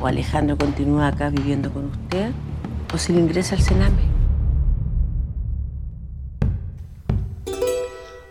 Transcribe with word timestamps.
o 0.00 0.06
Alejandro 0.06 0.56
continúa 0.56 1.08
acá 1.08 1.28
viviendo 1.28 1.72
con 1.72 1.86
usted, 1.86 2.32
o 2.92 2.98
si 2.98 3.12
le 3.12 3.20
ingresa 3.20 3.54
al 3.54 3.62
Sename. 3.62 4.02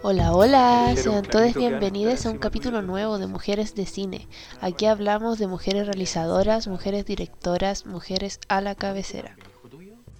Hola, 0.01 0.33
hola, 0.33 0.95
sean 0.95 1.23
todos 1.23 1.53
bienvenidos 1.53 2.25
a 2.25 2.31
un 2.31 2.39
capítulo 2.39 2.81
nuevo 2.81 3.19
de 3.19 3.27
Mujeres 3.27 3.75
de 3.75 3.85
Cine. 3.85 4.27
Aquí 4.59 4.87
hablamos 4.87 5.37
de 5.37 5.45
mujeres 5.45 5.85
realizadoras, 5.85 6.67
mujeres 6.67 7.05
directoras, 7.05 7.85
mujeres 7.85 8.39
a 8.47 8.61
la 8.61 8.73
cabecera. 8.73 9.35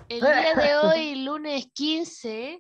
El 0.10 0.20
día 0.20 0.54
de 0.56 0.78
hoy, 0.78 1.16
lunes 1.24 1.68
15, 1.74 2.60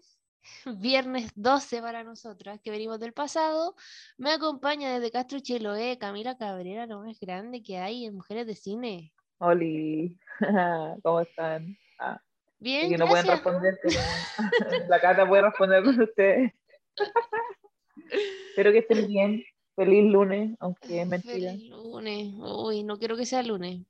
viernes 0.78 1.32
12 1.36 1.82
para 1.82 2.04
nosotras, 2.04 2.60
que 2.62 2.72
venimos 2.72 3.00
del 3.00 3.14
pasado, 3.14 3.76
me 4.18 4.32
acompaña 4.32 4.94
desde 4.94 5.12
Castro 5.12 5.40
Chiloé 5.40 5.98
Camila 5.98 6.38
Cabrera, 6.38 6.86
lo 6.86 7.02
más 7.02 7.20
grande 7.20 7.64
que 7.64 7.78
hay 7.78 8.06
en 8.06 8.16
Mujeres 8.16 8.48
de 8.48 8.56
Cine. 8.56 9.14
Oli, 9.40 10.18
¿cómo 11.04 11.21
están? 11.21 11.78
Ah, 11.98 12.21
Bien, 12.60 12.90
que 12.90 12.98
no 12.98 13.07
pueden 13.07 13.28
responder, 13.28 13.80
la 14.90 15.00
Cata 15.00 15.28
puede 15.28 15.43
responder 15.43 15.84
con 15.84 16.02
ustedes. 16.02 16.54
Espero 18.50 18.71
que 18.71 18.79
estén 18.79 19.07
bien. 19.07 19.43
Feliz 19.76 20.12
lunes, 20.12 20.57
aunque 20.60 21.02
es 21.02 21.07
mentira. 21.07 21.52
Feliz 21.52 21.70
lunes. 21.70 22.34
Uy, 22.36 22.84
no 22.84 23.00
quiero 23.00 23.16
que 23.16 23.26
sea 23.26 23.42
lunes. 23.43 23.82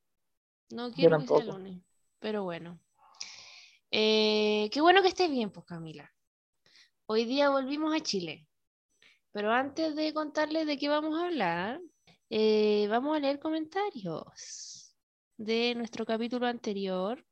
No 0.69 0.91
quiero 0.91 1.17
que 1.17 1.25
sea 1.25 1.43
lunes. 1.43 1.79
Pero 2.19 2.43
bueno. 2.43 2.79
Eh, 3.89 4.69
qué 4.71 4.81
bueno 4.81 5.01
que 5.01 5.07
estés 5.07 5.31
bien, 5.31 5.49
pues 5.49 5.65
Camila. 5.65 6.11
Hoy 7.11 7.25
día 7.25 7.49
volvimos 7.49 7.91
a 7.95 8.01
Chile. 8.01 8.45
Pero 9.31 9.51
antes 9.51 9.95
de 9.95 10.13
contarles 10.13 10.67
de 10.67 10.77
qué 10.77 10.89
vamos 10.89 11.19
a 11.19 11.25
hablar, 11.25 11.81
eh, 12.29 12.85
vamos 12.87 13.17
a 13.17 13.19
leer 13.19 13.39
comentarios 13.39 14.95
de 15.35 15.73
nuestro 15.73 16.05
capítulo 16.05 16.45
anterior. 16.45 17.25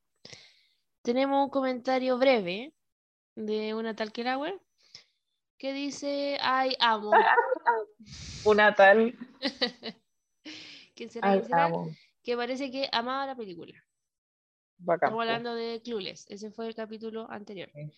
Tenemos 1.00 1.44
un 1.44 1.50
comentario 1.50 2.18
breve 2.18 2.74
de 3.36 3.72
una 3.72 3.94
tal 3.94 4.10
que 4.10 4.24
que 5.58 5.72
dice, 5.72 6.38
ay, 6.40 6.74
amo. 6.80 7.12
Una 8.44 8.74
tal. 8.74 9.16
¿Quién 10.96 11.08
será? 11.08 11.30
Ay, 11.30 11.38
¿Quién 11.38 11.50
será? 11.50 11.64
amo. 11.66 11.86
Que 12.24 12.36
parece 12.36 12.72
que 12.72 12.88
amaba 12.90 13.26
la 13.26 13.36
película. 13.36 13.80
Bacán, 14.78 15.10
Estamos 15.10 15.22
hablando 15.22 15.54
de 15.54 15.80
Clueless, 15.84 16.26
ese 16.28 16.50
fue 16.50 16.66
el 16.66 16.74
capítulo 16.74 17.30
anterior. 17.30 17.70
Sí. 17.72 17.92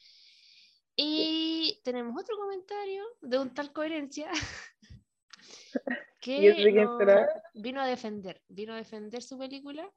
Y 1.02 1.80
tenemos 1.82 2.20
otro 2.20 2.36
comentario 2.36 3.04
de 3.22 3.38
un 3.38 3.54
tal 3.54 3.72
coherencia 3.72 4.30
¿Y 6.26 6.46
ese 6.46 6.74
que 6.74 6.86
vino 7.54 7.80
a 7.80 7.86
defender, 7.86 8.42
vino 8.48 8.74
a 8.74 8.76
defender 8.76 9.22
su 9.22 9.38
película 9.38 9.90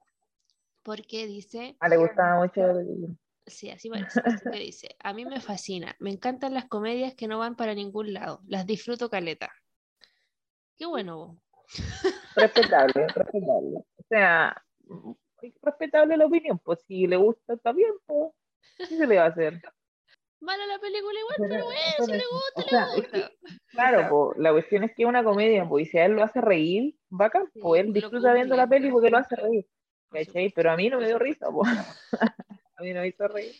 porque 0.82 1.26
dice, 1.26 1.76
Ah, 1.80 1.88
le 1.88 1.98
gustaba 1.98 2.38
mucho 2.38 2.66
la 2.66 2.74
película. 2.74 3.14
sí, 3.46 3.70
así 3.70 3.90
parece, 3.90 4.20
así 4.24 4.50
que 4.50 4.58
dice, 4.58 4.96
a 4.98 5.12
mí 5.12 5.26
me 5.26 5.40
fascina, 5.40 5.94
me 5.98 6.10
encantan 6.10 6.54
las 6.54 6.66
comedias 6.66 7.14
que 7.14 7.28
no 7.28 7.38
van 7.38 7.56
para 7.56 7.74
ningún 7.74 8.14
lado, 8.14 8.40
las 8.46 8.66
disfruto 8.66 9.10
caleta. 9.10 9.52
Qué 10.76 10.86
bueno, 10.86 11.18
vos. 11.18 11.38
Respetable, 12.36 13.06
respetable. 13.14 13.76
O 13.76 14.02
sea, 14.08 14.64
respetable 15.62 16.16
la 16.16 16.26
opinión. 16.26 16.58
Pues 16.58 16.80
si 16.86 17.06
le 17.06 17.16
gusta, 17.16 17.54
está 17.54 17.72
bien, 17.72 17.92
pues. 18.06 18.32
¿Qué 18.76 18.96
se 18.96 19.06
le 19.06 19.16
va 19.16 19.24
a 19.24 19.28
hacer? 19.28 19.60
Mala 20.44 20.66
la 20.66 20.78
película 20.78 21.18
igual, 21.20 21.36
Pero- 21.38 21.48
pero 21.50 21.64
bueno, 21.64 21.80
si 22.06 22.12
le 22.12 22.24
gusta, 22.30 22.62
le 22.62 22.68
sea, 22.68 22.82
es 22.84 22.96
gusta. 22.96 23.32
Claro, 23.70 24.08
po, 24.10 24.34
la 24.36 24.52
cuestión 24.52 24.84
es 24.84 24.94
que 24.94 25.02
es 25.04 25.08
una 25.08 25.24
comedia, 25.24 25.66
pues, 25.68 25.86
y 25.86 25.90
si 25.90 25.98
a 25.98 26.04
él 26.04 26.12
lo 26.12 26.22
hace 26.22 26.40
reír, 26.40 26.94
bacán, 27.08 27.46
Sí, 27.52 27.60
pues 27.60 27.80
él 27.82 27.92
disfruta 27.92 28.32
viendo 28.34 28.54
la 28.56 28.66
peli 28.66 28.90
porque 28.90 29.10
lo 29.10 29.18
hace 29.18 29.36
reír, 29.36 29.66
¿cachai? 30.10 30.50
Pero 30.54 30.70
a 30.70 30.76
mí 30.76 30.88
no 30.90 31.00
me 31.00 31.06
dio 31.06 31.18
risa, 31.18 31.46
pues. 31.50 31.68
A 32.76 32.82
mí 32.82 32.92
no 32.92 33.00
me 33.00 33.08
hizo 33.08 33.26
reír. 33.28 33.52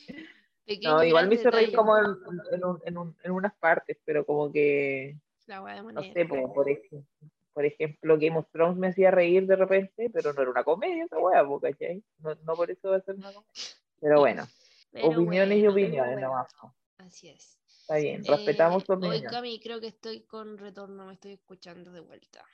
No, 0.82 1.04
igual 1.04 1.28
me 1.28 1.34
hizo 1.36 1.50
reír 1.50 1.74
como 1.74 1.96
en, 1.96 2.04
en, 2.52 2.64
un- 2.64 2.80
en, 2.84 2.98
un- 2.98 3.16
en 3.22 3.30
unas 3.32 3.54
partes, 3.54 3.96
pero 4.04 4.24
como 4.26 4.50
que, 4.52 5.16
La 5.46 5.62
hueá 5.62 5.82
de 5.82 5.92
no 5.92 6.02
sé, 6.02 6.24
po, 6.26 6.52
por, 6.52 6.68
ejemplo, 6.68 7.04
por 7.52 7.64
ejemplo, 7.64 8.18
Game 8.18 8.36
of 8.38 8.46
Thrones 8.50 8.76
me 8.76 8.88
hacía 8.88 9.10
reír 9.10 9.46
de 9.46 9.56
repente, 9.56 10.10
pero 10.12 10.32
no 10.32 10.42
era 10.42 10.50
una 10.50 10.64
comedia 10.64 11.04
esa 11.04 11.16
po, 11.16 11.60
¿cachai? 11.60 12.02
No, 12.18 12.34
no 12.44 12.54
por 12.54 12.70
eso 12.70 12.90
va 12.90 12.96
a 12.96 13.00
ser 13.00 13.14
una 13.14 13.32
comedia. 13.32 13.52
Pero 14.00 14.20
bueno, 14.20 14.46
Pero 14.92 15.08
opiniones 15.08 15.58
y 15.58 15.66
opiniones 15.66 16.12
bueno, 16.14 16.28
nomás, 16.28 16.54
po. 16.60 16.74
Así 17.14 17.28
es. 17.28 17.60
Está 17.82 17.96
bien, 17.96 18.24
respetamos 18.24 18.82
Eh, 18.82 18.86
tu 18.86 18.92
Hoy, 18.94 18.98
opinión. 19.08 19.30
Cami, 19.30 19.60
creo 19.60 19.80
que 19.80 19.86
estoy 19.86 20.22
con 20.24 20.58
retorno, 20.58 21.06
me 21.06 21.12
estoy 21.14 21.32
escuchando 21.34 21.92
de 21.92 22.00
vuelta. 22.00 22.44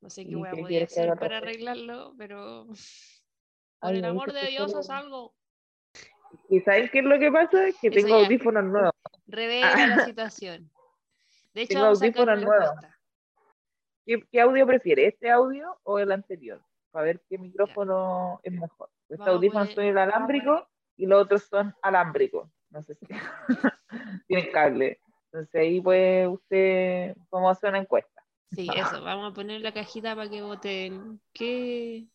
No 0.00 0.08
sé 0.08 0.24
qué 0.24 0.30
¿Y 0.30 0.34
voy 0.36 0.46
a 0.48 0.52
poder 0.52 0.84
hacer 0.84 1.18
para 1.18 1.38
arreglarlo, 1.38 2.14
pero 2.16 2.66
por 3.80 3.92
el 3.94 4.04
amor 4.04 4.32
de 4.32 4.46
Dios, 4.46 4.72
haz 4.76 4.88
algo. 4.90 5.34
¿Y 6.48 6.60
sabes 6.60 6.92
qué 6.92 7.00
es 7.00 7.04
lo 7.06 7.18
que 7.18 7.32
pasa? 7.32 7.64
Que 7.80 7.88
Eso 7.88 7.94
tengo 7.94 8.08
ya. 8.20 8.24
audífonos 8.26 8.64
nuevos. 8.66 8.92
Revela 9.26 9.86
la 9.96 10.04
situación. 10.14 10.70
De 11.54 11.62
hecho, 11.62 11.74
Tengo 11.74 11.86
audífonos 11.86 12.40
nuevos. 12.40 12.70
¿Qué, 14.06 14.22
qué 14.30 14.40
audio 14.40 14.64
prefiere? 14.66 15.06
¿Este 15.08 15.28
audio 15.28 15.80
o 15.82 15.98
el 15.98 16.12
anterior? 16.12 16.62
Para 16.92 17.06
ver 17.06 17.20
qué 17.28 17.36
micrófono 17.36 18.38
es 18.44 18.52
mejor. 18.52 18.90
Estos 19.08 19.26
audífonos 19.26 19.68
poner- 19.70 19.74
son 19.74 19.84
el 19.86 19.98
alámbrico 19.98 20.68
y 20.96 21.06
los 21.06 21.22
otros 21.22 21.42
son 21.44 21.74
alámbricos. 21.82 22.48
No 22.70 22.82
sé 22.82 22.94
si 22.96 23.06
tienen 24.28 24.52
cable. 24.52 25.00
Entonces 25.26 25.54
ahí 25.54 25.80
puede 25.80 26.28
usted, 26.28 27.16
vamos 27.30 27.48
a 27.48 27.52
hacer 27.52 27.70
una 27.70 27.78
encuesta. 27.80 28.22
Sí, 28.50 28.68
eso, 28.76 29.02
vamos 29.02 29.30
a 29.30 29.34
poner 29.34 29.60
la 29.60 29.72
cajita 29.72 30.14
para 30.14 30.28
que 30.30 30.42
voten. 30.42 31.20
¿Qué, 31.32 32.06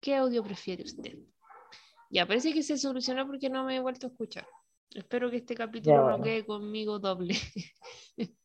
qué 0.00 0.16
audio 0.16 0.42
prefiere 0.42 0.82
usted? 0.84 1.16
Ya, 2.10 2.26
parece 2.26 2.52
que 2.52 2.62
se 2.62 2.78
solucionó 2.78 3.26
porque 3.26 3.50
no 3.50 3.64
me 3.64 3.76
he 3.76 3.80
vuelto 3.80 4.06
a 4.06 4.10
escuchar. 4.10 4.46
Espero 4.94 5.30
que 5.30 5.36
este 5.36 5.54
capítulo 5.54 6.10
Ya, 6.10 6.16
no 6.16 6.22
quede 6.22 6.46
conmigo 6.46 6.98
doble. 6.98 7.34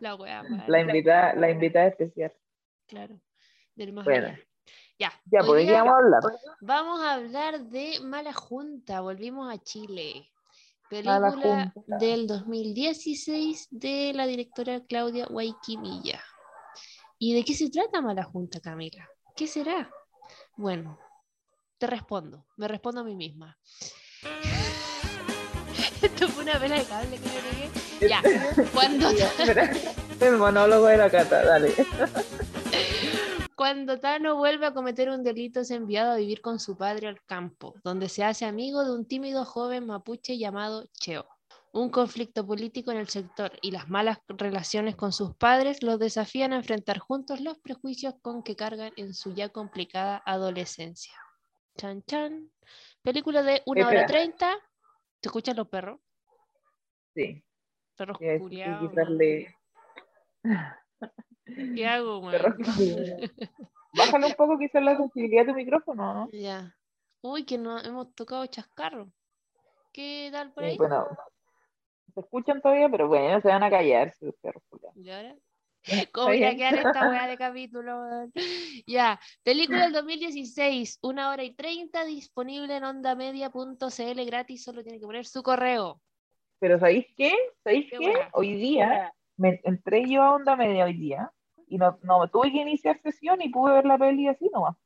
La 0.00 0.14
wea 0.14 0.42
mala, 0.42 0.68
La 0.68 0.80
invitada, 0.80 1.34
la 1.34 1.50
invitada 1.50 1.88
especial. 1.88 2.32
claro. 2.86 3.20
Del 3.74 3.92
más 3.92 4.04
Bueno. 4.04 4.28
allá. 4.28 4.38
Ya, 5.00 5.10
Ya, 5.32 5.40
hoy 5.40 5.46
pues, 5.46 5.60
¿de 5.60 5.64
qué 5.64 5.70
día 5.70 5.82
vamos 5.82 5.94
a 5.94 5.98
hablar? 6.04 6.22
vamos 6.60 7.00
a 7.00 7.14
hablar 7.14 7.60
de 7.60 8.00
Mala 8.02 8.34
Junta. 8.34 9.00
Volvimos 9.00 9.50
a 9.50 9.56
Chile. 9.56 10.30
Película 10.90 11.72
del 11.86 12.26
2016 12.26 13.68
de 13.70 14.12
la 14.14 14.26
directora 14.26 14.80
Claudia 14.86 15.24
Guayquimilla. 15.24 16.22
¿Y 17.18 17.32
de 17.34 17.44
qué 17.46 17.54
se 17.54 17.70
trata 17.70 18.02
Mala 18.02 18.24
Junta, 18.24 18.60
Camila? 18.60 19.08
¿Qué 19.34 19.46
será? 19.46 19.90
Bueno, 20.56 20.98
te 21.78 21.86
respondo. 21.86 22.44
Me 22.58 22.68
respondo 22.68 23.00
a 23.00 23.04
mí 23.04 23.14
misma. 23.14 23.56
Esto 26.02 26.28
fue 26.28 26.42
una 26.44 26.58
pela 26.58 26.76
de 26.78 26.84
cable 26.84 27.16
que 27.16 27.26
me 27.26 27.40
pegué. 27.40 27.70
Ya, 28.06 28.22
cuando. 28.74 29.08
El 30.20 30.36
monólogo 30.36 30.88
de 30.88 30.98
la 30.98 31.08
cata, 31.08 31.42
dale. 31.42 31.74
Cuando 33.60 34.00
Tano 34.00 34.36
vuelve 34.36 34.64
a 34.64 34.72
cometer 34.72 35.10
un 35.10 35.22
delito 35.22 35.60
es 35.60 35.70
enviado 35.70 36.12
a 36.12 36.16
vivir 36.16 36.40
con 36.40 36.58
su 36.58 36.78
padre 36.78 37.08
al 37.08 37.22
campo, 37.26 37.74
donde 37.84 38.08
se 38.08 38.24
hace 38.24 38.46
amigo 38.46 38.82
de 38.86 38.94
un 38.94 39.06
tímido 39.06 39.44
joven 39.44 39.84
mapuche 39.84 40.38
llamado 40.38 40.86
Cheo. 40.94 41.28
Un 41.74 41.90
conflicto 41.90 42.46
político 42.46 42.90
en 42.90 42.96
el 42.96 43.10
sector 43.10 43.52
y 43.60 43.72
las 43.72 43.90
malas 43.90 44.20
relaciones 44.28 44.96
con 44.96 45.12
sus 45.12 45.36
padres 45.36 45.82
los 45.82 45.98
desafían 45.98 46.54
a 46.54 46.56
enfrentar 46.56 47.00
juntos 47.00 47.42
los 47.42 47.58
prejuicios 47.58 48.14
con 48.22 48.42
que 48.42 48.56
cargan 48.56 48.94
en 48.96 49.12
su 49.12 49.34
ya 49.34 49.50
complicada 49.50 50.22
adolescencia. 50.24 51.12
Chan 51.76 52.02
chan. 52.04 52.50
Película 53.02 53.42
de 53.42 53.60
1 53.66 53.86
hora 53.86 54.00
Espera. 54.00 54.06
30. 54.06 54.56
¿Te 55.20 55.28
escuchan 55.28 55.56
los 55.56 55.68
perros? 55.68 56.00
Sí, 57.14 57.44
Perros 57.94 58.16
culiados. 58.16 58.90
¿Qué 61.74 61.86
hago, 61.86 62.20
culiados. 62.20 62.54
Bájale 63.92 64.26
un 64.26 64.34
poco 64.34 64.58
quizás 64.58 64.82
la 64.82 64.96
sensibilidad 64.96 65.46
de 65.46 65.52
tu 65.52 65.56
micrófono, 65.56 66.14
¿no? 66.14 66.30
Ya. 66.32 66.74
Uy, 67.22 67.44
que 67.44 67.58
no 67.58 67.78
hemos 67.80 68.14
tocado 68.14 68.46
chascarro. 68.46 69.08
¿Qué 69.92 70.28
tal 70.32 70.52
por 70.52 70.64
Sí, 70.64 70.70
ahí? 70.70 70.76
bueno, 70.76 71.06
se 72.14 72.20
escuchan 72.20 72.60
todavía, 72.60 72.88
pero 72.88 73.08
bueno, 73.08 73.40
se 73.40 73.48
van 73.48 73.62
a 73.62 73.70
callar 73.70 74.14
perros 74.40 74.62
culiados. 74.68 74.96
¿Y 74.96 75.10
ahora? 75.10 75.36
¿Cómo 76.12 76.32
irá 76.32 76.50
a 76.50 76.54
quedar 76.54 76.74
esta 76.74 77.08
weá 77.08 77.26
de 77.26 77.36
capítulo? 77.38 78.30
Ya, 78.86 79.18
película 79.42 79.84
del 79.84 79.92
2016, 79.92 80.98
una 81.02 81.30
hora 81.30 81.42
y 81.42 81.54
30, 81.54 82.04
disponible 82.04 82.76
en 82.76 82.84
ondamedia.cl 82.84 84.24
gratis, 84.26 84.64
solo 84.64 84.82
tiene 84.82 85.00
que 85.00 85.06
poner 85.06 85.26
su 85.26 85.42
correo. 85.42 86.00
Pero 86.58 86.78
¿sabéis 86.78 87.06
qué? 87.16 87.32
¿Sabéis 87.64 87.90
Qué 87.90 87.98
qué? 87.98 88.12
Hoy 88.32 88.54
día 88.56 89.12
me 89.36 89.60
entré 89.64 90.04
yo 90.06 90.22
a 90.22 90.34
onda 90.34 90.54
media 90.56 90.84
hoy 90.84 90.94
día 90.94 91.32
y 91.70 91.78
no, 91.78 91.98
no 92.02 92.28
tuve 92.28 92.50
que 92.52 92.58
iniciar 92.58 93.00
sesión 93.00 93.40
y 93.40 93.48
pude 93.48 93.72
ver 93.72 93.86
la 93.86 93.96
peli 93.96 94.26
así 94.26 94.50
nomás. 94.52 94.76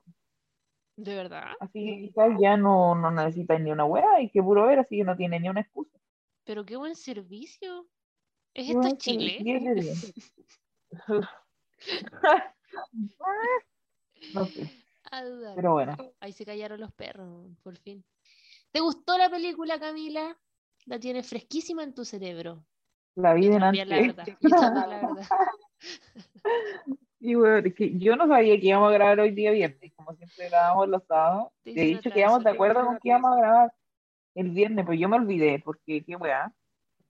¿De 0.96 1.14
verdad? 1.16 1.48
Así 1.58 1.84
que 1.84 2.06
quizás 2.06 2.30
ya 2.38 2.56
no, 2.56 2.94
no 2.94 3.10
necesitas 3.10 3.60
ni 3.60 3.72
una 3.72 3.84
wea, 3.84 4.12
hay 4.16 4.30
que 4.30 4.42
puro 4.42 4.66
ver, 4.66 4.78
así 4.78 4.98
que 4.98 5.04
no 5.04 5.16
tiene 5.16 5.40
ni 5.40 5.48
una 5.48 5.62
excusa. 5.62 5.98
Pero 6.44 6.64
qué 6.64 6.76
buen 6.76 6.94
servicio. 6.94 7.86
¿Es 8.52 8.66
Qué 8.66 8.72
esto 8.72 8.96
Chile? 8.98 9.38
servicio, 9.38 9.44
10 9.44 9.64
de 9.64 9.74
10. 9.74 10.14
No 14.34 14.46
sé, 14.46 14.70
pero 15.56 15.72
bueno. 15.72 15.96
Ahí 16.20 16.32
se 16.32 16.44
callaron 16.44 16.80
los 16.80 16.92
perros, 16.92 17.50
por 17.62 17.76
fin. 17.78 18.04
¿Te 18.70 18.80
gustó 18.80 19.16
la 19.18 19.30
película, 19.30 19.78
Camila? 19.78 20.38
La 20.86 20.98
tienes 20.98 21.28
fresquísima 21.28 21.82
en 21.82 21.94
tu 21.94 22.04
cerebro. 22.04 22.64
La 23.14 23.32
vi 23.34 23.48
la 23.48 23.70
verdad. 23.70 24.26
Yo 24.40 24.50
también, 24.50 24.88
la 24.90 25.06
verdad. 25.06 25.26
Y 27.20 27.34
bueno, 27.36 27.66
es 27.66 27.74
que 27.74 27.96
yo 27.98 28.16
no 28.16 28.26
sabía 28.28 28.58
que 28.60 28.66
íbamos 28.66 28.90
a 28.90 28.94
grabar 28.94 29.20
hoy 29.20 29.30
día 29.30 29.50
viernes, 29.50 29.92
como 29.96 30.14
siempre 30.14 30.48
grabamos 30.50 30.88
los 30.88 31.02
sábados. 31.04 31.48
Te 31.62 31.70
he 31.70 31.84
dicho 31.86 32.10
que 32.10 32.20
íbamos 32.20 32.44
de 32.44 32.50
acuerdo 32.50 32.84
con 32.84 32.98
que 32.98 33.08
íbamos 33.08 33.32
a 33.32 33.40
grabar 33.40 33.72
el 34.34 34.50
viernes, 34.50 34.84
pero 34.84 34.98
yo 34.98 35.08
me 35.08 35.16
olvidé, 35.16 35.60
porque 35.64 36.04
qué 36.04 36.16
weá. 36.16 36.52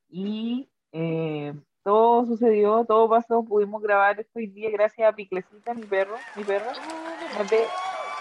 Y 0.09 0.69
eh, 0.93 1.53
todo 1.83 2.27
sucedió, 2.27 2.85
todo 2.85 3.09
pasó, 3.09 3.45
pudimos 3.45 3.83
grabar 3.83 4.21
esto 4.21 4.39
hoy 4.39 4.47
día 4.47 4.71
gracias 4.71 5.09
a 5.09 5.17
Piclecita, 5.17 5.75
mi 5.75 5.83
perro, 5.83 6.15
mi 6.37 6.45
perro. 6.45 6.71
Oh, 6.71 7.45
ve- 7.51 7.67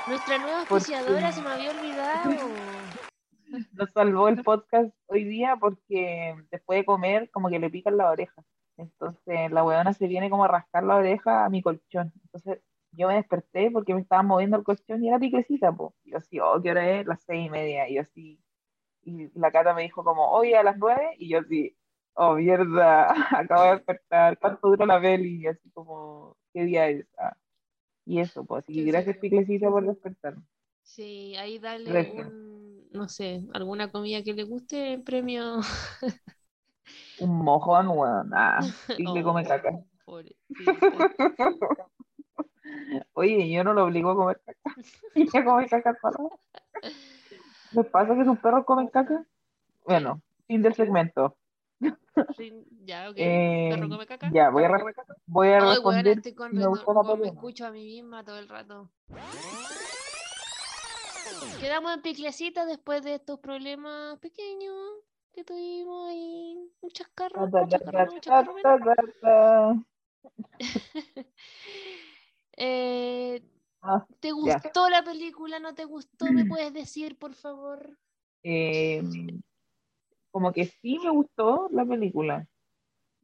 Nuestra 0.08 0.38
nueva 0.40 0.66
Porque- 0.68 0.74
auspiciadora 0.96 1.32
se 1.32 1.42
me 1.44 1.50
había 1.50 1.72
olvidado. 1.72 2.32
nos 3.74 3.92
salvó 3.92 4.30
el 4.30 4.42
podcast 4.44 4.90
hoy 5.06 5.26
día 5.26 5.56
porque 5.60 6.36
después 6.50 6.80
de 6.80 6.86
comer 6.86 7.30
como 7.30 7.50
que 7.50 7.60
le 7.60 7.70
pican 7.70 7.98
la 7.98 8.10
oreja. 8.10 8.44
Entonces 8.78 9.52
la 9.52 9.64
weona 9.64 9.94
se 9.94 10.08
viene 10.08 10.30
como 10.30 10.46
a 10.46 10.48
rascar 10.48 10.84
la 10.84 10.96
oreja 10.98 11.46
a 11.46 11.50
mi 11.50 11.62
colchón. 11.62 12.12
Entonces 12.24 12.62
yo 12.92 13.08
me 13.08 13.16
desperté 13.16 13.72
porque 13.72 13.94
me 13.94 14.02
estaban 14.02 14.28
moviendo 14.28 14.58
el 14.58 14.64
colchón 14.64 15.04
y 15.04 15.10
era 15.10 15.20
piclecita, 15.20 15.72
po. 15.72 15.96
Y 16.04 16.12
yo 16.12 16.18
así, 16.18 16.40
oh, 16.40 16.62
¿qué 16.62 16.72
hora 16.72 16.90
es? 17.00 17.06
Las 17.06 17.24
seis 17.24 17.48
y 17.48 17.50
media. 17.50 17.90
Y 17.90 17.96
yo 17.96 18.02
así, 18.02 18.40
y 19.04 19.30
la 19.40 19.52
Cata 19.52 19.74
me 19.74 19.84
dijo 19.84 20.04
como, 20.04 20.30
oye, 20.32 20.56
a 20.58 20.64
las 20.64 20.78
nueve. 20.78 21.16
Y 21.18 21.30
yo 21.30 21.40
así, 21.40 21.76
oh, 22.14 22.36
mierda, 22.36 23.12
acabo 23.40 23.64
de 23.64 23.72
despertar. 23.78 24.38
¿Cuánto 24.40 24.70
dura 24.70 24.86
la 24.86 25.02
peli? 25.02 25.42
Y 25.44 25.48
así 25.48 25.70
como, 25.72 26.38
¿qué 26.54 26.66
día 26.66 26.90
es? 26.90 27.06
Ah, 27.18 27.36
y 28.06 28.20
eso, 28.20 28.46
pues, 28.46 28.64
así 28.64 28.74
que 28.74 28.84
gracias. 28.84 29.18
Piclecita 29.18 29.70
por 29.70 29.86
despertar. 29.86 30.36
Sí, 30.82 31.36
ahí 31.38 31.60
dale 31.60 32.12
un, 32.12 32.90
no 32.92 33.08
sé, 33.08 33.42
alguna 33.54 33.92
comida 33.92 34.22
que 34.24 34.34
le 34.34 34.44
guste 34.44 34.94
en 34.94 35.04
premio. 35.04 35.62
Un 37.20 37.44
mojón, 37.44 37.88
weón, 37.90 38.32
ah, 38.34 38.60
Picle 38.98 39.22
Oh, 39.22 39.24
come 39.24 39.44
caca. 39.46 39.72
Oye, 43.14 43.50
yo 43.52 43.64
no 43.64 43.74
lo 43.74 43.86
obligo 43.86 44.12
a 44.12 44.16
comer 44.16 44.42
caca. 44.46 44.76
Ella 45.16 45.46
come 45.46 45.68
caca 45.68 45.96
sola. 46.02 46.30
¿Les 47.72 47.86
pasa 47.88 48.16
que 48.16 48.26
sus 48.26 48.38
perros 48.40 48.66
comen 48.66 48.88
caca? 48.88 49.26
Bueno, 49.86 50.22
fin 50.48 50.62
del 50.62 50.74
segmento. 50.76 51.38
Sí, 52.38 52.52
Ya, 52.86 53.10
ok. 53.10 53.16
Eh, 53.18 53.70
¿Perro 53.72 53.90
come 53.90 54.06
caca? 54.06 54.30
ya, 54.34 54.50
voy 54.50 54.64
a, 54.64 54.68
re- 54.70 54.84
voy 55.26 55.48
a 55.50 55.58
Ay, 55.58 55.62
weona, 55.62 55.72
responder 55.74 56.08
estoy 56.18 56.34
con 56.36 56.52
si 56.52 56.56
me 56.58 56.64
con- 56.64 57.20
me 57.20 57.28
escucho 57.28 57.66
a 57.66 57.72
mí 57.72 57.84
misma 57.84 58.24
todo 58.24 58.40
el 58.40 58.48
rato. 58.50 58.90
Quedamos 61.60 61.94
en 61.94 62.02
piclecita 62.02 62.66
después 62.66 63.04
de 63.04 63.16
estos 63.16 63.40
problemas 63.40 64.18
pequeños 64.20 64.76
que 65.34 65.44
tuvimos 65.44 66.10
ahí. 66.10 66.72
Muchas 66.82 67.08
carros, 67.10 67.52
muchas 67.52 67.82
carros, 67.82 68.14
muchas 68.14 68.34
carros. 68.34 68.56
Eh, 72.56 73.42
Ah, 73.82 74.06
¿te 74.20 74.30
ya. 74.30 74.62
gustó 74.62 74.90
la 74.90 75.04
película? 75.04 75.60
¿No 75.60 75.74
te 75.74 75.86
gustó? 75.86 76.32
¿Me 76.34 76.46
puedes 76.46 76.72
decir, 76.74 77.18
por 77.18 77.34
favor? 77.34 77.98
eh, 78.44 79.02
como 80.32 80.52
que 80.54 80.66
sí 80.66 81.00
me 81.04 81.10
gustó 81.10 81.68
la 81.72 81.86
película, 81.86 82.48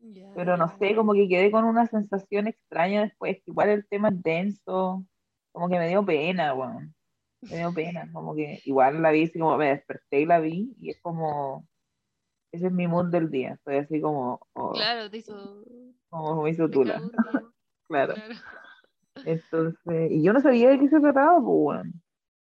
Ya. 0.01 0.33
pero 0.35 0.57
no 0.57 0.67
sé, 0.79 0.95
como 0.95 1.13
que 1.13 1.27
quedé 1.29 1.51
con 1.51 1.65
una 1.65 1.87
sensación 1.87 2.47
extraña 2.47 3.03
después, 3.03 3.41
igual 3.45 3.69
el 3.69 3.87
tema 3.87 4.09
es 4.09 4.21
denso, 4.23 5.05
como 5.51 5.69
que 5.69 5.77
me 5.79 5.87
dio 5.89 6.05
pena, 6.05 6.53
weón. 6.53 6.93
Me 7.41 7.57
dio 7.59 7.73
pena, 7.73 8.09
como 8.13 8.35
que 8.35 8.61
igual 8.65 9.01
la 9.01 9.11
vi, 9.11 9.23
así 9.25 9.39
como 9.39 9.57
me 9.57 9.69
desperté 9.69 10.21
y 10.21 10.25
la 10.25 10.39
vi, 10.39 10.75
y 10.81 10.91
es 10.91 11.01
como, 11.01 11.68
ese 12.51 12.67
es 12.67 12.71
mi 12.73 12.87
mood 12.87 13.07
del 13.11 13.29
día, 13.29 13.53
estoy 13.53 13.77
así 13.77 14.01
como, 14.01 14.39
oh, 14.53 14.71
Claro, 14.73 15.09
te 15.09 15.17
hizo. 15.17 15.63
como 16.09 16.43
me 16.43 16.49
hizo 16.49 16.69
tula, 16.69 17.01
claro. 17.21 17.51
Claro. 17.87 18.15
Entonces, 19.25 20.11
y 20.11 20.21
yo 20.23 20.33
no 20.33 20.39
sabía 20.41 20.69
de 20.69 20.79
qué 20.79 20.87
se 20.89 20.99
trataba, 20.99 21.41
pues. 21.41 21.81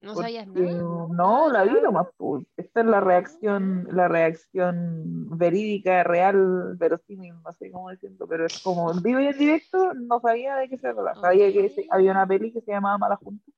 No 0.01 0.15
sabías 0.15 0.47
nada. 0.47 1.07
no, 1.11 1.49
la 1.51 1.63
vi 1.63 1.77
Ah. 1.77 1.81
nomás, 1.83 2.07
pues. 2.17 2.45
Esta 2.57 2.81
es 2.81 2.85
la 2.87 2.99
reacción, 3.01 3.87
la 3.91 4.07
reacción 4.07 5.37
verídica, 5.37 6.03
real, 6.03 6.75
verosímil, 6.77 7.35
no 7.43 7.51
sé 7.53 7.71
cómo 7.71 7.89
decirlo, 7.89 8.27
pero 8.27 8.45
es 8.45 8.59
como 8.63 8.91
en 8.91 9.01
vivo 9.03 9.19
y 9.19 9.27
en 9.27 9.37
directo, 9.37 9.93
no 9.93 10.19
sabía 10.19 10.55
de 10.55 10.69
qué 10.69 10.77
se 10.77 10.91
trataba. 10.93 11.15
Sabía 11.15 11.51
que 11.51 11.71
había 11.91 12.11
una 12.11 12.27
peli 12.27 12.51
que 12.51 12.61
se 12.61 12.71
llamaba 12.71 12.97
Mala 12.97 13.15
Junta, 13.17 13.51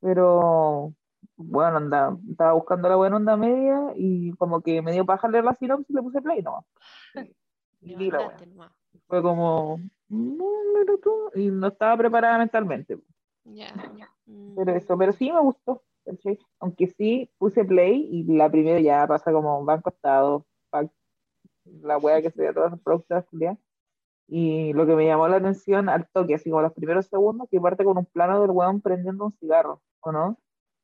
pero 0.00 0.94
bueno, 1.38 1.76
andaba, 1.76 2.18
estaba 2.28 2.52
buscando 2.52 2.88
la 2.88 2.96
buena 2.96 3.16
onda 3.16 3.36
media 3.36 3.92
y 3.94 4.32
como 4.32 4.60
que 4.60 4.82
me 4.82 4.92
dio 4.92 5.06
paja 5.06 5.28
leer 5.28 5.44
la 5.44 5.54
sinopsis 5.54 5.90
y 5.90 5.94
le 5.94 6.02
puse 6.02 6.20
play 6.20 6.42
nomás. 6.42 6.64
Y, 7.80 7.94
vi 7.94 8.10
la 8.10 8.36
nomás. 8.44 8.72
Fue 9.06 9.22
como, 9.22 9.78
no, 10.08 10.44
pero 10.74 10.98
tú, 10.98 11.30
y 11.36 11.48
no 11.48 11.68
estaba 11.68 11.96
preparada 11.96 12.38
mentalmente. 12.38 12.98
Ya. 13.44 13.72
Pero 14.56 14.72
Mm. 14.72 14.76
eso, 14.76 14.98
pero 14.98 15.12
sí 15.12 15.30
me 15.30 15.40
gustó, 15.40 15.80
¿cachai? 16.04 16.38
Aunque 16.58 16.88
sí 16.88 17.30
puse 17.38 17.64
play 17.64 18.08
y 18.10 18.24
la 18.36 18.50
primera 18.50 18.80
ya 18.80 19.06
pasa 19.06 19.32
como 19.32 19.64
banco 19.64 19.90
estado, 19.90 20.44
la 21.82 21.98
wea 21.98 22.20
que 22.20 22.30
se 22.30 22.42
ve 22.42 22.52
todas 22.52 22.72
las 23.08 23.24
culiadas. 23.26 23.58
Y 24.26 24.72
lo 24.74 24.86
que 24.86 24.94
me 24.94 25.06
llamó 25.06 25.28
la 25.28 25.36
atención 25.36 25.88
al 25.88 26.08
toque, 26.08 26.34
así 26.34 26.50
como 26.50 26.62
los 26.62 26.72
primeros 26.72 27.06
segundos, 27.06 27.48
que 27.48 27.60
parte 27.60 27.84
con 27.84 27.96
un 27.96 28.06
plano 28.06 28.42
del 28.42 28.50
weón 28.50 28.80
prendiendo 28.80 29.24
un 29.24 29.32
cigarro, 29.32 29.80
¿o 30.00 30.12
no? 30.12 30.36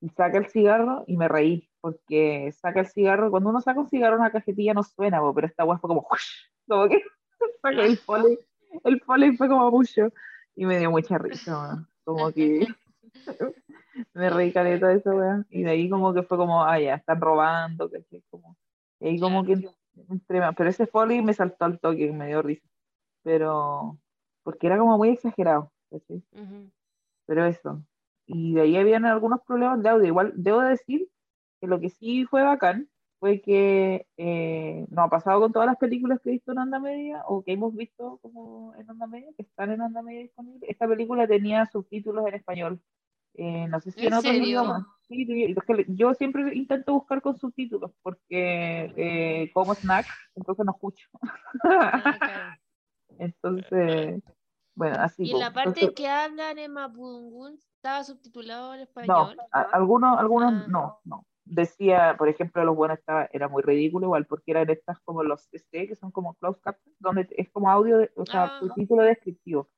Y 0.05 0.11
saca 0.11 0.37
el 0.37 0.47
cigarro 0.51 1.03
y 1.06 1.17
me 1.17 1.29
reí, 1.29 1.67
porque 1.81 2.53
saca 2.53 2.81
el 2.81 2.87
cigarro, 2.89 3.31
cuando 3.31 3.49
uno 3.49 3.62
saca 3.62 3.81
un 3.81 3.89
cigarro 3.89 4.19
una 4.19 4.31
cajetilla 4.31 4.75
no 4.75 4.83
suena, 4.83 5.19
pero 5.35 5.47
esta 5.47 5.65
weá 5.65 5.79
fue 5.79 5.89
como, 5.89 6.06
como 6.69 6.89
que 6.89 7.03
saca 7.62 7.83
el 7.87 7.97
foley, 7.97 8.39
el 8.85 9.01
foley 9.01 9.35
fue 9.39 9.49
como 9.49 9.71
mucho, 9.71 10.12
y 10.55 10.67
me 10.67 10.79
dio 10.79 10.91
mucha 10.91 11.17
risa, 11.17 11.87
como 12.05 12.31
que 12.33 12.67
me 14.12 14.29
reí 14.29 14.53
caleta 14.53 14.89
de 14.89 14.97
esa 14.97 15.11
weá, 15.15 15.43
y 15.49 15.62
de 15.62 15.71
ahí 15.71 15.89
como 15.89 16.12
que 16.12 16.23
fue 16.23 16.37
como, 16.37 16.62
ah, 16.62 16.79
ya, 16.79 16.97
están 16.97 17.19
robando, 17.23 17.91
¿cachai? 17.91 18.23
Como, 18.29 18.59
y 19.01 19.09
ahí 19.09 19.19
como 19.19 19.43
que 19.43 19.55
entre 20.11 20.41
más- 20.41 20.55
pero 20.55 20.69
ese 20.69 20.87
foley 20.87 21.23
me 21.23 21.33
saltó 21.33 21.65
al 21.65 21.81
toque, 21.81 22.12
me 22.12 22.27
dio 22.27 22.43
risa, 22.43 22.69
pero, 23.23 23.97
porque 24.43 24.67
era 24.67 24.77
como 24.77 24.99
muy 24.99 25.09
exagerado, 25.09 25.73
¿cachai? 25.91 26.23
Ujú. 26.33 26.71
Pero 27.25 27.47
eso. 27.47 27.83
Y 28.26 28.55
de 28.55 28.62
ahí 28.62 28.76
habían 28.76 29.05
algunos 29.05 29.41
problemas 29.47 29.82
de 29.82 29.88
audio. 29.88 30.06
Igual 30.06 30.32
debo 30.37 30.60
decir 30.60 31.08
que 31.60 31.67
lo 31.67 31.81
que 31.81 31.91
sí 31.91 32.25
fue 32.25 32.43
bacán 32.43 32.89
fue 33.19 33.41
que 33.41 34.06
eh, 34.17 34.87
nos 34.91 35.06
ha 35.06 35.08
pasado 35.08 35.41
con 35.41 35.53
todas 35.53 35.67
las 35.67 35.79
películas 35.79 36.20
que 36.22 36.31
he 36.31 36.32
visto 36.32 36.53
en 36.53 36.58
Onda 36.58 36.79
Media 36.79 37.22
o 37.27 37.43
que 37.43 37.53
hemos 37.53 37.75
visto 37.75 38.19
como 38.20 38.75
en 38.77 38.91
Onda 38.91 39.06
Media, 39.06 39.31
que 39.37 39.43
están 39.43 39.70
en 39.70 39.81
Onda 39.81 40.03
Media 40.03 40.20
disponibles. 40.20 40.69
Esta 40.69 40.87
película 40.87 41.27
tenía 41.27 41.65
subtítulos 41.67 42.27
en 42.27 42.34
español. 42.34 42.81
Eh, 43.34 43.67
no 43.69 43.81
sé 43.81 43.91
si 43.91 44.06
¿En 44.06 44.13
en. 44.13 44.84
Sí, 45.08 45.55
yo 45.89 46.15
siempre 46.15 46.55
intento 46.55 46.94
buscar 46.94 47.20
con 47.20 47.37
subtítulos 47.37 47.93
porque 48.03 48.93
eh, 48.96 49.51
como 49.53 49.75
snack, 49.75 50.06
entonces 50.34 50.65
no 50.65 50.72
escucho. 50.72 51.08
Ah. 51.65 52.56
Entonces, 53.19 54.22
bueno, 54.75 54.97
así. 55.01 55.25
Y 55.25 55.33
en 55.33 55.39
la 55.41 55.53
parte 55.53 55.81
Entonces- 55.81 55.95
que 55.95 56.09
hablan 56.09 56.59
en 56.59 56.73
Mapudungun 56.73 57.55
estaba 57.77 58.03
subtitulado 58.05 58.73
en 58.75 58.79
No, 58.81 58.85
español. 58.85 59.37
a- 59.53 59.61
algunos, 59.61 60.19
algunos 60.19 60.53
Ah. 60.53 60.67
no, 60.69 60.99
no. 61.05 61.27
Decía, 61.47 62.15
por 62.17 62.29
ejemplo, 62.29 62.65
los 62.65 62.75
buenos 62.75 62.99
estaba, 62.99 63.29
era 63.33 63.49
muy 63.49 63.63
ridículo 63.63 64.07
igual, 64.07 64.25
porque 64.27 64.51
eran 64.53 64.71
estas 64.71 64.99
como 65.01 65.23
los 65.23 65.43
CC, 65.51 65.87
que 65.87 65.95
son 65.95 66.11
como 66.11 66.35
closed 66.37 66.61
captions, 66.63 66.97
donde 66.99 67.29
es 67.37 67.51
como 67.51 67.71
audio, 67.71 67.99
de- 67.99 68.11
o 68.17 68.25
sea, 68.25 68.45
Ah. 68.45 68.61
subtítulo 68.61 69.03
descriptivo. 69.03 69.69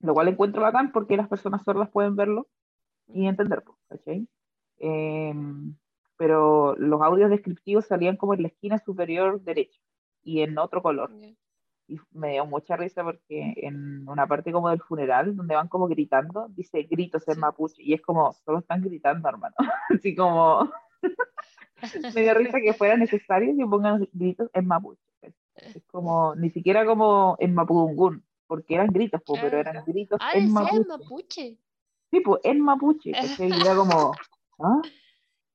Lo 0.00 0.12
cual 0.14 0.28
encuentro 0.28 0.60
bacán 0.62 0.92
porque 0.92 1.16
las 1.16 1.28
personas 1.28 1.62
sordas 1.64 1.90
pueden 1.90 2.16
verlo 2.16 2.48
y 3.08 3.26
entender, 3.26 3.62
pues, 3.64 3.78
¿cachai? 3.88 4.28
Em, 4.78 5.76
pero 6.16 6.74
los 6.76 7.00
audios 7.02 7.30
descriptivos 7.30 7.86
salían 7.86 8.16
como 8.16 8.34
en 8.34 8.42
la 8.42 8.48
esquina 8.48 8.78
superior 8.78 9.40
derecha 9.42 9.80
y 10.22 10.40
en 10.42 10.58
otro 10.58 10.82
color. 10.82 11.10
Y 11.90 12.00
me 12.12 12.32
dio 12.32 12.46
mucha 12.46 12.76
risa 12.76 13.02
porque 13.02 13.52
en 13.56 14.08
una 14.08 14.26
parte 14.26 14.52
como 14.52 14.70
del 14.70 14.80
funeral, 14.80 15.36
donde 15.36 15.54
van 15.54 15.68
como 15.68 15.88
gritando, 15.88 16.46
dice 16.50 16.82
gritos 16.84 17.26
en 17.28 17.40
mapuche, 17.40 17.82
y 17.82 17.94
es 17.94 18.00
como, 18.02 18.32
solo 18.44 18.58
están 18.60 18.80
gritando, 18.82 19.28
hermano. 19.28 19.54
Así 20.02 20.14
como, 20.14 20.70
me 22.14 22.22
dio 22.22 22.34
risa 22.34 22.60
que 22.60 22.72
fuera 22.74 22.96
necesario 22.96 23.56
que 23.56 23.66
pongan 23.66 24.08
gritos 24.12 24.48
en 24.54 24.66
mapuche. 24.66 25.00
Es 25.56 25.84
como, 25.90 26.34
ni 26.36 26.50
siquiera 26.50 26.86
como 26.86 27.36
en 27.38 27.54
mapudungún, 27.54 28.24
porque 28.46 28.74
eran 28.74 28.88
gritos, 28.88 29.20
po, 29.22 29.34
pero 29.34 29.50
Claro. 29.50 29.70
eran 29.70 29.84
gritos 29.84 30.18
Ah, 30.22 30.32
en 30.34 30.44
en 30.44 30.52
mapuche. 30.52 30.84
mapuche. 30.88 31.56
Sí, 32.10 32.20
pues, 32.20 32.40
en 32.44 32.60
mapuche. 32.60 33.10
Y 33.10 33.52
era 33.60 33.74
como, 33.76 34.12
¿ah? 34.60 34.80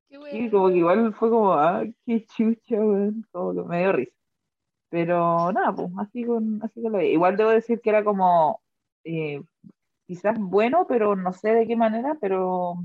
Qué 0.07 0.15
Sí, 0.15 0.17
bueno. 0.17 0.51
como 0.51 0.67
que 0.69 0.77
igual 0.77 1.13
fue 1.15 1.29
como, 1.29 1.53
ah, 1.53 1.83
qué 2.05 2.25
chucha, 2.25 2.75
weón. 2.75 3.25
Como 3.31 3.53
que 3.53 3.67
me 3.67 3.79
dio 3.79 3.91
risa. 3.93 4.11
Pero 4.95 5.51
nada, 5.51 5.75
pues, 5.75 5.89
así 5.97 6.23
con, 6.23 6.61
así 6.63 6.81
con 6.81 6.93
la 6.93 6.99
vida. 6.99 7.09
Igual 7.09 7.35
debo 7.35 7.49
decir 7.49 7.81
que 7.81 7.89
era 7.89 8.01
como, 8.05 8.61
eh, 9.03 9.43
quizás 10.07 10.39
bueno, 10.39 10.85
pero 10.87 11.17
no 11.17 11.33
sé 11.33 11.49
de 11.49 11.67
qué 11.67 11.75
manera, 11.75 12.15
pero 12.21 12.75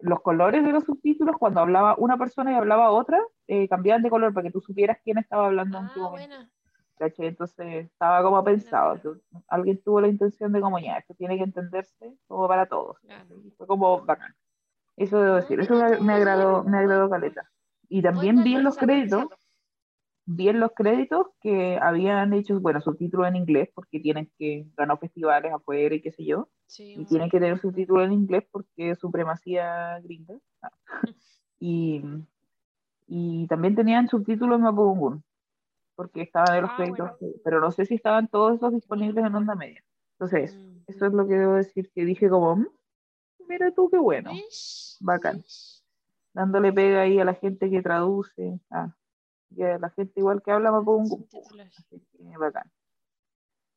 los 0.00 0.20
colores 0.20 0.64
de 0.64 0.72
los 0.72 0.82
subtítulos, 0.82 1.36
cuando 1.38 1.60
hablaba 1.60 1.94
una 1.96 2.18
persona 2.18 2.50
y 2.50 2.56
hablaba 2.56 2.90
otra, 2.90 3.20
eh, 3.46 3.68
cambiaban 3.68 4.02
de 4.02 4.10
color 4.10 4.34
para 4.34 4.48
que 4.48 4.50
tú 4.50 4.60
supieras 4.60 4.98
quién 5.04 5.18
estaba 5.18 5.46
hablando 5.46 5.78
en 5.78 5.84
Ah, 5.84 5.90
qué 5.94 6.00
momento. 6.00 6.28
buena. 6.28 6.50
¿cachai? 6.98 7.26
Entonces 7.28 7.86
estaba 7.86 8.20
como 8.24 8.42
pensado, 8.42 9.00
que 9.00 9.08
alguien 9.46 9.80
tuvo 9.84 10.00
la 10.00 10.08
intención 10.08 10.50
de 10.50 10.60
como 10.60 10.80
ya, 10.80 10.96
esto 10.96 11.14
tiene 11.14 11.36
que 11.36 11.44
entenderse 11.44 12.16
como 12.26 12.48
para 12.48 12.66
todos. 12.66 12.98
Claro. 12.98 13.36
Fue 13.56 13.66
como 13.68 14.00
bacán. 14.04 14.34
Eso 14.96 15.20
debo 15.20 15.36
decir, 15.36 15.60
eso 15.60 15.76
me, 15.76 16.00
me 16.00 16.14
agradó, 16.14 16.64
me 16.64 16.78
agradó 16.78 17.08
caleta. 17.08 17.48
Y 17.88 18.02
también 18.02 18.42
vi 18.42 18.56
en 18.56 18.64
los 18.64 18.76
créditos. 18.76 19.26
Vi 20.30 20.48
en 20.50 20.60
los 20.60 20.72
créditos 20.72 21.28
que 21.40 21.78
habían 21.80 22.34
hecho, 22.34 22.60
bueno, 22.60 22.80
subtítulos 22.82 23.26
en 23.28 23.36
inglés 23.36 23.70
porque 23.74 23.98
tienen 23.98 24.30
que 24.38 24.66
ganar 24.76 24.98
festivales 24.98 25.52
afuera 25.52 25.94
y 25.94 26.02
qué 26.02 26.12
sé 26.12 26.24
yo, 26.24 26.48
Sí, 26.66 26.94
y 26.98 27.04
tienen 27.06 27.30
que 27.30 27.40
tener 27.40 27.58
subtítulos 27.58 28.04
en 28.04 28.12
inglés 28.12 28.44
porque 28.50 28.90
es 28.90 28.98
supremacía 28.98 29.98
gringa. 30.00 30.34
Ah. 30.62 30.70
Y, 31.60 32.04
y 33.06 33.46
también 33.48 33.74
tenían 33.74 34.08
subtítulos 34.08 34.56
en 34.58 34.62
Mapudungun, 34.64 35.24
porque 35.96 36.22
estaban 36.22 36.54
en 36.56 36.62
los 36.62 36.70
Ah, 36.72 36.76
créditos, 36.76 37.10
pero 37.42 37.60
no 37.60 37.72
sé 37.72 37.86
si 37.86 37.94
estaban 37.96 38.28
todos 38.28 38.56
esos 38.56 38.72
disponibles 38.72 39.24
en 39.24 39.34
onda 39.34 39.54
media. 39.54 39.82
Entonces, 40.12 40.54
Mm. 40.54 40.78
eso 40.86 41.06
es 41.06 41.12
lo 41.12 41.26
que 41.26 41.34
debo 41.34 41.54
decir, 41.54 41.90
que 41.94 42.04
dije 42.04 42.28
como, 42.28 42.54
"Mm, 42.56 42.66
mira 43.48 43.72
tú 43.72 43.88
qué 43.90 43.98
bueno, 43.98 44.30
bacán. 45.00 45.42
Dándole 46.34 46.72
pega 46.72 47.00
ahí 47.00 47.18
a 47.18 47.24
la 47.24 47.34
gente 47.34 47.70
que 47.70 47.82
traduce, 47.82 48.60
ah, 48.70 48.94
y 49.50 49.62
a 49.62 49.78
la 49.78 49.90
gente 49.90 50.20
igual 50.20 50.42
que 50.42 50.50
habla 50.50 50.72
Mapudungun. 50.72 51.26
Así 51.76 52.00
que 52.12 52.38
bacán. 52.38 52.70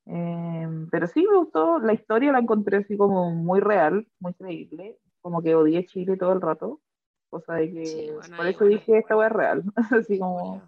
Eh, 0.06 0.88
pero 0.92 1.08
sí 1.08 1.26
me 1.30 1.38
gustó, 1.38 1.80
la 1.80 1.94
historia 1.94 2.32
la 2.32 2.40
encontré 2.40 2.78
así 2.78 2.98
como 2.98 3.32
muy 3.32 3.60
real, 3.60 4.08
muy 4.20 4.34
creíble, 4.34 4.98
como 5.22 5.42
que 5.42 5.56
odié 5.56 5.86
Chile 5.86 6.18
todo 6.18 6.34
el 6.34 6.42
rato, 6.42 6.82
cosa 7.30 7.54
de 7.54 7.72
que 7.72 7.86
Sí, 7.86 8.12
bueno, 8.12 8.36
por 8.36 8.48
eso 8.48 8.66
dije 8.66 8.98
esta 8.98 9.16
wea 9.16 9.28
es 9.28 9.34
real, 9.34 9.64
así 10.06 10.20
como, 10.20 10.62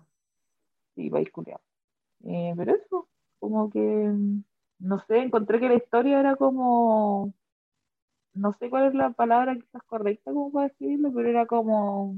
sí, 0.96 1.10
país 1.10 1.32
culiao. 1.32 1.60
Eh, 2.26 2.54
pero 2.56 2.76
eso, 2.76 3.10
como 3.40 3.70
que, 3.70 4.14
no 4.80 5.00
sé, 5.00 5.18
encontré 5.18 5.60
que 5.60 5.68
la 5.68 5.76
historia 5.76 6.20
era 6.20 6.36
como, 6.36 7.34
no 8.34 8.54
sé 8.54 8.70
cuál 8.70 8.88
es 8.88 8.94
la 8.94 9.10
palabra 9.12 9.56
quizás 9.56 9.84
correcta 9.84 10.32
como 10.32 10.52
para 10.52 10.68
describirlo, 10.68 11.12
pero 11.14 11.28
era 11.28 11.46
como, 11.48 12.18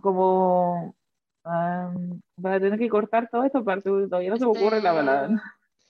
como, 0.00 0.94
ah, 1.44 1.92
voy 2.36 2.52
a 2.52 2.60
tener 2.60 2.78
que 2.78 2.88
cortar 2.88 3.24
esta 3.24 3.62
parte 3.62 3.90
porque 3.90 4.08
todavía 4.08 4.30
no 4.30 4.36
se 4.36 4.44
me 4.44 4.50
ocurre 4.50 4.82
la 4.82 4.94
palabra. 4.94 5.42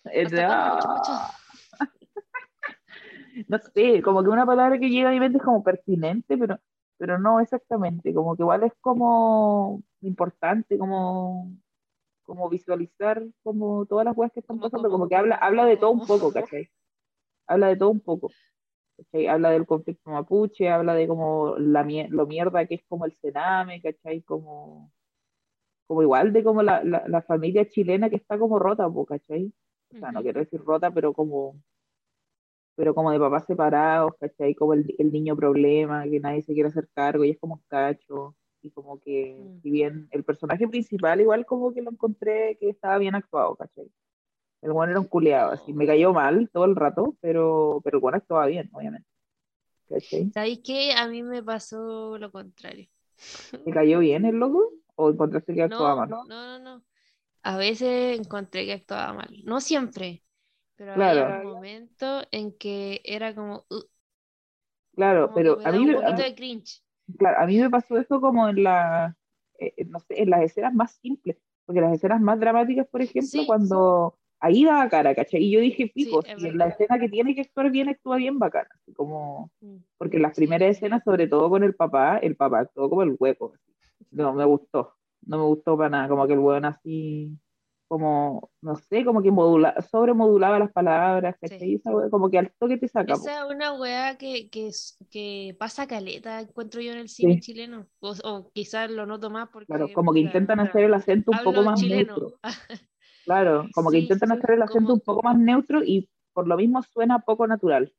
Ah, 0.05 1.35
no 3.49 3.59
sé, 3.59 4.03
como 4.03 4.23
que 4.23 4.29
una 4.29 4.47
palabra 4.47 4.79
que 4.79 4.89
llega 4.89 5.09
a 5.09 5.13
mi 5.13 5.21
mente 5.21 5.39
es 5.39 5.45
como 5.45 5.63
pertinente, 5.63 6.37
pero, 6.37 6.59
pero 6.99 7.19
no 7.19 7.41
exactamente, 7.41 8.13
como 8.13 8.37
que 8.37 8.43
igual 8.43 8.65
es 8.65 8.73
como 8.81 9.83
importante, 10.01 10.79
como, 10.79 11.53
como 12.25 12.49
visualizar 12.49 13.23
como 13.43 13.87
todas 13.87 14.05
las 14.05 14.15
cosas 14.15 14.33
que 14.33 14.41
están 14.41 14.59
pasando, 14.59 14.91
como, 14.91 15.09
que 15.09 15.17
habla, 15.17 15.37
habla 15.37 15.65
de 15.67 15.77
todo 15.77 15.91
un 15.91 16.07
poco, 16.07 16.33
¿cachai? 16.33 16.69
Habla 17.47 17.69
de 17.69 17.77
todo 17.77 17.91
un 17.91 18.01
poco, 18.01 18.31
¿cachai? 18.97 19.27
Habla 19.29 19.51
del 19.51 19.67
conflicto 19.67 20.11
mapuche, 20.11 20.69
habla 20.69 20.95
de 20.95 21.07
como 21.07 21.57
la, 21.59 21.87
lo 22.09 22.27
mierda 22.27 22.67
que 22.67 22.77
es 22.77 22.85
como 22.89 23.05
el 23.05 23.17
cename, 23.21 23.81
¿cachai? 23.81 24.23
Como, 24.23 24.91
como 25.87 26.03
igual 26.03 26.33
de 26.33 26.45
como 26.45 26.63
la, 26.63 26.83
la, 26.85 27.05
la 27.09 27.23
familia 27.23 27.69
chilena 27.69 28.11
que 28.11 28.17
está 28.17 28.39
como 28.39 28.59
rota, 28.59 28.89
po, 28.91 29.07
¿cachai? 29.07 29.53
O 29.95 29.99
sea, 29.99 30.13
no 30.13 30.23
quiero 30.23 30.41
decir 30.41 30.61
rota, 30.65 30.91
pero 30.93 31.13
como 31.15 31.57
pero 32.75 32.95
como 32.95 33.11
de 33.13 33.19
papás 33.19 33.45
separados, 33.47 34.13
¿cachai? 34.19 34.55
Como 34.55 34.75
el, 34.75 34.95
el 34.99 35.13
niño 35.13 35.37
problema, 35.37 36.05
que 36.05 36.21
nadie 36.21 36.43
se 36.43 36.55
quiere 36.55 36.69
hacer 36.71 36.89
cargo 36.95 37.25
y 37.25 37.31
es 37.31 37.39
como 37.39 37.55
un 37.55 37.63
cacho, 37.69 38.35
y 38.63 38.71
como 38.71 38.99
que, 39.01 39.37
Mm. 39.39 39.61
si 39.63 39.71
bien 39.71 40.09
el 40.11 40.25
personaje 40.25 40.67
principal 40.69 41.21
igual 41.21 41.45
como 41.47 41.73
que 41.75 41.83
lo 41.83 41.91
encontré 41.91 42.57
que 42.61 42.71
estaba 42.71 42.99
bien 42.99 43.15
actuado, 43.15 43.57
¿cachai? 43.57 43.91
El 44.63 44.73
bueno 44.73 44.93
era 44.93 45.01
un 45.01 45.09
culeado, 45.09 45.53
así, 45.53 45.73
me 45.73 45.87
cayó 45.87 46.13
mal 46.15 46.51
todo 46.53 46.67
el 46.67 46.77
rato, 46.77 47.17
pero, 47.21 47.81
pero 47.85 47.99
el 47.99 48.03
bueno 48.03 48.19
actuaba 48.19 48.47
bien, 48.47 48.71
obviamente, 48.73 49.09
¿cachai? 49.89 50.33
¿Sabéis 50.33 50.61
qué? 50.65 50.93
A 50.95 51.09
mí 51.09 51.23
me 51.23 51.43
pasó 51.43 52.19
lo 52.19 52.31
contrario. 52.33 52.89
¿Te 53.65 53.71
cayó 53.73 53.99
bien 54.01 54.25
el 54.25 54.37
loco? 54.37 54.71
¿O 54.97 55.11
encontraste 55.11 55.55
que 55.55 55.63
actuaba 55.63 55.95
No, 55.95 56.01
mal? 56.01 56.11
no, 56.13 56.25
no, 56.25 56.59
no. 56.59 56.85
A 57.43 57.57
veces 57.59 58.19
encontré 58.19 58.67
que 58.67 58.75
actuaba 58.75 59.15
mal. 59.15 59.31
No 59.45 59.61
siempre, 59.61 60.25
pero 60.77 60.95
Claro. 60.95 61.25
había 61.27 61.29
un 61.31 61.43
momento 61.43 62.23
en 62.33 62.57
que 62.59 63.03
era 63.05 63.35
como, 63.35 63.67
"Uh", 63.71 63.83
Claro, 64.95 65.33
como 65.33 65.35
pero 65.35 65.61
a 65.65 65.73
mí, 65.73 65.87
un 65.87 65.97
a 66.05 66.13
mí- 66.13 66.23
de 66.23 66.35
cringe. 66.37 66.81
claro, 67.19 67.41
a 67.41 67.47
mí 67.47 67.59
me 67.61 67.71
pasó 67.71 67.99
eso 67.99 68.21
como 68.21 68.49
en 68.49 68.63
la, 68.65 69.17
eh, 69.59 69.75
no 69.87 70.01
sé, 70.01 70.23
en 70.23 70.31
las 70.31 70.43
escenas 70.43 70.75
más 70.75 70.93
simples, 70.97 71.39
porque 71.67 71.81
las 71.81 71.95
escenas 71.95 72.21
más 72.21 72.39
dramáticas, 72.41 72.87
por 72.89 73.03
ejemplo, 73.03 73.45
Sí. 73.45 73.47
cuando 73.47 74.19
ahí 74.41 74.65
daba 74.65 74.89
cara, 74.91 75.15
¿cachai? 75.15 75.43
Y 75.45 75.53
yo 75.53 75.61
dije, 75.61 75.89
Sí, 75.95 75.95
pico, 75.95 76.25
si 76.35 76.49
en 76.49 76.59
la 76.59 76.69
escena 76.69 76.99
que 76.99 77.09
tiene 77.09 77.35
que 77.35 77.43
actuar 77.43 77.71
bien, 77.71 77.89
actúa 77.89 78.17
bien 78.17 78.39
bacana, 78.39 78.69
así 78.75 78.93
como, 78.95 79.53
Mm, 79.63 79.83
porque 79.99 80.17
en 80.17 80.23
las 80.23 80.35
Sí. 80.35 80.35
primeras 80.35 80.71
escenas, 80.77 81.05
sobre 81.05 81.29
todo 81.29 81.51
con 81.51 81.65
el 81.65 81.75
papá, 81.75 82.19
el 82.19 82.37
papá 82.37 82.61
actuó 82.61 82.89
como 82.91 83.03
el 83.03 83.17
hueco, 83.19 83.53
así. 83.55 83.72
No 84.13 84.33
me 84.35 84.45
gustó, 84.45 84.95
no 85.23 85.39
me 85.39 85.45
gustó 85.45 85.77
para 85.77 85.91
nada, 85.91 86.09
como 86.09 86.27
que 86.27 86.33
el 86.35 86.39
hueón 86.39 86.65
así, 86.65 87.37
como, 87.89 88.51
no 88.63 88.77
sé, 88.77 89.05
como 89.05 89.23
que 89.23 89.31
modula, 89.31 89.75
sobremodulaba 89.83 90.59
las 90.59 90.73
palabras. 90.73 91.37
Sí. 91.43 91.81
Como 92.11 92.31
que 92.31 92.39
al 92.39 92.53
toque 92.59 92.79
te 92.79 92.89
saca. 92.89 93.13
Esa 93.15 93.45
es 93.47 93.55
una 93.55 93.73
weá 93.75 94.17
que, 94.17 94.49
que, 94.49 94.71
que 95.11 95.55
pasa 95.59 95.87
caleta, 95.87 96.41
encuentro 96.41 96.81
yo 96.81 96.93
en 96.93 96.99
el 96.99 97.09
cine 97.09 97.35
Sí. 97.35 97.41
chileno. 97.41 97.87
O, 98.01 98.15
o 98.25 98.51
quizás 98.53 98.91
lo 98.91 99.05
noto 99.05 99.29
más 99.29 99.49
porque, 99.51 99.67
Claro, 99.67 99.89
como 99.95 100.13
que 100.15 100.21
intentan 100.21 100.61
hacer 100.61 100.85
el 100.85 100.95
acento 100.95 101.33
un 101.33 101.39
poco 101.45 101.63
más 101.63 101.81
chileno. 101.81 102.17
neutro. 102.17 102.39
Claro, 103.25 103.69
como 103.75 103.91
que 103.91 103.99
Sí, 103.99 104.03
intentan 104.05 104.33
hacer 104.33 104.51
el 104.53 104.63
acento 104.63 104.81
como- 104.89 104.95
un 104.95 105.01
poco 105.01 105.23
más 105.23 105.39
neutro 105.39 105.85
y 105.85 106.09
por 106.33 106.49
lo 106.49 106.57
mismo 106.57 106.83
suena 106.83 107.21
poco 107.21 107.47
natural. 107.47 107.93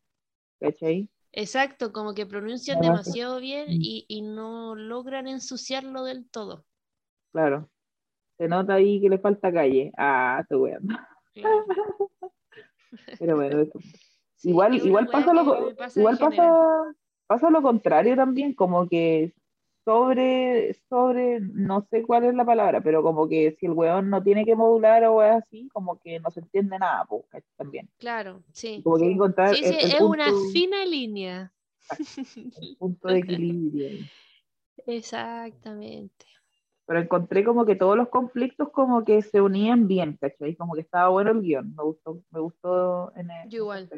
¿Cachai? 0.60 1.10
Exacto, 1.34 1.92
como 1.92 2.14
que 2.14 2.26
pronuncian 2.28 2.80
demasiado 2.80 3.40
bien 3.40 3.66
Mm. 3.68 3.82
y, 3.82 4.06
y 4.08 4.22
no 4.22 4.76
logran 4.76 5.28
ensuciarlo 5.28 6.04
del 6.04 6.30
todo. 6.30 6.64
Claro. 7.32 7.70
Se 8.38 8.48
nota 8.48 8.76
ahí 8.76 9.02
que 9.02 9.10
le 9.10 9.18
falta 9.18 9.52
calle. 9.52 9.92
Ah, 9.98 10.40
estoy 10.42 10.58
weando. 10.58 10.96
Claro. 11.34 11.66
Pero 13.20 13.36
bueno. 13.36 13.66
Sí, 14.36 14.50
igual, 14.50 14.76
igual 14.76 15.08
pasa 15.08 15.34
lo, 15.34 15.74
pasa 15.78 15.98
igual 15.98 16.18
pasa, 16.18 16.52
pasa 17.28 17.50
lo 17.50 17.62
contrario 17.62 18.14
también, 18.18 18.54
como 18.54 18.90
que 18.90 19.34
sobre, 19.86 20.74
sobre, 20.90 21.40
no 21.42 21.86
sé 21.90 22.04
cuál 22.04 22.24
es 22.26 22.34
la 22.36 22.46
palabra, 22.46 22.82
pero 22.82 23.04
como 23.04 23.28
que 23.28 23.56
si 23.60 23.66
el 23.66 23.74
weón 23.74 24.10
no 24.10 24.24
tiene 24.24 24.46
que 24.46 24.56
modular 24.56 25.04
o 25.06 25.22
es 25.24 25.32
así, 25.44 25.68
como 25.74 26.00
que 26.00 26.20
no 26.20 26.32
se 26.32 26.40
entiende 26.40 26.80
nada, 26.80 27.06
pues, 27.06 27.24
¿cachai? 27.30 27.50
también. 27.58 27.90
Claro, 27.98 28.42
sí. 28.52 28.82
Como 28.84 28.98
que 28.98 29.04
hay 29.04 29.10
que 29.10 29.16
encontrar 29.16 29.56
Sí, 29.56 29.64
sí, 29.64 29.78
el 29.82 29.92
es 29.92 30.02
una 30.02 30.34
fina 30.52 30.86
línea. 30.86 31.52
el 32.62 32.76
punto 32.80 33.08
de 33.10 33.20
equilibrio. 33.20 33.90
Exactamente. 34.86 36.26
Pero 36.86 37.00
encontré 37.00 37.44
como 37.46 37.66
que 37.66 37.76
todos 37.76 37.96
los 37.96 38.10
conflictos 38.10 38.70
como 38.72 39.06
que 39.06 39.22
se 39.22 39.42
unían 39.42 39.88
bien, 39.88 40.18
¿cachai? 40.20 40.56
Como 40.56 40.74
que 40.74 40.82
estaba 40.82 41.10
bueno 41.10 41.32
el 41.32 41.42
guion, 41.42 41.74
me 41.76 41.84
gustó, 41.84 42.22
me 42.32 42.40
gustó 42.42 43.16
en 43.16 43.32
el- 43.32 43.50
Yo 43.50 43.60
igual. 43.60 43.90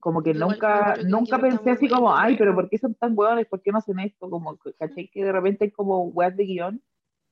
Como 0.00 0.22
que 0.22 0.30
igual 0.30 0.50
nunca, 0.50 0.94
que 0.94 1.04
nunca 1.04 1.38
pensé 1.40 1.70
así 1.70 1.88
como, 1.88 2.14
ay, 2.14 2.36
pero 2.36 2.54
¿por 2.54 2.68
qué 2.68 2.78
son 2.78 2.94
tan 2.94 3.14
hueones? 3.18 3.46
¿Por 3.46 3.60
qué 3.62 3.72
no 3.72 3.78
hacen 3.78 3.98
esto? 3.98 4.30
Como, 4.30 4.56
que, 4.58 4.72
¿cachai? 4.74 5.08
Que 5.08 5.24
de 5.24 5.32
repente 5.32 5.64
hay 5.64 5.70
como 5.72 6.04
weas 6.04 6.36
de 6.36 6.44
guion 6.44 6.82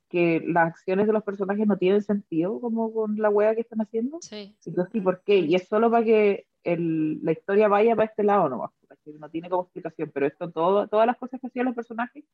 que 0.08 0.42
las 0.46 0.68
acciones 0.68 1.06
de 1.06 1.12
los 1.12 1.22
personajes 1.24 1.66
no 1.66 1.76
tienen 1.78 2.02
sentido 2.02 2.60
como 2.60 2.92
con 2.92 3.16
la 3.18 3.28
wea 3.28 3.54
que 3.54 3.60
están 3.62 3.80
haciendo. 3.80 4.18
Sí. 4.20 4.56
Entonces, 4.64 4.94
¿y 4.94 5.00
por 5.00 5.22
qué? 5.22 5.38
Y 5.38 5.54
es 5.54 5.66
solo 5.68 5.90
para 5.90 6.04
que 6.04 6.46
el- 6.64 7.24
la 7.24 7.32
historia 7.32 7.68
vaya 7.68 7.94
para 7.96 8.06
este 8.08 8.22
lado 8.24 8.48
nomás, 8.48 8.70
¿cachai? 8.88 9.14
No 9.14 9.28
tiene 9.30 9.48
como 9.48 9.62
explicación, 9.62 10.10
pero 10.12 10.26
esto, 10.26 10.50
todo, 10.50 10.88
todas 10.88 11.06
las 11.06 11.16
cosas 11.16 11.40
que 11.40 11.46
hacían 11.48 11.66
los 11.66 11.74
personajes 11.74 12.24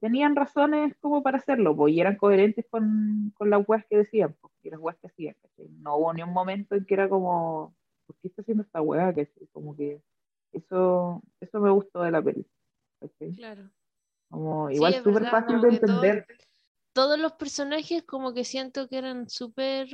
tenían 0.00 0.36
razones 0.36 0.96
como 1.00 1.22
para 1.22 1.38
hacerlo, 1.38 1.74
pues, 1.76 1.92
y 1.94 2.00
eran 2.00 2.16
coherentes 2.16 2.66
con, 2.70 3.32
con 3.36 3.50
las 3.50 3.68
weas 3.68 3.84
que 3.86 3.96
decían, 3.98 4.36
pues, 4.40 4.52
y 4.62 4.70
las 4.70 4.78
weas 4.80 4.96
que 4.98 5.08
hacían, 5.08 5.34
¿cachai? 5.42 5.68
No 5.80 5.96
hubo 5.96 6.12
ni 6.12 6.22
un 6.22 6.32
momento 6.32 6.76
en 6.76 6.84
que 6.84 6.94
era 6.94 7.08
como, 7.08 7.74
¿por 8.08 8.16
qué 8.16 8.28
está 8.28 8.42
haciendo 8.42 8.64
esta? 8.64 8.80
¿cachai? 9.14 9.46
Como 9.52 9.76
que 9.76 10.02
eso, 10.52 11.22
eso 11.40 11.60
me 11.60 11.70
gustó 11.70 12.00
de 12.02 12.10
la 12.10 12.22
peli, 12.22 12.44
¿cachai? 13.00 13.34
Claro. 13.34 13.70
Como, 14.30 14.68
Sí, 14.68 14.76
igual 14.76 14.94
es 14.94 15.02
súper 15.04 15.26
fácil 15.26 15.56
de 15.60 15.68
todo- 15.68 15.70
entender, 15.70 16.26
Todos 16.94 17.18
los 17.18 17.32
personajes 17.34 18.02
como 18.02 18.32
que 18.32 18.44
siento 18.44 18.88
que 18.88 18.98
eran 18.98 19.28
súper 19.28 19.88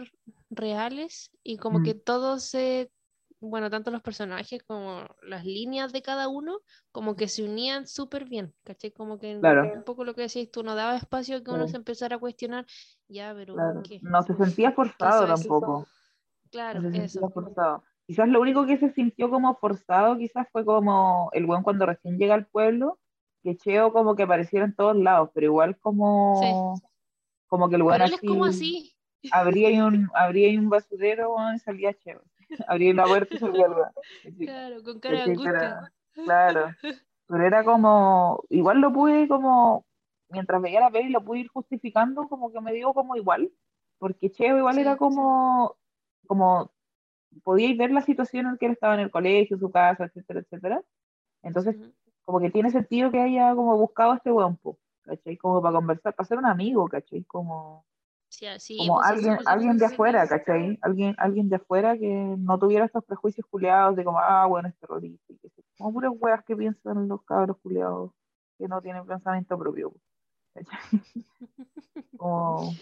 reales 0.49 1.31
y 1.43 1.59
como 1.59 1.81
Mm. 1.81 1.83
que 1.83 1.95
todos 1.95 2.45
se, 2.45 2.91
bueno, 3.41 3.69
tanto 3.69 3.91
los 3.91 4.01
personajes 4.01 4.63
como 4.63 5.05
las 5.23 5.45
líneas 5.45 5.93
de 5.93 6.01
cada 6.03 6.29
uno, 6.29 6.61
como 6.93 7.15
que 7.15 7.29
se 7.29 7.43
unían 7.43 7.87
súper 7.87 8.25
bien, 8.25 8.55
¿cachai? 8.63 8.91
Como 8.93 9.19
que 9.19 9.39
Claro. 9.39 9.71
un 9.75 9.83
poco 9.85 10.05
lo 10.05 10.15
que 10.15 10.23
decías 10.23 10.51
tú, 10.51 10.63
no 10.63 10.75
daba 10.77 10.97
espacio 10.97 11.37
a 11.37 11.43
que 11.43 11.51
uno 11.51 11.67
se 11.69 11.77
empezara 11.77 12.17
a 12.17 12.21
cuestionar, 12.21 12.65
ya, 13.09 13.35
pero 13.35 13.55
claro. 13.55 13.83
¿qué? 13.83 13.99
No 14.01 14.23
se 14.23 14.35
sentía 14.35 14.73
forzado 14.73 15.25
eso? 15.25 15.35
tampoco, 15.35 15.87
Claro, 16.51 16.81
no 16.81 16.91
se 16.91 17.05
eso. 17.05 17.21
sentía 17.21 17.29
forzado. 17.35 17.85
Quizás 18.07 18.29
lo 18.29 18.41
único 18.41 18.67
que 18.67 18.77
se 18.77 18.93
sintió 18.93 19.31
como 19.31 19.55
forzado, 19.57 20.19
quizás 20.19 20.47
fue 20.53 20.65
como 20.65 21.31
el 21.33 21.47
weón 21.47 21.63
cuando 21.63 21.87
recién 21.87 22.19
llega 22.19 22.35
al 22.35 22.47
pueblo, 22.47 22.99
que 23.43 23.57
Cheo 23.57 23.93
como 23.93 24.15
que 24.15 24.25
apareciera 24.25 24.67
en 24.67 24.75
todos 24.75 24.97
lados, 24.97 25.31
pero 25.35 25.47
igual 25.47 25.79
como, 25.79 26.81
como 27.47 27.69
que 27.69 27.77
el 27.77 27.83
es 27.83 28.01
así, 28.01 28.27
como 28.27 28.45
así. 28.45 28.95
abría 29.33 29.71
y 29.71 29.81
un, 29.81 30.11
abría 30.15 30.49
y 30.49 30.59
un 30.59 30.69
basurero 30.69 31.35
y 31.55 31.59
salía 31.59 31.95
Cheo. 31.95 32.23
Abría 32.69 32.93
la 32.95 33.07
puerta 33.07 33.35
y 33.35 33.39
salía 33.39 33.67
el. 33.67 33.73
Así, 33.73 34.47
Claro, 34.47 34.83
con 34.83 35.01
cara 35.01 35.17
de 35.17 35.23
angustia. 35.23 35.93
Claro, 36.13 36.75
pero 37.27 37.47
era 37.47 37.65
como, 37.65 38.45
igual 38.51 38.81
lo 38.81 38.93
pude 38.93 39.27
como, 39.29 39.87
mientras 40.29 40.61
veía 40.61 40.81
la 40.81 40.91
peli 40.91 41.09
lo 41.11 41.25
pude 41.25 41.41
ir 41.41 41.49
justificando, 41.49 42.29
como 42.29 42.53
que 42.53 42.61
me 42.61 42.73
dio 42.73 42.93
como 42.93 43.17
igual, 43.17 43.51
porque 43.99 44.31
Cheo 44.31 44.59
igual 44.59 44.75
Sí, 44.75 44.81
era 44.83 44.93
sí. 44.93 44.99
como, 44.99 45.77
como, 46.27 46.71
podíais 47.43 47.77
ver 47.77 47.91
la 47.91 48.03
situación 48.03 48.47
en 48.47 48.59
que 48.59 48.67
él 48.67 48.73
estaba 48.73 48.95
en 48.95 49.01
el 49.01 49.11
colegio, 49.11 49.59
su 49.59 49.71
casa, 49.71 50.05
etcétera, 50.05 50.41
etcétera. 50.41 50.83
Entonces, 51.43 51.77
como 52.25 52.41
que 52.41 52.51
tiene 52.51 52.71
sentido 52.71 53.11
que 53.11 53.21
haya 53.21 53.55
como 53.55 53.77
buscado 53.77 54.13
a 54.13 54.17
este 54.17 54.33
weón, 54.33 54.59
¿cachai? 55.03 55.37
Como 55.37 55.61
para 55.61 55.75
conversar, 55.75 56.15
para 56.15 56.27
ser 56.27 56.39
un 56.39 56.47
amigo, 56.47 56.89
¿cachai? 56.89 57.25
Como, 57.25 57.85
Sí, 58.35 58.47
sí, 58.59 58.77
como 58.79 58.97
pues, 58.97 59.09
alguien, 59.09 59.39
sí, 59.39 59.45
alguien 59.47 59.79
de 59.79 59.87
afuera. 59.87 60.27
¿cachai? 60.27 60.79
Alguien, 60.83 61.15
alguien 61.19 61.49
de 61.49 61.57
afuera 61.57 61.97
que 61.97 62.35
no 62.39 62.59
tuviera 62.59 62.85
estos 62.85 63.05
prejuicios 63.05 63.47
culiados 63.49 63.95
de 63.95 64.05
como, 64.05 64.19
ah, 64.19 64.47
bueno, 64.47 64.69
es 64.69 64.77
terrorista, 64.77 65.33
y 65.33 65.37
que. 65.39 65.51
Como 65.79 65.93
puras 65.93 66.13
weas 66.19 66.45
que 66.45 66.57
piensan 66.57 67.09
los 67.09 67.23
cabros 67.25 67.59
culiados 67.59 68.11
que 68.59 68.67
no 68.67 68.81
tienen 68.81 69.07
pensamiento 69.07 69.59
propio, 69.59 69.93
¿cachai? 70.53 70.79
Como, 72.17 72.73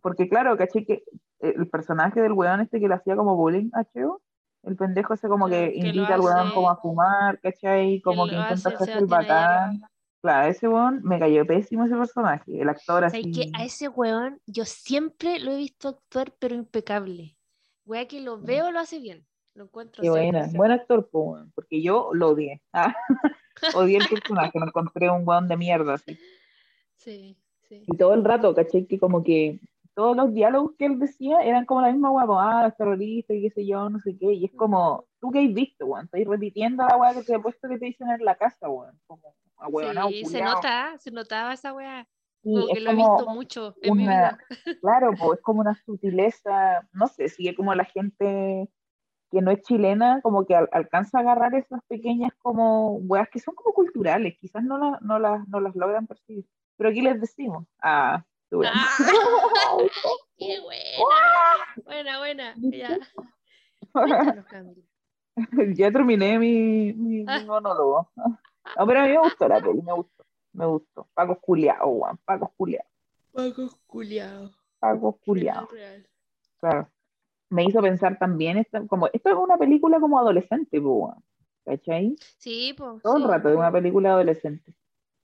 porque 0.00 0.28
claro, 0.28 0.56
¿cachai? 0.56 0.84
Que 0.84 1.04
el 1.50 1.68
personaje 1.68 2.20
del 2.20 2.32
weón 2.32 2.60
este 2.60 2.80
que 2.80 2.88
le 2.88 2.94
hacía 2.94 3.16
como 3.16 3.36
bullying 3.36 3.70
a 3.74 3.84
Cheo, 3.84 4.22
el 4.62 4.76
pendejo 4.76 5.14
ese 5.14 5.28
como 5.28 5.48
que 5.48 5.72
invita 5.74 6.14
al 6.14 6.20
weón 6.20 6.52
como 6.52 6.70
a 6.70 6.76
fumar, 6.76 7.38
¿cachai? 7.40 8.00
Como 8.00 8.26
que 8.26 8.34
intenta 8.34 8.70
hace 8.70 8.92
el 8.92 9.06
bacán. 9.06 9.82
Claro, 10.22 10.48
ese 10.48 10.68
weón 10.68 11.02
me 11.04 11.18
cayó 11.18 11.46
pésimo 11.46 11.84
ese 11.84 11.96
personaje, 11.96 12.60
el 12.60 12.68
actor 12.68 13.02
¿Sabes 13.02 13.14
así. 13.14 13.30
que 13.30 13.50
A 13.52 13.64
ese 13.64 13.88
weón 13.88 14.40
yo 14.46 14.64
siempre 14.64 15.38
lo 15.38 15.52
he 15.52 15.56
visto 15.58 15.88
actuar, 15.88 16.32
pero 16.38 16.54
impecable. 16.54 17.36
Wea 17.84 18.08
que 18.08 18.22
lo 18.22 18.40
veo, 18.40 18.70
lo 18.72 18.80
hace 18.80 19.00
bien. 19.00 19.26
Lo 19.52 19.64
encuentro 19.64 20.02
Qué 20.02 20.08
buena, 20.08 20.46
100%. 20.46 20.56
buen 20.56 20.72
actor, 20.72 21.08
po, 21.10 21.20
weón, 21.20 21.52
porque 21.54 21.82
yo 21.82 22.10
lo 22.12 22.30
odié. 22.30 22.62
Ah, 22.72 22.92
odié 23.76 23.98
el 23.98 24.08
personaje, 24.08 24.58
lo 24.58 24.66
encontré 24.66 25.08
un 25.08 25.22
weón 25.28 25.46
de 25.46 25.56
mierda, 25.56 25.94
así. 25.94 26.18
Sí, 26.96 27.36
sí. 27.68 27.84
Y 27.86 27.96
todo 27.98 28.14
el 28.14 28.24
rato, 28.24 28.54
¿cachai? 28.54 28.86
Que 28.86 28.98
como 28.98 29.22
que 29.22 29.60
todos 29.94 30.16
los 30.16 30.32
diálogos 30.34 30.72
que 30.78 30.86
él 30.86 30.98
decía 30.98 31.40
eran 31.42 31.66
como 31.66 31.80
la 31.82 31.92
misma 31.92 32.10
weá, 32.10 32.26
po, 32.26 32.38
ah, 32.38 32.64
los 32.64 32.76
terroristas 32.76 33.36
y 33.36 33.42
qué 33.42 33.50
sé 33.50 33.66
yo, 33.66 33.88
no 33.88 34.00
sé 34.00 34.16
qué. 34.18 34.32
Y 34.32 34.46
es 34.46 34.52
como, 34.56 35.06
¿tú 35.20 35.30
qué 35.30 35.40
has 35.46 35.54
visto, 35.54 35.86
weón? 35.86 36.06
Estás 36.06 36.20
repitiendo 36.26 36.84
la 36.86 36.96
weá 36.96 37.14
que 37.14 37.22
te 37.22 37.34
he 37.34 37.38
puesto 37.40 37.68
que 37.68 37.78
te 37.78 37.86
dicen 37.86 38.10
en 38.10 38.24
la 38.24 38.34
casa, 38.36 38.68
weón. 38.68 38.98
Como, 39.06 39.34
a 39.58 39.68
weón, 39.68 39.96
Sí, 40.08 40.24
se 40.24 40.40
nota, 40.42 40.94
se 40.98 41.10
notaba 41.10 41.52
esa. 41.54 41.72
Sí, 42.42 42.50
Como 42.52 42.66
que 42.66 42.72
es 42.74 42.82
lo 42.82 42.90
he 42.90 42.94
visto 42.94 43.26
mucho 43.28 43.74
en 43.82 43.96
mi 43.96 44.06
vida. 44.06 44.38
claro, 44.80 45.10
pues 45.18 45.38
es 45.38 45.42
como 45.42 45.60
una 45.60 45.74
sutileza, 45.74 46.88
no 46.92 47.06
sé, 47.06 47.28
si 47.28 47.48
es 47.48 47.56
como 47.56 47.74
la 47.74 47.84
gente 47.84 48.68
que 49.30 49.40
no 49.40 49.50
es 49.50 49.62
chilena, 49.62 50.20
como 50.22 50.44
que 50.46 50.54
al- 50.54 50.68
alcanza 50.72 51.18
a 51.18 51.20
agarrar 51.22 51.54
esas 51.54 51.80
pequeñas 51.88 52.32
como 52.38 52.96
weas 52.98 53.28
que 53.30 53.40
son 53.40 53.54
como 53.54 53.72
culturales, 53.74 54.36
quizás 54.40 54.62
no, 54.62 54.78
la- 54.78 54.98
no, 55.02 55.18
las, 55.18 55.46
no 55.48 55.60
las 55.60 55.74
logran 55.74 56.06
percibir. 56.06 56.46
Pero 56.76 56.90
aquí 56.90 57.00
les 57.00 57.20
decimos, 57.20 57.66
ah, 57.82 58.24
¡Ah! 58.64 58.96
¡Qué 60.38 60.60
buena! 60.60 60.84
Buena, 61.84 62.18
buena. 62.18 62.54
Ya. 62.56 62.98
Ya 65.76 65.90
terminé 65.90 66.38
mi, 66.38 66.92
mi, 66.92 67.24
mi 67.24 67.24
Ah. 67.26 67.42
monólogo. 67.44 68.08
No, 68.16 68.86
pero 68.86 69.00
a 69.00 69.02
mí 69.02 69.08
me 69.10 69.18
gustó 69.18 69.48
la 69.48 69.60
peli, 69.60 69.82
me 69.82 69.92
gustó, 69.92 70.24
me 70.52 70.66
gustó. 70.66 71.08
Paco 71.12 71.40
culiao, 71.40 71.88
weón, 71.88 72.16
Paco 72.24 72.52
culiao, 72.56 72.84
Paco 73.32 73.68
culiao. 73.86 74.50
Paco 74.78 75.18
real. 75.26 76.06
Claro. 76.60 76.88
Me 77.50 77.64
hizo 77.64 77.80
pensar 77.82 78.16
también, 78.18 78.58
esta, 78.58 78.86
como, 78.86 79.08
esto 79.12 79.28
es 79.30 79.34
una 79.36 79.56
película 79.58 79.98
como 79.98 80.18
adolescente, 80.18 80.78
weón, 80.78 81.22
¿cachai? 81.64 82.14
Sí, 82.38 82.74
pues. 82.76 83.02
Todo 83.02 83.16
el 83.16 83.22
sí. 83.24 83.28
rato 83.28 83.48
es 83.48 83.56
una 83.56 83.72
película 83.72 84.10
adolescente, 84.12 84.72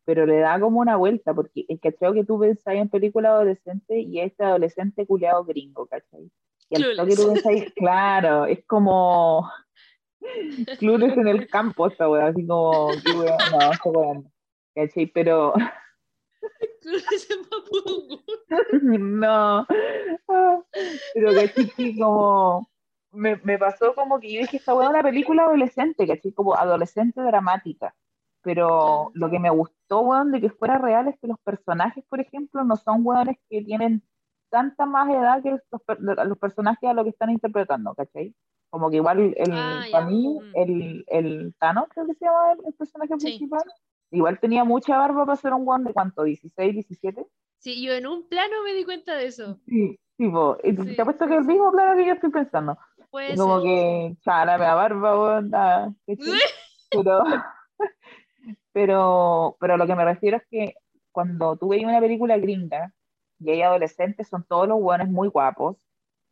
pero 0.05 0.27
le 0.27 0.39
da 0.39 0.59
como 0.59 0.81
una 0.81 0.97
vuelta, 0.97 1.35
porque 1.35 1.65
el 1.69 1.81
cachao 1.81 2.13
que 2.13 2.25
tú 2.25 2.39
pensás 2.39 2.75
en 2.75 2.89
película 2.89 3.31
adolescente 3.31 4.01
y 4.01 4.21
este 4.21 4.45
adolescente 4.45 5.07
culiado 5.07 5.45
gringo, 5.45 5.87
¿cachai? 5.87 6.31
Y 6.69 6.77
al 6.77 6.97
toque 6.97 7.17
tú 7.17 7.33
pensás, 7.33 7.73
claro, 7.77 8.47
es 8.47 8.65
como 8.67 9.49
clubes 10.79 11.17
en 11.17 11.29
el 11.29 11.49
campo 11.49 11.87
esta 11.87 12.09
weá, 12.09 12.29
así 12.29 12.47
como, 12.47 12.89
weá, 12.89 13.37
no, 13.53 13.73
esta 13.73 13.91
no, 13.91 14.25
¿cachai? 14.75 15.07
Pero 15.07 15.55
no, 18.83 19.67
pero 21.15 21.35
cachai 21.35 21.71
que 21.71 21.97
como 21.99 22.69
me, 23.13 23.37
me 23.45 23.59
pasó 23.59 23.95
como 23.95 24.21
que 24.21 24.33
yo 24.33 24.41
dije, 24.41 24.57
esta 24.57 24.75
weá 24.75 24.87
es 24.87 24.91
una 24.91 25.03
película 25.03 25.45
adolescente, 25.45 26.07
¿cachai? 26.07 26.33
Como 26.33 26.55
adolescente 26.55 27.21
dramática. 27.21 27.95
Pero 28.43 29.11
lo 29.15 29.31
que 29.31 29.39
me 29.39 29.51
gustó, 29.51 30.01
weón, 30.01 30.33
de 30.33 30.41
que 30.41 30.51
fuera 30.51 30.79
real 30.79 31.09
es 31.09 31.19
que 31.21 31.27
los 31.27 31.39
personajes, 31.41 32.05
por 32.09 32.21
ejemplo, 32.21 32.65
no 32.65 32.77
son 32.77 33.01
weones 33.05 33.37
que 33.51 33.63
tienen 33.63 34.03
tanta 34.49 34.87
más 34.87 35.09
edad 35.11 35.43
que 35.43 35.51
los, 35.51 35.83
per- 35.87 36.01
los 36.01 36.39
personajes 36.39 36.89
a 36.89 36.95
lo 36.95 37.05
que 37.05 37.11
están 37.11 37.31
interpretando, 37.31 37.95
¿cachai? 37.95 38.35
Como 38.71 38.89
que 38.91 38.97
igual, 38.97 39.35
el, 39.37 39.53
Ah, 39.53 39.85
para 39.91 40.07
mí, 40.07 40.41
Mm. 40.41 40.53
el, 40.55 41.05
el 41.09 41.55
Thanos, 41.59 41.87
creo 41.91 42.07
que 42.07 42.15
se 42.15 42.25
llama 42.25 42.53
el, 42.53 42.67
el 42.67 42.73
personaje 42.75 43.15
Sí. 43.19 43.27
principal, 43.27 43.63
igual 44.11 44.39
tenía 44.41 44.65
mucha 44.65 44.97
barba 44.97 45.27
para 45.27 45.37
ser 45.37 45.53
un 45.53 45.67
weón 45.69 45.85
de 45.85 45.93
cuánto, 45.93 46.23
16, 46.25 46.73
17. 46.75 47.27
Sí, 47.59 47.83
yo 47.85 47.93
en 47.93 48.07
un 48.07 48.27
plano 48.29 48.55
me 48.65 48.73
di 48.73 48.85
cuenta 48.85 49.15
de 49.17 49.27
eso. 49.27 49.61
Sí, 49.67 49.99
tipo, 50.17 50.57
y 50.65 50.75
Sí, 50.75 50.97
te 50.97 51.03
apuesto 51.03 51.25
sí, 51.27 51.31
que 51.31 51.37
el 51.37 51.43
sí. 51.45 51.49
mismo 51.49 51.71
plano 51.73 51.95
que 51.97 52.07
yo 52.07 52.15
estoy 52.15 52.31
pensando. 52.31 52.79
Puede 53.11 53.37
como 53.37 53.61
ser. 53.61 53.65
que, 53.69 54.17
chala, 54.23 54.57
me 54.57 54.65
da 54.65 54.75
barba, 54.75 55.21
weón, 55.21 55.51
nada. 55.51 55.93
Pero, 56.91 57.23
pero, 58.73 59.57
pero 59.61 59.77
lo 59.77 59.87
que 59.87 59.95
me 59.95 60.05
refiero 60.05 60.37
es 60.39 60.45
que 60.51 60.75
cuando 61.13 61.57
tú 61.57 61.69
veis 61.71 61.85
una 61.85 62.01
película 62.01 62.39
gringa 62.39 62.93
y 63.39 63.51
hay 63.51 63.63
adolescentes, 63.63 64.29
son 64.29 64.45
todos 64.45 64.69
los 64.69 64.79
weones 64.81 65.09
muy 65.09 65.29
guapos, 65.29 65.90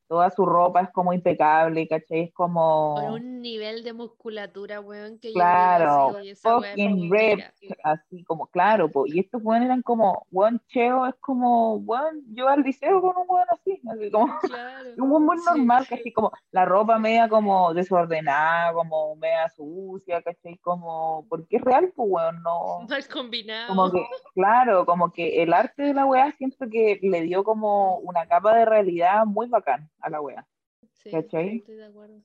toda 0.08 0.30
su 0.30 0.46
ropa 0.46 0.80
es 0.82 0.90
como 0.90 1.12
impecable, 1.12 1.86
¿cachai? 1.86 2.20
Es 2.24 2.32
Con 2.34 2.54
como, 2.54 2.94
un 3.14 3.40
nivel 3.42 3.84
de 3.84 3.92
musculatura, 3.92 4.80
weón, 4.80 5.18
que 5.18 5.28
yo 5.28 5.34
claro, 5.34 6.08
sí, 6.08 6.14
weá 6.14 6.32
es 6.32 6.40
fucking 6.40 7.10
ripped, 7.12 7.44
así 7.84 8.24
como, 8.24 8.46
claro, 8.46 8.90
po, 8.90 9.06
y 9.06 9.20
estos 9.20 9.42
weones 9.44 9.66
eran 9.66 9.82
como, 9.82 10.26
weón 10.32 10.60
cheo, 10.68 11.06
es 11.06 11.14
como, 11.20 11.76
weón, 11.76 12.22
yo 12.34 12.48
al 12.48 12.62
liceo 12.62 13.00
con 13.00 13.16
un 13.16 13.24
weón 13.28 13.46
así, 13.52 13.80
así 13.90 14.10
como, 14.10 14.38
Claro. 14.40 14.90
un 14.96 15.10
weón 15.10 15.24
muy 15.26 15.38
Sí. 15.38 15.44
normal, 15.46 15.86
que 15.86 15.94
así 15.96 16.12
como 16.12 16.32
la 16.50 16.64
ropa 16.64 16.98
media 16.98 17.28
como 17.28 17.74
desordenada, 17.74 18.72
como 18.72 19.14
media 19.16 19.48
sucia, 19.50 20.22
¿cachai? 20.22 20.56
Como, 20.58 21.26
porque 21.28 21.56
es 21.56 21.62
real, 21.62 21.92
pues 21.94 22.08
weón, 22.10 22.42
no, 22.42 22.80
Mal 22.88 23.06
combinado. 23.08 23.68
como 23.68 23.90
que, 23.92 24.06
claro, 24.34 24.86
como 24.86 25.12
que 25.12 25.42
el 25.42 25.52
arte 25.52 25.82
de 25.82 25.94
la 25.94 26.06
weá 26.06 26.32
siento 26.32 26.66
que 26.70 26.98
le 27.02 27.20
dio 27.22 27.44
como 27.44 27.98
una 27.98 28.26
capa 28.26 28.54
de 28.56 28.64
realidad 28.64 29.24
muy 29.26 29.48
bacán 29.48 29.90
a 30.00 30.10
la 30.10 30.20
weá, 30.20 30.46
Sí, 30.92 31.10
¿cachai? 31.10 31.58
estoy 31.58 31.76
de 31.76 31.86
acuerdo. 31.86 32.20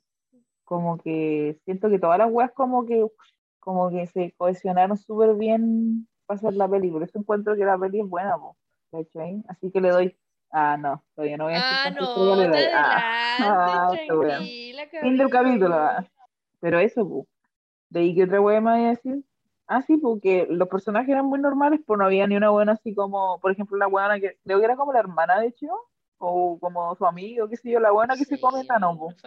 como 0.64 0.98
que 0.98 1.58
siento 1.66 1.90
que 1.90 2.00
todas 2.00 2.18
las 2.18 2.32
weas 2.32 2.52
como 2.54 2.86
que, 2.86 3.06
como 3.60 3.90
que 3.90 4.08
se 4.08 4.34
cohesionaron 4.38 4.98
súper 4.98 5.36
bien 5.36 6.08
para 6.26 6.38
hacer 6.38 6.54
la 6.54 6.68
peli, 6.68 6.90
por 6.90 7.04
eso 7.04 7.20
encuentro 7.20 7.56
que 7.56 7.66
la 7.66 7.78
peli 7.78 8.00
es 8.02 8.08
buena, 8.08 8.38
po, 8.38 8.56
¿cachai? 8.92 9.44
Así 9.48 9.72
que 9.72 9.82
le 9.82 9.90
doy, 9.90 10.18
ah, 10.52 10.78
no, 10.78 11.04
todavía 11.16 11.38
no 11.38 11.46
voy 11.46 11.54
a 11.56 11.60
Ah, 11.86 11.90
no, 11.92 12.16
doy, 12.16 12.46
ah, 12.74 12.98
ah, 13.40 13.88
adelante, 13.88 14.16
wea. 14.18 14.38
tranquila, 14.38 14.84
Fin 15.02 15.18
del 15.18 15.30
capítulo, 15.30 15.76
ah. 15.76 16.06
pero 16.60 16.80
eso. 16.80 17.28
¿De 17.90 18.00
ahí 18.00 18.16
qué 18.16 18.24
otra 18.24 18.42
wea 18.42 18.60
me 18.62 18.72
voy 18.72 18.86
a 18.86 18.90
decir? 18.90 19.24
Ah, 19.68 19.82
sí, 19.82 19.98
porque 19.98 20.48
los 20.50 20.68
personajes 20.68 21.10
eran 21.10 21.26
muy 21.26 21.40
normales, 21.40 21.80
pues 21.86 21.98
no 21.98 22.06
había 22.06 22.26
ni 22.28 22.36
una 22.36 22.50
buena 22.50 22.74
así 22.74 22.94
como, 22.96 23.40
por 23.40 23.52
ejemplo, 23.52 23.78
la 23.78 23.88
buena 23.88 24.20
que 24.20 24.38
creo 24.44 24.60
que 24.60 24.66
era 24.66 24.76
como 24.76 24.92
la 24.94 25.00
hermana 25.00 25.40
de 25.40 25.54
Chio, 25.54 25.74
o 26.28 26.60
como 26.60 26.96
su 26.96 27.06
amigo, 27.06 27.48
qué 27.50 27.58
sé 27.58 27.72
yo, 27.72 27.80
la 27.80 27.92
buena 27.92 28.18
que 28.18 28.26
se 28.26 28.40
come 28.40 28.66
Thanos, 28.66 28.98
po. 28.98 29.18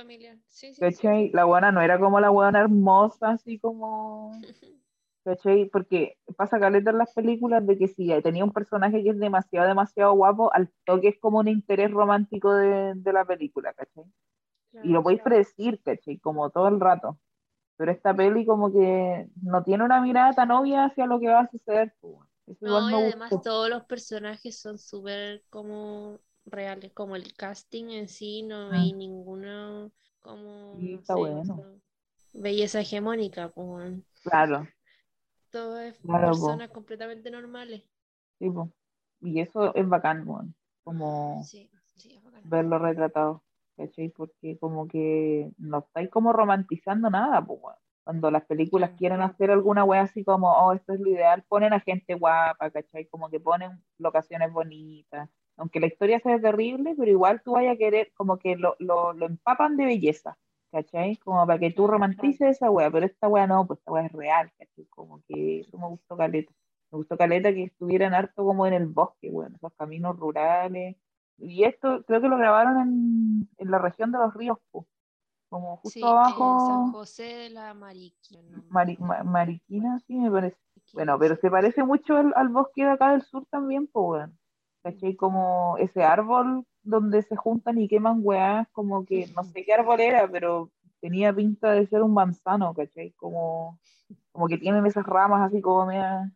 Sí, 0.49 0.75
sí. 0.75 0.91
La 1.33 1.45
buena 1.45 1.73
no 1.73 1.81
era 1.83 1.99
como 1.99 2.21
la 2.21 2.31
buena 2.31 2.61
hermosa, 2.61 3.31
así 3.33 3.59
como, 3.59 4.33
¿cachai? 5.25 5.69
Porque 5.71 6.19
pasa 6.37 6.61
caleta 6.61 6.91
en 6.91 6.99
las 6.99 7.11
películas 7.15 7.67
de 7.67 7.79
que 7.79 7.89
si 7.89 8.09
tenía 8.23 8.45
un 8.45 8.53
personaje 8.53 9.03
que 9.03 9.11
es 9.11 9.19
demasiado, 9.19 9.69
demasiado 9.69 10.15
guapo, 10.15 10.53
al 10.55 10.71
toque 10.87 11.09
es 11.09 11.19
como 11.21 11.41
un 11.41 11.49
interés 11.49 11.91
romántico 11.93 12.53
de, 12.55 12.95
de 12.97 13.13
la 13.13 13.25
película, 13.25 13.75
¿cachai? 13.75 14.05
Y 14.83 14.91
lo 14.91 15.03
podéis 15.03 15.23
predecir, 15.23 15.83
¿cachai? 15.85 16.19
Como 16.21 16.51
todo 16.51 16.69
el 16.69 16.81
rato. 16.81 17.19
Pero 17.77 17.93
esta 17.93 18.15
peli 18.15 18.47
como 18.47 18.73
que 18.73 19.29
no 19.43 19.63
tiene 19.65 19.85
una 19.85 20.01
mirada 20.01 20.33
tan 20.35 20.51
obvia 20.53 20.87
hacia 20.87 21.07
lo 21.07 21.21
que 21.21 21.29
va 21.29 21.41
a 21.43 21.51
suceder. 21.51 21.95
pues. 22.01 22.17
Eso 22.47 22.67
No, 22.67 22.91
y 22.91 22.95
además 22.95 23.31
gustó. 23.31 23.43
todos 23.51 23.69
los 23.71 23.85
personajes 23.85 24.59
son 24.61 24.79
súper 24.79 25.45
como 25.51 26.21
reales, 26.47 26.93
como 26.93 27.17
el 27.17 27.35
casting 27.35 27.91
en 27.91 28.09
sí, 28.09 28.43
no 28.43 28.71
Mm. 28.71 28.71
veis 28.71 28.95
ninguno 28.95 29.93
como 30.21 30.81
Sí, 30.81 30.93
no 30.93 31.01
está 31.01 31.15
sé, 31.15 31.17
bueno. 31.17 31.67
belleza 32.33 32.81
hegemónica, 32.81 33.49
pues. 33.51 33.95
Claro, 34.23 34.67
todo 35.51 35.81
es 35.81 35.97
Claro, 36.03 36.39
po. 36.41 36.51
personas 36.51 36.71
completamente 36.71 37.33
normales. 37.33 37.83
sí, 38.39 38.51
po. 38.51 38.73
Y 39.21 39.41
eso 39.41 39.75
es 39.75 39.89
bacán, 39.89 40.29
weón, 40.29 40.55
como 40.85 41.51
Sí, 41.51 41.71
sí, 41.97 42.15
es 42.17 42.23
bacán. 42.23 42.43
verlo 42.43 42.79
retratado, 42.79 43.45
¿cachai? 43.77 44.11
Porque 44.11 44.59
como 44.61 44.89
que 44.89 45.51
no 45.59 45.81
estáis 45.81 46.11
como 46.11 46.33
romantizando 46.33 47.11
nada, 47.11 47.45
pues. 47.47 47.61
Cuando 48.05 48.31
las 48.31 48.45
películas 48.47 48.93
quieren 48.99 49.23
hacer 49.23 49.51
alguna 49.51 49.85
wea 49.85 50.03
así 50.03 50.25
como, 50.25 50.53
oh, 50.53 50.73
esto 50.75 50.95
es 50.95 51.01
lo 51.01 51.11
ideal, 51.11 51.45
ponen 51.49 51.73
a 51.75 51.81
gente 51.81 52.15
guapa, 52.15 52.71
¿cachai? 52.71 53.07
Como 53.09 53.31
que 53.31 53.41
ponen 53.41 53.83
locaciones 53.99 54.53
bonitas. 54.53 55.31
Aunque 55.57 55.81
la 55.81 55.87
historia 55.87 56.21
sea 56.21 56.41
terrible, 56.41 56.95
pero 56.99 57.11
igual 57.11 57.43
tú 57.43 57.53
vayas 57.53 57.75
a 57.75 57.79
querer, 57.79 58.13
como 58.15 58.39
que 58.39 58.57
lo, 58.57 58.77
lo, 58.79 59.13
lo 59.15 59.27
empapan 59.27 59.77
de 59.77 59.87
belleza, 59.87 60.39
¿cachai? 60.71 61.17
Como 61.19 61.47
para 61.47 61.59
que 61.59 61.71
tú 61.73 61.87
romantices 61.87 62.57
esa 62.57 62.71
wea, 62.71 62.91
pero 62.91 63.07
esta 63.07 63.29
wea 63.29 63.47
no, 63.47 63.67
pues 63.67 63.79
esta 63.81 63.93
wea 63.93 64.07
es 64.07 64.13
real, 64.13 64.53
¿cachai? 64.59 64.87
Como 64.87 65.23
que 65.29 65.61
eso 65.61 65.79
me 65.79 65.87
gustó 65.89 66.17
caleta. 66.17 66.53
Me 66.91 66.99
gustó 66.99 67.17
caleta 67.17 67.53
que 67.53 67.65
estuvieran 67.65 68.15
harto 68.15 68.45
como 68.45 68.67
en 68.67 68.75
el 68.75 68.87
bosque, 68.87 69.31
bueno, 69.31 69.57
esos 69.57 69.73
caminos 69.75 70.17
rurales. 70.19 70.97
Y 71.39 71.65
esto 71.65 72.05
creo 72.07 72.21
que 72.21 72.29
lo 72.29 72.39
grabaron 72.39 72.81
en, 72.81 73.49
en 73.59 73.71
la 73.71 73.79
región 73.79 74.13
de 74.13 74.19
los 74.19 74.33
ríos, 74.35 74.59
po. 74.71 74.87
como 75.49 75.77
justo 75.79 75.93
Sí, 75.93 76.01
en 76.03 76.61
San 76.61 76.77
abajo, 76.77 76.93
José 76.93 77.23
de 77.25 77.51
la 77.51 77.75
Mariquina. 77.75 78.63
Mari-. 78.71 78.97
Ma- 78.99 79.23
Mariquina, 79.25 79.99
sí 80.07 80.15
me 80.17 80.31
parece. 80.31 80.57
Bueno, 80.93 81.19
pero 81.19 81.37
se 81.37 81.51
parece 81.51 81.85
mucho 81.85 82.17
al, 82.17 82.33
al 82.37 82.49
bosque 82.49 82.85
de 82.85 82.91
acá 82.91 83.13
del 83.13 83.23
sur 83.23 83.47
también, 83.51 83.87
pues, 83.87 84.05
weón. 84.07 84.39
¿Cachai? 84.87 85.17
Como 85.17 85.77
ese 85.79 86.05
árbol 86.05 86.65
donde 86.83 87.23
se 87.23 87.37
juntan 87.37 87.79
y 87.79 87.89
queman 87.89 88.21
weás, 88.23 88.69
como 88.73 89.05
que 89.05 89.27
no 89.35 89.43
sé 89.45 89.65
qué 89.65 89.75
árbol 89.75 90.01
era, 90.01 90.29
pero 90.31 90.71
tenía 91.01 91.35
pinta 91.35 91.73
de 91.73 91.87
ser 91.89 92.03
un 92.03 92.15
manzano, 92.15 92.73
¿cachai? 92.75 93.13
Como, 93.15 93.81
como 94.33 94.49
que 94.49 94.59
tienen 94.59 94.87
esas 94.87 95.07
ramas 95.07 95.49
así 95.51 95.61
como 95.63 95.87
media- 95.87 96.33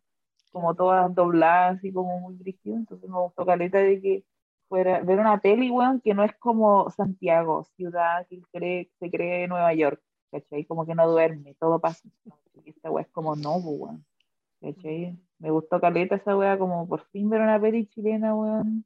como 0.52 0.74
todas 0.74 1.14
dobladas, 1.14 1.78
así 1.78 1.92
como 1.92 2.20
muy 2.20 2.34
brígido. 2.36 2.76
Entonces 2.76 3.08
me 3.10 3.18
gustó 3.20 3.46
caleta 3.46 3.78
de 3.78 4.00
que 4.02 4.24
fuera 4.68 5.00
ver 5.02 5.20
una 5.20 5.40
peli, 5.40 5.70
weón, 5.70 6.00
que 6.00 6.14
no 6.14 6.24
es 6.24 6.34
como 6.38 6.90
Santiago, 6.90 7.64
ciudad 7.76 8.26
que 8.28 8.42
cree, 8.52 8.90
se 9.00 9.10
cree 9.10 9.48
Nueva 9.48 9.74
York, 9.74 10.02
¿cachai? 10.32 10.64
Como 10.66 10.86
que 10.86 10.94
no 10.96 11.08
duerme, 11.10 11.54
todo 11.56 11.80
pasa. 11.80 12.08
Esta 12.64 12.90
weá 12.90 13.04
es 13.04 13.10
como 13.10 13.36
no, 13.36 13.54
pues, 13.62 13.76
weón. 13.80 14.06
¿Cachai? 14.62 15.18
Me 15.40 15.50
gustó 15.50 15.80
caleta 15.80 16.16
esa 16.16 16.36
weá, 16.36 16.58
como 16.58 16.86
por 16.86 17.06
fin 17.08 17.28
ver 17.30 17.40
una 17.40 17.60
peli 17.60 17.86
chilena, 17.86 18.34
weón, 18.34 18.84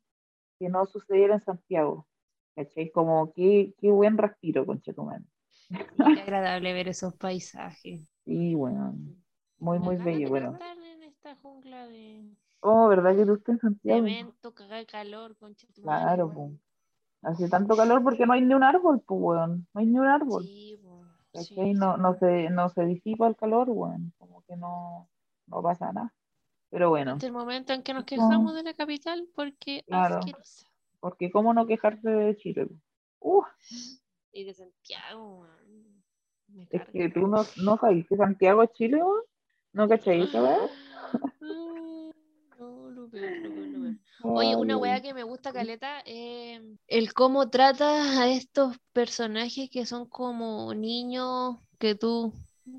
que 0.58 0.68
no 0.68 0.86
sucediera 0.86 1.34
en 1.34 1.44
Santiago. 1.44 2.06
¿Cachai? 2.54 2.90
Como 2.92 3.32
qué, 3.32 3.74
qué 3.78 3.90
buen 3.90 4.16
respiro, 4.16 4.64
conchetumán. 4.64 5.26
Qué 5.68 6.20
agradable 6.20 6.72
ver 6.72 6.88
esos 6.88 7.14
paisajes. 7.14 8.08
Sí, 8.24 8.54
weón. 8.54 9.20
Muy, 9.58 9.80
muy 9.80 9.96
ganas 9.96 10.14
bello, 10.14 10.28
bueno. 10.28 10.58
en 10.94 11.02
esta 11.02 11.34
jungla 11.36 11.86
de 11.88 12.30
Oh, 12.60 12.88
¿verdad 12.88 13.16
que 13.16 13.26
tú 13.26 13.34
estás 13.34 13.54
en 13.54 13.60
Santiago? 13.60 14.06
cemento, 14.06 14.54
cagar 14.54 14.78
de 14.78 14.86
calor, 14.86 15.36
concha 15.36 15.66
tu 15.74 15.82
madre, 15.82 16.04
Claro, 16.04 16.32
pues. 16.32 16.52
Hace 17.22 17.48
tanto 17.48 17.76
calor 17.76 18.02
porque 18.02 18.26
no 18.26 18.32
hay 18.32 18.42
ni 18.42 18.54
un 18.54 18.62
árbol, 18.62 19.02
pues, 19.04 19.20
weón. 19.20 19.66
No 19.74 19.80
hay 19.80 19.86
ni 19.86 19.98
un 19.98 20.06
árbol. 20.06 20.44
Sí, 20.44 20.78
po, 20.82 21.04
sí. 21.42 21.74
No, 21.74 21.96
sí. 21.96 22.02
no 22.02 22.14
se, 22.14 22.50
no 22.50 22.68
se 22.68 22.84
disipa 22.84 23.26
el 23.26 23.36
calor, 23.36 23.68
weón. 23.70 24.12
Como 24.18 24.42
que 24.42 24.56
no, 24.56 25.08
no 25.46 25.62
pasa 25.62 25.92
nada. 25.92 26.14
Pero 26.74 26.88
bueno, 26.90 27.14
es 27.18 27.22
el 27.22 27.30
momento 27.30 27.72
en 27.72 27.84
que 27.84 27.94
nos 27.94 28.02
No. 28.02 28.06
quejamos 28.08 28.52
de 28.52 28.64
la 28.64 28.74
capital 28.74 29.28
porque 29.36 29.84
Claro. 29.86 30.16
asquerosa. 30.18 30.66
porque 30.98 31.30
cómo 31.30 31.54
no 31.54 31.68
quejarse 31.68 32.10
de 32.10 32.36
Chile. 32.36 32.66
Uh, 33.20 33.44
Y 34.32 34.42
de 34.42 34.54
Santiago. 34.54 35.46
Me 36.48 36.66
es 36.70 36.82
que 36.92 37.08
tú 37.10 37.28
no, 37.28 37.44
no 37.62 37.78
sabes 37.78 38.04
que 38.08 38.16
Santiago 38.16 38.64
es 38.64 38.72
Chile, 38.72 38.96
weón. 38.96 39.22
¿No 39.72 39.88
cachai 39.88 40.22
esa 40.22 40.42
weá? 40.42 40.56
Ah, 41.42 42.10
No, 42.58 42.90
lo 42.90 43.08
peor, 43.08 43.30
lo 43.36 43.54
peor, 43.54 43.68
lo 43.68 43.80
peor. 43.80 43.94
Oye, 44.36 44.56
una 44.56 44.76
weá 44.76 45.00
que 45.00 45.14
me 45.14 45.22
gusta, 45.22 45.52
Caleta, 45.52 46.00
es 46.04 46.60
el 46.88 47.12
cómo 47.14 47.50
trata 47.50 48.20
a 48.20 48.28
estos 48.28 48.76
personajes 48.92 49.70
que 49.70 49.86
son 49.86 50.08
como 50.08 50.74
niños 50.74 51.56
que 51.78 51.94
tú 51.94 52.32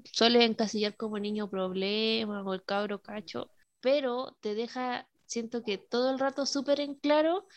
sueles 0.04 0.44
encasillar 0.50 0.98
como 0.98 1.18
niño 1.18 1.50
problema 1.50 2.42
o 2.44 2.54
el 2.54 2.64
cabro 2.64 3.02
cacho, 3.02 3.50
pero 3.86 4.36
te 4.42 4.56
deja, 4.56 5.08
siento 5.28 5.64
que 5.64 5.78
todo 5.78 6.10
el 6.12 6.18
rato 6.20 6.48
súper 6.48 6.80
en 6.82 6.96
claro 6.96 7.48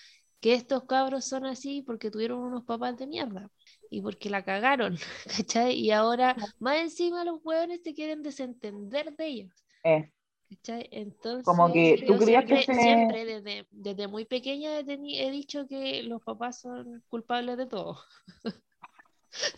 que 0.41 0.53
estos 0.55 0.85
cabros 0.85 1.25
son 1.25 1.47
así 1.47 1.83
porque 1.83 2.11
tuvieron 2.11 2.41
unos 2.41 2.65
papás 2.65 2.99
de 2.99 3.07
mierda 3.07 3.51
y 3.91 4.03
porque 4.03 4.29
la 4.31 4.45
cagaron, 4.45 4.99
¿cachai? 5.39 5.73
Y 5.75 5.91
ahora, 5.93 6.37
más 6.61 6.77
encima, 6.79 7.25
los 7.25 7.41
hueones 7.45 7.83
te 7.83 7.95
quieren 7.95 8.23
desentender 8.23 9.17
de 9.17 9.27
ellos. 9.27 9.55
eh, 9.85 10.11
¿Cachai? 10.51 10.89
Entonces, 10.93 11.47
Como 11.47 11.73
que 11.73 12.03
tú 12.07 12.21
siempre, 12.21 12.63
se- 12.63 12.75
siempre 12.75 13.25
desde, 13.25 13.67
desde 13.71 14.09
muy 14.09 14.25
pequeña 14.27 14.79
he, 14.81 14.85
he 15.27 15.31
dicho 15.31 15.67
que 15.69 16.03
los 16.03 16.23
papás 16.23 16.61
son 16.61 17.03
culpables 17.09 17.57
de 17.59 17.67
todo. 17.67 17.99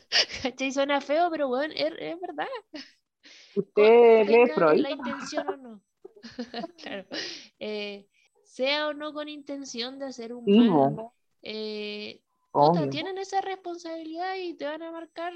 ¿Cachai? 0.43 0.73
Suena 0.73 1.01
feo, 1.01 1.31
pero 1.31 1.49
bueno, 1.49 1.75
es, 1.77 1.93
es 1.99 2.21
verdad. 2.21 2.47
Usted 3.55 4.27
lee 4.27 4.47
Freud. 4.55 4.85
la 4.85 4.91
intención 4.91 5.49
o 5.49 5.57
no. 5.57 5.83
Claro. 6.83 7.07
Eh, 7.59 8.07
sea 8.43 8.89
o 8.89 8.93
no 8.95 9.13
con 9.13 9.29
intención 9.29 9.99
de 9.99 10.07
hacer 10.07 10.33
un 10.35 10.47
Sí, 10.47 10.53
mal, 10.55 11.03
eh, 11.43 12.23
puta, 12.57 12.89
tienen 12.89 13.19
esa 13.19 13.41
responsabilidad 13.41 14.37
y 14.37 14.55
te 14.55 14.65
van 14.67 14.83
a 14.83 14.93
marcar, 14.93 15.33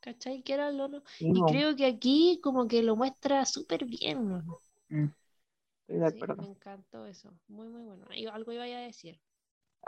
¿cachai? 0.00 0.42
Quieran 0.42 0.80
o 0.80 0.88
no. 0.88 1.02
Sí, 1.18 1.26
Y 1.32 1.44
creo 1.44 1.76
que 1.76 1.86
aquí 1.86 2.40
como 2.42 2.68
que 2.68 2.82
lo 2.82 2.96
muestra 2.96 3.44
súper 3.46 3.84
bien, 3.86 4.28
¿no? 4.28 4.46
Mm, 4.90 5.06
Estoy 5.88 5.98
de 6.00 6.06
Sí, 6.06 6.08
acuerdo. 6.08 6.38
me 6.38 6.46
encantó 6.46 7.04
eso. 7.04 7.38
Muy, 7.48 7.68
muy 7.68 7.82
bueno. 7.82 8.06
Algo 8.32 8.52
iba 8.52 8.64
a 8.64 8.66
decir. 8.66 9.20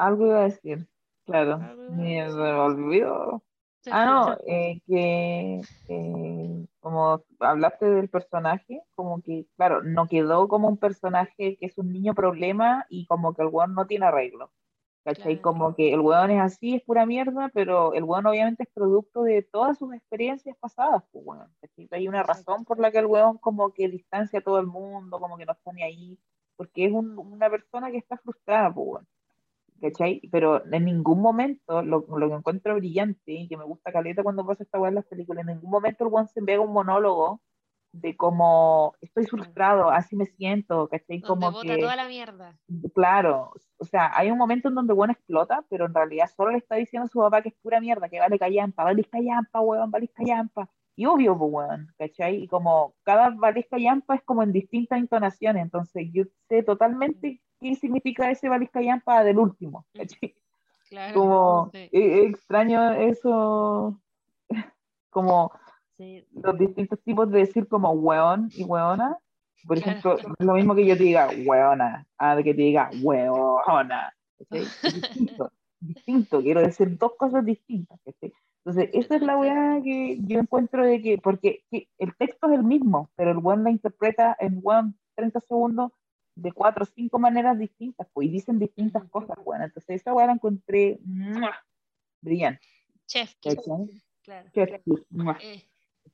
Algo 0.04 0.26
iba 0.26 0.40
a 0.40 0.44
decir, 0.44 0.88
claro. 1.26 1.70
Me 1.86 2.22
decir. 2.24 3.42
Olvidó. 3.86 3.96
Ah, 3.96 4.04
no, 4.06 4.36
eh, 4.46 4.80
que 4.86 5.60
eh, 5.88 6.66
como 6.80 7.22
hablaste 7.40 7.86
del 7.86 8.08
personaje, 8.08 8.82
como 8.94 9.20
que, 9.22 9.46
claro, 9.56 9.82
no 9.82 10.06
quedó 10.06 10.48
como 10.48 10.68
un 10.68 10.76
personaje 10.78 11.56
que 11.56 11.66
es 11.66 11.78
un 11.78 11.92
niño 11.92 12.14
problema 12.14 12.86
y 12.88 13.06
como 13.06 13.34
que 13.34 13.42
el 13.42 13.48
weón 13.48 13.74
no 13.74 13.86
tiene 13.86 14.06
arreglo. 14.06 14.50
¿Cachai? 15.04 15.36
Claro. 15.40 15.42
Como 15.42 15.74
que 15.74 15.94
el 15.94 16.00
weón 16.00 16.30
es 16.32 16.40
así, 16.40 16.74
es 16.74 16.82
pura 16.82 17.06
mierda, 17.06 17.50
pero 17.54 17.94
el 17.94 18.04
weón 18.04 18.26
obviamente 18.26 18.64
es 18.64 18.68
producto 18.74 19.22
de 19.22 19.42
todas 19.42 19.78
sus 19.78 19.94
experiencias 19.94 20.56
pasadas, 20.58 21.02
pues. 21.12 21.24
¿cachai? 21.60 21.88
Hay 21.92 22.08
una 22.08 22.22
razón 22.24 22.64
por 22.64 22.78
la 22.78 22.90
que 22.90 22.98
el 22.98 23.06
weón 23.06 23.38
como 23.38 23.72
que 23.72 23.88
distancia 23.88 24.40
a 24.40 24.42
todo 24.42 24.58
el 24.58 24.66
mundo, 24.66 25.18
como 25.18 25.38
que 25.38 25.46
no 25.46 25.52
está 25.52 25.72
ni 25.72 25.82
ahí, 25.82 26.18
porque 26.56 26.84
es 26.86 26.92
un- 26.92 27.16
una 27.18 27.48
persona 27.48 27.90
que 27.90 27.98
está 27.98 28.18
frustrada, 28.18 28.72
pues 28.74 28.86
weón. 28.86 29.06
¿Cachai? 29.80 30.20
Pero 30.30 30.64
en 30.72 30.84
ningún 30.84 31.20
momento, 31.20 31.82
lo, 31.82 32.04
lo 32.08 32.28
que 32.28 32.34
encuentro 32.34 32.74
brillante 32.76 33.32
y 33.32 33.48
que 33.48 33.56
me 33.56 33.64
gusta 33.64 33.92
caleta 33.92 34.22
cuando 34.22 34.46
pasa 34.46 34.64
esta 34.64 34.78
weá 34.78 34.88
en 34.90 34.96
las 34.96 35.06
películas, 35.06 35.42
en 35.46 35.54
ningún 35.54 35.70
momento 35.70 36.04
el 36.04 36.12
weón 36.12 36.28
se 36.28 36.42
pega 36.42 36.60
un 36.60 36.72
monólogo 36.72 37.40
de 37.92 38.16
como 38.16 38.94
estoy 39.00 39.26
frustrado, 39.26 39.90
así 39.90 40.16
me 40.16 40.26
siento, 40.26 40.88
¿cachai? 40.88 41.20
Donde 41.20 41.46
Como 41.46 41.50
bota 41.52 41.74
que, 41.74 41.80
toda 41.80 41.96
la 41.96 42.08
mierda. 42.08 42.58
claro, 42.94 43.52
o 43.78 43.84
sea, 43.84 44.10
hay 44.14 44.30
un 44.30 44.38
momento 44.38 44.68
en 44.68 44.74
donde 44.74 44.92
weón 44.92 45.10
explota, 45.10 45.64
pero 45.70 45.86
en 45.86 45.94
realidad 45.94 46.30
solo 46.36 46.52
le 46.52 46.58
está 46.58 46.76
diciendo 46.76 47.06
a 47.06 47.08
su 47.08 47.18
papá 47.18 47.42
que 47.42 47.50
es 47.50 47.54
pura 47.62 47.80
mierda, 47.80 48.08
que 48.08 48.20
vale 48.20 48.38
callampa, 48.38 48.84
vale 48.84 49.04
callampa, 49.04 49.60
weón, 49.60 49.90
vale 49.90 50.08
callampa. 50.08 50.70
Y 50.96 51.06
obvio, 51.06 51.38
pues, 51.38 51.50
weón, 51.52 51.88
¿cachai? 51.96 52.42
Y 52.42 52.48
como 52.48 52.94
cada 53.04 53.30
vale 53.30 53.64
callampa 53.64 54.16
es 54.16 54.22
como 54.24 54.42
en 54.42 54.52
distintas 54.52 54.98
entonaciones, 54.98 55.62
entonces 55.62 56.08
yo 56.12 56.24
sé 56.48 56.62
totalmente 56.62 57.40
qué 57.60 57.74
significa 57.74 58.30
ese 58.30 58.48
vale 58.48 58.68
callampa 58.68 59.22
del 59.24 59.38
último, 59.38 59.86
¿cachai? 59.94 60.34
Claro. 60.88 61.14
como 61.20 61.70
Sí. 61.72 61.88
es 61.92 62.30
extraño 62.30 62.92
eso, 62.92 64.00
como 65.10 65.52
Sí. 65.98 66.24
los 66.32 66.56
distintos 66.58 66.98
tipos 67.02 67.30
de 67.30 67.40
decir 67.40 67.68
como 67.68 67.90
weón 67.92 68.48
y 68.54 68.64
weona. 68.64 69.18
Por 69.66 69.80
Claro. 69.82 69.98
ejemplo, 70.16 70.34
lo 70.38 70.54
mismo 70.54 70.74
que 70.74 70.86
yo 70.86 70.96
te 70.96 71.02
diga 71.02 71.28
weona, 71.44 72.06
a 72.16 72.36
que 72.36 72.54
te 72.54 72.62
diga 72.62 72.88
weona. 73.02 74.14
Es 74.50 74.80
distinto, 74.94 75.50
distinto, 75.80 76.40
quiero 76.40 76.60
decir 76.62 76.96
dos 76.96 77.12
cosas 77.18 77.44
distintas. 77.44 77.98
Entonces, 78.64 78.90
esa 78.92 79.16
es 79.16 79.22
la 79.22 79.36
weá 79.36 79.80
que 79.82 80.18
yo 80.22 80.38
encuentro 80.38 80.84
de 80.84 81.02
que, 81.02 81.18
porque 81.18 81.64
que 81.70 81.88
el 81.98 82.14
texto 82.16 82.46
es 82.48 82.54
el 82.54 82.64
mismo, 82.64 83.10
pero 83.16 83.32
el 83.32 83.38
weón 83.38 83.64
la 83.64 83.70
interpreta 83.70 84.36
en 84.40 84.60
weón 84.62 84.96
30 85.16 85.40
segundos 85.40 85.92
de 86.40 86.52
cuatro 86.52 86.84
o 86.84 86.86
cinco 86.86 87.18
maneras 87.18 87.58
distintas, 87.58 88.06
pues, 88.12 88.28
y 88.28 88.30
dicen 88.30 88.58
distintas 88.58 89.04
cosas, 89.10 89.36
weón. 89.44 89.62
Entonces, 89.62 90.00
esa 90.00 90.14
weá 90.14 90.26
la 90.26 90.32
encontré 90.34 90.98
¡mua! 91.04 91.54
brillante. 92.20 92.66
Chef 93.06 93.34
¿cachai? 93.42 94.02
Claro. 94.22 94.50
Chef. 94.54 94.80
Eh, 95.40 95.68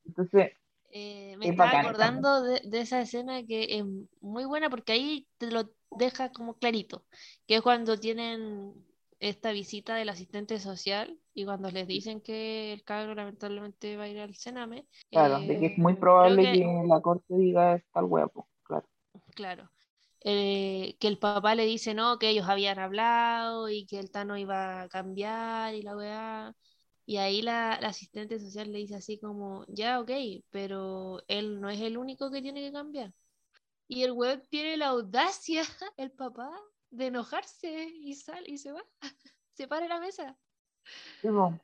Entonces, 0.07 0.53
eh, 0.91 1.37
me 1.39 1.47
Es 1.47 1.51
estaba 1.53 1.71
bacán, 1.71 1.87
acordando 1.87 2.43
de, 2.43 2.61
de 2.65 2.81
esa 2.81 3.01
escena 3.01 3.45
que 3.45 3.79
es 3.79 3.85
muy 4.21 4.45
buena 4.45 4.71
porque 4.71 4.93
ahí 4.93 5.27
te 5.39 5.51
lo 5.51 5.71
deja 5.91 6.31
como 6.31 6.55
clarito, 6.55 7.05
que 7.47 7.57
es 7.57 7.63
cuando 7.63 7.99
tienen 7.99 8.75
esta 9.19 9.53
visita 9.53 9.97
del 9.97 10.09
asistente 10.09 10.59
social 10.59 11.19
y 11.33 11.45
cuando 11.45 11.71
les 11.71 11.87
dicen 11.87 12.21
que 12.21 12.73
el 12.73 12.85
cabro 12.85 13.15
lamentablemente 13.15 13.97
va 13.97 14.05
a 14.05 14.09
ir 14.09 14.21
al 14.21 14.35
Sename. 14.35 14.87
Claro, 15.11 15.41
de 15.41 15.59
que 15.59 15.67
es 15.67 15.79
muy 15.79 15.95
eh, 15.95 15.97
probable 15.97 16.43
creo 16.43 16.83
que... 16.83 16.89
la 16.89 17.01
corte 17.01 17.35
diga 17.37 17.75
es 17.75 17.85
tal 17.93 18.09
pues, 18.09 18.47
claro. 18.63 18.87
Claro. 19.35 19.71
Eh, 20.25 20.97
que 21.01 21.09
el 21.09 21.19
papá 21.19 21.55
le 21.55 21.67
dice 21.67 21.93
no, 21.95 22.19
que 22.19 22.31
ellos 22.31 22.49
habían 22.49 22.79
hablado 22.79 23.69
y 23.69 23.87
que 23.87 23.99
el 24.01 24.11
Tano 24.11 24.37
iba 24.39 24.83
a 24.83 24.89
cambiar 24.89 25.75
y 25.75 25.83
la 25.83 25.97
weá. 25.97 26.55
Y 27.07 27.19
ahí 27.19 27.43
la, 27.43 27.79
la 27.81 27.89
asistente 27.89 28.39
social 28.41 28.73
le 28.73 28.79
dice 28.79 28.97
así 28.97 29.19
como, 29.21 29.65
ya, 29.69 30.01
ok, 30.01 30.11
pero 30.51 31.23
él 31.29 31.61
no 31.61 31.69
es 31.71 31.81
el 31.81 31.99
único 31.99 32.31
que 32.31 32.41
tiene 32.43 32.63
que 32.63 32.73
cambiar. 32.73 33.13
Y 33.89 34.03
el 34.05 34.13
weón 34.13 34.43
tiene 34.51 34.77
la 34.79 34.89
audacia, 34.89 35.63
el 35.99 36.11
papá, 36.13 36.51
de 36.91 37.07
enojarse 37.09 37.89
y 37.93 38.15
sale 38.15 38.51
y 38.51 38.59
se 38.59 38.73
va. 38.73 38.83
Se 39.53 39.69
para 39.69 39.87
la 39.87 40.01
mesa. 40.01 40.37
Sí, 41.23 41.29
po. 41.29 41.45
O 41.47 41.61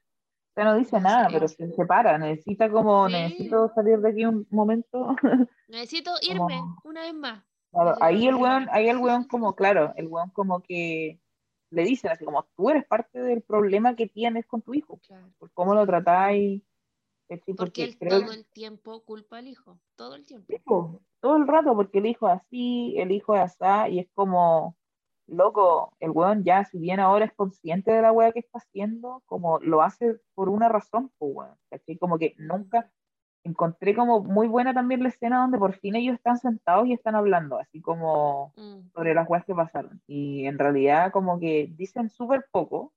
sea, 0.55 0.65
no 0.65 0.77
dice 0.77 1.01
nada, 1.01 1.29
sé. 1.29 1.33
pero 1.35 1.49
se 1.49 1.73
separa. 1.73 2.19
Necesita 2.19 2.71
como, 2.71 3.09
Sí. 3.09 3.15
necesito 3.15 3.73
salir 3.75 3.99
de 4.01 4.11
aquí 4.11 4.25
un 4.27 4.47
momento. 4.51 5.17
Necesito 5.69 6.13
irme 6.23 6.61
una 6.85 7.03
vez 7.03 7.15
más. 7.15 7.45
Claro, 7.73 7.97
ahí 8.01 8.27
el 8.27 8.35
weón, 8.35 8.69
ahí 8.73 8.89
el 8.89 8.99
weón 8.99 9.25
como, 9.25 9.55
claro, 9.55 9.93
el 9.97 10.09
weón 10.09 10.31
como 10.31 10.61
que 10.61 11.21
le 11.71 11.85
dicen 11.85 12.11
así 12.11 12.25
como, 12.25 12.49
tú 12.57 12.71
eres 12.71 12.85
parte 12.85 13.21
del 13.21 13.43
problema 13.43 13.95
que 13.95 14.09
tienes 14.09 14.47
con 14.47 14.63
tu 14.63 14.75
hijo, 14.75 14.99
Claro. 15.07 15.31
por 15.39 15.53
cómo 15.53 15.75
lo 15.75 15.87
tratáis, 15.87 16.63
¿cachai? 17.29 17.55
Porque 17.55 17.85
él 17.85 17.97
creo 17.97 18.23
todo 18.23 18.33
el 18.33 18.47
tiempo 18.47 19.05
culpa 19.05 19.39
al 19.39 19.47
hijo. 19.47 19.79
Todo 19.95 20.17
el 20.17 20.25
tiempo. 20.25 21.01
Todo 21.21 21.37
el 21.37 21.47
rato, 21.47 21.75
porque 21.77 21.99
el 21.99 22.07
hijo 22.07 22.29
es 22.29 22.41
así, 22.41 22.95
el 22.99 23.13
hijo 23.13 23.37
es 23.37 23.43
así, 23.43 23.93
y 23.95 23.99
es 24.01 24.09
como, 24.15 24.77
loco, 25.29 25.95
el 26.01 26.11
weón 26.11 26.43
ya, 26.43 26.65
si 26.65 26.79
bien 26.79 26.99
ahora 26.99 27.27
es 27.27 27.33
consciente 27.35 27.93
de 27.93 28.03
la 28.03 28.11
weá 28.11 28.33
que 28.33 28.41
está 28.41 28.59
haciendo, 28.59 29.23
como 29.27 29.61
lo 29.61 29.83
hace 29.83 30.19
por 30.35 30.49
una 30.49 30.69
razón, 30.69 31.13
pues 31.19 31.33
weón, 31.35 31.57
¿cachai? 31.71 31.99
Como 31.99 32.19
que 32.19 32.35
nunca 32.37 32.91
encontré 33.45 33.95
como 33.95 34.21
muy 34.23 34.49
buena 34.49 34.75
también 34.75 35.03
la 35.03 35.09
escena 35.09 35.41
donde 35.41 35.59
por 35.59 35.75
fin 35.75 35.97
ellos 35.97 36.15
están 36.17 36.39
sentados 36.39 36.87
y 36.87 36.93
están 36.93 37.15
hablando, 37.15 37.59
así 37.59 37.81
como 37.81 38.53
Mm. 38.57 38.91
sobre 38.93 39.15
las 39.15 39.29
weas 39.29 39.45
que 39.45 39.55
pasaron. 39.55 40.01
Y 40.07 40.47
en 40.47 40.59
realidad 40.59 41.11
como 41.13 41.39
que 41.41 41.73
dicen 41.77 42.11
súper 42.11 42.47
poco 42.53 42.93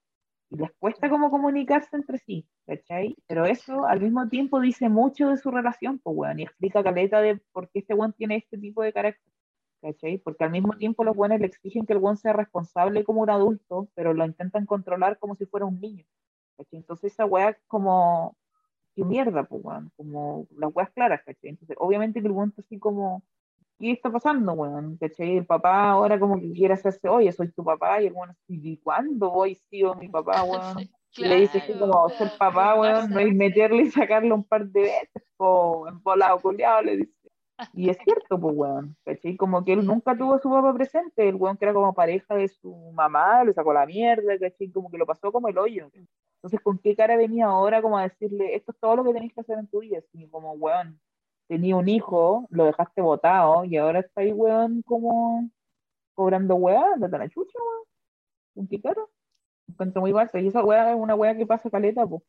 y 0.49 0.57
les 0.57 0.71
cuesta 0.73 1.09
como 1.09 1.31
comunicarse 1.31 1.95
entre 1.95 2.17
sí, 2.19 2.47
¿cachai? 2.67 3.15
Pero 3.27 3.45
eso 3.45 3.85
al 3.85 4.01
mismo 4.01 4.27
tiempo 4.29 4.59
dice 4.59 4.89
mucho 4.89 5.29
de 5.29 5.37
su 5.37 5.49
relación, 5.49 5.99
pues 5.99 6.15
weón, 6.15 6.39
y 6.39 6.43
explica 6.43 6.83
caleta 6.83 7.21
de 7.21 7.37
por 7.51 7.69
qué 7.69 7.79
este 7.79 7.93
weón 7.93 8.13
tiene 8.13 8.35
este 8.35 8.57
tipo 8.57 8.83
de 8.83 8.93
carácter, 8.93 9.33
¿cachai? 9.81 10.17
Porque 10.17 10.43
al 10.43 10.51
mismo 10.51 10.73
tiempo 10.77 11.03
los 11.03 11.15
weones 11.17 11.39
le 11.39 11.47
exigen 11.47 11.85
que 11.85 11.93
el 11.93 11.99
weón 11.99 12.17
sea 12.17 12.33
responsable 12.33 13.03
como 13.03 13.21
un 13.21 13.29
adulto, 13.29 13.87
pero 13.95 14.13
lo 14.13 14.25
intentan 14.25 14.65
controlar 14.65 15.17
como 15.17 15.35
si 15.35 15.45
fuera 15.45 15.65
un 15.65 15.79
niño, 15.79 16.05
¿cachai? 16.57 16.79
Entonces 16.79 17.13
esa 17.13 17.25
es 17.49 17.57
como, 17.67 18.35
qué 18.95 19.03
mierda, 19.03 19.43
pues 19.43 19.63
weón, 19.63 19.91
como 19.95 20.47
las 20.57 20.71
weas 20.75 20.91
claras, 20.91 21.21
¿cachai? 21.25 21.51
Entonces 21.51 21.75
obviamente 21.79 22.21
que 22.21 22.27
el 22.27 22.33
weón 22.33 22.49
está 22.49 22.61
así 22.61 22.79
como 22.79 23.23
¿qué 23.79 23.91
está 23.91 24.09
pasando, 24.11 24.53
weón? 24.53 24.97
¿Cachai? 24.97 25.37
El 25.37 25.45
papá 25.45 25.91
ahora 25.91 26.19
como 26.19 26.39
que 26.39 26.51
quiere 26.53 26.73
hacerse, 26.75 27.07
oye, 27.09 27.31
soy 27.31 27.51
tu 27.51 27.63
papá, 27.63 28.01
y 28.01 28.07
el 28.07 28.13
weón, 28.13 28.35
¿y 28.47 28.77
cuándo 28.77 29.29
voy 29.31 29.55
sido 29.55 29.95
mi 29.95 30.07
papá, 30.09 30.43
weón? 30.43 30.89
Y 31.15 31.25
le 31.25 31.35
dice 31.35 31.59
así 31.59 31.73
Claro. 31.73 31.91
como, 31.91 32.09
ser 32.17 32.31
papá, 32.37 32.75
weón, 32.79 33.09
no 33.11 33.19
es 33.19 33.33
meterle 33.35 33.83
y 33.83 33.91
sacarle 33.91 34.33
un 34.33 34.43
par 34.43 34.65
de 34.67 34.81
veces, 34.81 35.23
po, 35.37 35.85
volado, 36.01 36.39
culiado, 36.39 36.81
le 36.81 36.97
dice. 36.97 37.22
Y 37.73 37.89
es 37.89 37.97
cierto, 38.03 38.39
pues, 38.39 38.55
weón, 38.55 38.95
¿cachai? 39.05 39.35
Como 39.37 39.63
que 39.63 39.73
él 39.73 39.85
nunca 39.85 40.17
tuvo 40.17 40.33
a 40.35 40.39
su 40.39 40.49
papá 40.49 40.73
presente, 40.73 41.27
el 41.27 41.35
weón 41.35 41.57
que 41.57 41.65
era 41.65 41.73
como 41.73 41.93
pareja 41.93 42.35
de 42.35 42.47
su 42.47 42.73
mamá, 42.93 43.43
le 43.43 43.53
sacó 43.53 43.73
la 43.73 43.85
mierda, 43.85 44.37
¿cachai? 44.39 44.71
Como 44.71 44.89
que 44.89 44.97
lo 44.97 45.05
pasó 45.05 45.31
como 45.31 45.47
el 45.47 45.57
hoyo. 45.57 45.89
Entonces, 46.37 46.59
¿con 46.61 46.77
qué 46.79 46.95
cara 46.95 47.15
venía 47.15 47.45
ahora 47.45 47.81
como 47.81 47.97
a 47.97 48.03
decirle, 48.03 48.55
esto 48.55 48.71
es 48.71 48.79
todo 48.79 48.95
lo 48.97 49.03
que 49.03 49.13
tenés 49.13 49.33
que 49.33 49.41
hacer 49.41 49.57
en 49.59 49.67
tu 49.67 49.79
vida? 49.79 50.01
Como, 50.31 50.53
weón, 50.53 50.99
tenía 51.47 51.75
un 51.75 51.87
hijo, 51.89 52.47
lo 52.49 52.65
dejaste 52.65 53.01
botado 53.01 53.63
y 53.65 53.77
ahora 53.77 53.99
está 53.99 54.21
ahí, 54.21 54.33
weón, 54.33 54.81
como 54.83 55.49
cobrando 56.15 56.55
weá, 56.55 56.83
de 56.97 57.07
la 57.09 57.29
chucha, 57.29 57.57
weón. 57.59 57.83
¿Con 58.55 58.67
qué 58.67 58.81
cara? 58.81 59.01
Encuentro 59.67 60.01
muy 60.01 60.11
básico. 60.11 60.39
Y 60.39 60.47
esa 60.47 60.63
weá 60.63 60.91
es 60.91 60.97
una 60.97 61.15
weá 61.15 61.35
que 61.35 61.45
pasa 61.45 61.69
caleta, 61.69 62.05
pues. 62.07 62.23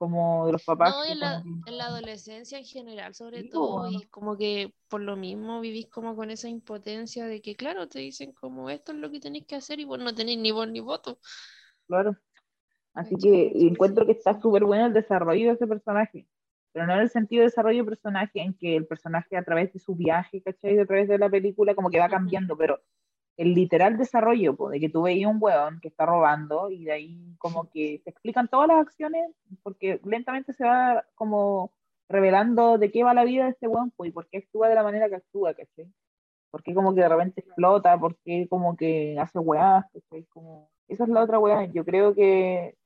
Como 0.00 0.46
de 0.46 0.52
los 0.52 0.64
papás. 0.64 0.96
No, 0.96 1.04
en 1.04 1.20
la, 1.20 1.42
como 1.42 1.62
en 1.66 1.76
la 1.76 1.84
adolescencia 1.84 2.56
en 2.58 2.64
general, 2.64 3.14
sobre 3.14 3.42
Sí, 3.42 3.50
todo, 3.50 3.82
bueno. 3.82 3.98
y 4.00 4.06
como 4.06 4.34
que 4.38 4.74
por 4.88 5.02
lo 5.02 5.14
mismo 5.14 5.60
vivís 5.60 5.88
como 5.90 6.16
con 6.16 6.30
esa 6.30 6.48
impotencia 6.48 7.26
de 7.26 7.42
que, 7.42 7.54
claro, 7.54 7.86
te 7.86 7.98
dicen 7.98 8.32
como 8.32 8.70
esto 8.70 8.92
es 8.92 8.98
lo 8.98 9.10
que 9.10 9.20
tenéis 9.20 9.44
que 9.46 9.56
hacer 9.56 9.78
y 9.78 9.84
vos 9.84 9.98
no 9.98 10.14
tenéis 10.14 10.38
ni 10.38 10.52
voz 10.52 10.68
ni 10.68 10.80
voto. 10.80 11.18
Claro. 11.86 12.16
Así 12.94 13.16
que 13.16 13.52
encuentro 13.54 14.06
que 14.06 14.12
está 14.12 14.40
súper 14.40 14.64
bueno 14.64 14.86
el 14.86 14.92
desarrollo 14.94 15.48
de 15.48 15.54
ese 15.54 15.66
personaje. 15.66 16.26
Pero 16.72 16.86
no 16.86 16.94
en 16.94 17.00
el 17.00 17.10
sentido 17.10 17.40
de 17.42 17.46
desarrollo 17.48 17.84
de 17.84 17.90
personaje 17.90 18.40
en 18.42 18.54
que 18.54 18.76
el 18.76 18.86
personaje 18.86 19.36
a 19.36 19.44
través 19.44 19.72
de 19.72 19.80
su 19.80 19.94
viaje, 19.96 20.42
¿cachai? 20.42 20.78
A 20.78 20.86
través 20.86 21.08
de 21.08 21.18
la 21.18 21.28
película 21.28 21.74
como 21.74 21.90
que 21.90 21.98
va 22.00 22.08
cambiando, 22.08 22.56
pero 22.56 22.80
el 23.36 23.54
literal 23.54 23.96
desarrollo, 23.96 24.56
po, 24.56 24.70
de 24.70 24.80
que 24.80 24.88
tú 24.88 25.02
veías 25.02 25.30
un 25.30 25.38
weón 25.40 25.80
que 25.80 25.88
está 25.88 26.06
robando 26.06 26.70
y 26.70 26.84
de 26.84 26.92
ahí 26.92 27.34
como 27.38 27.68
que 27.72 28.00
se 28.04 28.10
explican 28.10 28.48
todas 28.48 28.68
las 28.68 28.80
acciones 28.80 29.30
porque 29.62 30.00
lentamente 30.04 30.52
se 30.52 30.64
va 30.64 31.04
como 31.14 31.72
revelando 32.08 32.76
de 32.76 32.90
qué 32.90 33.04
va 33.04 33.14
la 33.14 33.24
vida 33.24 33.44
de 33.44 33.50
este 33.50 33.68
weón 33.68 33.90
po, 33.92 34.04
y 34.04 34.10
por 34.12 34.28
qué 34.28 34.38
actúa 34.38 34.68
de 34.68 34.74
la 34.74 34.82
manera 34.82 35.08
que 35.08 35.16
actúa, 35.16 35.54
¿cachai? 35.54 35.92
Por 36.50 36.62
qué 36.62 36.74
como 36.74 36.94
que 36.94 37.02
de 37.02 37.08
repente 37.08 37.40
explota, 37.40 37.98
por 37.98 38.16
qué 38.24 38.48
como 38.48 38.76
que 38.76 39.16
hace 39.18 39.38
¿cachai? 39.38 40.24
Como... 40.30 40.68
Esa 40.88 41.04
es 41.04 41.10
la 41.10 41.22
otra 41.22 41.38
weá. 41.38 41.66
Yo 41.66 41.84
creo 41.84 42.12
que 42.14 42.76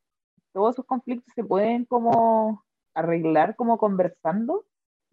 todos 0.53 0.75
esos 0.75 0.85
conflictos 0.85 1.33
se 1.35 1.43
pueden 1.43 1.87
como 1.87 2.63
arreglar 2.95 3.57
como 3.57 3.79
conversando, 3.79 4.65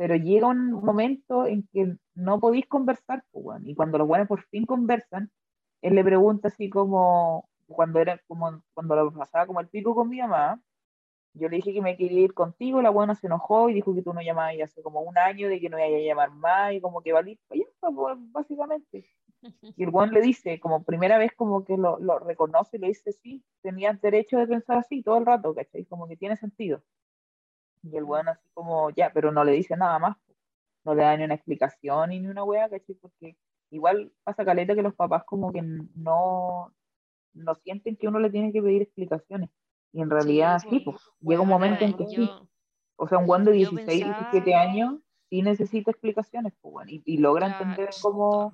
pero 0.02 0.16
llega 0.16 0.48
un 0.48 0.72
momento 0.72 1.46
en 1.46 1.68
que 1.72 1.96
no 2.16 2.40
podéis 2.40 2.66
conversar, 2.66 3.24
pues, 3.30 3.46
weón. 3.46 3.70
Y 3.70 3.76
cuando 3.76 4.00
los 4.00 4.08
buenos 4.08 4.28
por 4.28 4.42
fin 4.48 4.66
conversan, 4.66 5.30
él 5.84 5.94
le 5.94 6.04
pregunta 6.04 6.48
así 6.48 6.72
como, 6.72 7.48
cuando 7.68 8.00
era 8.00 8.20
como, 8.28 8.64
cuando 8.74 8.96
lo 8.96 9.14
pasaba 9.14 9.46
como 9.46 9.60
el 9.60 9.70
pico 9.70 9.94
con 9.94 10.10
mi 10.10 10.18
mamá, 10.18 10.60
yo 11.36 11.50
le 11.50 11.58
dije 11.58 11.72
que 11.72 11.84
me 11.84 11.98
quería 11.98 12.22
ir 12.22 12.34
contigo, 12.34 12.82
la 12.82 12.90
buena 12.90 13.14
se 13.14 13.28
enojó 13.28 13.70
y 13.70 13.76
dijo 13.76 13.94
que 13.94 14.02
tú 14.02 14.12
no 14.12 14.24
llamabas 14.24 14.56
y 14.56 14.64
hace 14.64 14.82
como 14.82 15.02
un 15.02 15.20
año 15.20 15.48
de 15.50 15.60
que 15.60 15.70
no 15.70 15.78
iba 15.78 15.96
a 15.96 16.02
llamar 16.02 16.32
más 16.32 16.74
y 16.74 16.82
como 16.82 17.04
que 17.04 17.14
valís 17.14 17.38
para 17.48 17.62
allá, 17.62 18.16
básicamente. 18.32 19.08
Y 19.78 19.84
el 19.84 19.90
weón 19.90 20.10
le 20.14 20.22
dice, 20.22 20.60
como 20.60 20.84
primera 20.84 21.20
vez 21.20 21.32
como 21.36 21.64
que 21.64 21.78
lo, 21.78 22.00
lo 22.00 22.18
reconoce 22.18 22.78
y 22.78 22.80
le 22.80 22.88
dice, 22.88 23.12
sí, 23.12 23.44
tenías 23.62 24.02
derecho 24.02 24.40
de 24.40 24.48
pensar 24.48 24.80
así 24.80 25.04
todo 25.04 25.20
el 25.20 25.28
rato, 25.28 25.54
¿cachai? 25.54 25.86
Como 25.86 26.08
que 26.08 26.18
tiene 26.18 26.38
sentido. 26.38 26.82
Y 27.84 27.98
el 27.98 28.04
weón 28.04 28.30
así 28.30 28.48
como, 28.54 28.90
ya, 28.92 29.12
pero 29.14 29.32
no 29.32 29.44
le 29.44 29.54
dice 29.54 29.76
nada 29.76 29.98
más, 30.00 30.18
no 30.84 30.94
le 30.96 31.04
da 31.04 31.16
ni 31.18 31.24
una 31.24 31.36
explicación 31.36 32.10
ni 32.10 32.26
una 32.28 32.44
wea, 32.44 32.70
¿cachai? 32.70 32.96
Porque 32.96 33.36
igual 33.72 34.12
pasa 34.24 34.46
caleta 34.46 34.76
que 34.76 34.82
los 34.82 34.94
papás 34.96 35.24
como 35.26 35.52
que 35.52 35.62
no, 35.62 36.74
no 37.34 37.56
sienten 37.56 37.96
que 37.98 38.08
uno 38.08 38.20
le 38.20 38.30
tiene 38.30 38.52
que 38.52 38.62
pedir 38.62 38.82
explicaciones. 38.84 39.50
Y 39.94 40.02
en 40.02 40.10
realidad 40.10 40.60
sí, 40.70 40.80
pues, 40.80 40.98
llega 41.20 41.42
un 41.42 41.50
momento 41.50 41.84
en 41.84 41.94
que 41.98 42.06
sí. 42.08 42.30
O 42.96 43.08
sea, 43.08 43.18
un 43.18 43.30
weón 43.30 43.46
de 43.46 43.60
yo 43.60 43.70
16, 43.72 44.06
17 44.06 44.42
pensaba- 44.46 44.62
años 44.62 45.00
sí 45.30 45.42
necesita 45.42 45.92
explicaciones, 45.92 46.54
pues, 46.62 46.74
weón, 46.76 46.90
y, 46.90 47.02
y 47.06 47.18
logra 47.18 47.48
claro, 47.48 47.64
entender 47.64 47.90
de 47.90 47.96
cómo... 48.02 48.52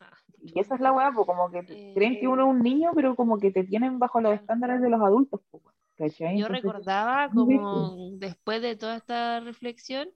Ah, 0.00 0.16
Y 0.40 0.58
esa 0.60 0.74
es 0.76 0.80
la 0.80 0.92
weá, 0.92 1.10
pues 1.12 1.26
como 1.26 1.50
que 1.50 1.58
Eh, 1.68 1.92
creen 1.94 2.18
que 2.20 2.28
uno 2.28 2.44
es 2.44 2.48
un 2.50 2.62
niño, 2.62 2.90
pero 2.94 3.14
como 3.16 3.38
que 3.38 3.50
te 3.50 3.64
tienen 3.64 3.98
bajo 3.98 4.20
los 4.20 4.32
estándares 4.34 4.80
de 4.80 4.90
los 4.90 5.00
adultos, 5.02 5.40
pues, 5.50 5.62
weón, 5.64 5.73
¿cachai? 5.96 6.38
Yo 6.38 6.48
Entonces, 6.48 6.64
recordaba 6.64 7.30
como 7.32 8.10
después 8.12 8.62
de 8.62 8.76
toda 8.76 8.96
esta 8.96 9.40
reflexión 9.40 10.08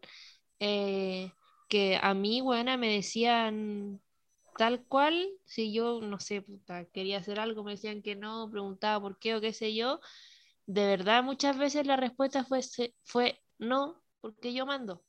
eh, 0.60 1.30
que 1.68 1.98
a 2.00 2.14
mí, 2.14 2.40
buena, 2.40 2.76
me 2.76 2.92
decían 2.92 4.00
tal 4.56 4.84
cual, 4.84 5.28
si 5.44 5.72
yo, 5.72 6.00
no 6.00 6.18
sé, 6.18 6.42
puta, 6.42 6.84
quería 6.86 7.18
hacer 7.18 7.38
algo, 7.38 7.62
me 7.62 7.72
decían 7.72 8.02
que 8.02 8.16
no, 8.16 8.50
preguntaba 8.50 9.00
por 9.00 9.18
qué 9.18 9.34
o 9.36 9.40
qué 9.40 9.52
sé 9.52 9.74
yo, 9.74 10.00
de 10.66 10.86
verdad 10.86 11.22
muchas 11.22 11.56
veces 11.56 11.86
la 11.86 11.96
respuesta 11.96 12.44
fue, 12.44 12.60
fue 13.04 13.40
no, 13.58 14.02
porque 14.20 14.52
yo 14.52 14.66
mando. 14.66 15.04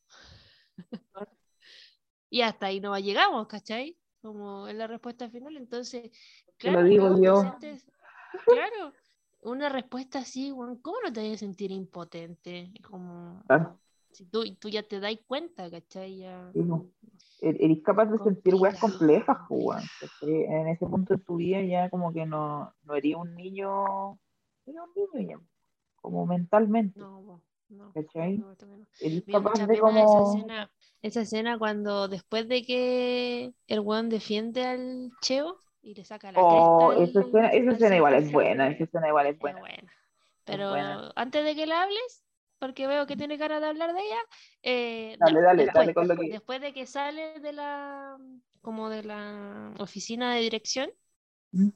Y 2.29 2.41
hasta 2.41 2.67
ahí 2.67 2.79
no 2.79 2.97
llegamos, 2.97 3.47
¿cachai? 3.47 3.97
Como 4.21 4.67
es 4.67 4.75
la 4.75 4.87
respuesta 4.87 5.29
final, 5.29 5.57
entonces, 5.57 6.11
Te 6.59 6.71
lo 6.71 6.79
claro, 6.79 6.87
digo 6.87 7.21
yo. 7.21 7.55
claro, 8.45 8.93
una 9.41 9.69
respuesta 9.69 10.19
así, 10.19 10.51
weón, 10.51 10.77
¿cómo 10.77 10.97
no 11.03 11.13
te 11.13 11.21
vas 11.23 11.35
a 11.35 11.37
sentir 11.37 11.71
impotente? 11.71 12.71
Como, 12.89 13.43
si 14.11 14.25
tú, 14.25 14.43
tú 14.55 14.69
ya 14.69 14.83
te 14.83 14.99
das 14.99 15.15
cuenta, 15.27 15.69
¿cachai? 15.69 16.17
Ya, 16.19 16.51
Sí, 16.53 16.61
pues. 16.63 16.81
Er- 17.41 17.57
Eres 17.61 17.81
capaz 17.83 18.05
de 18.07 18.17
sentir 18.19 18.55
weas 18.55 18.77
complejas, 18.79 19.37
weón. 19.49 19.81
En 20.21 20.67
ese 20.67 20.85
punto 20.85 21.15
de 21.15 21.23
tu 21.23 21.37
vida 21.37 21.61
ya 21.63 21.89
como 21.89 22.11
que 22.11 22.25
no, 22.25 22.73
no 22.83 22.95
eres 22.95 23.15
un 23.15 23.33
niño, 23.35 24.19
eres 24.65 24.81
un 24.81 25.19
niño 25.21 25.29
ya, 25.37 25.41
como 26.01 26.25
mentalmente, 26.25 26.99
no, 26.99 27.41
no, 27.69 27.93
¿cachai? 27.93 28.37
no, 28.37 28.55
no. 28.67 28.85
Eres 28.99 29.23
capaz 29.31 29.67
de 29.67 29.77
pena 29.79 30.03
esa 30.03 30.19
como... 30.19 30.23
escena, 30.23 30.71
esa 31.01 31.21
escena 31.21 31.57
cuando 31.57 32.07
después 32.07 32.47
de 32.47 32.63
que 32.63 33.53
el 33.67 33.79
weón 33.79 34.09
defiende 34.09 34.65
al 34.65 35.11
Cheo 35.21 35.57
y 35.81 35.93
le 35.95 36.03
saca 36.03 36.31
la 36.31 36.39
Oh, 36.41 36.91
cresta. 36.91 36.95
al 36.95 37.69
escena 37.69 37.95
igual 37.95 38.13
es 38.15 38.31
buena, 38.31 38.69
esa 38.69 38.83
escena 38.83 39.07
igual 39.07 39.27
es 39.27 39.35
Es 39.35 39.41
buena. 39.41 39.59
buena. 39.59 39.93
Pero 40.45 40.69
buena. 40.69 41.11
antes 41.15 41.45
de 41.45 41.55
que 41.55 41.65
le 41.67 41.73
hables, 41.73 42.23
porque 42.59 42.87
veo 42.87 43.05
que 43.07 43.15
tiene 43.15 43.37
ganas 43.37 43.61
de 43.61 43.67
hablar 43.67 43.93
de 43.93 44.01
ella, 44.01 44.19
eh, 44.63 45.17
Dale, 45.19 45.41
dale, 45.41 45.65
después, 45.65 45.73
dale 45.75 45.93
con 45.93 46.07
lo 46.07 46.15
que- 46.15 46.29
después 46.31 46.61
de 46.61 46.73
que 46.73 46.85
sale 46.85 47.39
de 47.39 47.53
la 47.53 48.17
como 48.61 48.89
de 48.89 49.03
la 49.03 49.73
oficina 49.79 50.33
de 50.35 50.41
dirección 50.41 50.91
¿Mm? 51.51 51.69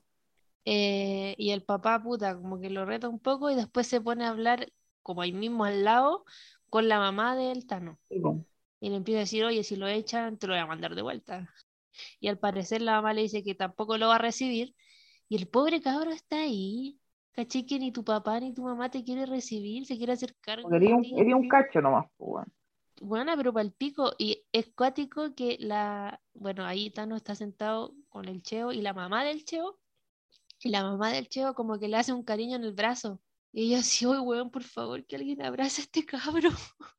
eh, 0.66 1.36
y 1.38 1.52
el 1.52 1.63
papá 1.63 2.02
puta 2.02 2.36
como 2.36 2.60
que 2.60 2.70
lo 2.70 2.86
reta 2.86 3.10
un 3.10 3.20
poco 3.20 3.50
y 3.52 3.56
después 3.56 3.88
se 3.88 4.02
pone 4.02 4.26
a 4.26 4.30
hablar 4.30 4.72
como 5.02 5.22
ahí 5.22 5.34
mismo 5.34 5.66
al 5.66 5.84
lado 5.84 6.26
con 6.70 6.88
la 6.88 7.00
mamá 7.00 7.36
del 7.36 7.66
Tano 7.68 8.00
Sí, 8.10 8.22
y 8.82 8.89
le 8.89 8.98
empieza 8.98 9.20
a 9.20 9.22
decir, 9.22 9.46
oye, 9.46 9.63
si 9.63 9.76
lo 9.78 9.88
echan, 9.88 10.38
te 10.38 10.48
lo 10.48 10.54
voy 10.54 10.62
a 10.62 10.68
mandar 10.68 10.96
de 10.96 11.02
vuelta. 11.04 11.50
Y 12.19 12.27
al 12.27 12.39
parecer 12.39 12.82
la 12.82 12.93
mamá 12.93 13.13
le 13.13 13.21
dice 13.23 13.43
que 13.43 13.56
tampoco 13.56 13.97
lo 13.97 14.08
va 14.08 14.15
a 14.15 14.19
recibir. 14.19 14.75
Y 15.29 15.36
el 15.36 15.47
pobre 15.47 15.82
cabro 15.82 16.12
está 16.12 16.41
ahí. 16.41 16.99
¿Cachai? 17.34 17.65
Que 17.65 17.79
ni 17.79 17.91
tu 17.91 18.03
papá 18.03 18.39
ni 18.39 18.53
tu 18.53 18.63
mamá 18.63 18.91
te 18.91 19.03
quiere 19.03 19.25
recibir, 19.25 19.88
se 19.88 19.97
quiere 19.97 20.13
hacer 20.13 20.36
cargo 20.39 20.71
eres 20.71 20.91
un, 20.91 21.34
un 21.34 21.47
cacho 21.47 21.82
nomás, 21.82 22.06
weón. 22.19 22.45
Buena, 23.01 23.36
pero 23.36 23.51
para 23.51 23.65
el 23.65 23.73
pico. 23.73 24.13
Y 24.17 24.45
es 24.51 24.71
cuático 24.75 25.34
que 25.36 25.58
la. 25.60 26.21
Bueno, 26.34 26.65
ahí 26.65 26.91
Tano 26.91 27.15
está 27.15 27.36
sentado 27.36 27.95
con 28.10 28.27
el 28.27 28.43
Cheo 28.43 28.71
y 28.71 28.82
la 28.82 28.93
mamá 28.93 29.23
del 29.25 29.43
Cheo. 29.45 29.79
Y 30.60 30.69
la 30.69 30.84
mamá 30.84 31.12
del 31.12 31.27
Cheo 31.27 31.56
como 31.56 31.79
que 31.79 31.88
le 31.88 31.97
hace 31.97 32.13
un 32.13 32.23
cariño 32.23 32.56
en 32.56 32.63
el 32.63 32.73
brazo. 32.73 33.19
Y 33.51 33.65
ella 33.67 33.79
así, 33.79 34.06
oye, 34.06 34.19
weón, 34.19 34.51
por 34.51 34.63
favor, 34.63 35.06
que 35.06 35.15
alguien 35.15 35.41
abrace 35.41 35.82
a 35.82 35.86
este 35.86 36.06
cabro. 36.06 36.49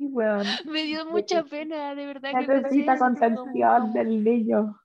Sí, 0.00 0.06
weón. 0.06 0.46
Me 0.64 0.84
dio 0.84 1.04
mucha 1.04 1.44
pena, 1.44 1.94
de 1.94 2.06
verdad 2.06 2.30
que 2.30 2.46
Necesita 2.46 2.96
como, 2.96 3.10
contención 3.10 3.92
del 3.92 4.24
niño. 4.24 4.80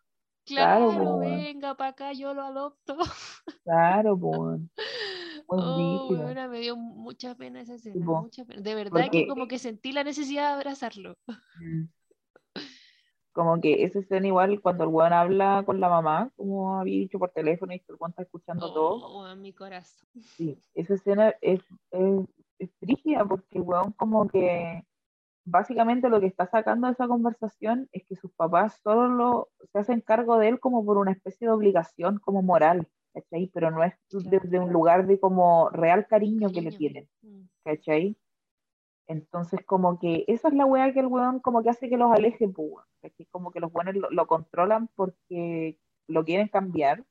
Claro, 0.46 0.90
Claro, 0.90 1.18
venga 1.20 1.76
para 1.76 1.92
acá, 1.92 2.12
yo 2.12 2.34
lo 2.34 2.42
adopto. 2.44 2.98
Claro, 3.64 4.16
weón. 4.16 4.70
Oh, 5.48 6.10
weona, 6.10 6.50
me 6.50 6.60
dio 6.60 6.76
mucha 6.76 7.34
pena 7.36 7.62
esa 7.62 7.76
escena, 7.76 8.06
mucha 8.06 8.44
pena. 8.44 8.62
De 8.62 8.76
verdad 8.76 9.10
que 9.10 9.26
como 9.26 9.48
que 9.48 9.58
sentí 9.58 9.94
la 9.94 10.04
necesidad 10.04 10.50
de 10.50 10.54
abrazarlo. 10.56 11.16
Mm. 11.62 11.86
Como 13.32 13.62
que 13.62 13.86
esa 13.86 14.00
escena 14.00 14.28
igual 14.28 14.60
cuando 14.60 14.84
el 14.84 14.90
weón 14.90 15.14
habla 15.14 15.64
con 15.66 15.80
la 15.80 15.88
mamá, 15.88 16.30
como 16.36 16.78
había 16.78 17.00
dicho 17.00 17.20
por 17.20 17.32
teléfono 17.32 17.74
y 17.74 17.82
el 17.88 17.96
weón 17.98 18.12
está 18.12 18.24
escuchando 18.24 18.74
todo. 18.74 19.08
Oh, 19.08 19.28
en 19.30 19.42
mi 19.42 19.54
corazón. 19.54 20.10
Sí, 20.36 20.58
esa 20.74 20.96
escena 20.96 21.34
es, 21.42 21.62
es, 21.92 22.28
es 22.60 22.70
brígida 22.82 23.24
porque 23.24 23.60
el 23.60 23.62
weón 23.62 23.94
como 23.94 24.28
que 24.28 24.84
básicamente 25.46 26.10
lo 26.10 26.20
que 26.20 26.28
está 26.28 26.48
sacando 26.48 26.88
de 26.88 26.94
esa 26.94 27.08
conversación 27.08 27.88
es 27.92 28.04
que 28.06 28.16
sus 28.16 28.32
papás 28.34 28.80
solo 28.84 29.08
lo, 29.08 29.50
se 29.72 29.80
hacen 29.80 30.02
cargo 30.02 30.38
de 30.38 30.50
él 30.50 30.60
como 30.60 30.84
por 30.84 30.98
una 30.98 31.12
especie 31.12 31.48
de 31.48 31.54
obligación 31.54 32.20
como 32.20 32.42
moral, 32.42 32.88
¿cachai? 33.14 33.50
Pero 33.54 33.72
no 33.72 33.84
es 33.84 33.94
desde 34.10 34.60
un 34.60 34.74
lugar 34.74 35.08
de 35.08 35.20
como 35.20 35.70
real 35.70 36.08
cariño 36.08 36.50
que 36.52 36.62
le 36.62 36.72
tienen. 36.72 37.08
Mm, 37.22 37.44
¿cachai? 37.64 38.18
Entonces, 39.08 39.60
como 39.66 40.00
que 40.00 40.26
esa 40.28 40.48
es 40.48 40.56
la 40.56 40.66
weá 40.66 40.92
que 40.92 41.00
el 41.00 41.08
weón 41.08 41.40
como 41.40 41.62
que 41.62 41.70
hace 41.70 41.90
que 41.90 41.98
los 41.98 42.12
aleje, 42.12 42.48
pues. 42.48 42.86
Como 43.30 43.52
que 43.52 43.60
los 43.60 43.72
weones 43.72 43.96
lo, 43.96 44.10
lo 44.10 44.26
controlan 44.26 44.90
porque 44.96 45.78
lo 46.08 46.26
quieren 46.26 46.48
cambiar, 46.48 47.04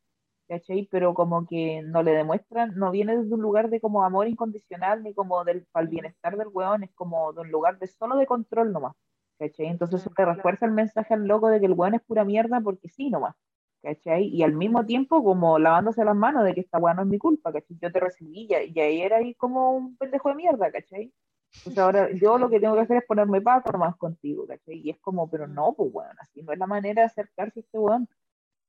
¿cachai? 0.48 0.88
Pero 0.90 1.14
como 1.14 1.46
que 1.46 1.82
no 1.82 2.02
le 2.02 2.12
demuestran, 2.12 2.74
no 2.76 2.90
viene 2.90 3.16
desde 3.16 3.34
un 3.34 3.42
lugar 3.42 3.70
de 3.70 3.80
como 3.80 4.04
amor 4.04 4.28
incondicional 4.28 5.02
ni 5.02 5.14
como 5.14 5.44
del 5.44 5.66
para 5.72 5.84
el 5.84 5.90
bienestar 5.90 6.36
del 6.36 6.48
weón, 6.52 6.84
es 6.84 6.92
como 6.94 7.32
de 7.32 7.42
un 7.42 7.50
lugar 7.50 7.78
de 7.78 7.86
solo 7.86 8.16
de 8.16 8.26
control 8.26 8.72
nomás, 8.72 8.94
¿cachai? 9.38 9.66
Entonces 9.66 10.00
eso 10.00 10.12
le 10.16 10.24
refuerza 10.24 10.66
el 10.66 10.72
mensaje 10.72 11.14
al 11.14 11.26
loco 11.26 11.48
de 11.48 11.60
que 11.60 11.66
el 11.66 11.72
weón 11.72 11.94
es 11.94 12.02
pura 12.02 12.24
mierda 12.24 12.60
porque 12.60 12.88
sí 12.88 13.10
nomás. 13.10 13.34
¿Cachai? 13.82 14.28
Y 14.28 14.42
al 14.42 14.54
mismo 14.54 14.86
tiempo 14.86 15.22
como 15.22 15.58
lavándose 15.58 16.04
las 16.06 16.16
manos 16.16 16.42
de 16.44 16.54
que 16.54 16.62
esta 16.62 16.78
weá 16.78 16.94
no 16.94 17.02
es 17.02 17.08
mi 17.08 17.18
culpa, 17.18 17.52
¿cachai? 17.52 17.76
Yo 17.82 17.92
te 17.92 18.00
recibí 18.00 18.48
y, 18.50 18.72
y 18.74 18.80
ahí 18.80 19.02
era 19.02 19.18
ahí 19.18 19.34
como 19.34 19.72
un 19.76 19.96
pendejo 19.98 20.30
de 20.30 20.36
mierda, 20.36 20.72
¿cachai? 20.72 21.12
Entonces 21.58 21.78
ahora 21.78 22.08
yo 22.20 22.38
lo 22.38 22.50
que 22.50 22.60
tengo 22.60 22.74
que 22.74 22.82
hacer 22.82 22.98
es 22.98 23.04
ponerme 23.06 23.40
paso 23.40 23.70
nomás 23.72 23.96
contigo, 23.96 24.46
¿cachai? 24.46 24.80
Y 24.80 24.90
es 24.90 24.98
como, 25.00 25.28
pero 25.30 25.46
no, 25.46 25.74
pues 25.74 25.90
weón, 25.92 26.16
así 26.20 26.42
no 26.42 26.52
es 26.52 26.58
la 26.58 26.66
manera 26.66 27.02
de 27.02 27.06
acercarse 27.06 27.60
a 27.60 27.62
este 27.62 27.78
weón, 27.78 28.08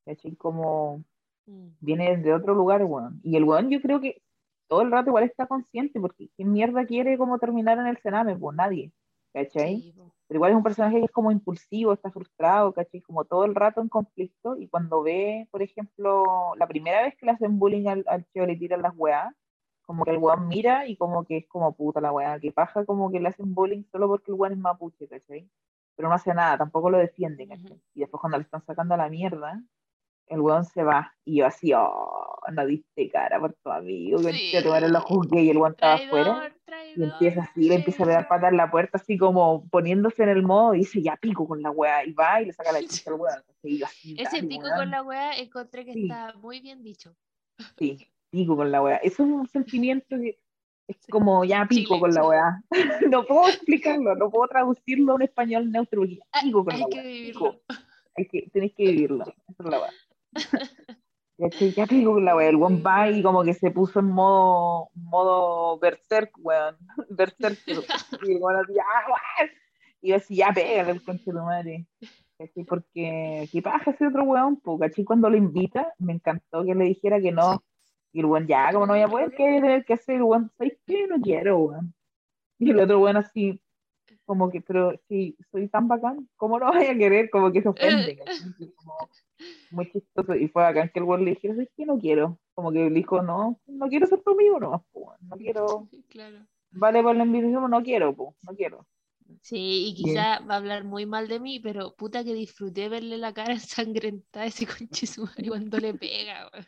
¿cachai? 0.06 0.36
Como. 0.36 1.04
Viene 1.46 2.18
de 2.18 2.34
otro 2.34 2.54
lugar, 2.54 2.84
weón. 2.84 3.20
Y 3.24 3.36
el 3.36 3.44
weón 3.44 3.70
yo 3.70 3.82
creo 3.82 4.00
que 4.02 4.22
todo 4.68 4.82
el 4.82 4.92
rato 4.92 5.10
igual 5.10 5.26
está 5.26 5.48
consciente, 5.48 6.00
porque 6.00 6.30
¿qué 6.38 6.46
mierda 6.46 6.86
quiere 6.86 7.18
como 7.18 7.40
terminar 7.40 7.78
en 7.78 7.88
el 7.88 7.98
Sename? 7.98 8.36
Pues 8.36 8.56
nadie, 8.56 8.92
¿cachai? 9.34 9.82
Sí. 9.82 9.96
Pero 10.28 10.38
igual 10.40 10.52
es 10.52 10.58
un 10.58 10.64
personaje 10.64 11.00
que 11.00 11.06
es 11.06 11.12
como 11.12 11.32
impulsivo, 11.32 11.94
está 11.94 12.10
frustrado, 12.10 12.74
¿cachai? 12.74 13.02
Como 13.02 13.26
todo 13.26 13.46
el 13.46 13.54
rato 13.54 13.82
en 13.82 13.90
conflicto. 13.90 14.58
Y 14.58 14.68
cuando 14.68 15.04
ve, 15.04 15.48
por 15.52 15.62
ejemplo, 15.62 16.54
la 16.58 16.68
primera 16.68 17.04
vez 17.04 17.16
que 17.16 17.28
le 17.28 17.34
hacen 17.34 17.60
bullying 17.60 17.88
al, 17.88 18.04
al 18.08 18.26
Cheo, 18.32 18.48
le 18.48 18.56
tiran 18.56 18.82
las 18.82 18.94
weas, 18.96 19.34
como 19.86 20.04
que 20.04 20.12
el 20.12 20.18
weón 20.18 20.48
mira 20.48 20.88
y 20.88 20.98
como 20.98 21.26
que 21.26 21.38
es 21.38 21.48
como 21.48 21.76
puta 21.76 22.02
la 22.02 22.12
wea, 22.12 22.40
que 22.40 22.52
paja 22.52 22.86
como 22.86 23.12
que 23.12 23.20
le 23.20 23.30
hacen 23.30 23.54
bullying 23.54 23.84
solo 23.92 24.08
porque 24.08 24.32
el 24.32 24.38
weón 24.38 24.54
es 24.54 24.60
mapuche, 24.60 25.08
¿cachai? 25.08 25.48
Pero 25.96 26.10
no 26.10 26.16
hace 26.16 26.34
nada, 26.34 26.58
tampoco 26.58 26.90
lo 26.90 26.98
defiende, 26.98 27.48
¿cachai? 27.48 27.80
Y 27.94 28.00
después 28.02 28.20
cuando 28.20 28.38
le 28.38 28.44
están 28.44 28.66
sacando 28.66 28.96
a 28.96 28.98
la 28.98 29.10
mierda, 29.10 29.62
el 30.28 30.40
weón 30.42 30.66
se 30.66 30.84
va. 30.84 31.14
Y 31.24 31.38
yo 31.38 31.46
así, 31.48 31.72
oh, 31.74 32.38
no 32.52 32.66
diste 32.66 33.10
cara 33.10 33.40
por 33.40 33.54
tu 33.54 33.70
amigo, 33.72 34.18
que 34.20 34.34
Sí. 34.34 34.52
te 34.54 34.62
los 34.90 35.04
juzgué 35.04 35.42
y 35.44 35.50
el 35.50 35.58
weón 35.58 35.74
estaba 35.74 35.96
afuera. 35.96 36.52
Y 36.96 37.04
empieza 37.04 37.42
así, 37.42 37.68
le 37.68 37.76
empieza 37.76 38.04
a 38.04 38.06
pegar 38.06 38.28
patas 38.28 38.52
en 38.52 38.58
la 38.58 38.72
puerta, 38.72 38.98
así 38.98 39.18
como 39.18 39.68
poniéndose 39.70 40.24
en 40.24 40.30
el 40.30 40.44
modo, 40.44 40.74
y 40.76 40.80
dice, 40.80 41.02
ya 41.02 41.16
pico 41.18 41.48
con 41.48 41.62
la 41.62 41.70
weá, 41.72 42.06
y 42.06 42.14
va 42.14 42.42
y 42.42 42.46
le 42.46 42.54
saca 42.54 42.72
la 42.72 42.80
chucha 43.04 43.12
al 43.12 43.20
weón. 43.20 43.44
Ese 43.64 44.44
pico 44.44 44.64
weón. 44.66 44.78
con 44.78 44.92
la 44.92 45.04
weá 45.04 45.34
encontré 45.38 45.86
que 45.86 45.94
Sí. 45.94 46.04
está 46.04 46.34
muy 46.42 46.60
bien 46.62 46.84
dicho. 46.84 47.16
Sí, 47.78 47.98
pico 48.30 48.56
con 48.56 48.72
la 48.72 48.82
weá. 48.82 48.98
Eso 48.98 49.24
es 49.24 49.30
un 49.30 49.48
sentimiento 49.48 50.16
que 50.18 50.40
es 50.88 50.98
como, 51.10 51.44
ya 51.44 51.66
pico 51.68 51.96
Chile, 51.96 52.00
con 52.00 52.14
la 52.14 52.28
weá. 52.28 52.64
no 53.12 53.26
puedo 53.26 53.48
explicarlo, 53.50 54.16
no 54.16 54.30
puedo 54.30 54.48
traducirlo 54.48 55.12
a 55.14 55.16
un 55.16 55.22
español 55.24 55.72
neutro, 55.72 56.06
ya 56.06 56.24
pico 56.42 56.64
con 56.64 56.74
Hay 56.76 56.82
la 56.82 56.88
que 56.88 56.96
weá. 56.98 57.04
vivirlo. 57.04 57.52
pico. 57.52 57.62
Hay 58.18 58.28
que, 58.28 58.50
tenés 58.54 58.74
que 58.74 58.84
vivirlo, 58.84 59.24
esa 59.24 59.64
es 59.64 59.70
la 59.70 59.80
weá. 59.82 59.90
Ya 61.38 61.86
pico 61.86 62.14
con 62.14 62.26
la 62.26 62.36
weá. 62.36 62.50
El 62.50 62.56
weón 62.56 62.82
va 62.86 63.10
y 63.10 63.22
como 63.22 63.44
que 63.44 63.54
se 63.54 63.72
puso 63.72 64.00
en 64.00 64.08
modo, 64.08 64.90
modo 64.94 65.78
berserk, 65.80 66.32
weón. 66.38 66.78
Berserk. 67.10 67.60
Y 67.68 68.36
weón 68.36 68.56
así, 68.58 68.74
¡ah! 68.80 69.46
Y 70.02 70.10
yo 70.10 70.16
así, 70.16 70.36
ya 70.38 70.54
pégale 70.54 70.92
el 70.92 71.04
conche 71.04 71.32
de 71.32 71.42
madre. 71.42 71.88
¿Cachai? 72.38 72.64
Porque, 72.64 73.50
¿qué 73.52 73.62
pasa 73.62 73.92
ese 73.92 74.08
otro 74.08 74.24
weón? 74.24 74.58
Pues. 74.62 74.94
Cuando 75.06 75.30
lo 75.30 75.36
invita, 75.36 75.94
me 76.00 76.14
encantó 76.14 76.64
que 76.64 76.76
le 76.76 76.86
dijera 76.86 77.20
que 77.20 77.32
no. 77.32 77.64
Y 78.14 78.22
el 78.22 78.28
weón, 78.28 78.48
ya, 78.48 78.72
como 78.72 78.86
no 78.86 78.94
voy 78.94 79.02
a 79.02 79.08
poder, 79.08 79.32
¿qué 79.32 79.44
tener 79.44 79.84
que 79.84 79.94
hacer? 79.94 80.16
El 80.16 80.24
weón, 80.24 80.52
¿sabes 80.58 80.78
qué? 80.86 81.06
No 81.08 81.20
quiero, 81.20 81.58
weón. 81.58 81.94
Y 82.60 82.72
el 82.72 82.80
otro 82.80 83.00
weón 83.00 83.18
así, 83.18 83.62
como 84.26 84.50
que, 84.50 84.62
pero 84.62 84.98
si 85.10 85.38
soy 85.52 85.68
tan 85.68 85.90
bacán, 85.90 86.30
¿cómo 86.38 86.60
no 86.60 86.72
voy 86.72 86.86
a 86.86 86.98
querer? 86.98 87.30
Como 87.30 87.52
que 87.52 87.62
se 87.62 87.68
ofende, 87.68 88.20
muy 89.72 89.92
chistoso. 89.92 90.36
Y 90.36 90.48
fue 90.48 90.64
bacán 90.64 90.90
que 90.94 91.00
el 91.00 91.06
weón 91.06 91.26
le 91.26 91.32
dijera, 91.32 91.56
¿sabes 91.56 91.70
qué? 91.76 91.86
No 91.86 91.98
quiero. 92.00 92.40
Como 92.54 92.72
que 92.72 92.80
le 92.80 92.90
dijo, 92.90 93.22
no, 93.22 93.60
no 93.68 93.88
quiero 93.90 94.08
ser 94.08 94.22
tu 94.22 94.32
amigo, 94.32 94.60
no, 94.60 94.86
weón. 94.94 95.18
no 95.22 95.36
quiero, 95.38 95.88
Claro. 96.10 96.46
vale 96.72 97.04
por 97.04 97.16
la 97.16 97.26
invitación, 97.26 97.70
no 97.70 97.84
quiero, 97.84 98.16
pues, 98.16 98.36
no 98.44 98.56
quiero. 98.56 98.88
Sí, 99.42 99.88
y 99.90 99.94
Bien. 100.04 100.16
quizá 100.16 100.40
va 100.46 100.54
a 100.54 100.58
hablar 100.58 100.84
muy 100.84 101.06
mal 101.06 101.28
de 101.28 101.40
mí, 101.40 101.60
pero 101.60 101.96
puta 101.96 102.24
que 102.24 102.34
disfruté 102.34 102.90
verle 102.90 103.18
la 103.18 103.34
cara 103.34 103.54
ensangrentada 103.54 104.46
a 104.46 104.48
ese 104.48 104.66
conche 104.68 105.08
su 105.08 105.24
madre 105.24 105.48
cuando 105.50 105.78
le 105.80 105.94
pega, 105.94 106.50
weón. 106.54 106.66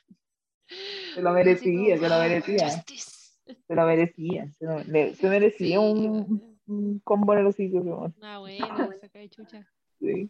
Se 1.14 1.22
lo 1.22 1.32
merecía, 1.32 1.96
como, 1.96 2.04
se 2.04 2.10
lo 2.10 2.16
"Ah, 2.16 2.20
merecía, 2.20 2.70
justice". 2.70 3.12
se 3.68 3.76
lo 3.76 3.86
merecía, 3.86 4.52
se, 4.60 4.66
lo- 4.66 4.84
le- 4.84 5.16
se 5.16 5.30
merecía 5.30 5.68
Sí, 5.68 5.78
un, 5.78 6.60
un 6.68 7.00
combo 7.00 7.34
en 7.36 7.46
hocico, 7.46 7.80
ese 7.80 7.90
weón. 7.90 8.16
Ah, 8.22 8.40
bueno, 8.40 8.90
saca 9.00 9.20
de 9.20 9.30
chucha. 9.30 9.66
Sí. 10.00 10.30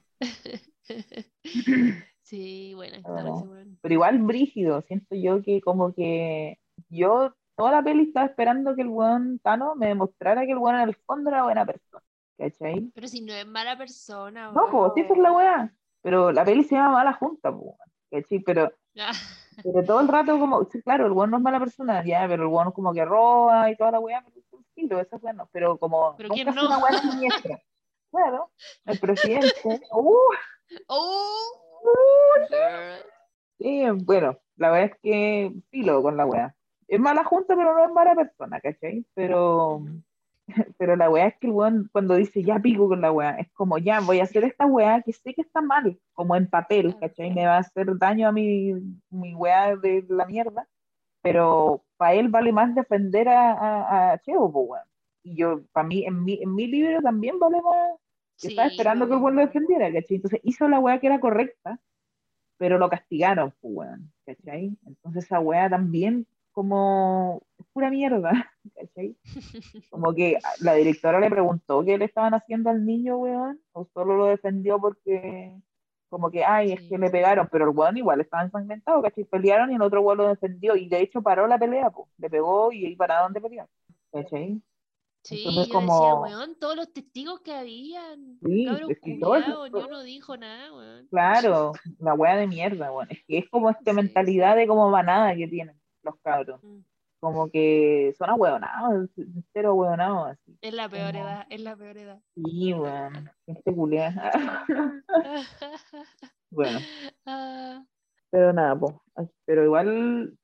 Sí, 2.27 2.73
buena 2.75 2.95
Ah, 2.97 2.99
historia 2.99 3.23
no. 3.23 3.37
ese 3.37 3.47
weón. 3.47 3.79
Pero 3.81 3.93
igual 3.93 4.17
brígido, 4.19 4.81
siento 4.81 5.15
yo 5.15 5.41
que 5.41 5.61
como 5.61 5.93
que 5.93 6.59
yo 6.89 7.33
toda 7.55 7.71
la 7.71 7.81
peli 7.83 8.03
estaba 8.03 8.25
esperando 8.25 8.75
que 8.75 8.81
el 8.81 8.89
weón 8.89 9.39
Tano 9.39 9.75
me 9.75 9.87
demostrara 9.87 10.45
que 10.45 10.51
el 10.51 10.57
weón 10.57 10.75
en 10.75 10.89
el 10.89 10.95
fondo 10.95 11.29
era 11.29 11.43
buena 11.43 11.65
persona, 11.65 12.03
¿cachai? 12.37 12.91
Pero 12.93 13.07
si 13.07 13.21
no 13.21 13.33
es 13.33 13.47
mala 13.47 13.77
persona, 13.77 14.51
No, 14.51 14.69
pues, 14.69 14.91
sí, 14.95 15.01
esa 15.01 15.13
es 15.13 15.19
la 15.19 15.31
weá, 15.31 15.73
pero 16.01 16.31
la 16.33 16.43
peli 16.43 16.63
se 16.65 16.75
llama 16.75 16.95
Mala 16.95 17.13
Junta, 17.13 17.51
pues, 17.55 17.75
¿cachai? 18.11 18.39
Pero, 18.39 18.71
Ah, 18.99 19.11
pero 19.63 19.83
todo 19.85 19.99
el 20.01 20.07
rato 20.07 20.37
como, 20.39 20.65
sí, 20.65 20.81
claro, 20.81 21.05
el 21.05 21.13
weón 21.13 21.31
no 21.31 21.37
es 21.37 21.43
mala 21.43 21.59
persona, 21.59 22.03
ya, 22.05 22.25
pero 22.27 22.43
el 22.43 22.49
weón 22.49 22.71
como 22.73 22.93
que 22.93 23.05
roba 23.05 23.71
y 23.71 23.77
toda 23.77 23.91
la 23.91 23.99
weá, 24.01 24.21
pero 24.21 24.63
sí, 24.75 24.87
esa 24.91 25.15
weá 25.17 25.33
no, 25.33 25.47
pero 25.53 25.77
como 25.77 26.15
¿Pero 26.17 26.27
nunca 26.29 26.51
no? 26.51 26.65
una 26.67 26.77
weá 26.79 26.99
siniestra. 26.99 27.57
Claro, 28.09 28.51
el 28.85 28.99
presidente, 28.99 29.53
uh, 29.91 30.15
¡Oh! 30.87 31.66
Sí, 33.59 33.83
bueno, 34.03 34.37
la 34.55 34.71
verdad 34.71 34.91
es 34.93 34.99
que 35.01 35.53
filo 35.71 36.01
con 36.03 36.17
la 36.17 36.25
wea. 36.25 36.55
Es 36.87 36.99
mala 36.99 37.23
junta, 37.23 37.55
pero 37.55 37.73
no 37.73 37.85
es 37.85 37.91
mala 37.91 38.15
persona, 38.15 38.61
¿cachai? 38.61 39.05
Pero, 39.13 39.83
pero 40.77 40.95
la 40.95 41.09
weá 41.09 41.27
es 41.27 41.37
que 41.39 41.47
el 41.47 41.53
weón 41.53 41.89
cuando 41.91 42.15
dice 42.15 42.43
ya 42.43 42.59
pico 42.59 42.87
con 42.87 43.01
la 43.01 43.11
weá, 43.11 43.31
es 43.39 43.51
como 43.53 43.77
ya 43.77 43.99
voy 44.01 44.19
a 44.19 44.23
hacer 44.23 44.43
esta 44.43 44.65
weá 44.65 45.01
que 45.01 45.13
sé 45.13 45.33
que 45.33 45.41
está 45.41 45.61
mal, 45.61 45.99
como 46.13 46.35
en 46.35 46.47
papel, 46.49 46.97
¿cachai? 46.99 47.33
Me 47.33 47.45
va 47.45 47.55
a 47.57 47.59
hacer 47.59 47.97
daño 47.97 48.27
a 48.27 48.31
mi, 48.31 48.73
mi 49.09 49.33
weá 49.35 49.75
de 49.75 50.05
la 50.09 50.25
mierda, 50.25 50.67
pero 51.21 51.83
para 51.97 52.13
él 52.13 52.29
vale 52.29 52.51
más 52.53 52.73
defender 52.75 53.27
a, 53.29 53.53
a, 53.53 54.11
a 54.13 54.19
Cheo, 54.19 54.45
weón. 54.45 54.83
Y 55.23 55.35
yo, 55.35 55.61
para 55.73 55.87
mí, 55.87 56.05
en 56.05 56.23
mi, 56.23 56.41
en 56.41 56.55
mi 56.55 56.67
libro 56.67 57.01
también 57.01 57.37
vale 57.39 57.61
más. 57.61 57.99
Yo 58.41 58.49
estaba 58.49 58.67
Sí, 58.67 58.73
esperando 58.73 59.07
que 59.07 59.13
el 59.15 59.19
weón 59.21 59.35
lo 59.35 59.41
defendiera, 59.41 59.91
¿cachai? 59.91 60.15
Entonces 60.17 60.39
hizo 60.43 60.67
la 60.67 60.79
weá 60.79 60.99
que 60.99 61.07
era 61.07 61.19
correcta, 61.19 61.79
pero 62.57 62.77
lo 62.79 62.89
castigaron, 62.89 63.51
pues, 63.61 63.73
weón, 63.75 64.13
¿cachai? 64.25 64.77
Entonces 64.85 65.25
esa 65.25 65.39
weá 65.39 65.69
también 65.69 66.27
como 66.51 67.43
es 67.59 67.65
pura 67.73 67.89
mierda, 67.91 68.31
¿cachai? 68.75 69.17
Como 69.89 70.13
que 70.13 70.37
la 70.61 70.73
directora 70.75 71.19
le 71.19 71.29
preguntó 71.29 71.83
qué 71.85 71.97
le 71.97 72.05
estaban 72.05 72.33
haciendo 72.33 72.69
al 72.69 72.85
niño, 72.85 73.17
weón, 73.17 73.61
o 73.73 73.85
solo 73.93 74.17
lo 74.17 74.25
defendió 74.27 74.79
porque, 74.79 75.53
como 76.09 76.29
que, 76.31 76.43
ay, 76.45 76.73
es 76.73 76.81
Sí. 76.81 76.89
que 76.89 76.97
le 76.97 77.09
pegaron, 77.09 77.47
pero 77.51 77.65
el 77.69 77.75
weón 77.77 77.97
igual 77.97 78.21
estaba 78.21 78.43
ensangrentado, 78.43 79.01
¿cachai? 79.01 79.25
Pelearon 79.25 79.71
y 79.71 79.75
el 79.75 79.81
otro 79.81 80.01
weón 80.01 80.17
lo 80.19 80.27
defendió, 80.29 80.75
y 80.75 80.89
de 80.89 81.01
hecho 81.01 81.21
paró 81.21 81.47
la 81.47 81.57
pelea, 81.59 81.89
pues, 81.91 82.09
le 82.17 82.29
pegó 82.29 82.71
y 82.71 82.85
ahí 82.85 82.95
pararon 82.95 83.33
de 83.33 83.41
pelear, 83.41 83.67
¿cachai? 84.11 84.61
Sí, 85.23 85.39
Entonces, 85.39 85.55
yo 85.55 85.59
decía, 85.61 85.73
como- 85.73 86.21
weón, 86.21 86.55
todos 86.59 86.75
los 86.77 86.93
testigos 86.93 87.41
que 87.41 87.53
habían, 87.53 88.39
Sí, 88.45 88.65
eso- 88.65 88.87
culiados, 89.01 89.71
ni 89.71 89.79
uno 89.81 90.01
dijo 90.03 90.37
nada, 90.37 90.73
weón. 90.73 91.07
Claro, 91.07 91.73
la 91.99 92.13
weá 92.13 92.37
de 92.37 92.47
mierda, 92.47 92.91
weón, 92.91 93.07
es 93.11 93.19
que 93.27 93.39
es 93.39 93.49
como 93.49 93.69
esta 93.69 93.91
Sí. 93.91 93.95
mentalidad 93.95 94.55
de 94.55 94.67
como 94.67 94.89
manada 94.89 95.35
que 95.35 95.47
tienen 95.47 95.77
los 96.03 96.15
cabros, 96.23 96.63
Mm. 96.63 96.79
como 97.19 97.49
que 97.49 98.13
son 98.17 98.29
ahueonados, 98.29 99.09
cero 99.51 99.69
ahueonados, 99.71 100.29
así. 100.29 100.57
Es 100.61 100.73
la 100.73 100.87
peor 100.87 101.11
Como- 101.11 101.25
edad, 101.25 101.45
es 101.49 101.61
la 101.61 101.75
peor 101.75 101.97
edad. 101.97 102.21
Sí, 102.35 102.73
weón, 102.73 103.29
gente 103.45 103.75
culiada. 103.75 104.31
Bueno, 106.49 106.79
Ah, 107.25 107.83
pero 108.31 108.53
nada. 108.53 108.79
Ay, 109.15 109.27
Pero 109.45 109.65
igual 109.65 110.37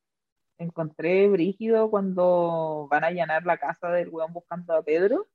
encontré 0.57 1.27
brígido 1.27 1.89
cuando 1.89 2.87
van 2.89 3.03
a 3.03 3.07
allanar 3.07 3.45
la 3.45 3.57
casa 3.57 3.89
del 3.89 4.09
weón 4.09 4.33
buscando 4.33 4.73
a 4.75 4.81
Pedro. 4.83 5.27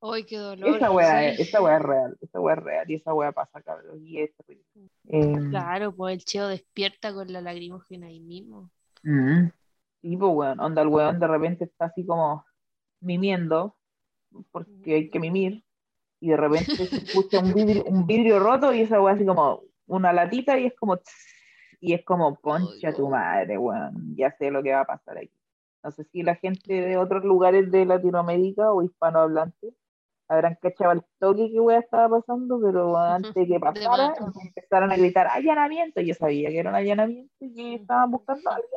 Ay, 0.00 0.24
qué 0.24 0.36
dolor. 0.36 0.76
Esa 0.76 0.90
weá, 0.90 1.20
sí. 1.20 1.42
es- 1.42 1.48
esa 1.48 1.62
weá 1.62 1.76
es 1.76 1.82
real, 1.82 2.18
esa 2.20 2.40
weá 2.40 2.54
es 2.56 2.62
real 2.62 2.90
y 2.90 2.94
esa 2.94 3.14
weá 3.14 3.32
pasa, 3.32 3.62
cabrón. 3.62 4.06
Y 4.06 4.20
es. 4.20 4.30
Em, 5.08 5.50
Claro, 5.50 5.94
pues 5.94 6.14
el 6.14 6.24
cheo 6.24 6.48
despierta 6.48 7.12
con 7.12 7.32
la 7.32 7.40
lagrimógena 7.40 8.06
ahí 8.06 8.20
mismo. 8.20 8.70
mm, 9.02 9.48
Sí, 10.02 10.16
pues 10.16 10.32
weón, 10.34 10.60
onda 10.60 10.82
el 10.82 10.88
weón 10.88 11.18
de 11.18 11.26
repente 11.26 11.64
está 11.64 11.86
así 11.86 12.06
como 12.06 12.44
mimiendo, 13.00 13.76
porque 14.52 14.94
hay 14.94 15.10
que 15.10 15.20
mimir, 15.20 15.64
y 16.20 16.30
de 16.30 16.36
repente 16.38 16.88
se 16.88 16.98
escucha 16.98 17.40
un 17.40 17.54
vidrio, 17.54 17.84
un 17.86 18.06
vidrio 18.06 18.38
roto 18.40 18.72
y 18.74 18.82
esa 18.82 19.00
weá 19.02 19.14
así 19.14 19.26
como 19.26 19.62
una 19.86 20.12
latita 20.12 20.58
y 20.58 20.66
es 20.66 20.74
como 20.76 20.98
tss, 20.98 21.12
y 21.80 21.94
es 21.94 22.04
como 22.04 22.36
concha 22.36 22.92
tu 22.92 23.08
madre, 23.08 23.58
weón, 23.58 24.14
ya 24.16 24.30
sé 24.32 24.50
lo 24.50 24.62
que 24.62 24.72
va 24.72 24.80
a 24.80 24.84
pasar 24.86 25.18
aquí. 25.18 25.30
No 25.82 25.90
sé 25.90 26.04
si 26.04 26.22
la 26.22 26.34
gente 26.34 26.72
de 26.72 26.96
otros 26.96 27.24
lugares 27.24 27.70
de 27.70 27.84
Latinoamérica 27.84 28.72
o 28.72 28.82
hispanohablantes 28.82 29.74
habrán 30.28 30.56
cachado 30.60 30.92
el 30.92 31.02
toque 31.18 31.50
que 31.52 31.60
weá 31.60 31.78
estaba 31.78 32.18
pasando, 32.18 32.60
pero 32.60 32.96
antes 32.98 33.34
de 33.34 33.46
que 33.46 33.60
pasara, 33.60 34.14
empezaron 34.44 34.90
a 34.90 34.96
gritar 34.96 35.28
allanamiento, 35.28 36.00
yo 36.00 36.14
sabía 36.14 36.48
que 36.48 36.58
era 36.58 36.70
un 36.70 36.76
allanamiento 36.76 37.32
y 37.40 37.54
que 37.54 37.74
estaban 37.74 38.10
buscando 38.10 38.50
a 38.50 38.54
alguien. 38.54 38.70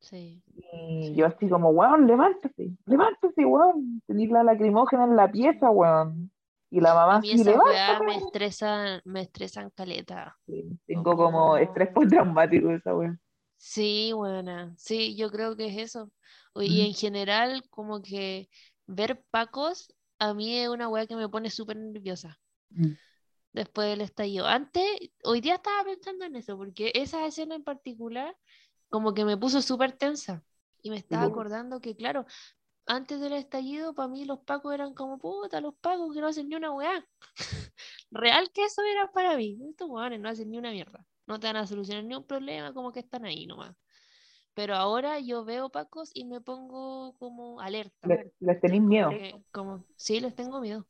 Sí. 0.00 0.42
Y 0.54 1.08
Sí. 1.08 1.14
yo 1.14 1.26
así 1.26 1.48
como, 1.48 1.70
weón, 1.70 2.06
levántate, 2.06 2.70
levántate, 2.86 3.44
weón. 3.44 4.00
Tenís 4.06 4.30
la 4.30 4.42
lacrimógena 4.42 5.04
en 5.04 5.16
la 5.16 5.30
pieza, 5.30 5.70
weón. 5.70 6.30
Y 6.70 6.80
la 6.80 6.94
mamá 6.94 7.16
A 7.16 7.20
mí 7.20 7.30
esas 7.30 7.56
weas 7.56 8.00
me 8.02 8.16
estresan, 8.16 9.00
me 9.04 9.20
estresan 9.22 9.70
caleta. 9.70 10.36
Sí, 10.46 10.64
Tengo 10.86 11.16
como 11.16 11.56
estrés 11.56 11.88
postraumático 11.94 12.70
esa 12.70 12.94
weón. 12.94 13.20
Sí, 13.56 14.12
buena. 14.14 14.74
Sí, 14.76 15.16
yo 15.16 15.30
creo 15.30 15.56
que 15.56 15.66
es 15.68 15.76
eso. 15.78 16.10
O- 16.52 16.60
Mm. 16.60 16.64
Y 16.64 16.80
en 16.82 16.94
general, 16.94 17.62
como 17.70 18.02
que 18.02 18.48
ver 18.86 19.22
pacos 19.30 19.94
a 20.18 20.34
mí 20.34 20.58
es 20.58 20.68
una 20.68 20.88
wea 20.88 21.06
que 21.06 21.16
me 21.16 21.28
pone 21.28 21.50
súper 21.50 21.76
nerviosa 21.76 22.38
Mm. 22.70 22.92
después 23.52 23.88
del 23.88 24.00
estallido. 24.02 24.46
Antes, 24.46 24.84
hoy 25.24 25.40
día 25.40 25.54
estaba 25.56 25.84
pensando 25.84 26.24
en 26.24 26.36
eso, 26.36 26.56
porque 26.56 26.92
esa 26.94 27.24
escena 27.26 27.54
en 27.54 27.64
particular, 27.64 28.36
como 28.88 29.14
que 29.14 29.24
me 29.24 29.36
puso 29.36 29.62
súper 29.62 29.92
tensa. 29.92 30.42
Y 30.82 30.90
me 30.90 30.96
estaba 30.96 31.24
acordando 31.24 31.80
que, 31.80 31.96
claro, 31.96 32.24
antes 32.88 33.20
del 33.20 33.34
estallido, 33.34 33.94
para 33.94 34.08
mí 34.08 34.24
los 34.24 34.40
pacos 34.40 34.74
eran 34.74 34.94
como 34.94 35.18
puta, 35.18 35.60
los 35.60 35.74
pacos 35.76 36.12
que 36.14 36.20
no 36.20 36.26
hacen 36.26 36.48
ni 36.48 36.56
una 36.56 36.72
weá. 36.72 37.06
Real 38.10 38.50
que 38.52 38.64
eso 38.64 38.82
era 38.82 39.10
para 39.12 39.36
mí. 39.36 39.58
Estos 39.70 39.88
weones 39.88 40.18
no 40.20 40.28
hacen 40.28 40.50
ni 40.50 40.58
una 40.58 40.70
mierda. 40.72 41.04
No 41.26 41.38
te 41.38 41.46
van 41.46 41.56
a 41.56 41.66
solucionar 41.66 42.04
ni 42.04 42.14
un 42.16 42.24
problema, 42.26 42.72
como 42.72 42.90
que 42.90 43.00
están 43.00 43.24
ahí 43.24 43.46
nomás. 43.46 43.76
Pero 44.54 44.74
ahora 44.74 45.20
yo 45.20 45.44
veo 45.44 45.68
pacos 45.70 46.10
y 46.14 46.24
me 46.24 46.40
pongo 46.40 47.14
como 47.18 47.60
alerta. 47.60 48.08
Le- 48.08 48.32
Les 48.40 48.60
tenéis 48.60 48.82
miedo. 48.82 49.10
porque 49.10 49.36
como, 49.52 49.84
sí, 49.96 50.18
les 50.20 50.34
tengo 50.34 50.60
miedo. 50.60 50.86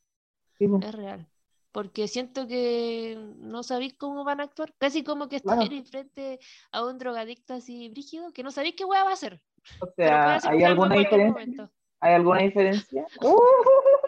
Sí, 0.57 0.67
po. 0.69 0.79
Es 0.81 0.95
real. 0.95 1.29
Porque 1.73 2.09
siento 2.09 2.47
que 2.47 3.19
no 3.37 3.63
sabéis 3.63 3.95
cómo 3.99 4.25
van 4.25 4.41
a 4.41 4.45
actuar. 4.45 4.73
Casi 4.79 5.05
como 5.05 5.29
que 5.29 5.41
Claro. 5.41 5.61
estar 5.63 5.75
enfrente 5.77 6.39
a 6.73 6.85
un 6.85 6.97
drogadicto 6.99 7.53
así 7.55 7.89
brígido 7.91 8.33
que 8.33 8.43
no 8.43 8.51
sabéis 8.51 8.75
qué 8.77 8.85
hueá 8.87 9.05
va 9.05 9.11
a 9.11 9.15
hacer. 9.15 9.43
O 9.81 9.87
sea, 9.95 10.39
¿hay 10.45 10.63
alguna 10.63 10.95
diferencia? 10.97 11.71
¿Hay 12.01 12.15
alguna 12.15 12.41
diferencia? 12.43 13.07
Uh, 13.23 13.39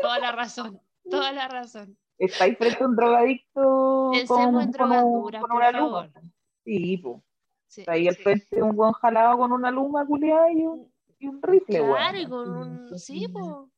Toda 0.01 0.19
la 0.19 0.33
razón. 0.33 0.81
Toda 1.11 1.33
la 1.33 1.49
razón. 1.49 1.97
¿Estáis 2.19 2.57
frente 2.59 2.85
a 2.85 2.87
un 2.87 2.97
drogadicto 2.97 4.11
Pensemos 4.13 4.53
con, 4.53 4.63
en 4.63 4.73
con, 4.73 5.13
duras, 5.23 5.41
con 5.41 5.51
por 5.51 5.57
una 5.59 5.73
luma? 5.73 6.09
favor. 6.09 6.23
Sí, 6.65 6.97
po. 6.99 7.23
Sí, 7.67 7.81
Está 7.83 7.93
ahí 7.93 8.09
al 8.09 8.17
sí. 8.17 8.23
frente 8.23 8.63
un 8.63 8.77
buen 8.77 8.93
jalado 8.93 9.39
con 9.39 9.53
una 9.53 9.71
luma 9.71 10.05
culiada 10.07 10.53
y 10.53 10.67
un, 10.67 10.93
y 11.19 11.27
un 11.27 11.41
rifle, 11.43 11.79
Claro, 11.81 12.19
y 12.19 12.27
con 12.27 12.51
un. 12.57 12.99
Sí, 12.99 13.27
po. 13.29 13.71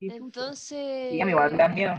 Entonces. 0.00 1.10
Sí, 1.12 1.20
a 1.20 1.24
mí 1.24 1.30
igual 1.32 1.50
me 1.52 1.56
da 1.58 1.68
miedo. 1.68 1.94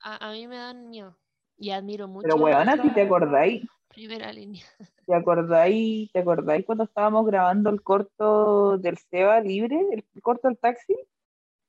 A, 0.00 0.28
a 0.28 0.32
mí 0.32 0.46
me 0.46 0.56
dan 0.56 0.88
miedo. 0.90 1.16
Y 1.56 1.70
admiro 1.70 2.06
mucho. 2.08 2.22
Pero 2.28 2.34
a 2.36 2.40
weona, 2.44 2.80
si 2.82 2.90
te 2.90 3.02
acordáis, 3.02 3.64
Primera 3.88 4.32
línea. 4.32 4.64
¿te 5.06 5.14
acordáis, 5.14 6.12
te 6.12 6.18
acordáis 6.20 6.64
cuando 6.66 6.84
estábamos 6.84 7.26
grabando 7.26 7.70
el 7.70 7.82
corto 7.82 8.76
del 8.78 8.98
Seba 8.98 9.40
libre, 9.40 9.80
el 10.14 10.22
corto 10.22 10.48
del 10.48 10.58
taxi? 10.58 10.94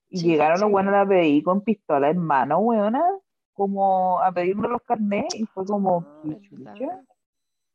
Y 0.09 0.17
Sí, 0.20 0.28
llegaron 0.28 0.59
los 0.59 0.67
sí. 0.67 0.72
buenos 0.72 0.93
a 0.95 1.05
pedir 1.07 1.43
con 1.43 1.61
pistola 1.61 2.09
en 2.09 2.17
mano, 2.17 2.59
weona, 2.59 3.03
como 3.53 4.20
a 4.20 4.32
pedirnos 4.32 4.70
los 4.72 4.82
carnets, 4.82 5.36
y 5.36 5.45
fue 5.45 5.65
como, 5.65 6.05
Ah. 6.05 7.01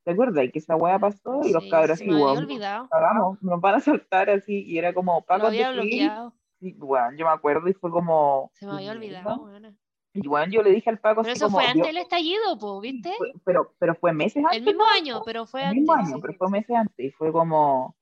¿Te 0.05 0.11
acuerdas? 0.11 0.45
Y 0.45 0.51
que 0.51 0.59
esa 0.59 0.77
weá 0.77 0.99
pasó 0.99 1.41
y 1.45 1.53
los 1.53 1.63
Sí, 1.63 1.71
cabros 1.71 2.01
había 2.03 2.13
weón, 2.15 2.39
olvidado. 2.39 2.89
cagamos, 2.91 3.43
nos 3.43 3.59
van 3.61 3.77
a 3.77 3.81
saltar 3.81 4.29
así, 4.29 4.63
y 4.67 4.77
era 4.79 4.93
como, 4.93 5.15
Lo 5.21 5.25
Paco, 5.25 5.47
había 5.47 5.73
te 5.73 5.79
fui, 5.81 5.89
bloqueado. 5.91 6.35
y, 6.61 6.75
weón, 6.75 7.17
yo 7.17 7.25
me 7.25 7.33
acuerdo, 7.33 7.69
y 7.69 7.73
fue 7.73 7.91
como, 7.91 8.51
Se 8.53 8.67
me 8.67 8.73
había 8.73 8.93
¿qué 8.93 8.99
olvidado, 8.99 9.45
weona. 9.45 9.75
Y 10.15 10.29
weón, 10.29 10.51
yo 10.53 10.63
le 10.63 10.71
dije 10.71 10.89
al 10.91 10.99
Paco 11.01 11.23
Pero 11.23 11.33
así 11.33 11.39
eso 11.39 11.47
como, 11.47 11.59
fue 11.59 11.67
antes 11.67 11.83
del 11.87 11.97
estallido, 11.99 12.57
po, 12.59 12.81
¿viste? 12.81 13.13
fue- 13.19 13.33
pero, 13.45 13.75
pero 13.79 13.95
fue 13.97 14.13
meses 14.13 14.45
antes, 14.45 14.59
El 14.59 14.65
mismo 14.65 14.85
año, 14.85 15.23
pero 15.25 15.45
fue 15.45 15.69
el 15.69 15.75
mismo 15.75 15.93
antes. 15.93 16.13
año, 16.13 16.21
pero 16.23 16.35
fue 16.35 16.51
meses 16.51 16.77
antes, 16.77 17.07
y 17.07 17.11
fue 17.11 17.33
como, 17.33 17.97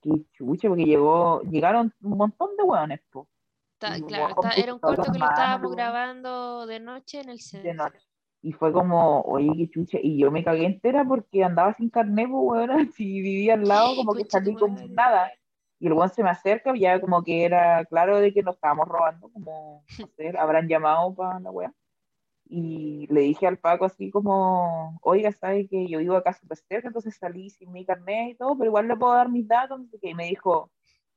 qué 0.00 0.10
chucha, 0.32 0.68
porque 0.68 0.84
llegó, 0.84 1.42
llegaron 1.42 1.92
un 2.00 2.16
montón 2.16 2.56
de 2.56 2.62
weones, 2.62 3.00
po, 3.10 3.28
claro, 4.06 4.28
está- 4.28 4.52
era 4.52 4.72
un 4.72 4.78
corto 4.78 5.02
que 5.10 5.18
lo 5.18 5.24
estábamos 5.24 5.72
grabando 5.74 6.66
de 6.66 6.78
noche 6.80 7.20
en 7.22 7.28
el 7.30 7.38
de 7.38 7.42
centro. 7.42 7.74
noche. 7.74 7.98
Y 8.40 8.52
fue 8.52 8.72
como, 8.72 9.22
oye, 9.22 9.50
qué 9.56 9.68
chucha, 9.68 9.98
y 10.00 10.16
yo 10.16 10.30
me 10.30 10.44
cagué 10.44 10.64
entera 10.64 11.04
porque 11.04 11.42
andaba 11.42 11.74
sin 11.74 11.90
carnet, 11.90 12.28
pues, 12.30 12.68
weón, 12.68 12.68
si 12.96 13.20
vivía 13.20 13.54
al 13.54 13.66
lado, 13.66 13.96
como 13.96 14.14
que 14.14 14.24
salí 14.26 14.54
con 14.54 14.74
madre. 14.74 14.88
nada. 14.90 15.32
Y 15.80 15.86
el 15.86 15.92
weón 15.92 16.10
se 16.10 16.22
me 16.22 16.30
acerca, 16.30 16.74
ya 16.76 17.00
como 17.00 17.22
que 17.22 17.44
era 17.44 17.84
claro 17.84 18.18
de 18.18 18.32
que 18.32 18.42
nos 18.42 18.56
estábamos 18.56 18.88
robando, 18.88 19.28
como, 19.30 19.84
no 19.98 20.06
sé, 20.16 20.32
habrán 20.38 20.68
llamado 20.68 21.14
para 21.14 21.38
la 21.40 21.50
weá. 21.50 21.72
Y 22.50 23.06
le 23.12 23.20
dije 23.20 23.46
al 23.46 23.58
Paco 23.58 23.84
así 23.84 24.10
como, 24.10 24.98
oiga, 25.02 25.30
¿sabe 25.32 25.68
que 25.68 25.86
yo 25.86 25.98
vivo 25.98 26.16
acá 26.16 26.32
súper 26.32 26.56
cerca? 26.58 26.88
Entonces 26.88 27.16
salí 27.16 27.50
sin 27.50 27.70
mi 27.72 27.84
carnet 27.84 28.30
y 28.30 28.34
todo, 28.36 28.56
pero 28.56 28.70
igual 28.70 28.88
le 28.88 28.96
puedo 28.96 29.12
dar 29.12 29.28
mis 29.28 29.46
datos. 29.46 29.82
Y 30.00 30.14
me 30.14 30.24
dijo, 30.28 30.70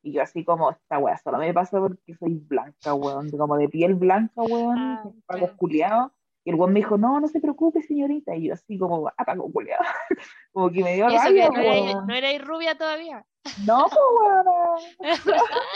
y 0.04 0.12
yo 0.14 0.22
así 0.22 0.44
como, 0.44 0.72
esta 0.72 1.00
weá 1.00 1.18
solo 1.18 1.38
me 1.38 1.54
pasa 1.54 1.80
porque 1.80 2.16
soy 2.16 2.36
blanca, 2.36 2.94
weón, 2.94 3.30
como 3.32 3.56
de 3.56 3.70
piel 3.70 3.96
blanca, 3.96 4.42
weón, 4.44 4.78
Ah, 4.78 5.04
Paco 5.26 5.40
claro. 5.40 5.58
culiado. 5.58 6.14
Y 6.44 6.50
el 6.50 6.56
weón 6.56 6.74
me 6.74 6.80
dijo, 6.80 6.98
no, 6.98 7.20
no 7.20 7.28
se 7.28 7.40
preocupe, 7.40 7.82
señorita. 7.84 8.36
Y 8.36 8.48
yo 8.48 8.54
así 8.54 8.78
como, 8.78 9.08
ah, 9.08 9.26
Paco 9.26 9.52
culiado. 9.52 9.84
como 10.52 10.72
que 10.72 10.84
me 10.84 10.96
dio 10.96 11.08
rabia, 11.08 11.50
no 11.50 11.60
weón. 11.60 12.08
no 12.08 12.14
erais 12.14 12.44
rubia 12.44 12.78
todavía. 12.78 13.26
No, 13.66 13.86
pues, 13.90 14.00
weón. 14.20 15.00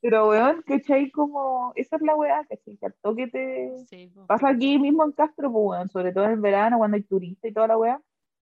Pero, 0.00 0.28
weón, 0.28 0.62
¿cachai? 0.66 1.10
Como, 1.10 1.72
esa 1.74 1.96
es 1.96 2.02
la 2.02 2.14
weá, 2.14 2.44
¿cachai? 2.48 2.76
Que 2.76 2.86
al 2.86 2.94
toque 3.02 3.26
te, 3.28 3.72
Sí. 3.88 4.12
Pasa 4.26 4.48
aquí 4.48 4.78
mismo 4.78 5.04
en 5.04 5.12
Castro, 5.12 5.50
pues, 5.50 5.64
weón, 5.64 5.88
sobre 5.88 6.12
todo 6.12 6.24
en 6.24 6.32
el 6.32 6.40
verano, 6.40 6.78
cuando 6.78 6.96
hay 6.96 7.02
turistas 7.02 7.50
y 7.50 7.54
toda 7.54 7.68
la 7.68 7.78
weá. 7.78 8.00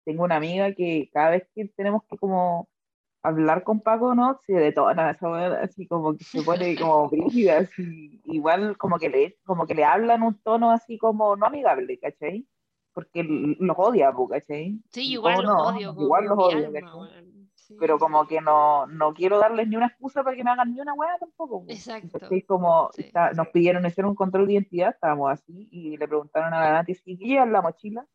Tengo 0.05 0.25
una 0.25 0.37
amiga 0.37 0.75
que 0.75 1.09
cada 1.12 1.31
vez 1.31 1.49
que 1.55 1.66
tenemos 1.68 2.03
que 2.05 2.18
como 2.18 2.68
hablar 3.25 3.64
con 3.64 3.81
Paco, 3.81 4.14
¿no? 4.14 4.39
Se 4.47 4.53
detona 4.53 5.11
esa 5.11 5.61
así 5.62 5.87
como 5.89 6.16
que 6.16 6.22
se 6.25 6.43
pone 6.43 6.77
como 6.79 7.09
brígida, 7.11 7.59
así, 7.59 8.20
igual 8.27 8.77
como 8.79 8.99
que 8.99 9.09
le, 9.09 9.39
como 9.45 9.66
que 9.66 9.75
le 9.75 9.85
hablan 9.85 10.22
un 10.22 10.39
tono 10.43 10.70
así 10.70 10.99
como 10.99 11.35
no 11.35 11.47
amigable, 11.47 11.99
¿cachai? 11.99 12.47
Porque 12.93 13.25
los 13.25 13.77
odia, 13.77 14.12
¿cachai? 14.31 14.79
Sí, 14.91 15.12
igual 15.12 15.37
los 15.43 15.45
no, 15.47 15.66
odio. 15.68 15.95
igual 15.99 16.25
los 16.27 16.39
odio. 16.39 16.70
Sí. 17.55 17.77
Pero 17.81 17.99
como 17.99 18.27
que 18.27 18.43
no, 18.43 18.87
no 18.87 19.14
quiero 19.14 19.39
darles 19.39 19.66
ni 19.68 19.77
una 19.77 19.87
excusa 19.87 20.22
para 20.22 20.37
que 20.37 20.45
me 20.45 20.51
hagan 20.51 20.75
ni 20.75 20.81
una 20.83 20.93
weá 20.93 21.16
tampoco. 21.18 21.64
po. 21.64 21.72
Exacto. 21.72 22.18
¿Cachai? 22.20 22.43
Como 22.43 22.91
Sí, 22.93 23.03
está- 23.03 23.31
sí. 23.31 23.37
nos 23.39 23.49
pidieron 23.49 23.87
hacer 23.87 24.05
un 24.05 24.14
control 24.14 24.47
de 24.47 24.53
identidad, 24.53 24.91
estábamos 24.91 25.33
así, 25.33 25.66
y 25.72 25.97
le 25.97 26.07
preguntaron 26.07 26.53
a 26.53 26.61
la 26.61 26.72
Nati 26.72 26.95
si 26.95 27.16
llevan 27.16 27.53
la 27.53 27.62
mochila, 27.62 28.07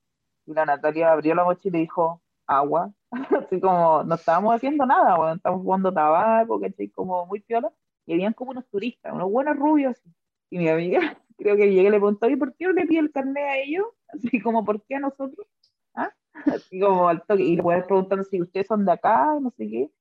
y 0.45 0.53
la 0.53 0.65
Natalia 0.65 1.11
abrió 1.11 1.33
la 1.33 1.43
mochila 1.43 1.77
y 1.79 1.81
dijo, 1.81 2.21
agua. 2.45 2.91
Así 3.47 3.59
como, 3.59 4.03
no 4.03 4.15
estábamos 4.15 4.55
haciendo 4.55 4.85
nada, 4.85 5.17
weón, 5.19 5.37
estábamos 5.37 5.63
jugando 5.63 5.93
tabaco, 5.93 6.59
¿cachai? 6.59 6.89
Como 6.89 7.25
muy 7.25 7.41
piola, 7.41 7.71
y 8.05 8.13
habían 8.13 8.33
como 8.33 8.51
unos 8.51 8.67
turistas, 8.69 9.13
unos 9.13 9.31
buenos 9.31 9.57
rubios, 9.57 9.97
así. 9.97 10.09
y 10.51 10.57
mi 10.59 10.69
amiga, 10.69 10.99
creo 11.37 11.55
que 11.55 11.69
llegué 11.69 11.89
y 11.89 11.91
le 11.91 11.97
preguntó, 11.97 12.29
¿y 12.29 12.35
por 12.35 12.55
qué 12.55 12.67
le 12.67 12.85
pide 12.85 12.99
el 12.99 13.11
carnet 13.11 13.43
a 13.43 13.57
ellos? 13.57 13.85
Así 14.09 14.41
como, 14.41 14.65
¿por 14.65 14.83
qué 14.85 14.95
a 14.95 14.99
nosotros? 14.99 15.47
¿Ah? 15.93 16.11
Así 16.33 16.79
como 16.79 17.07
al 17.07 17.23
toque, 17.25 17.43
y 17.43 17.55
le 17.55 17.63
puedes 17.63 17.85
preguntando 17.85 18.23
si 18.23 18.41
ustedes 18.41 18.67
son 18.67 18.85
de 18.85 18.91
acá, 18.91 19.37
no 19.39 19.49
sé 19.51 19.67
qué, 19.67 19.91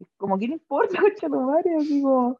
es 0.00 0.08
como, 0.16 0.38
¿qué 0.38 0.48
le 0.48 0.54
importa, 0.54 1.00
madre? 1.28 1.76
Así 1.76 2.02
como, 2.02 2.38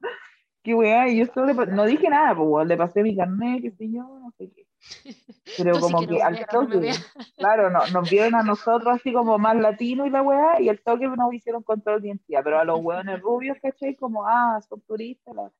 qué 0.63 0.75
weá, 0.75 1.09
y 1.09 1.19
yo 1.19 1.27
solo 1.27 1.47
le 1.47 1.67
no 1.73 1.85
dije 1.85 2.09
nada, 2.11 2.37
pues, 2.37 2.67
le 2.67 2.77
pasé 2.77 3.03
mi 3.03 3.17
carnet, 3.17 3.63
qué 3.63 3.71
sé 3.73 3.91
yo, 3.91 4.03
no 4.03 4.33
sé 4.39 4.51
qué. 4.51 4.67
Pero 5.57 5.79
Tú 5.79 5.87
sí 5.87 5.93
como 5.93 6.01
que 6.01 6.07
no 6.07 6.17
que 6.17 6.23
al 6.23 6.39
que 6.39 6.47
no 6.53 6.61
me 6.61 6.67
toque, 6.67 6.79
veas. 6.81 7.07
claro, 7.37 7.71
no, 7.71 7.87
nos 7.89 8.11
vieron 8.11 8.35
a 8.35 8.43
nosotros 8.43 8.95
así 8.95 9.13
como 9.13 9.39
más 9.39 9.57
latinos 9.57 10.07
y 10.07 10.11
la 10.11 10.23
weá, 10.23 10.61
y 10.61 10.69
al 10.69 10.81
toque 10.81 11.07
nos 11.09 11.33
hicieron 11.33 11.63
control 11.63 12.03
de 12.03 12.09
identidad, 12.09 12.43
pero 12.45 12.59
a 12.59 12.65
los 12.65 12.81
weones 12.83 13.21
rubios, 13.21 13.57
¿cachai? 13.63 13.97
Como, 13.97 14.27
ah, 14.27 14.61
son 14.69 14.81
turistas, 14.83 15.35
la- 15.35 15.53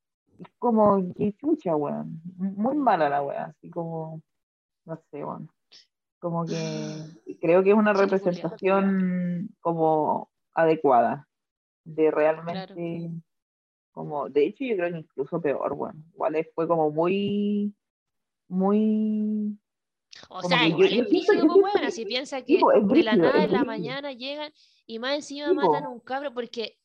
como, 0.59 1.03
qué 1.15 1.33
chucha, 1.35 1.75
weón, 1.77 2.21
muy 2.37 2.77
mala 2.77 3.09
la 3.09 3.23
weá, 3.23 3.45
así 3.47 3.71
como, 3.71 4.21
no 4.85 4.97
sé, 5.11 5.25
weón, 5.25 5.49
como 6.19 6.45
que 6.47 6.55
creo 7.41 7.63
que 7.63 7.71
es 7.71 7.77
una 7.77 7.93
Sí, 7.95 7.99
Julia. 8.01 8.11
representación 8.11 9.49
como 9.61 10.31
adecuada 10.53 11.27
de 11.85 12.11
Claro. 12.11 12.17
realmente, 12.17 13.11
como, 13.93 14.29
de 14.29 14.45
hecho 14.47 14.65
yo 14.65 14.77
creo 14.77 14.93
que 14.93 14.99
incluso 14.99 15.41
peor, 15.41 15.73
weón, 15.73 16.05
igual 16.13 16.47
fue 16.55 16.69
como 16.69 16.91
muy, 16.91 17.75
muy 18.49 19.59
O 20.29 20.43
sea, 20.43 20.59
que 20.59 20.71
yo- 20.71 20.85
igual 20.85 20.89
yo 20.91 21.03
es 21.03 21.09
brígido, 21.09 21.47
pues 21.47 21.61
bueno, 21.61 21.91
si 21.91 22.05
piensa 22.07 22.43
que 22.43 22.59
po, 22.59 22.73
es 22.73 22.87
de 22.89 23.03
la 23.03 23.17
nada 23.17 23.45
en 23.45 23.53
la 23.53 23.65
mañana 23.65 24.13
llegan 24.13 24.53
y 24.87 24.99
más 24.99 25.15
encima 25.15 25.49
Sí, 25.49 25.55
po. 25.55 25.73
matan 25.73 25.85
a 25.85 25.89
un 25.91 26.01
cabro, 26.01 26.33
porque 26.33 26.79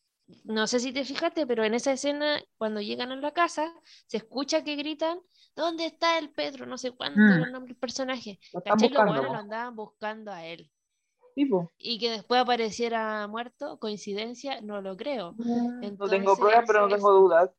no 0.43 0.67
sé 0.67 0.79
si 0.79 0.91
te 0.93 1.05
fijaste, 1.05 1.45
pero 1.47 1.63
en 1.63 1.73
esa 1.73 1.91
escena, 1.93 2.41
cuando 2.57 2.81
llegan 2.81 3.11
a 3.11 3.15
la 3.15 3.31
casa, 3.31 3.73
se 4.07 4.17
escucha 4.17 4.63
que 4.63 4.75
gritan, 4.75 5.19
¿dónde 5.55 5.85
está 5.85 6.17
el 6.19 6.31
Pedro? 6.31 6.65
No 6.65 6.77
sé 6.77 6.91
cuánto 6.91 7.19
Mm. 7.19 7.31
era 7.33 7.45
el 7.45 7.51
nombre 7.51 7.73
del 7.73 7.79
personaje. 7.79 8.39
Lo 8.53 8.61
hueones 9.05 9.23
po. 9.27 9.33
lo 9.33 9.39
andaban 9.39 9.75
buscando 9.75 10.31
a 10.31 10.45
él. 10.45 10.71
Sí, 11.35 11.45
po. 11.45 11.71
Y 11.77 11.99
que 11.99 12.11
después 12.11 12.41
apareciera 12.41 13.27
muerto, 13.27 13.79
coincidencia, 13.79 14.61
no 14.61 14.81
lo 14.81 14.95
creo. 14.97 15.33
Mm, 15.37 15.97
No 15.97 16.07
tengo 16.09 16.37
pruebas, 16.37 16.63
Entonces, 16.63 16.63
pero 16.67 16.81
no 16.87 16.95
tengo 16.95 17.11
dudas. 17.11 17.49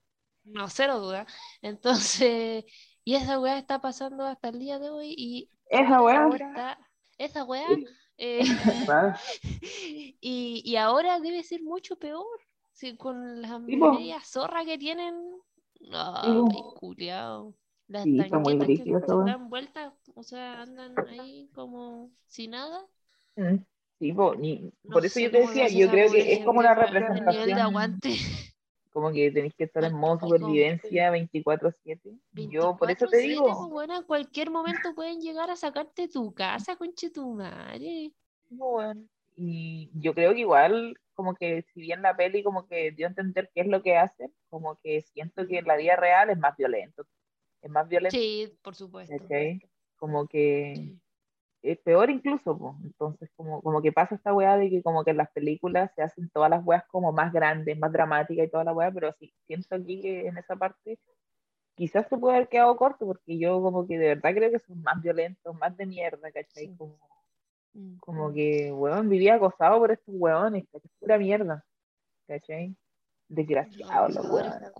no, 0.44 0.68
cero 0.68 0.98
duda. 1.00 1.26
Entonces, 1.62 2.64
y 3.04 3.14
esa 3.16 3.38
weá 3.40 3.58
está 3.58 3.80
pasando 3.80 4.24
hasta 4.26 4.48
el 4.50 4.58
día 4.58 4.78
de 4.78 4.90
hoy 4.90 5.14
y 5.16 5.50
Esa 5.70 6.00
weá. 6.02 6.28
está, 6.36 6.78
esa 7.18 7.44
weá, 7.44 7.80
eh, 8.18 8.42
y, 10.20 10.62
y 10.64 10.76
ahora 10.76 11.20
debe 11.20 11.42
ser 11.42 11.62
mucho 11.62 11.96
peor. 11.98 12.26
Si 12.72 12.96
con 12.96 13.42
las 13.42 13.60
medias 13.60 14.26
zorra 14.28 14.64
que 14.64 14.78
tienen, 14.78 15.14
no, 15.80 16.44
país 16.44 16.66
culiao. 16.74 17.54
Las 17.88 18.04
Sí, 18.04 18.14
tanquetas 18.14 18.70
que 18.72 18.86
dan 19.24 19.48
vueltas, 19.50 19.92
o 20.14 20.22
sea, 20.22 20.62
andan 20.62 21.06
ahí 21.08 21.50
como 21.54 22.10
sin 22.26 22.52
nada. 22.52 22.86
Mm, 23.36 23.56
Sí, 23.98 24.12
po, 24.12 24.34
ni- 24.34 24.72
No 24.84 24.94
por 24.94 25.06
eso 25.06 25.20
yo 25.20 25.30
te 25.30 25.38
decía, 25.38 25.68
yo 25.68 25.88
creo 25.88 26.10
que 26.10 26.32
es 26.32 26.44
como 26.44 26.58
una 26.60 26.74
nivel 27.24 27.54
de 27.54 27.60
representación, 27.60 27.60
aguante. 27.60 28.16
Como 28.92 29.10
que 29.10 29.30
tenéis 29.30 29.54
que 29.54 29.64
estar 29.64 29.84
en 29.84 29.94
modo 29.94 30.20
supervivencia 30.20 31.10
24/7. 31.10 32.18
Yo 32.32 32.76
por 32.76 32.90
eso 32.90 33.06
te 33.08 33.18
24/7, 33.18 33.22
digo, 33.22 33.44
pues 33.46 33.70
bueno, 33.70 33.96
en 33.96 34.04
cualquier 34.04 34.50
momento 34.50 34.94
pueden 34.94 35.20
llegar 35.20 35.50
a 35.50 35.56
sacarte 35.56 36.08
tu 36.08 36.32
casa, 36.34 36.76
conche 36.76 37.10
tu 37.10 37.32
madre. 37.34 38.12
no, 38.50 38.66
weón. 38.66 39.08
Y 39.34 39.90
yo 39.94 40.14
creo 40.14 40.34
que 40.34 40.40
igual, 40.40 40.94
como 41.14 41.34
que 41.34 41.62
si 41.62 41.80
bien 41.80 42.02
la 42.02 42.14
peli 42.14 42.42
como 42.42 42.66
que 42.66 42.90
dio 42.92 43.06
a 43.06 43.08
entender 43.08 43.50
qué 43.54 43.62
es 43.62 43.66
lo 43.66 43.82
que 43.82 43.96
hacen, 43.96 44.32
como 44.50 44.76
que 44.76 45.00
siento 45.00 45.46
que 45.46 45.58
en 45.58 45.66
la 45.66 45.76
vida 45.76 45.96
real 45.96 46.28
es 46.30 46.38
más 46.38 46.54
violento. 46.56 47.06
Es 47.62 47.70
más 47.70 47.88
violento, 47.88 48.16
Sí, 48.16 48.52
por 48.62 48.74
supuesto. 48.74 49.16
¿cachai? 49.16 49.60
Como 49.96 50.26
que. 50.26 50.96
Es 51.62 51.78
peor 51.78 52.10
incluso, 52.10 52.58
po. 52.58 52.76
Entonces, 52.84 53.30
como, 53.36 53.62
como 53.62 53.80
que 53.82 53.92
pasa 53.92 54.14
esta 54.14 54.34
weá 54.34 54.56
de 54.56 54.68
que 54.70 54.82
como 54.82 55.04
que 55.04 55.12
en 55.12 55.18
las 55.18 55.30
películas 55.30 55.90
se 55.94 56.02
hacen 56.02 56.28
todas 56.30 56.50
las 56.50 56.64
weas 56.64 56.84
como 56.88 57.12
más 57.12 57.32
grandes, 57.32 57.78
más 57.78 57.92
dramáticas 57.92 58.46
y 58.46 58.50
toda 58.50 58.64
la 58.64 58.72
weá, 58.72 58.90
pero 58.90 59.12
sí, 59.18 59.32
siento 59.46 59.74
aquí 59.76 60.00
que 60.00 60.26
en 60.26 60.38
esa 60.38 60.56
parte 60.56 60.98
quizás 61.74 62.08
se 62.08 62.18
puede 62.18 62.36
haber 62.36 62.48
quedado 62.48 62.76
corto, 62.76 63.06
porque 63.06 63.38
yo 63.38 63.60
como 63.62 63.86
que 63.86 63.98
de 63.98 64.08
verdad 64.08 64.34
creo 64.34 64.50
que 64.50 64.58
son 64.58 64.82
más 64.82 65.00
violentos, 65.02 65.54
más 65.56 65.76
de 65.76 65.86
mierda, 65.86 66.30
¿cachai? 66.32 66.66
Sí. 66.66 66.76
Como, 66.76 66.98
Mm. 67.74 67.96
como 67.98 68.32
que, 68.32 68.70
weón, 68.72 69.08
vivía 69.08 69.34
acosado 69.34 69.78
por 69.78 69.90
estos 69.92 70.14
weones, 70.18 70.64
que 70.70 70.76
es 70.78 70.82
pura 70.98 71.18
mierda, 71.18 71.64
¿cachai? 72.26 72.76
Desgraciados 73.28 74.14
los 74.14 74.26
weones. 74.26 74.72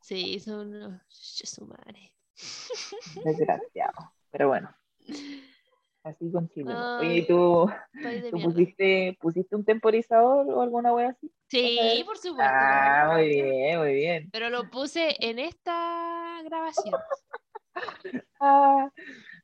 Sí, 0.00 0.38
son 0.38 0.68
unos 0.74 1.00
madre. 1.66 2.12
desgraciados. 3.24 4.04
Pero 4.30 4.48
bueno, 4.48 4.70
así 6.04 6.30
con 6.32 6.48
Chile. 6.50 6.76
po. 6.76 6.90
Oye, 6.96 7.18
¿y 7.18 7.26
Ay, 7.26 7.26
tú, 7.26 7.68
tú 8.30 8.40
pusiste, 8.40 9.16
pusiste 9.20 9.56
un 9.56 9.64
temporizador 9.64 10.48
o 10.50 10.62
alguna 10.62 10.92
wea 10.94 11.10
así? 11.10 11.32
Sí, 11.48 12.02
por 12.06 12.18
supuesto. 12.18 12.66
Ah, 12.68 13.10
muy 13.12 13.28
bien, 13.28 13.78
muy 13.80 13.94
bien. 13.94 14.32
Pero 14.32 14.50
lo 14.50 14.68
puse 14.70 15.16
en 15.20 15.38
esta 15.38 16.42
grabación. 16.44 17.02
Ah, 18.40 18.90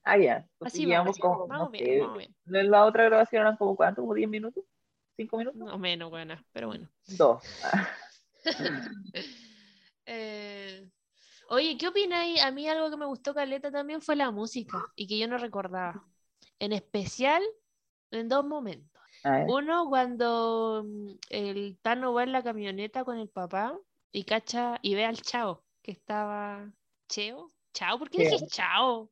ah, 0.04 0.18
ya. 0.18 0.46
Entonces 0.54 0.72
Así 0.72 0.86
vamos. 0.86 1.18
como, 1.18 1.48
Vamos 1.48 1.70
no 1.70 1.70
bien, 1.70 1.98
sé, 1.98 1.98
vamos 1.98 2.18
bien. 2.18 2.34
en 2.46 2.70
la 2.70 2.84
otra 2.86 3.04
grabación 3.04 3.42
eran 3.42 3.56
como 3.56 3.76
cuánto, 3.76 4.02
como 4.02 4.14
10 4.14 4.28
minutos, 4.28 4.64
5 5.16 5.38
minutos, 5.38 5.62
No 5.62 5.78
menos 5.78 6.11
buena, 6.11 6.44
pero 6.52 6.66
bueno. 6.68 6.90
dos. 7.06 7.42
Ah, 7.62 7.88
Eh, 10.06 10.88
oye, 11.48 11.76
¿qué 11.78 11.88
opináis? 11.88 12.42
A 12.42 12.50
mí 12.52 12.68
algo 12.68 12.90
que 12.90 12.96
me 12.96 13.06
gustó 13.06 13.34
Caleta 13.34 13.70
también 13.72 14.02
fue 14.02 14.16
la 14.16 14.30
música 14.30 14.88
y 14.96 15.06
que 15.08 15.18
yo 15.18 15.28
no 15.28 15.38
recordaba. 15.38 16.02
En 16.61 16.72
especial 16.72 17.42
en 18.12 18.28
dos 18.28 18.44
momentos. 18.44 18.88
Uno, 19.48 19.86
cuando 19.88 20.84
mm, 20.86 21.11
el 21.30 21.78
Tano 21.82 22.14
va 22.14 22.22
en 22.22 22.32
la 22.32 22.42
camioneta 22.42 23.04
con 23.04 23.18
el 23.18 23.28
papá 23.28 23.78
y 24.12 24.24
cacha 24.24 24.78
y 24.82 24.94
ve 24.94 25.04
al 25.04 25.20
Chao, 25.20 25.64
que 25.82 25.92
estaba. 25.92 26.70
¿Cheo? 27.08 27.48
¿Chao? 27.74 27.98
¿Por 27.98 28.08
qué 28.08 28.24
dije 28.24 28.46
Chao? 28.46 29.11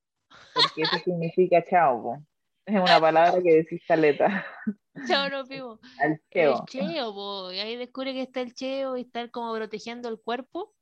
porque 0.55 0.83
eso 0.83 0.99
significa 0.99 1.65
chao, 1.65 2.03
po. 2.03 2.23
Es 2.67 2.77
una 2.77 3.01
palabra 3.01 3.43
que 3.43 3.55
decís 3.55 3.83
caleta. 3.87 4.45
Chao, 5.07 5.31
no 5.31 5.45
vivo. 5.45 5.79
Al 6.01 6.13
El 6.13 6.21
cheo. 6.31 6.65
Cheo, 6.67 7.15
po, 7.15 7.53
y 7.53 7.59
ahí 7.61 7.77
descubre 7.77 8.13
que 8.13 8.23
está 8.23 8.41
el 8.41 8.55
Cheo 8.55 8.97
y 8.97 9.03
está 9.03 9.29
como 9.31 9.55
protegiendo 9.55 10.09
el 10.09 10.21
cuerpo. 10.21 10.75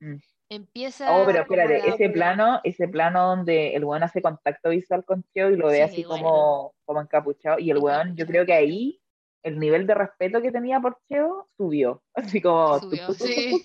Mm. 0.00 0.16
Empieza. 0.50 1.14
Oh, 1.14 1.26
pero 1.26 1.42
espérate, 1.42 1.88
ese 1.88 2.08
plano, 2.08 2.60
ese 2.64 2.88
plano 2.88 3.26
donde 3.26 3.74
el 3.74 3.84
weón 3.84 4.02
hace 4.02 4.22
contacto 4.22 4.70
visual 4.70 5.04
con 5.04 5.22
Cheo 5.34 5.50
y 5.50 5.56
lo 5.56 5.66
ve 5.68 5.76
Sí, 5.76 5.82
así 5.82 6.04
bueno. 6.04 6.24
como, 6.24 6.74
como 6.86 7.00
encapuchado, 7.02 7.58
y 7.58 7.70
el 7.70 7.78
weón, 7.78 8.16
yo 8.16 8.26
creo 8.26 8.46
que 8.46 8.54
ahí 8.54 9.00
el 9.42 9.58
nivel 9.58 9.86
de 9.86 9.94
respeto 9.94 10.40
que 10.40 10.50
tenía 10.50 10.80
por 10.80 10.98
Cheo 11.06 11.48
subió, 11.56 12.02
así 12.14 12.40
como, 12.40 12.78
Subió, 12.80 13.12
sí. 13.12 13.62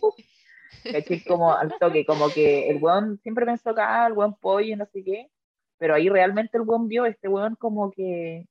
¿cachai? 0.91 1.23
Como 1.23 1.53
al 1.53 1.73
toque, 1.79 2.05
como 2.05 2.29
que 2.29 2.69
el 2.69 2.83
weón 2.83 3.17
siempre 3.23 3.45
pensó 3.45 3.73
que, 3.73 3.81
ah, 3.81 4.07
el 4.07 4.13
weón 4.13 4.35
pollo 4.35 4.73
y 4.73 4.75
no 4.75 4.85
sé 4.85 5.03
qué, 5.03 5.31
pero 5.77 5.95
ahí 5.95 6.09
realmente 6.09 6.57
el 6.57 6.63
weón 6.63 6.89
vio, 6.89 7.05
este 7.05 7.29
weón 7.29 7.55
como 7.55 7.91
que 7.91 8.45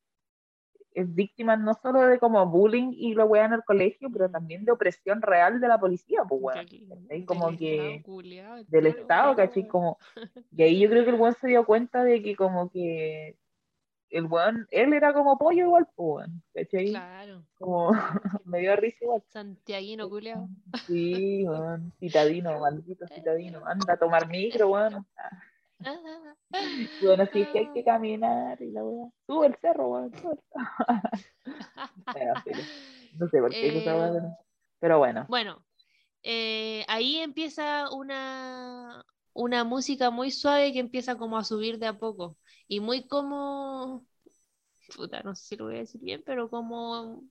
es 0.94 1.14
víctima 1.14 1.56
no 1.56 1.74
solo 1.74 2.02
de 2.02 2.18
como 2.18 2.44
bullying 2.46 2.92
y 2.92 3.14
lo 3.14 3.26
weón 3.26 3.46
en 3.46 3.52
el 3.54 3.64
colegio, 3.64 4.08
pero 4.12 4.30
también 4.30 4.64
de 4.64 4.72
opresión 4.72 5.22
real 5.22 5.60
de 5.60 5.68
la 5.68 5.78
policía, 5.78 6.22
pues 6.28 6.40
weón. 6.42 7.26
Como 7.26 7.50
del 7.50 7.58
que 7.58 7.76
Estado 7.76 8.02
culiao 8.04 8.64
del 8.64 8.86
Estado, 8.86 9.24
weón. 9.24 9.36
¿cachai? 9.36 9.68
Como, 9.68 9.98
y 10.52 10.62
ahí 10.62 10.80
yo 10.80 10.88
creo 10.88 11.04
que 11.04 11.10
el 11.10 11.20
weón 11.20 11.34
se 11.34 11.48
dio 11.48 11.64
cuenta 11.64 12.04
de 12.04 12.22
que 12.22 12.36
como 12.36 12.70
que 12.70 13.36
el 14.10 14.26
weón, 14.26 14.66
él 14.70 14.92
era 14.92 15.14
como 15.14 15.38
pollo 15.38 15.64
igual, 15.64 15.88
pues 15.94 16.26
weón, 16.28 16.42
¿cachai? 16.54 16.90
Claro. 16.90 17.44
Como 17.58 17.90
me 18.44 18.60
dio 18.60 18.76
risa 18.76 18.98
igual. 19.02 19.22
Santiaguino 19.28 20.08
culiao. 20.08 20.48
Sí, 20.86 21.44
weón, 21.46 21.92
citadino, 21.98 22.60
maldito 22.60 23.06
citadino, 23.14 23.64
anda 23.66 23.94
a 23.94 23.98
tomar 23.98 24.28
micro, 24.28 24.68
weón. 24.68 25.06
Bueno, 27.00 27.26
sí, 27.32 27.46
que 27.52 27.58
hay 27.60 27.68
que 27.72 27.84
caminar 27.84 28.60
y 28.62 28.70
la 28.70 28.84
weá. 28.84 29.10
Sube 29.26 29.46
el 29.46 29.56
cerro, 29.60 29.88
weón. 29.88 30.12
Bueno, 32.12 32.34
no 33.18 33.28
sé 33.28 33.40
por 33.40 33.50
qué 33.50 33.68
esa 33.78 33.96
weá, 33.96 34.36
pero- 34.80 34.98
bueno, 34.98 35.26
Bueno, 35.28 35.64
eh, 36.22 36.84
ahí 36.88 37.18
empieza 37.18 37.90
una, 37.92 39.04
una 39.32 39.64
música 39.64 40.10
muy 40.10 40.30
suave 40.30 40.72
que 40.72 40.80
empieza 40.80 41.16
como 41.16 41.38
a 41.38 41.44
subir 41.44 41.78
de 41.78 41.86
a 41.86 41.98
poco. 41.98 42.36
Y 42.68 42.80
muy 42.80 43.06
como, 43.06 44.04
puta, 44.96 45.22
no 45.22 45.34
sé 45.34 45.44
si 45.44 45.56
lo 45.56 45.66
voy 45.66 45.76
a 45.76 45.78
decir 45.80 46.00
bien, 46.00 46.22
pero 46.26 46.50
como 46.50 47.22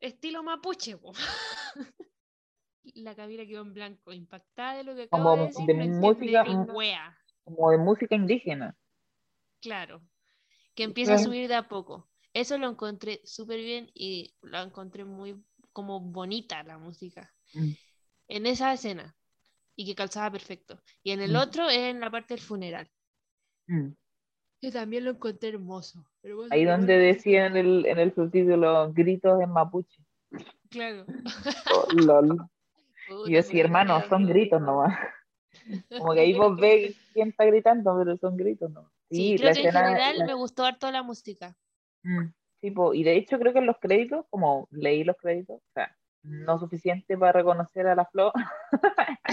estilo 0.00 0.42
mapuche. 0.42 0.96
po. 0.96 1.12
La 2.94 3.14
Camila 3.14 3.46
quedó 3.46 3.62
en 3.62 3.74
blanco, 3.74 4.12
impactada 4.12 4.76
de 4.76 4.84
lo 4.84 4.94
que 4.94 5.02
acabo 5.02 5.22
Como 5.22 5.36
de 5.36 5.46
decir, 5.48 5.66
de 5.66 5.74
música-. 5.88 6.66
Como 7.54 7.70
de 7.70 7.78
música 7.78 8.14
indígena. 8.14 8.76
Claro, 9.60 10.00
que 10.74 10.84
empieza 10.84 11.14
a 11.14 11.18
subir 11.18 11.48
de 11.48 11.54
a 11.56 11.68
poco. 11.68 12.08
Eso 12.32 12.56
lo 12.58 12.68
encontré 12.68 13.20
súper 13.24 13.58
bien 13.60 13.90
y 13.94 14.34
lo 14.42 14.60
encontré 14.60 15.04
muy 15.04 15.42
como 15.72 16.00
bonita 16.00 16.62
la 16.62 16.78
música. 16.78 17.32
Mm. 17.54 17.70
En 18.28 18.46
esa 18.46 18.72
escena. 18.72 19.14
Y 19.74 19.86
que 19.86 19.94
calzaba 19.94 20.30
perfecto. 20.32 20.80
Y 21.04 21.12
en 21.12 21.20
el 21.20 21.32
Mm. 21.32 21.36
otro 21.36 21.68
es 21.68 21.78
en 21.78 22.00
la 22.00 22.10
parte 22.10 22.34
del 22.34 22.42
funeral. 22.42 22.88
Mm. 23.68 23.90
Que 24.60 24.72
también 24.72 25.04
lo 25.04 25.12
encontré 25.12 25.50
hermoso. 25.50 26.04
hermoso, 26.22 26.48
Ahí 26.52 26.64
donde 26.64 26.94
hermoso. 26.94 27.14
decía 27.16 27.46
en 27.46 27.56
el, 27.56 27.86
en 27.86 27.98
el 27.98 28.14
subtítulo 28.14 28.92
gritos 28.92 29.40
en 29.40 29.50
mapuche. 29.50 30.02
Claro. 30.70 31.06
Oh, 31.74 31.92
lol. 31.92 32.36
Y 33.08 33.10
Puta, 33.14 33.30
yo 33.30 33.40
pero 33.48 33.58
hermano, 33.60 34.02
son 34.08 34.26
gritos 34.26 34.60
nomás. 34.60 34.98
Como 35.98 36.12
que 36.12 36.20
ahí 36.20 36.34
vos 36.34 36.60
ves 36.60 36.94
quién 37.18 37.28
está 37.30 37.44
gritando, 37.44 37.96
pero 37.98 38.16
son 38.16 38.36
gritos 38.36 38.70
nomás. 38.70 38.92
Sí, 39.10 39.16
Sí, 39.16 39.36
creo 39.38 39.52
que 39.54 39.60
en 39.60 39.66
escena. 39.66 39.88
general 39.88 40.18
la- 40.18 40.26
me 40.26 40.34
gustó 40.34 40.64
harto 40.64 40.90
la 40.90 41.02
música. 41.02 41.56
Mm, 42.02 42.26
sí, 42.60 42.70
po, 42.70 42.94
y 42.94 43.02
de 43.04 43.16
hecho 43.16 43.38
creo 43.38 43.52
que 43.52 43.58
en 43.58 43.66
los 43.66 43.78
créditos, 43.78 44.24
como 44.30 44.68
leí 44.70 45.04
los 45.04 45.16
créditos, 45.16 45.56
o 45.58 45.72
sea, 45.74 45.94
no 46.22 46.58
suficiente 46.58 47.16
para 47.16 47.32
reconocer 47.32 47.86
a 47.86 47.94
la 47.94 48.04
flor, 48.06 48.32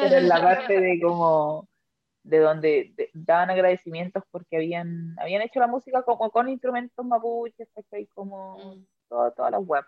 pero 0.00 0.16
en 0.16 0.28
la 0.28 0.40
parte 0.40 0.80
de 0.80 1.00
como 1.02 1.68
de 2.22 2.38
donde 2.38 2.92
de- 2.96 3.10
daban 3.14 3.50
agradecimientos 3.50 4.22
porque 4.30 4.56
habían, 4.56 5.14
habían 5.18 5.42
hecho 5.42 5.60
la 5.60 5.66
música 5.66 6.02
como 6.02 6.30
con 6.30 6.48
instrumentos 6.48 7.04
mapuches, 7.04 7.68
¿cachai? 7.74 8.06
Como 8.14 8.76
Mm. 8.76 8.84
todas 9.08 9.34
todas 9.34 9.52
las 9.52 9.64
web, 9.66 9.84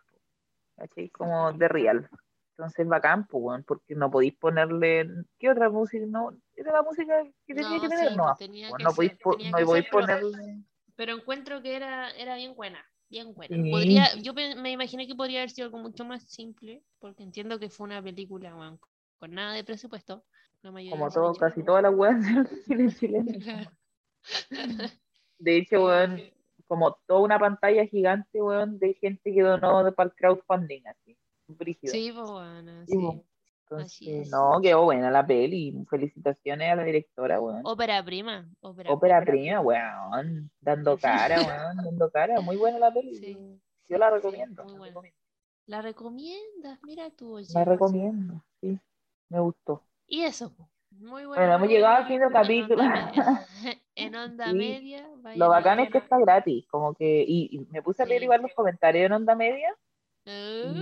¿cachai? 0.77 1.09
Como 1.11 1.53
de 1.53 1.69
real. 1.69 2.09
Entonces 2.51 2.87
bacán, 2.89 3.27
pues, 3.27 3.65
porque 3.67 3.95
no 3.95 4.11
podéis 4.11 4.35
ponerle, 4.37 5.09
¿qué 5.39 5.51
otra 5.51 5.71
música? 5.71 6.05
No, 6.07 6.33
era 6.57 6.73
la 6.73 6.83
música 6.83 7.23
que 7.47 7.55
tenía 7.55 7.69
No, 7.71 7.81
que 7.83 7.89
tener, 7.89 8.09
sí, 8.11 8.17
no, 8.17 8.25
pues 8.25 8.39
tenía 8.39 8.71
que 8.77 8.85
no 8.85 8.91
podéis, 8.93 9.13
ser, 9.13 9.21
po- 9.21 9.37
tenía 9.37 9.51
no 9.51 9.59
que 9.59 9.65
podéis 9.65 9.85
ser, 9.85 9.93
pero- 9.93 10.07
ponerle, 10.21 10.65
Pero 10.97 11.13
encuentro 11.15 11.63
que 11.63 11.77
era, 11.77 12.11
era 12.13 12.37
bien 12.37 12.55
buena, 12.55 12.85
bien 13.09 13.35
buena. 13.35 13.57
Sí. 13.57 13.71
Podría, 13.71 14.15
yo 14.17 14.33
me 14.35 14.71
imaginé 14.71 15.07
que 15.07 15.15
podría 15.15 15.41
haber 15.41 15.51
sido 15.51 15.67
algo 15.67 15.79
mucho 15.79 16.05
más 16.05 16.23
simple, 16.29 16.83
porque 16.99 17.23
entiendo 17.23 17.59
que 17.59 17.69
fue 17.71 17.85
una 17.85 18.03
película 18.03 18.55
weón, 18.57 18.81
con 19.19 19.33
nada 19.33 19.53
de 19.55 19.63
presupuesto. 19.65 20.25
La 20.63 20.71
mayoría 20.73 20.99
como 20.99 21.11
todo, 21.11 21.35
casi 21.35 21.63
todas 21.63 21.83
las 21.83 21.95
weas 21.95 22.19
del 22.67 22.91
cine 22.91 22.93
chileno. 22.93 23.71
De 25.39 25.57
hecho, 25.59 25.85
weón, 25.85 26.21
como 26.67 26.97
toda 27.07 27.21
una 27.21 27.39
pantalla 27.39 27.87
gigante, 27.87 28.41
weón, 28.43 28.79
de 28.79 28.95
gente 28.95 29.33
que 29.33 29.43
donó 29.43 29.93
para 29.95 30.09
el 30.09 30.17
crowdfunding, 30.17 30.83
así, 30.87 31.17
brígido. 31.47 31.93
Sí, 31.93 32.11
pues 32.13 32.31
bueno, 32.31 32.87
Sí, 32.87 33.23
Entonces, 33.69 34.09
es. 34.09 34.31
no, 34.31 34.61
quedó 34.63 34.85
buena 34.85 35.11
la 35.11 35.27
peli, 35.27 35.75
felicitaciones 35.91 36.71
a 36.73 36.77
la 36.77 36.85
directora, 36.85 37.41
weón. 37.41 37.63
Ópera 37.65 38.05
prima, 38.05 38.49
ópera, 38.61 38.93
Ópera 38.93 39.25
prima, 39.25 39.61
weón, 39.61 40.51
dando 40.61 40.97
cara, 40.99 41.43
weón, 41.43 41.77
dando 41.77 42.11
cara, 42.11 42.41
muy 42.41 42.57
buena 42.57 42.79
la 42.79 42.93
peli. 42.93 43.15
Sí. 43.15 43.37
Yo 43.89 43.99
la 43.99 44.09
Sí, 44.09 44.15
recomiendo, 44.17 44.65
muy 44.65 44.73
la 44.75 44.79
buena. 44.79 45.83
recomiendas, 45.83 46.79
mira 46.83 47.11
tú, 47.11 47.35
oye. 47.35 47.53
La 47.55 47.65
recomiendo, 47.65 48.45
sí, 48.61 48.79
me 49.29 49.41
gustó. 49.41 49.83
Y 50.07 50.23
eso, 50.23 50.53
muy 50.91 51.25
bueno. 51.27 51.35
Bueno, 51.35 51.55
hemos 51.57 51.69
llegado 51.69 51.97
al 51.97 52.07
fin 52.07 52.21
del 52.21 52.31
En 52.31 52.35
onda 52.37 52.43
capítulo. 52.43 52.83
En 53.95 54.15
onda 54.15 54.51
Sí, 54.51 54.57
media. 54.57 55.09
Lo 55.35 55.49
bacán 55.49 55.81
es 55.81 55.91
que 55.91 55.99
está 55.99 56.19
gratis, 56.19 56.67
como 56.69 56.95
que, 56.95 57.25
y, 57.27 57.49
y 57.51 57.67
me 57.71 57.83
puse 57.83 58.03
a 58.03 58.07
leer 58.07 58.23
igual 58.23 58.43
los 58.43 58.55
comentarios 58.55 59.07
en 59.07 59.13
Onda 59.13 59.35
Media, 59.35 59.75
Oh, 60.29 60.73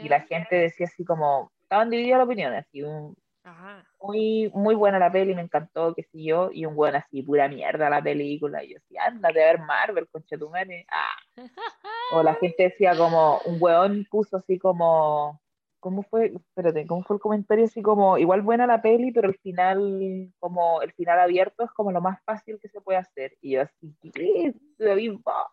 y, 0.00 0.08
la 0.08 0.20
gente 0.22 0.56
decía 0.56 0.86
así 0.86 1.04
como, 1.04 1.52
estaban 1.64 1.90
divididas 1.90 2.18
las 2.18 2.26
opiniones, 2.26 2.64
así, 2.66 2.82
un- 2.82 3.16
Ajá. 3.42 3.84
muy, 4.00 4.50
muy 4.54 4.74
buena 4.74 4.98
la 4.98 5.12
peli, 5.12 5.34
me 5.34 5.42
encantó, 5.42 5.94
qué 5.94 6.02
sé 6.04 6.22
yo, 6.22 6.50
y 6.52 6.64
un 6.64 6.74
buen 6.76 6.94
así, 6.94 7.22
pura 7.22 7.48
mierda 7.48 7.90
la 7.90 8.02
película, 8.02 8.62
y 8.64 8.68
yo 8.70 8.78
decía, 8.80 9.04
ándate 9.06 9.42
a 9.42 9.46
ver 9.52 9.60
Marvel, 9.60 10.08
conchetumare, 10.08 10.86
ah. 10.90 11.16
O 12.12 12.22
la 12.22 12.34
gente 12.34 12.64
decía 12.64 12.96
como, 12.96 13.40
un 13.46 13.56
weón 13.60 14.06
puso 14.10 14.36
así 14.36 14.58
como, 14.58 15.40
¿cómo 15.80 16.02
fue? 16.02 16.32
Espérate, 16.34 16.86
¿cómo 16.86 17.02
fue 17.02 17.16
el 17.16 17.20
comentario? 17.20 17.64
Así 17.64 17.82
como, 17.82 18.16
igual 18.18 18.42
buena 18.42 18.66
la 18.66 18.80
peli, 18.80 19.10
pero 19.10 19.28
el 19.28 19.36
final, 19.38 20.32
como, 20.38 20.80
el 20.82 20.92
final 20.92 21.18
abierto 21.18 21.64
es 21.64 21.70
como 21.72 21.92
lo 21.92 22.00
más 22.00 22.22
fácil 22.24 22.58
que 22.60 22.68
se 22.68 22.80
puede 22.80 22.98
hacer, 22.98 23.36
y 23.40 23.52
yo 23.52 23.62
así, 23.62 23.94
¿qué? 24.14 24.54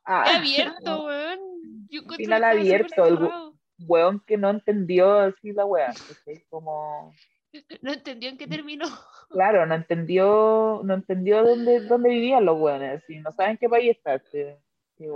Ah. 0.06 0.38
Abierto, 0.38 1.06
weón. 1.06 1.40
Yo 1.90 2.06
que 2.08 2.16
Final 2.16 2.44
abierto, 2.44 3.06
el-. 3.06 3.30
Weón 3.88 4.22
que 4.26 4.38
no 4.38 4.50
entendió 4.50 5.20
así 5.20 5.52
la 5.54 5.66
wea, 5.66 5.88
¿cachai? 5.88 6.44
como... 6.50 7.14
No 7.82 7.92
entendió 7.92 8.30
en 8.30 8.38
qué 8.38 8.48
terminó. 8.48 8.88
Claro, 9.30 9.66
no 9.66 9.76
entendió, 9.76 10.82
no 10.86 10.94
entendió 10.94 11.44
dónde, 11.44 11.82
dónde 11.82 12.10
vivían 12.10 12.46
los 12.46 12.58
weones, 12.58 13.04
y 13.10 13.20
no 13.20 13.32
saben 13.34 13.58
qué 13.58 13.68
país 13.68 13.98
está. 13.98 14.20
sí. 14.20 14.46
Y 14.98 15.08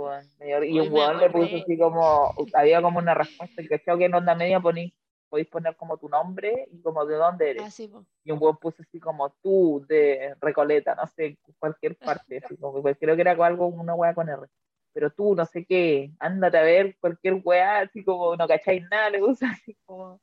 un 0.80 0.92
weón 0.92 1.18
le 1.18 1.30
puso 1.30 1.56
así 1.56 1.78
como, 1.78 2.34
había 2.54 2.82
como 2.82 2.98
una 2.98 3.14
respuesta, 3.14 3.62
que 3.62 3.80
creo 3.80 3.96
que 3.96 4.06
en 4.06 4.14
onda 4.14 4.34
media 4.34 4.60
poní, 4.60 4.92
podéis 5.28 5.48
poner 5.48 5.76
como 5.76 5.96
tu 5.96 6.08
nombre 6.08 6.68
y 6.72 6.80
como 6.82 7.06
de 7.06 7.16
dónde 7.16 7.50
eres. 7.50 7.62
Ah, 7.64 7.70
sí. 7.70 7.90
Y 8.24 8.32
un 8.32 8.38
weón 8.40 8.56
puso 8.56 8.82
así 8.82 8.98
como 8.98 9.30
tú 9.42 9.84
de 9.88 10.34
Recoleta, 10.40 10.94
no 10.94 11.06
sé, 11.06 11.38
cualquier 11.58 11.96
parte, 12.26 12.42
así 12.44 12.56
como, 12.56 12.82
creo 12.82 13.14
que 13.14 13.20
era 13.20 13.32
algo, 13.32 13.66
una 13.66 13.94
wea 13.94 14.14
con 14.14 14.28
R. 14.28 14.42
Pero 14.96 15.10
tú, 15.10 15.34
no 15.34 15.44
sé 15.44 15.66
qué, 15.66 16.10
ándate 16.18 16.56
a 16.56 16.62
ver 16.62 16.96
cualquier 16.98 17.38
wea, 17.44 17.80
así 17.80 18.02
como 18.02 18.34
no 18.34 18.48
cacháis 18.48 18.82
nada, 18.90 19.10
le 19.10 19.20
gusta 19.20 19.46
así 19.62 19.76
como, 19.84 20.22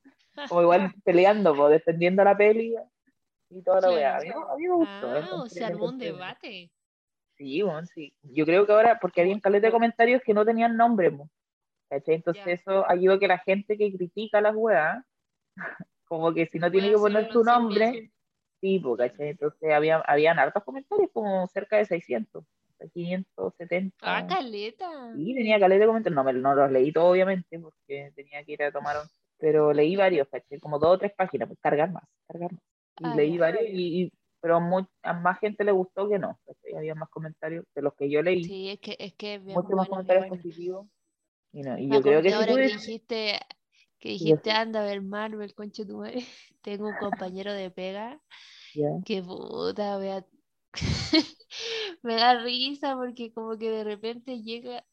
como 0.50 0.62
igual 0.64 0.92
peleando, 1.06 1.56
pues, 1.56 1.74
defendiendo 1.74 2.24
la 2.24 2.36
peli 2.36 2.76
y 3.52 3.62
toda 3.62 3.82
la 3.82 3.94
wea. 3.94 4.18
A 4.18 4.22
mí, 4.22 4.30
a 4.32 4.56
mí 4.58 4.68
me 4.68 4.74
gustó. 4.74 5.12
Ah, 5.12 5.14
o 5.14 5.22
encontré- 5.22 5.50
se 5.60 5.64
armó 5.64 5.86
un 5.90 6.00
debate. 6.00 6.72
Sí, 7.38 7.62
bueno, 7.62 7.86
sí. 7.86 8.16
Yo 8.24 8.46
creo 8.48 8.66
que 8.66 8.72
ahora, 8.72 8.98
porque 9.00 9.22
había 9.22 9.40
caleta 9.40 9.68
de 9.68 9.74
comentarios 9.74 10.24
que 10.24 10.34
no 10.34 10.44
tenían 10.44 10.76
nombre, 10.76 11.12
mo, 11.12 11.30
¿cachai? 11.88 12.16
Entonces 12.16 12.44
Ya. 12.44 12.54
eso 12.54 12.90
ayuda 12.90 13.14
a 13.14 13.20
que 13.20 13.28
la 13.28 13.38
gente 13.38 13.78
que 13.78 13.94
critica 13.96 14.42
las 14.42 14.56
weas, 14.56 15.06
como 16.06 16.34
que 16.34 16.48
si 16.48 16.58
no 16.58 16.72
tiene 16.72 16.90
que 16.90 16.98
poner 16.98 17.32
su 17.32 17.44
nombre, 17.44 18.10
sí, 18.60 18.80
po, 18.80 18.98
¿cachai? 18.98 19.30
Entonces 19.30 19.72
había, 19.72 19.98
habían 20.00 20.40
hartos 20.40 20.64
comentarios, 20.64 21.12
como 21.14 21.48
cerca 21.50 21.78
de 21.78 21.86
600, 21.86 22.44
570. 22.92 23.98
Ah, 24.02 24.22
caleta. 24.28 24.90
Sí, 25.14 25.36
tenía 25.36 25.60
caleta 25.60 25.82
de 25.82 25.88
comentarios, 25.88 26.16
no, 26.16 26.24
me, 26.24 26.34
no 26.34 26.56
los 26.56 26.72
leí 26.72 26.92
todos, 26.94 27.12
obviamente, 27.14 27.60
porque 27.60 28.12
tenía 28.16 28.44
que 28.46 28.54
ir 28.54 28.64
a 28.64 28.72
tomar 28.72 29.02
un... 29.02 29.08
Pero 29.38 29.74
leí 29.74 29.96
varios, 29.96 30.28
¿cachai? 30.30 30.60
Como 30.60 30.80
dos 30.80 30.96
o 30.96 30.98
tres 31.00 31.14
páginas, 31.16 31.48
pues 31.50 31.60
cargar 31.62 31.92
más, 31.92 32.04
cargar 32.28 32.52
más. 32.54 32.62
Y 32.98 33.12
Ah, 33.12 33.14
leí 33.14 33.38
varios, 33.38 33.64
y, 33.68 34.04
y- 34.06 34.14
pero 34.42 34.60
mu- 34.62 34.86
a 35.04 35.14
más 35.14 35.40
gente 35.40 35.64
le 35.64 35.72
gustó 35.72 36.10
que 36.10 36.20
no, 36.20 36.40
¿cachai? 36.46 36.76
Había 36.78 36.96
más 36.96 37.10
comentarios 37.10 37.66
de 37.76 37.82
los 37.82 37.94
que 37.96 38.10
yo 38.10 38.22
leí, 38.24 38.54
Sí, 38.54 38.70
es 38.70 38.80
que 38.80 38.96
es 39.00 39.14
que 39.16 39.36
es 39.36 39.44
bien 39.44 39.62
muchos 39.62 39.76
más 39.78 39.88
bueno, 39.88 39.90
comentarios 39.90 40.26
bien 40.26 40.28
bueno. 40.30 40.44
positivos. 40.44 40.88
Y, 41.54 41.62
no, 41.64 41.78
y 41.80 41.90
Me 41.90 41.96
yo 41.96 42.04
creo 42.04 42.22
que 42.24 42.34
si 42.34 42.34
ahora 42.34 42.46
tú 42.46 42.56
que 42.56 42.64
dijiste, 42.64 43.40
que 44.00 44.10
dijiste 44.10 44.52
anda 44.52 44.82
a 44.82 44.86
ver 44.86 45.02
Marvel, 45.02 45.54
concha 45.56 45.86
tu 45.86 45.98
madre. 45.98 46.26
Tengo 46.62 46.90
un 46.90 46.98
compañero 46.98 47.54
de 47.54 47.72
pega 47.72 48.22
ya, 48.74 49.04
que 49.06 49.22
puta, 49.24 49.98
vea. 49.98 50.26
Me 52.04 52.16
da 52.16 52.42
risa 52.44 52.96
porque 52.96 53.32
como 53.34 53.58
que 53.58 53.70
de 53.70 53.84
repente 53.84 54.42
llega 54.42 54.86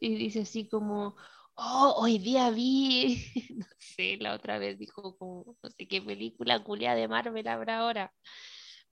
y 0.00 0.16
dice 0.16 0.40
así 0.42 0.68
como, 0.68 1.16
oh, 1.56 1.94
hoy 1.98 2.18
día 2.18 2.50
vi, 2.50 3.24
no 3.56 3.66
sé, 3.78 4.16
la 4.18 4.34
otra 4.34 4.58
vez 4.58 4.78
dijo 4.78 5.16
como, 5.18 5.56
no 5.62 5.70
sé 5.70 5.88
qué 5.88 6.00
película 6.02 6.62
culia 6.62 6.94
de 6.94 7.08
Marvel 7.08 7.48
habrá 7.48 7.80
ahora. 7.80 8.14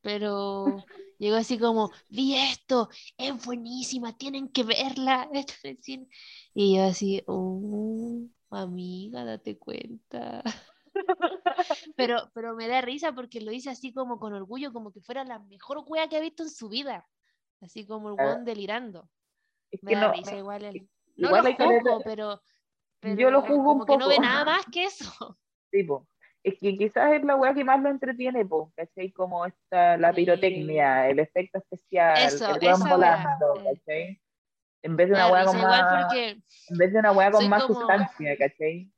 Pero 0.02 0.84
llegó 1.18 1.36
así 1.36 1.58
como, 1.58 1.90
vi 2.10 2.34
esto, 2.36 2.88
es 3.18 3.44
buenísima, 3.44 4.16
tienen 4.16 4.48
que 4.48 4.64
verla. 4.64 5.28
esto 5.34 5.54
en 5.64 5.70
el 5.76 5.82
cine". 5.82 6.08
Y 6.54 6.76
yo 6.76 6.84
así, 6.84 7.22
oh, 7.26 8.22
amiga, 8.50 9.24
date 9.24 9.58
cuenta. 9.58 10.42
Pero, 11.96 12.30
pero 12.34 12.54
me 12.54 12.68
da 12.68 12.80
risa 12.80 13.12
porque 13.12 13.40
lo 13.40 13.50
dice 13.50 13.70
así 13.70 13.92
como 13.92 14.18
con 14.18 14.32
orgullo, 14.32 14.72
como 14.72 14.92
que 14.92 15.00
fuera 15.00 15.24
la 15.24 15.38
mejor 15.38 15.82
wea 15.86 16.08
que 16.08 16.16
ha 16.16 16.20
visto 16.20 16.42
en 16.42 16.50
su 16.50 16.68
vida. 16.68 17.06
Así 17.60 17.86
como 17.86 18.10
el 18.10 18.16
Ah, 18.18 18.24
weón 18.24 18.44
delirando. 18.44 19.08
es 19.70 19.82
Me 19.82 19.90
que 19.92 19.96
da 19.96 20.06
no, 20.08 20.12
risa 20.12 20.36
igual 20.36 20.64
el... 20.64 20.88
No 21.16 21.28
igual 21.28 21.44
lo 21.44 21.54
juzgo, 21.66 22.02
pero, 22.04 22.42
Yo 23.02 23.30
lo 23.30 23.42
pero 23.42 23.54
juzgo 23.56 23.72
un 23.72 23.78
como 23.80 23.86
que 23.86 23.96
no 23.96 24.08
ve 24.08 24.16
poco. 24.16 24.26
nada 24.26 24.44
más 24.44 24.66
que 24.70 24.84
eso. 24.84 25.38
tipo, 25.70 26.06
es 26.42 26.58
que 26.60 26.76
quizás 26.76 27.12
es 27.14 27.24
la 27.24 27.36
weá 27.36 27.54
que 27.54 27.64
más 27.64 27.80
lo 27.82 27.88
entretiene, 27.88 28.44
po, 28.44 28.72
¿cachai? 28.76 29.10
Como 29.12 29.46
esta, 29.46 29.96
la 29.96 30.12
pirotecnia, 30.12 31.08
el 31.08 31.18
efecto 31.18 31.58
especial, 31.58 32.18
Eso, 32.18 32.54
el 32.54 32.60
weón 32.62 32.80
volando, 32.88 33.54
weá. 33.54 33.64
¿cachai? 33.74 34.20
En 34.82 34.96
vez 34.96 35.08
de 35.08 35.14
Me 35.14 35.18
una 35.24 35.32
weá 35.32 35.44
con 35.46 35.60
más, 35.60 36.04
porque 36.04 36.28
en 36.68 36.78
vez 36.78 36.92
de 36.92 36.98
una 36.98 37.12
weá 37.12 37.30
con 37.30 37.48
más 37.48 37.64
como- 37.64 37.78
sustancia, 37.80 38.36
¿cachai? 38.38 38.92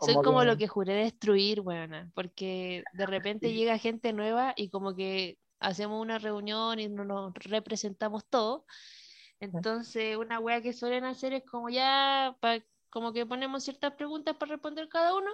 Soy 0.00 0.14
Como 0.14 0.40
que- 0.40 0.46
lo 0.46 0.56
que 0.56 0.68
juré 0.68 0.94
destruir, 0.94 1.60
weona, 1.60 2.10
porque 2.14 2.82
de 2.92 3.06
repente 3.06 3.48
Sí. 3.48 3.54
llega 3.54 3.78
gente 3.78 4.12
nueva 4.12 4.54
y 4.56 4.70
como 4.70 4.94
que 4.96 5.38
hacemos 5.58 6.00
una 6.00 6.18
reunión 6.18 6.78
y 6.80 6.88
no 6.88 7.04
nos 7.04 7.34
representamos 7.34 8.26
todos. 8.28 8.62
Entonces, 9.40 10.16
una 10.16 10.38
wea 10.38 10.60
que 10.62 10.72
suelen 10.72 11.04
hacer 11.04 11.32
es 11.32 11.44
como 11.44 11.68
ya, 11.70 12.36
pa- 12.40 12.60
como 12.90 13.12
que 13.12 13.26
ponemos 13.26 13.62
ciertas 13.64 13.94
preguntas 13.94 14.36
para 14.36 14.52
responder 14.52 14.88
cada 14.88 15.14
uno 15.14 15.30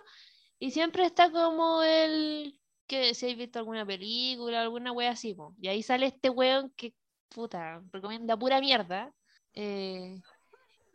y 0.59 0.71
siempre 0.71 1.05
está 1.05 1.31
como 1.31 1.83
el 1.83 2.61
que 2.87 3.14
si 3.14 3.27
habéis 3.27 3.39
visto 3.39 3.59
alguna 3.59 3.85
película, 3.87 4.62
alguna 4.62 4.93
wea 4.93 5.11
así, 5.12 5.35
po. 5.35 5.55
Y 5.61 5.69
ahí 5.69 5.83
sale 5.83 6.07
este 6.07 6.31
weón 6.31 6.71
que, 6.77 6.95
puta, 7.29 7.83
recomienda 7.93 8.37
pura 8.39 8.61
mierda. 8.61 9.12
eh. 9.55 10.21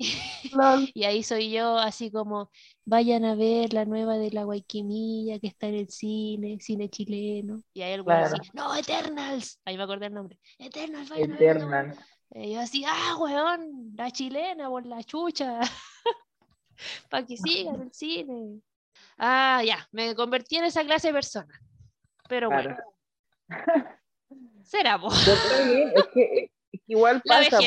y 0.94 1.04
ahí 1.04 1.24
soy 1.24 1.52
yo 1.52 1.78
así 1.78 2.12
como, 2.12 2.50
vayan 2.86 3.26
a 3.26 3.36
ver 3.36 3.74
la 3.74 3.86
nueva 3.86 4.18
de 4.18 4.32
la 4.32 4.44
Guayquimilla 4.44 5.40
que 5.40 5.48
está 5.48 5.68
en 5.68 5.76
el 5.76 5.90
cine, 5.90 6.60
cine 6.60 6.90
chileno. 6.90 7.62
Y 7.74 7.82
ahí 7.82 7.94
el 7.94 8.02
weón 8.02 8.24
así, 8.24 8.38
Claro. 8.50 8.70
no, 8.70 8.76
Eternals. 8.76 9.60
Ahí 9.66 9.78
me 9.78 9.84
acordé 9.84 10.08
el 10.08 10.14
nombre. 10.14 10.40
Eternals, 10.58 11.10
vayan 11.10 11.34
a 11.34 11.38
verla, 11.38 11.52
Eternal. 11.66 11.86
weón". 12.32 12.44
Y 12.46 12.54
yo 12.54 12.60
así, 12.62 12.84
ah, 12.88 13.16
weón, 13.20 13.92
la 13.96 14.10
chilena 14.12 14.70
por 14.70 14.86
la 14.86 15.04
chucha. 15.04 15.60
Para 17.10 17.26
que 17.26 17.38
sigan 17.38 17.82
el 17.82 17.94
cine. 17.94 18.62
Ah, 19.18 19.62
ya, 19.66 19.88
me 19.92 20.16
convertí 20.16 20.58
en 20.58 20.66
esa 20.66 20.84
clase 20.84 21.08
de 21.10 21.14
persona. 21.14 21.62
Pero 22.28 22.50
Claro. 22.50 22.76
bueno, 23.50 23.86
será 24.64 24.96
es 24.96 25.40
que, 25.44 25.84
es 25.94 26.06
que 26.14 26.52
igual 26.88 27.22
pasa. 27.26 27.60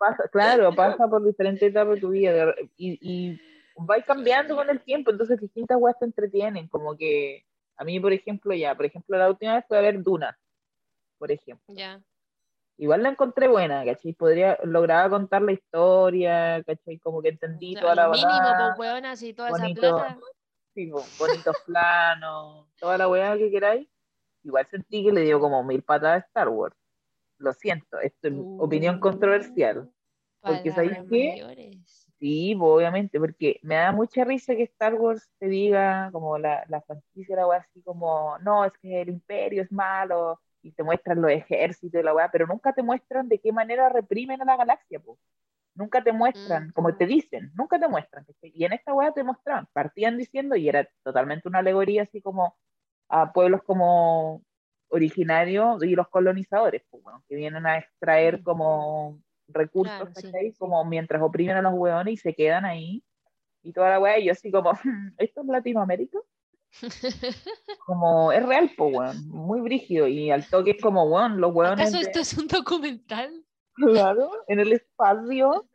Pasa, 0.00 0.24
claro, 0.32 0.74
pasa 0.74 1.06
por 1.06 1.22
diferentes 1.24 1.62
etapas 1.62 1.96
de 1.96 2.00
tu 2.00 2.08
vida 2.08 2.54
y, 2.76 2.98
y 3.00 3.40
va 3.88 4.00
cambiando 4.02 4.56
con 4.56 4.68
el 4.70 4.80
tiempo, 4.80 5.10
entonces 5.10 5.38
distintas 5.40 5.76
weas 5.78 5.98
te 5.98 6.06
entretienen, 6.06 6.68
como 6.68 6.96
que 6.96 7.44
a 7.76 7.84
mí, 7.84 8.00
por 8.00 8.12
ejemplo, 8.12 8.54
ya, 8.54 8.74
por 8.74 8.86
ejemplo, 8.86 9.16
la 9.16 9.28
última 9.28 9.54
vez 9.54 9.64
fue 9.68 9.78
a 9.78 9.82
ver 9.82 10.02
Duna, 10.02 10.38
por 11.18 11.30
ejemplo. 11.30 11.74
Ya. 11.74 12.00
Igual 12.78 13.02
la 13.02 13.10
encontré 13.10 13.46
buena, 13.46 13.84
¿cachai? 13.84 14.14
Podría, 14.14 14.58
lograba 14.64 15.10
contar 15.10 15.42
la 15.42 15.52
historia, 15.52 16.62
¿cachai? 16.64 16.98
Como 16.98 17.20
que 17.20 17.28
entendí 17.28 17.74
Ya, 17.74 17.80
toda 17.82 17.94
la 17.94 18.08
mínimo, 18.08 18.74
pues, 18.76 18.78
weón, 18.90 19.04
así 19.04 19.34
toda 19.34 19.50
esa 19.50 19.58
bonito. 19.62 19.80
plata. 19.80 20.18
sí, 20.74 20.86
po, 20.86 21.04
bonitos 21.18 21.56
planos, 21.66 22.66
toda 22.78 22.96
la 22.96 23.06
weá 23.08 23.36
que 23.36 23.50
queráis. 23.50 23.86
Igual 24.42 24.66
sentí 24.70 25.04
que 25.04 25.12
le 25.12 25.20
dio 25.22 25.38
como 25.38 25.62
mil 25.62 25.82
patadas 25.82 26.22
a 26.22 26.26
Star 26.26 26.48
Wars. 26.48 26.74
Lo 27.40 27.52
siento, 27.54 27.98
esto 27.98 28.28
es 28.28 28.34
opinión 28.58 28.96
Uh, 28.96 29.00
controversial. 29.00 29.90
Porque, 30.42 30.70
¿sabéis 30.72 30.98
qué? 31.10 31.30
mayores. 31.30 32.06
Sí, 32.18 32.54
pues, 32.58 32.70
obviamente, 32.70 33.18
porque 33.18 33.58
me 33.62 33.76
da 33.76 33.92
mucha 33.92 34.24
risa 34.24 34.54
que 34.54 34.64
Star 34.64 34.94
Wars 34.94 35.28
te 35.38 35.46
diga, 35.48 36.10
como 36.12 36.36
la, 36.38 36.64
la 36.68 36.82
franquicia, 36.82 37.36
la 37.36 37.46
weá, 37.46 37.58
así 37.60 37.82
como, 37.82 38.38
no, 38.40 38.64
es 38.66 38.72
que 38.82 39.00
el 39.00 39.08
imperio 39.08 39.62
es 39.62 39.72
malo, 39.72 40.38
y 40.62 40.72
te 40.72 40.82
muestran 40.82 41.22
los 41.22 41.30
ejércitos 41.30 41.98
y 41.98 42.04
la 42.04 42.14
weá, 42.14 42.30
pero 42.30 42.46
nunca 42.46 42.74
te 42.74 42.82
muestran 42.82 43.26
de 43.28 43.38
qué 43.38 43.52
manera 43.52 43.88
reprimen 43.88 44.40
a 44.42 44.44
la 44.44 44.56
galaxia, 44.58 45.00
pues. 45.00 45.18
Nunca 45.74 46.02
te 46.04 46.12
muestran, 46.12 46.68
Mm. 46.68 46.72
como 46.72 46.94
te 46.96 47.06
dicen, 47.06 47.52
nunca 47.54 47.78
te 47.80 47.88
muestran. 47.88 48.26
Y 48.42 48.64
en 48.66 48.74
esta 48.74 48.92
weá 48.92 49.12
te 49.12 49.24
mostraban, 49.24 49.66
partían 49.72 50.18
diciendo, 50.18 50.56
y 50.56 50.68
era 50.68 50.86
totalmente 51.02 51.48
una 51.48 51.60
alegoría 51.60 52.02
así 52.02 52.20
como 52.20 52.56
a 53.08 53.32
pueblos 53.32 53.62
como 53.62 54.42
originarios 54.90 55.82
y 55.82 55.94
los 55.94 56.08
colonizadores, 56.08 56.82
pues, 56.90 57.02
bueno, 57.02 57.24
que 57.28 57.36
vienen 57.36 57.66
a 57.66 57.78
extraer 57.78 58.42
como 58.42 59.20
recursos, 59.48 60.08
Claro, 60.14 60.40
sí. 60.40 60.54
Como 60.58 60.84
mientras 60.84 61.22
oprimen 61.22 61.56
a 61.56 61.62
los 61.62 61.74
hueones 61.74 62.14
y 62.14 62.16
se 62.16 62.34
quedan 62.34 62.64
ahí 62.64 63.02
y 63.62 63.72
toda 63.72 63.90
la 63.90 64.00
weá, 64.00 64.18
y 64.18 64.26
yo 64.26 64.32
así 64.32 64.50
como, 64.50 64.72
¿esto 65.18 65.40
es 65.40 65.46
Latinoamérica? 65.46 66.18
Como, 67.84 68.30
es 68.30 68.46
real, 68.46 68.70
pues, 68.76 68.94
weón, 68.94 69.28
muy 69.28 69.60
brígido, 69.60 70.06
y 70.06 70.30
al 70.30 70.46
toque 70.48 70.70
es 70.70 70.80
como, 70.80 71.02
weón, 71.02 71.40
los 71.40 71.52
hueones, 71.52 71.88
¿Acaso 71.88 71.98
esto 71.98 72.20
es 72.20 72.38
un 72.38 72.46
documental? 72.46 73.44
claro, 73.74 74.30
en 74.46 74.60
el 74.60 74.72
espacio, 74.74 75.66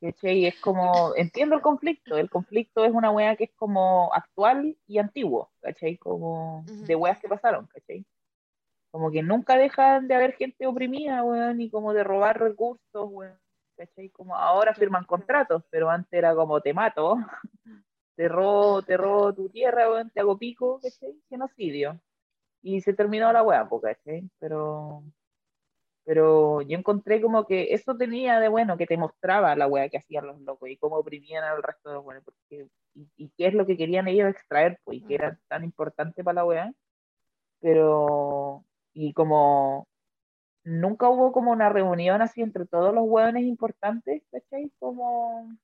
¿cachai? 0.00 0.46
Es 0.46 0.58
como, 0.60 1.14
entiendo 1.14 1.54
el 1.54 1.62
conflicto, 1.62 2.16
el 2.16 2.28
conflicto 2.28 2.84
es 2.84 2.92
una 2.92 3.12
weá 3.12 3.36
que 3.36 3.44
es 3.44 3.52
como 3.54 4.12
actual 4.12 4.76
y 4.88 4.98
antiguo, 4.98 5.52
¿cachai? 5.60 5.96
Como 5.96 6.64
de 6.66 6.96
weas 6.96 7.20
que 7.20 7.28
pasaron, 7.28 7.68
¿cachai? 7.68 8.04
Como 8.92 9.10
que 9.10 9.22
nunca 9.22 9.56
dejan 9.56 10.06
de 10.06 10.14
haber 10.14 10.34
gente 10.34 10.66
oprimida, 10.66 11.24
weón, 11.24 11.60
y 11.62 11.70
como 11.70 11.94
de 11.94 12.04
robar 12.04 12.38
recursos, 12.38 13.08
weón, 13.10 13.38
¿cachai? 13.76 14.10
Como 14.10 14.36
ahora 14.36 14.74
firman 14.74 15.04
contratos, 15.04 15.64
pero 15.70 15.90
antes 15.90 16.12
era 16.12 16.34
como 16.34 16.60
te 16.60 16.74
mato, 16.74 17.16
te 18.16 18.28
robo, 18.28 18.82
te 18.82 18.96
robo 18.98 19.32
tu 19.34 19.48
tierra, 19.48 19.90
weón, 19.90 20.10
te 20.10 20.20
hago 20.20 20.38
pico, 20.38 20.78
¿cachai? 20.80 21.18
Genocidio. 21.30 21.98
Y 22.62 22.82
se 22.82 22.92
terminó 22.92 23.32
la 23.32 23.42
weá, 23.42 23.66
¿cachai? 23.82 24.28
Pero, 24.38 25.02
pero 26.04 26.60
yo 26.62 26.78
encontré 26.78 27.22
como 27.22 27.46
que 27.46 27.72
eso 27.74 27.96
tenía 27.96 28.40
de 28.40 28.48
bueno, 28.48 28.76
que 28.76 28.86
te 28.86 28.98
mostraba 28.98 29.56
la 29.56 29.66
weá 29.68 29.88
que 29.88 29.98
hacían 29.98 30.26
los 30.26 30.40
locos 30.42 30.68
y 30.68 30.76
cómo 30.76 30.96
oprimían 30.96 31.44
al 31.44 31.62
resto 31.62 31.88
de 31.88 31.94
los 31.96 32.04
weones, 32.04 32.24
porque, 32.24 32.68
y, 32.94 33.08
y 33.16 33.30
qué 33.38 33.46
es 33.48 33.54
lo 33.54 33.66
que 33.66 33.76
querían 33.78 34.08
ellos 34.08 34.28
extraer, 34.30 34.78
pues, 34.84 34.98
y 34.98 35.02
que 35.06 35.14
era 35.14 35.38
tan 35.48 35.64
importante 35.64 36.22
para 36.22 36.34
la 36.36 36.44
weá. 36.44 36.72
Pero, 37.60 38.64
y 38.94 39.12
como 39.12 39.86
nunca 40.64 41.08
hubo 41.08 41.32
como 41.32 41.52
una 41.52 41.68
reunión 41.70 42.22
así 42.22 42.42
entre 42.42 42.66
todos 42.66 42.94
los 42.94 43.04
hueones 43.06 43.44
importantes, 43.44 44.22
¿cachai? 44.30 44.70
Como 44.78 45.56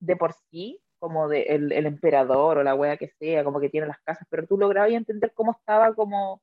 de 0.00 0.16
por 0.16 0.34
sí, 0.50 0.80
como 0.98 1.28
de 1.28 1.42
el, 1.42 1.72
emperador 1.86 2.58
o 2.58 2.62
la 2.62 2.74
wea 2.74 2.96
que 2.96 3.08
sea, 3.08 3.44
como 3.44 3.60
que 3.60 3.70
tiene 3.70 3.86
las 3.86 4.00
casas, 4.00 4.26
pero 4.30 4.46
tú 4.46 4.58
lograbas 4.58 4.92
entender 4.92 5.32
cómo 5.34 5.52
estaba 5.52 5.94
como, 5.94 6.42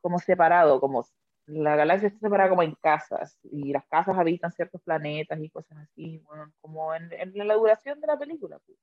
como 0.00 0.18
separado, 0.18 0.80
como 0.80 1.06
la 1.46 1.76
galaxia 1.76 2.08
está 2.08 2.20
separada 2.20 2.50
como 2.50 2.62
en 2.62 2.74
casas, 2.76 3.38
y 3.44 3.72
las 3.72 3.86
casas 3.86 4.18
habitan 4.18 4.52
ciertos 4.52 4.82
planetas 4.82 5.38
y 5.40 5.50
cosas 5.50 5.78
así, 5.78 6.18
bueno, 6.26 6.52
como 6.60 6.94
en, 6.94 7.12
en 7.12 7.48
la 7.48 7.54
duración 7.54 8.00
de 8.00 8.06
la 8.08 8.18
película. 8.18 8.58
pues. 8.66 8.78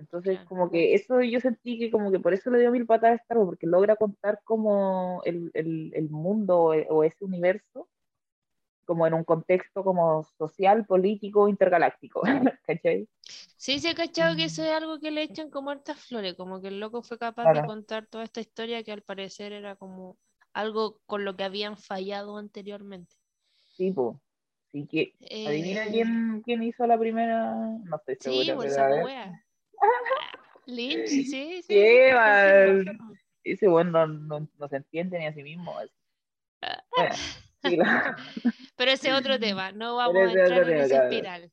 Entonces, 0.00 0.40
Claro. 0.40 0.46
como 0.46 0.70
que 0.70 0.94
eso 0.94 1.22
yo 1.22 1.40
sentí 1.40 1.78
que 1.78 1.90
como 1.90 2.10
que 2.12 2.20
por 2.20 2.34
eso 2.34 2.50
le 2.50 2.60
dio 2.60 2.72
mil 2.72 2.86
patadas 2.86 3.20
a 3.20 3.22
Star 3.22 3.38
Wars, 3.38 3.48
porque 3.50 3.66
logra 3.68 3.96
contar 3.96 4.40
como 4.44 5.22
el, 5.24 5.50
el, 5.54 5.92
el 5.94 6.10
mundo 6.10 6.58
o, 6.60 6.74
o 6.74 7.04
ese 7.04 7.24
universo 7.24 7.88
como 8.84 9.06
en 9.06 9.14
un 9.14 9.24
contexto 9.24 9.84
como 9.84 10.24
social, 10.38 10.84
político, 10.86 11.48
intergaláctico, 11.48 12.22
¿cachai? 12.66 13.08
Sí, 13.56 13.78
se 13.80 13.90
ha 13.90 13.94
cachado 13.94 14.34
que 14.36 14.44
eso 14.44 14.62
es 14.64 14.70
algo 14.72 14.98
que 14.98 15.10
le 15.10 15.22
echan 15.22 15.50
como 15.50 15.70
hartas 15.70 15.98
flores, 16.00 16.34
como 16.34 16.60
que 16.60 16.68
el 16.68 16.80
loco 16.80 17.02
fue 17.02 17.18
capaz 17.18 17.48
de 17.48 17.62
Claro. 17.62 17.64
contar 17.64 18.06
toda 18.06 18.24
esta 18.24 18.40
historia 18.40 18.82
que 18.82 18.92
al 18.92 19.02
parecer 19.02 19.52
era 19.52 19.76
como 19.76 20.18
algo 20.52 21.00
con 21.06 21.24
lo 21.24 21.36
que 21.36 21.44
habían 21.44 21.76
fallado 21.76 22.36
anteriormente. 22.38 23.16
Tipo, 23.76 24.20
sí 24.72 24.86
que, 24.86 25.14
adivina 25.42 25.84
Eh, 25.84 25.90
quién, 25.90 26.42
quién 26.44 26.62
hizo 26.62 26.86
la 26.86 26.98
primera, 26.98 27.54
no 27.84 27.96
estoy 27.96 28.16
Sí, 28.20 28.22
segura, 28.22 28.56
pues 28.56 28.74
pero 28.74 28.80
a 28.80 28.88
saco 28.88 28.90
ver. 28.90 29.06
wea. 29.06 29.44
Lynch, 30.66 31.08
sí, 31.08 31.62
sí. 31.62 31.78
Mal. 32.14 32.98
Ese 33.42 33.68
bueno 33.68 34.06
no, 34.06 34.40
no, 34.40 34.48
no 34.58 34.68
se 34.68 34.76
entiende 34.76 35.18
ni 35.18 35.26
a 35.26 35.32
sí 35.32 35.42
mismo. 35.42 35.74
Bueno, 35.74 37.14
sí, 37.62 37.76
la- 37.76 38.16
Pero 38.76 38.90
ese 38.92 39.08
es 39.08 39.14
otro 39.14 39.38
tema, 39.38 39.72
no 39.72 39.96
vamos 39.96 40.16
a 40.28 40.32
entrar 40.32 40.68
en 40.68 40.76
esa 40.78 41.04
espiral. 41.04 41.52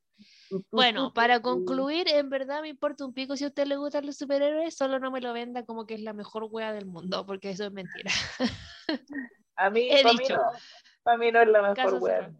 Bueno, 0.70 1.12
para 1.12 1.40
concluir, 1.40 2.08
en 2.08 2.30
verdad 2.30 2.62
me 2.62 2.68
importa 2.68 3.04
un 3.04 3.12
pico 3.12 3.36
si 3.36 3.44
a 3.44 3.48
usted 3.48 3.66
le 3.66 3.76
gustan 3.76 4.06
los 4.06 4.16
superhéroes, 4.16 4.74
solo 4.76 4.98
no 4.98 5.10
me 5.10 5.20
lo 5.20 5.32
venda 5.32 5.64
como 5.64 5.86
que 5.86 5.94
es 5.94 6.00
la 6.00 6.12
mejor 6.14 6.48
wea 6.50 6.72
del 6.72 6.86
mundo, 6.86 7.26
porque 7.26 7.50
eso 7.50 7.66
es 7.66 7.72
mentira. 7.72 8.10
A 9.56 9.70
mí, 9.70 9.88
He 9.90 10.02
para 10.02 10.14
mí 10.14 10.22
dicho. 10.22 10.36
no. 10.36 10.52
Para 11.02 11.18
mí 11.18 11.32
no 11.32 11.42
es 11.42 11.48
la 11.48 11.62
mejor 11.62 11.94
wea. 12.02 12.16
cerrado. 12.16 12.32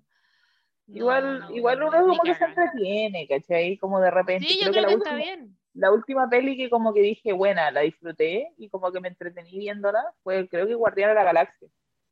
No, 0.87 0.97
Igual, 0.97 1.39
no, 1.41 1.51
igual 1.55 1.79
no, 1.81 1.89
uno 1.89 2.01
como 2.01 2.23
que 2.23 2.35
se 2.35 2.45
entretiene, 2.45 3.29
¿cachai? 3.29 3.77
Como 3.77 4.01
de 4.01 4.11
repente. 4.11 4.47
Sí, 4.49 4.59
yo 4.59 4.71
creo 4.71 4.73
que 4.73 4.79
creo 4.87 4.89
que 4.89 4.95
está 4.95 5.17
bien. 5.17 5.58
La 5.79 5.93
última 5.93 6.29
peli 6.29 6.57
que 6.57 6.69
como 6.69 6.93
que 6.93 7.01
dije, 7.01 7.33
buena, 7.33 7.71
la 7.71 7.81
disfruté 7.83 8.53
y 8.57 8.69
como 8.69 8.91
que 8.91 9.01
me 9.01 9.09
entretení 9.09 9.59
viéndola, 9.59 10.13
fue 10.23 10.49
creo 10.49 10.67
que 10.67 10.75
Guardián 10.75 11.11
de 11.11 11.15
la 11.15 11.25
Galaxia. 11.25 11.69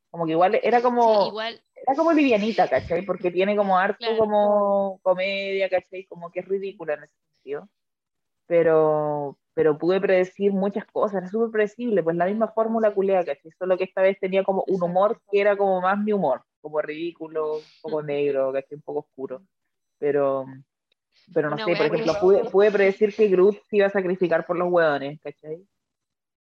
Como 0.09 0.25
que 0.25 0.31
igual 0.31 0.59
era 0.63 0.77
Sí, 0.77 0.83
como, 0.83 1.27
igual, 1.27 1.61
era 1.75 1.95
como 1.95 2.13
livianita, 2.13 2.69
¿cachai? 2.69 3.05
Porque 3.05 3.29
tiene 3.29 3.57
como 3.57 3.77
harto 3.77 3.97
Claro. 3.99 4.17
como 4.17 4.99
comedia, 5.01 5.69
¿cachai? 5.69 6.05
Como 6.05 6.31
que 6.31 6.39
es 6.39 6.47
ridícula 6.47 6.93
en 6.93 7.03
ese 7.03 7.15
sentido. 7.33 7.67
Pero, 8.45 9.37
pero 9.53 9.77
pude 9.77 9.99
predecir 9.99 10.53
muchas 10.53 10.85
cosas, 10.85 11.17
era 11.17 11.27
súper 11.27 11.51
predecible, 11.51 12.01
pues 12.01 12.15
la 12.15 12.25
misma 12.25 12.47
fórmula 12.47 12.93
culea, 12.93 13.25
¿cachai? 13.25 13.51
Solo 13.59 13.77
que 13.77 13.83
esta 13.83 14.01
vez 14.01 14.17
tenía 14.17 14.43
como 14.45 14.63
un 14.67 14.81
humor 14.81 15.21
que 15.29 15.41
era 15.41 15.57
como 15.57 15.81
más 15.81 15.99
mi 15.99 16.13
humor, 16.13 16.43
como 16.61 16.81
ridículo, 16.81 17.57
un 17.57 17.63
poco 17.81 18.01
negro, 18.01 18.53
¿cachai? 18.53 18.77
Un 18.77 18.81
poco 18.83 18.99
oscuro. 18.99 19.41
Pero, 19.99 20.45
pero 21.33 21.49
no 21.49 21.55
Una 21.55 21.65
sé, 21.65 21.71
por 21.75 21.77
que- 21.89 21.95
ejemplo, 21.95 22.19
pude, 22.19 22.49
pude 22.49 22.71
predecir 22.71 23.15
que 23.15 23.27
Groot 23.27 23.57
se 23.69 23.77
iba 23.77 23.87
a 23.87 23.91
sacrificar 23.91 24.45
por 24.45 24.57
los 24.57 24.71
hueones, 24.71 25.19
¿cachai? 25.21 25.65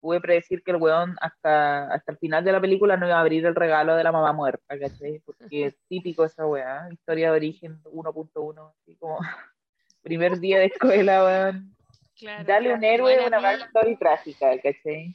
Pude 0.00 0.20
predecir 0.20 0.62
que 0.62 0.70
el 0.70 0.76
hueón 0.76 1.16
hasta, 1.20 1.92
hasta 1.92 2.12
el 2.12 2.18
final 2.18 2.44
de 2.44 2.52
la 2.52 2.60
película 2.60 2.96
no 2.96 3.06
iba 3.06 3.16
a 3.16 3.20
abrir 3.20 3.44
el 3.46 3.54
regalo 3.54 3.96
de 3.96 4.04
la 4.04 4.12
mamá 4.12 4.32
muerta, 4.32 4.78
¿cachai? 4.78 5.20
Porque 5.20 5.66
es 5.66 5.74
típico 5.88 6.24
esa 6.24 6.46
weá, 6.46 6.88
historia 6.92 7.30
de 7.30 7.36
origen 7.36 7.82
1.1, 7.84 8.72
así 8.80 8.94
como 8.96 9.18
primer 10.02 10.38
día 10.38 10.58
de 10.60 10.66
escuela, 10.66 11.24
weón. 11.24 11.74
Claro. 12.16 12.44
Dale 12.44 12.74
un 12.74 12.82
héroe 12.84 13.16
a 13.22 13.26
una 13.26 13.38
mí 13.38 13.42
backstory 13.44 13.96
trágica, 13.96 14.50
¿cachai? 14.60 15.14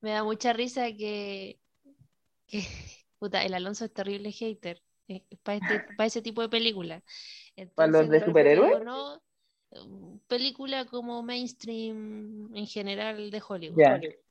Me 0.00 0.10
da 0.12 0.24
mucha 0.24 0.52
risa 0.52 0.86
que, 0.86 1.58
que 2.46 2.60
puta, 3.18 3.44
el 3.44 3.54
Alonso 3.54 3.84
es 3.84 3.92
terrible 3.92 4.32
hater 4.32 4.82
para 5.42 5.58
este, 5.58 5.94
pa 5.96 6.06
ese 6.06 6.22
tipo 6.22 6.42
de 6.42 6.48
películas. 7.54 7.74
¿Para 7.74 7.92
los 7.92 8.08
de 8.08 8.24
superhéroes? 8.24 8.84
no, 8.84 9.22
mm, 9.70 10.18
película 10.26 10.84
como 10.86 11.22
mainstream 11.22 12.54
en 12.54 12.66
general 12.66 13.30
de 13.30 13.42
Hollywood. 13.46 13.82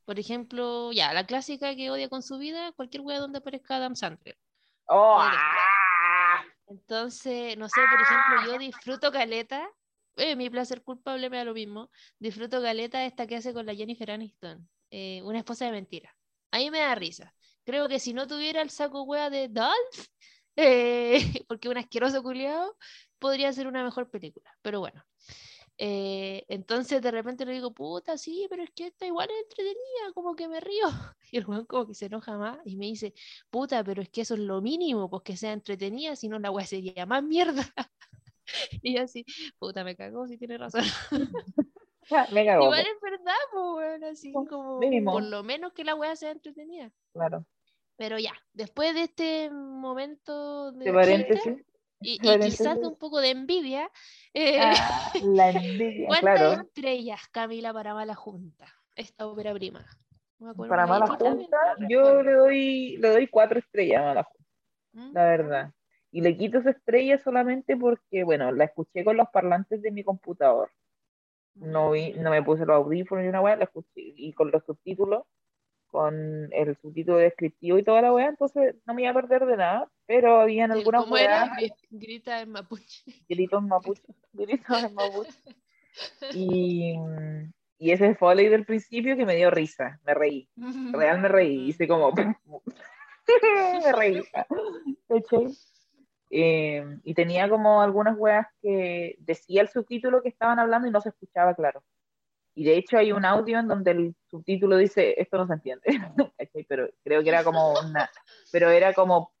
Por 0.04 0.18
ejemplo, 0.18 0.92
ya, 0.92 1.14
la 1.14 1.26
clásica 1.26 1.76
que 1.76 1.90
odia 1.90 2.08
con 2.08 2.22
su 2.22 2.38
vida, 2.38 2.72
cualquier 2.72 3.02
wea 3.02 3.20
donde 3.20 3.38
aparezca 3.38 3.76
Adam 3.76 3.94
Sandler. 3.94 4.36
¡Oh! 4.86 5.18
Ah. 5.20 6.44
Entonces, 6.66 7.56
no 7.56 7.68
sé, 7.68 7.80
por 7.90 8.00
ejemplo, 8.00 8.52
yo 8.52 8.58
disfruto 8.58 9.12
caleta, 9.12 9.68
eh, 10.16 10.36
mi 10.36 10.48
placer 10.50 10.82
culpable 10.82 11.28
me 11.30 11.36
da 11.36 11.44
lo 11.44 11.54
mismo, 11.54 11.90
disfruto 12.18 12.62
caleta 12.62 13.04
esta 13.04 13.26
que 13.26 13.36
hace 13.36 13.52
con 13.52 13.66
la 13.66 13.74
Jennifer 13.74 14.10
Aniston, 14.10 14.68
eh, 14.90 15.20
una 15.22 15.38
esposa 15.38 15.66
de 15.66 15.72
mentira. 15.72 16.16
A 16.50 16.58
mí 16.58 16.70
me 16.70 16.80
da 16.80 16.94
risa. 16.94 17.34
Creo 17.64 17.88
que 17.88 17.98
si 17.98 18.12
no 18.12 18.26
tuviera 18.26 18.62
el 18.62 18.70
saco 18.70 19.02
wea 19.02 19.30
de 19.30 19.48
Dolph, 19.48 20.06
eh, 20.56 21.44
porque 21.46 21.68
un 21.68 21.78
asqueroso 21.78 22.22
culiado, 22.22 22.76
podría 23.22 23.52
ser 23.54 23.66
una 23.68 23.84
mejor 23.84 24.10
película. 24.10 24.50
Pero 24.62 24.80
bueno. 24.80 25.02
Eh, 25.78 26.44
entonces 26.48 27.00
de 27.02 27.10
repente 27.10 27.46
le 27.46 27.52
digo, 27.54 27.72
puta, 27.72 28.18
sí, 28.18 28.46
pero 28.50 28.62
es 28.62 28.70
que 28.72 28.88
esta 28.88 29.06
igual 29.06 29.30
es 29.30 29.42
entretenida, 29.44 30.12
como 30.14 30.36
que 30.36 30.46
me 30.48 30.60
río. 30.60 30.86
Y 31.32 31.38
el 31.38 31.46
weón 31.46 31.64
como 31.66 31.86
que 31.86 31.94
se 31.94 32.06
enoja 32.06 32.36
más 32.36 32.58
y 32.66 32.76
me 32.76 32.86
dice, 32.86 33.14
puta, 33.50 33.82
pero 33.82 34.02
es 34.02 34.10
que 34.10 34.20
eso 34.20 34.34
es 34.34 34.40
lo 34.40 34.60
mínimo, 34.60 35.08
pues 35.08 35.22
que 35.24 35.36
sea 35.36 35.52
entretenida, 35.54 36.14
si 36.14 36.28
no 36.28 36.38
la 36.38 36.50
weá 36.50 36.66
sería 36.66 37.06
más 37.06 37.22
mierda. 37.24 37.62
Y 38.82 38.96
yo 38.96 39.02
así, 39.04 39.24
puta, 39.58 39.84
me 39.84 39.96
cagó, 39.96 40.26
si 40.28 40.36
tiene 40.36 40.58
razón. 40.58 40.82
Me 42.32 42.44
cagó, 42.44 42.64
Igual 42.64 42.82
po, 42.84 42.88
es 42.90 43.00
verdad, 43.00 43.42
pues, 43.52 43.64
weón, 43.76 44.04
así 44.04 44.32
Pues, 44.32 44.48
como, 44.50 44.78
mínimo. 44.78 45.12
por 45.12 45.22
lo 45.22 45.42
menos 45.44 45.72
que 45.72 45.84
la 45.84 45.94
weá 45.94 46.14
sea 46.16 46.32
entretenida. 46.32 46.92
claro. 47.14 47.46
Pero 47.96 48.18
ya, 48.18 48.32
después 48.52 48.94
de 48.94 49.02
este 49.04 49.50
momento 49.50 50.72
de 50.72 50.86
De 50.86 50.92
paréntesis. 50.92 51.54
Y, 52.02 52.18
y 52.22 52.38
quizás 52.40 52.80
de 52.80 52.86
un 52.86 52.96
poco 52.96 53.20
de 53.20 53.30
envidia, 53.30 53.90
eh, 54.34 54.58
Ah, 54.60 55.12
la 55.24 55.50
envidia, 55.50 56.06
¿cuántas 56.06 56.38
claro. 56.38 56.62
estrellas, 56.62 57.20
Camila, 57.30 57.72
para 57.72 57.94
Mala 57.94 58.14
Junta? 58.14 58.66
Esta 58.96 59.26
ópera 59.26 59.52
prima. 59.54 59.84
Para 60.68 60.86
Mala 60.86 61.06
Junta, 61.06 61.58
yo 61.88 62.22
le 62.22 62.32
doy, 62.32 62.96
le 62.96 63.08
doy 63.08 63.28
cuatro 63.28 63.58
estrellas 63.58 64.00
a 64.00 64.04
Mala 64.04 64.24
Junta, 64.24 64.44
¿Mm? 64.92 65.12
la 65.14 65.24
verdad. 65.24 65.72
Y 66.10 66.20
le 66.20 66.36
quito 66.36 66.58
esa 66.58 66.70
estrella 66.70 67.18
solamente 67.18 67.76
porque, 67.76 68.24
bueno, 68.24 68.52
la 68.52 68.64
escuché 68.64 69.04
con 69.04 69.16
los 69.16 69.28
parlantes 69.30 69.80
de 69.80 69.90
mi 69.90 70.04
computador. 70.04 70.70
No 71.54 71.90
vi, 71.90 72.12
no 72.14 72.30
me 72.30 72.42
puse 72.42 72.66
los 72.66 72.76
audífonos 72.76 73.24
y 73.24 73.28
una 73.28 73.40
weá, 73.40 73.56
la 73.56 73.64
escuché 73.64 73.88
y 73.94 74.32
con 74.32 74.50
los 74.50 74.64
subtítulos, 74.64 75.22
con 75.92 76.48
el 76.52 76.76
subtítulo 76.80 77.18
descriptivo 77.18 77.76
y 77.78 77.84
toda 77.84 78.00
la 78.00 78.12
weá, 78.14 78.28
entonces 78.28 78.74
no 78.86 78.94
me 78.94 79.02
iba 79.02 79.10
a 79.10 79.14
perder 79.14 79.44
de 79.44 79.58
nada, 79.58 79.90
pero 80.06 80.40
habían 80.40 80.72
algunas 80.72 81.04
¿Cómo 81.04 81.18
era? 81.18 81.52
Grita 81.90 82.40
en 82.40 82.50
mapuche. 82.50 83.04
gritos 83.28 83.62
mapuche, 83.62 84.14
gritos 84.32 84.84
en 84.84 84.94
mapuche. 84.94 85.38
Y, 86.32 86.94
y 87.78 87.90
ese 87.92 88.14
foley 88.14 88.48
del 88.48 88.64
principio 88.64 89.16
que 89.16 89.26
me 89.26 89.36
dio 89.36 89.50
risa, 89.50 90.00
me 90.06 90.14
reí, 90.14 90.48
real 90.92 91.20
me 91.20 91.28
reí, 91.28 91.68
hice 91.68 91.86
como, 91.86 92.10
me 92.12 93.92
reí. 93.92 94.22
Eh, 96.30 96.82
y 97.04 97.12
tenía 97.12 97.50
como 97.50 97.82
algunas 97.82 98.16
weas 98.16 98.46
que 98.62 99.16
decía 99.18 99.60
el 99.60 99.68
subtítulo 99.68 100.22
que 100.22 100.30
estaban 100.30 100.58
hablando 100.58 100.88
y 100.88 100.90
no 100.90 101.02
se 101.02 101.10
escuchaba 101.10 101.54
claro. 101.54 101.84
Y 102.54 102.64
de 102.64 102.76
hecho 102.76 102.98
hay 102.98 103.12
un 103.12 103.24
audio 103.24 103.58
en 103.58 103.68
donde 103.68 103.92
el 103.92 104.16
subtítulo 104.30 104.76
dice, 104.76 105.20
esto 105.20 105.38
no 105.38 105.46
se 105.46 105.54
entiende, 105.54 105.84
pero 106.68 106.88
creo 107.02 107.22
que 107.22 107.28
era 107.28 107.44
como 107.44 107.72
una, 107.72 108.10
pero 108.50 108.70
era 108.70 108.92
como, 108.92 109.32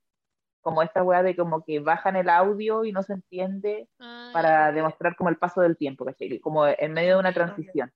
como 0.62 0.82
esta 0.82 1.02
wea 1.02 1.22
de 1.22 1.36
como 1.36 1.62
que 1.62 1.80
bajan 1.80 2.16
el 2.16 2.30
audio 2.30 2.84
y 2.84 2.92
no 2.92 3.02
se 3.02 3.14
entiende 3.14 3.88
Ah, 3.98 4.30
para 4.32 4.72
demostrar 4.72 5.14
como 5.16 5.28
el 5.28 5.36
paso 5.36 5.60
del 5.60 5.76
tiempo, 5.76 6.04
¿cachai? 6.04 6.38
Como 6.40 6.66
en 6.66 6.92
medio 6.92 7.14
de 7.14 7.20
una 7.20 7.34
transición. 7.34 7.92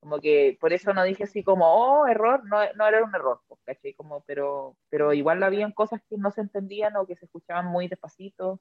Como 0.00 0.20
que 0.20 0.58
por 0.60 0.72
eso 0.72 0.92
no 0.92 1.02
dije 1.02 1.24
así 1.24 1.42
como, 1.42 1.66
oh, 1.66 2.06
error, 2.06 2.44
no, 2.44 2.58
no 2.74 2.86
era 2.86 3.02
un 3.02 3.14
error, 3.14 3.40
pues, 3.48 3.60
¿cachai? 3.64 3.94
Como, 3.94 4.22
pero, 4.26 4.76
pero 4.90 5.12
igual 5.12 5.42
habían 5.42 5.72
cosas 5.72 6.02
que 6.08 6.18
no 6.18 6.30
se 6.30 6.42
entendían 6.42 6.96
o 6.96 7.06
que 7.06 7.16
se 7.16 7.24
escuchaban 7.24 7.66
muy 7.66 7.88
despacito, 7.88 8.60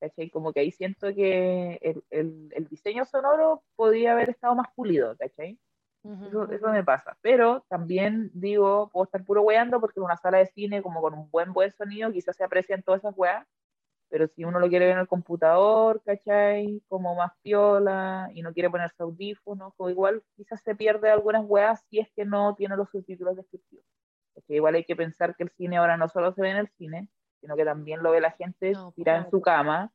¿cachai? 0.00 0.30
Como 0.30 0.52
que 0.52 0.60
ahí 0.60 0.70
siento 0.70 1.14
que 1.14 1.78
el, 1.82 2.04
el, 2.10 2.52
el 2.54 2.68
diseño 2.68 3.04
sonoro 3.04 3.62
podría 3.76 4.12
haber 4.12 4.30
estado 4.30 4.54
más 4.54 4.68
pulido, 4.74 5.16
¿cachai? 5.16 5.58
Ujú. 6.02 6.26
Eso, 6.26 6.52
eso 6.52 6.68
me 6.68 6.84
pasa. 6.84 7.16
Pero 7.22 7.64
también 7.68 8.30
digo, 8.32 8.88
puedo 8.92 9.04
estar 9.04 9.24
puro 9.24 9.42
weando 9.42 9.80
porque 9.80 10.00
en 10.00 10.04
una 10.04 10.16
sala 10.16 10.38
de 10.38 10.46
cine, 10.46 10.82
como 10.82 11.00
con 11.00 11.14
un 11.14 11.30
buen, 11.30 11.52
buen 11.52 11.72
sonido, 11.72 12.12
quizás 12.12 12.36
se 12.36 12.44
aprecian 12.44 12.82
todas 12.82 13.00
esas 13.00 13.14
weas. 13.16 13.46
Pero 14.10 14.26
si 14.28 14.44
uno 14.44 14.58
lo 14.58 14.68
quiere 14.70 14.86
ver 14.86 14.94
en 14.94 15.00
el 15.00 15.08
computador, 15.08 16.02
¿cachai? 16.02 16.82
Como 16.88 17.14
más 17.14 17.32
piola 17.42 18.30
y 18.32 18.40
no 18.40 18.54
quiere 18.54 18.70
ponerse 18.70 19.02
audífonos, 19.02 19.74
o 19.76 19.90
igual 19.90 20.22
quizás 20.34 20.62
se 20.62 20.74
pierde 20.74 21.10
algunas 21.10 21.44
weas 21.46 21.84
si 21.90 21.98
es 21.98 22.10
que 22.12 22.24
no 22.24 22.54
tiene 22.54 22.76
los 22.76 22.88
subtítulos 22.90 23.36
descriptivos. 23.36 23.84
Porque 24.32 24.54
igual 24.54 24.76
hay 24.76 24.84
que 24.84 24.96
pensar 24.96 25.36
que 25.36 25.42
el 25.42 25.50
cine 25.50 25.76
ahora 25.76 25.98
no 25.98 26.08
solo 26.08 26.32
se 26.32 26.40
ve 26.40 26.50
en 26.50 26.56
el 26.56 26.68
cine, 26.78 27.08
sino 27.40 27.56
que 27.56 27.64
también 27.64 28.02
lo 28.02 28.10
ve 28.10 28.20
la 28.20 28.30
gente 28.32 28.72
No, 28.72 28.92
tirada 28.92 29.18
en 29.24 29.30
su 29.30 29.40
cama, 29.40 29.90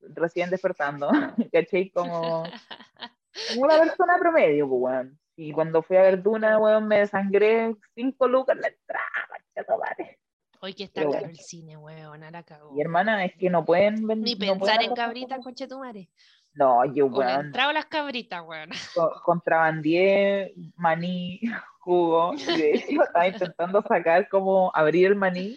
recién 0.00 0.50
despertando, 0.50 1.08
¿cachai? 1.52 1.90
Como, 1.90 2.44
como 3.48 3.60
una 3.62 3.78
persona 3.78 4.16
promedio, 4.18 4.68
pues, 4.68 4.80
weón. 4.82 5.18
Y 5.36 5.52
cuando 5.52 5.82
fui 5.82 5.96
a 5.96 6.02
ver 6.02 6.20
Duna, 6.22 6.58
weón, 6.58 6.88
me 6.88 6.98
desangré 6.98 7.74
cinco 7.94 8.26
lucas 8.26 8.56
en 8.56 8.62
la 8.62 8.68
entrada, 8.68 9.66
tu 9.66 9.78
madre. 9.78 10.18
Hoy 10.60 10.74
que 10.74 10.84
está 10.84 11.02
Pero 11.02 11.10
caro 11.12 11.22
bueno. 11.26 11.38
el 11.38 11.44
cine, 11.44 11.76
weón, 11.76 12.24
a 12.24 12.30
la 12.32 12.42
cagó. 12.42 12.74
Y 12.76 12.80
hermana, 12.80 13.24
es 13.24 13.32
que 13.36 13.48
no 13.48 13.64
pueden 13.64 13.94
Ni 14.04 14.34
vender. 14.34 14.38
pensar 14.38 14.82
en 14.82 14.92
cabritas, 14.94 15.38
conchetumare. 15.40 16.08
No, 16.54 16.84
yo, 16.92 17.06
weón, 17.06 17.46
entraba 17.46 17.72
las 17.72 17.86
cabritas, 17.86 18.42
weón. 18.44 18.70
co- 18.96 19.20
contrabandié 19.24 20.54
maní, 20.76 21.40
jugo, 21.80 22.34
y 22.34 22.44
de 22.56 22.70
hecho 22.74 23.02
estaba 23.04 23.28
intentando 23.28 23.82
sacar 23.82 24.28
como 24.28 24.72
abrir 24.74 25.06
el 25.06 25.14
maní 25.14 25.56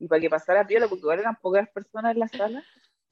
y 0.00 0.08
para 0.08 0.20
que 0.20 0.30
pasara 0.30 0.66
piola, 0.66 0.88
porque 0.88 1.02
igual 1.02 1.20
eran 1.20 1.36
pocas 1.36 1.68
personas 1.68 2.12
en 2.12 2.20
la 2.20 2.28
sala, 2.28 2.64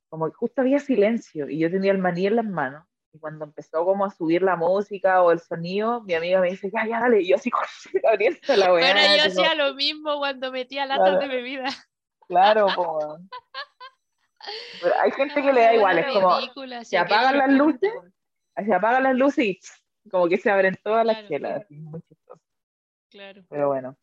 como 0.09 0.27
que 0.29 0.35
justo 0.35 0.63
había 0.63 0.81
silencio 0.81 1.49
y 1.49 1.59
yo 1.59 1.71
tenía 1.71 1.93
el 1.93 1.99
maní 1.99 2.27
en 2.27 2.37
las 2.37 2.47
manos. 2.47 2.85
Y 3.13 3.19
cuando 3.19 3.45
empezó 3.45 3.85
como 3.85 4.05
a 4.05 4.11
subir 4.11 4.43
la 4.43 4.57
música 4.57 5.23
o 5.23 5.31
el 5.31 5.41
sonido, 5.41 6.03
mi 6.03 6.15
amiga 6.15 6.41
me 6.41 6.51
dice, 6.51 6.71
ya, 6.71 6.87
ya, 6.87 7.01
dale, 7.01 7.21
y 7.23 7.29
yo 7.29 7.37
así, 7.37 7.51
abriendo 8.11 8.39
la 8.57 8.73
weá. 8.73 8.93
Bueno, 8.93 9.01
yo 9.01 9.23
como, 9.23 9.43
hacía 9.43 9.55
lo 9.55 9.75
mismo 9.75 10.19
cuando 10.19 10.51
metía 10.51 10.87
latas 10.87 11.11
Claro. 11.11 11.21
de 11.21 11.29
bebida. 11.29 11.69
Claro. 12.27 12.67
Pero 14.81 14.95
hay 15.01 15.11
gente 15.11 15.43
que 15.43 15.53
le 15.53 15.61
da 15.61 15.75
igual, 15.75 15.99
es 15.99 16.13
como, 16.13 16.39
ridícula, 16.39 16.85
se 16.85 16.97
apagan 16.97 17.39
las 17.39 17.51
luces, 17.51 17.93
se 18.57 18.75
apagan 18.75 19.03
las 19.03 19.15
luces 19.17 19.45
y 20.05 20.11
como 20.11 20.29
que 20.29 20.39
se 20.39 20.51
abren 20.51 20.79
todas 20.83 21.05
las 21.05 21.27
chelas, 21.27 21.67
muy 21.71 22.01
chistoso. 22.03 22.41
Claro, 23.11 23.43
Pero 23.49 23.69
bueno, 23.69 23.97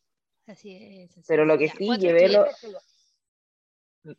así 0.47 0.75
es. 0.75 1.11
así 1.11 1.23
pero 1.27 1.45
lo 1.45 1.57
que 1.57 1.67
Ya, 1.67 1.73
sí, 1.73 1.97
llevé 1.97 2.29
lo, 2.29 2.45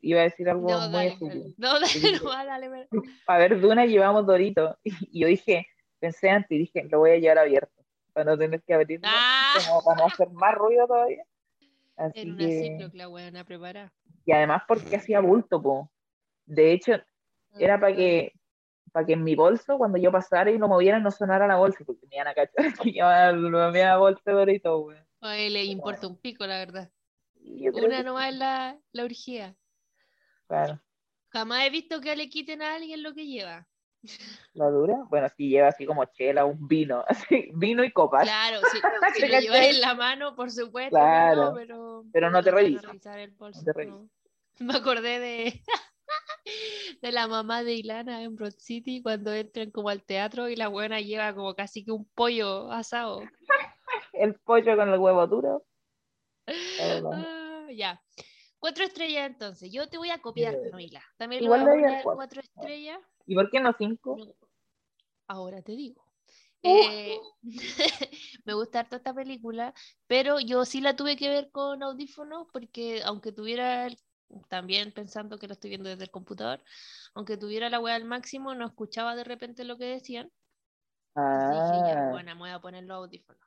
iba 0.01 0.21
a 0.21 0.25
decir 0.25 0.49
algo 0.49 0.69
No, 0.69 0.89
muy 0.91 1.07
estúpido. 1.07 1.45
No, 1.57 1.75
dale, 1.81 1.87
no, 2.23 2.31
dale, 2.31 2.69
dale. 2.69 2.89
Para 3.25 3.39
ver 3.39 3.61
Duna 3.61 3.87
llevamos 3.87 4.27
Dorito 4.27 4.79
y 4.85 5.21
yo 5.21 5.29
dije, 5.29 5.67
pensé 5.99 6.31
antes 6.31 6.51
y 6.51 6.59
dije, 6.59 6.85
lo 6.91 6.99
voy 6.99 7.13
a 7.13 7.19
llevar 7.19 7.39
abierto 7.39 7.73
para 8.13 8.31
no 8.31 8.39
tener 8.39 8.63
que 8.63 8.73
abrirlo, 8.75 9.07
Ah. 9.11 9.55
como 9.69 9.85
para 9.85 9.99
no 10.01 10.07
hacer 10.07 10.31
más 10.31 10.55
ruido 10.55 10.87
todavía. 10.87 11.25
Así 11.97 12.21
En 12.21 12.33
una 12.33 12.39
que, 12.47 12.91
la 13.33 13.45
preparada. 13.45 13.93
y 14.25 14.33
además 14.33 14.63
porque 14.67 14.97
hacía 14.97 15.21
bulto, 15.21 15.61
po. 15.63 15.91
De 16.47 16.73
hecho, 16.73 16.93
era 17.59 17.79
para 17.81 17.95
que 17.95 18.33
para 18.93 19.05
que 19.05 19.13
en 19.13 19.25
mi 19.25 19.35
bolso, 19.35 19.77
cuando 19.77 19.99
yo 19.99 20.11
pasara 20.11 20.51
y 20.51 20.57
lo 20.57 20.69
moviera, 20.69 20.99
no 20.99 21.11
sonara 21.11 21.47
la 21.47 21.57
bolsa, 21.57 21.85
porque 21.85 22.07
me 22.07 22.17
iban 22.17 22.29
a 22.29 22.35
cachar 22.35 22.55
que 22.83 22.93
llevaba 22.93 23.33
la 23.33 23.71
media 23.71 23.97
bolsa 23.99 24.23
de 24.25 24.33
Dorito, 24.33 24.89
Ay, 25.27 25.51
le 25.51 25.65
importa 25.65 26.07
un 26.07 26.19
pico, 26.21 26.47
la 26.47 26.59
verdad. 26.59 26.91
Yo 27.35 27.73
Una 27.73 28.03
nomás 28.03 28.31
es 28.31 28.37
la, 28.37 28.79
la 28.93 29.05
orgía. 29.05 29.57
Claro, 30.47 30.81
Jamás 31.29 31.67
he 31.67 31.71
visto 31.71 32.01
que 32.01 32.17
le 32.17 32.29
quiten 32.29 32.63
a 32.63 32.75
alguien 32.75 33.03
lo 33.03 33.13
que 33.13 33.27
lleva. 33.27 33.69
la 34.55 34.71
dura. 34.71 34.95
Bueno, 35.09 35.29
si 35.37 35.49
lleva 35.49 35.69
así 35.69 35.85
como 35.85 36.05
chela, 36.07 36.45
un 36.45 36.67
vino, 36.67 37.05
así, 37.09 37.51
vino 37.55 37.85
y 37.85 37.93
copas. 37.93 38.25
Claro, 38.25 38.61
si, 38.73 38.79
si 39.15 39.21
¿Te 39.21 39.29
lo 39.29 39.41
llevas 39.41 39.67
en 39.67 39.81
la 39.81 39.95
mano, 39.95 40.35
por 40.35 40.51
supuesto, 40.51 40.91
Claro. 40.97 41.51
no, 41.51 41.55
pero, 41.55 42.05
Pero 42.13 42.31
no 42.31 42.43
te 42.43 42.51
revisan. 42.51 43.01
no. 43.87 44.09
Me 44.59 44.75
acordé 44.75 45.21
de, 45.21 45.63
de 47.03 47.13
la 47.13 47.27
mamá 47.27 47.63
de 47.63 47.75
Ilana 47.75 48.23
en 48.23 48.35
Broad 48.37 48.55
City 48.57 49.03
cuando 49.03 49.35
entran 49.35 49.71
como 49.71 49.91
al 49.91 50.03
teatro 50.03 50.49
y 50.49 50.57
la 50.57 50.69
buena 50.69 51.01
lleva 51.01 51.35
como 51.35 51.55
casi 51.55 51.85
que 51.85 51.93
un 51.93 52.07
pollo 52.15 52.71
asado. 52.73 53.21
El 54.19 54.35
pollo 54.41 54.77
con 54.77 54.89
el 54.89 54.99
huevo 54.99 55.27
duro. 55.27 55.65
Ah, 56.79 57.69
ya. 57.73 58.03
Cuatro 58.59 58.85
estrellas 58.85 59.27
entonces. 59.27 59.71
Yo 59.73 59.89
te 59.89 59.99
voy 59.99 60.11
a 60.11 60.19
copiar. 60.19 60.57
Camila. 60.71 61.03
También 61.17 61.45
Igual 61.45 61.61
le 61.61 61.67
voy 61.67 61.79
a 61.79 61.83
poner 61.83 62.03
cuatro. 62.03 62.17
cuatro 62.17 62.41
estrellas. 62.41 63.01
¿Y 63.27 63.35
por 63.35 63.51
qué 63.51 63.61
no 63.61 63.75
cinco? 63.77 64.17
Ahora 65.29 65.63
te 65.63 65.73
digo. 65.73 66.05
Eh, 66.63 67.21
me 68.45 68.55
gusta 68.55 68.81
harto 68.81 68.97
esta 68.97 69.15
película, 69.15 69.73
pero 70.09 70.41
yo 70.41 70.65
sí 70.65 70.81
la 70.81 70.97
tuve 70.97 71.17
que 71.17 71.29
ver 71.29 71.51
con 71.53 71.83
audífonos 71.83 72.49
porque 72.53 73.03
aunque 73.05 73.31
tuviera 73.31 73.87
el- 73.87 73.99
también 74.49 74.93
pensando 74.93 75.39
que 75.39 75.47
lo 75.47 75.53
estoy 75.53 75.71
viendo 75.71 75.89
desde 75.89 76.03
el 76.05 76.11
computador, 76.11 76.61
aunque 77.15 77.37
tuviera 77.37 77.71
la 77.71 77.79
web 77.79 77.95
al 77.95 78.05
máximo, 78.05 78.55
no 78.57 78.67
escuchaba 78.67 79.15
de 79.15 79.23
repente 79.23 79.63
lo 79.65 79.79
que 79.79 79.85
decían. 79.85 80.33
Dije, 81.15 81.89
ya, 81.89 81.95
Ah, 82.01 82.09
bueno, 82.11 82.35
me 82.35 82.41
voy 82.41 82.51
a 82.51 82.59
poner 82.61 82.83
los 82.85 82.97
audífonos. 82.97 83.46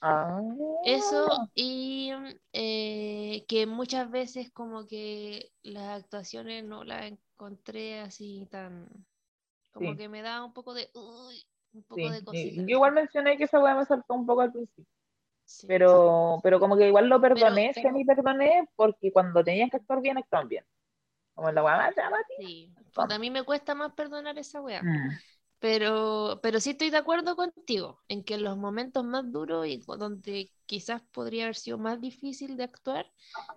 Ah. 0.00 0.40
Eso 0.84 1.26
y 1.54 2.10
eh, 2.52 3.44
que 3.48 3.66
muchas 3.66 4.10
veces 4.10 4.50
como 4.52 4.86
que 4.86 5.50
las 5.62 6.00
actuaciones 6.02 6.64
no 6.64 6.84
las 6.84 7.04
encontré 7.12 8.00
así 8.00 8.46
tan... 8.50 8.88
Como 9.72 9.92
Sí. 9.92 9.96
que 9.96 10.08
me 10.08 10.22
da 10.22 10.44
un 10.44 10.52
poco 10.52 10.74
de... 10.74 10.90
uy, 10.94 11.46
un 11.72 11.82
poco 11.84 11.96
Sí, 11.96 12.08
de 12.10 12.24
cosita. 12.24 12.62
yo 12.62 12.68
igual 12.76 12.92
mencioné 12.92 13.36
que 13.36 13.44
esa 13.44 13.60
weá 13.60 13.74
me 13.76 13.84
saltó 13.84 14.14
un 14.14 14.26
poco 14.26 14.40
al 14.42 14.52
principio, 14.52 14.86
Sí. 15.44 15.66
pero, 15.66 16.40
pero 16.42 16.60
como 16.60 16.76
que 16.76 16.88
igual 16.88 17.08
lo 17.08 17.20
perdoné, 17.20 17.72
Pero- 17.74 17.88
semi 17.88 18.04
perdoné, 18.04 18.68
porque 18.76 19.12
cuando 19.12 19.44
tenían 19.44 19.70
que 19.70 19.76
actuar 19.78 20.00
bien, 20.00 20.18
actúan 20.18 20.48
bien. 20.48 20.64
Como 21.34 21.48
en 21.50 21.54
la 21.56 21.64
weá 21.64 21.76
más 21.76 21.96
llamativa. 21.96 22.38
Sí, 22.38 22.72
a 22.96 23.18
mí 23.18 23.30
me 23.30 23.44
cuesta 23.44 23.74
más 23.74 23.92
perdonar 23.94 24.38
esa 24.38 24.60
wea. 24.60 24.82
Mm, 24.82 25.10
Pero, 25.60 26.40
pero 26.42 26.60
sí 26.60 26.70
estoy 26.70 26.90
de 26.90 26.96
acuerdo 26.98 27.36
contigo 27.36 28.00
en 28.08 28.24
que 28.24 28.38
los 28.38 28.56
momentos 28.58 29.04
más 29.04 29.30
duros 29.32 29.66
y 29.66 29.78
donde 29.98 30.52
quizás 30.66 31.02
podría 31.12 31.44
haber 31.44 31.56
sido 31.56 31.78
más 31.78 32.00
difícil 32.00 32.56
de 32.56 32.64
actuar, 32.64 33.06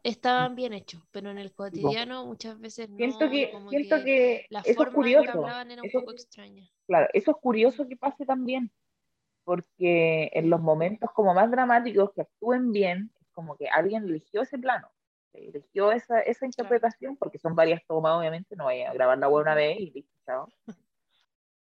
estaban 0.03 0.55
bien 0.55 0.73
hechos, 0.73 1.01
pero 1.11 1.31
en 1.31 1.37
el 1.39 1.53
cotidiano 1.53 2.25
muchas 2.25 2.59
veces 2.59 2.89
no, 2.89 3.17
Siento 3.19 3.29
que, 3.29 3.49
como 3.51 3.69
siento 3.69 3.95
que 4.03 4.03
que 4.03 4.47
la 4.49 4.63
eso 4.63 4.83
es 4.83 4.89
forma 4.89 5.07
en 5.07 5.15
que 5.15 5.25
curioso. 5.25 5.29
hablaban 5.29 5.71
era 5.71 5.83
un 5.83 5.89
Eso- 5.89 5.99
poco 5.99 6.11
extraña. 6.11 6.69
Claro, 6.87 7.07
eso 7.13 7.31
es 7.31 7.37
curioso 7.37 7.87
que 7.87 7.97
pase 7.97 8.25
también, 8.25 8.71
porque 9.45 10.31
en 10.33 10.49
los 10.49 10.61
momentos 10.61 11.09
como 11.15 11.33
más 11.33 11.51
dramáticos 11.51 12.11
que 12.13 12.21
actúen 12.23 12.71
bien, 12.73 13.11
es 13.21 13.27
como 13.33 13.57
que 13.57 13.69
alguien 13.69 14.05
eligió 14.05 14.41
ese 14.43 14.59
plano, 14.59 14.89
eligió 15.33 15.91
esa, 15.93 16.21
esa 16.21 16.45
interpretación, 16.47 17.17
porque 17.17 17.39
son 17.39 17.55
varias 17.55 17.85
tomas, 17.87 18.13
obviamente, 18.19 18.55
no 18.57 18.65
vaya 18.65 18.91
a 18.91 18.93
grabar 18.93 19.17
la 19.19 19.27
buena 19.27 19.55
vez 19.55 19.79
y 19.79 19.91
listo, 19.91 20.13
chao. 20.25 20.49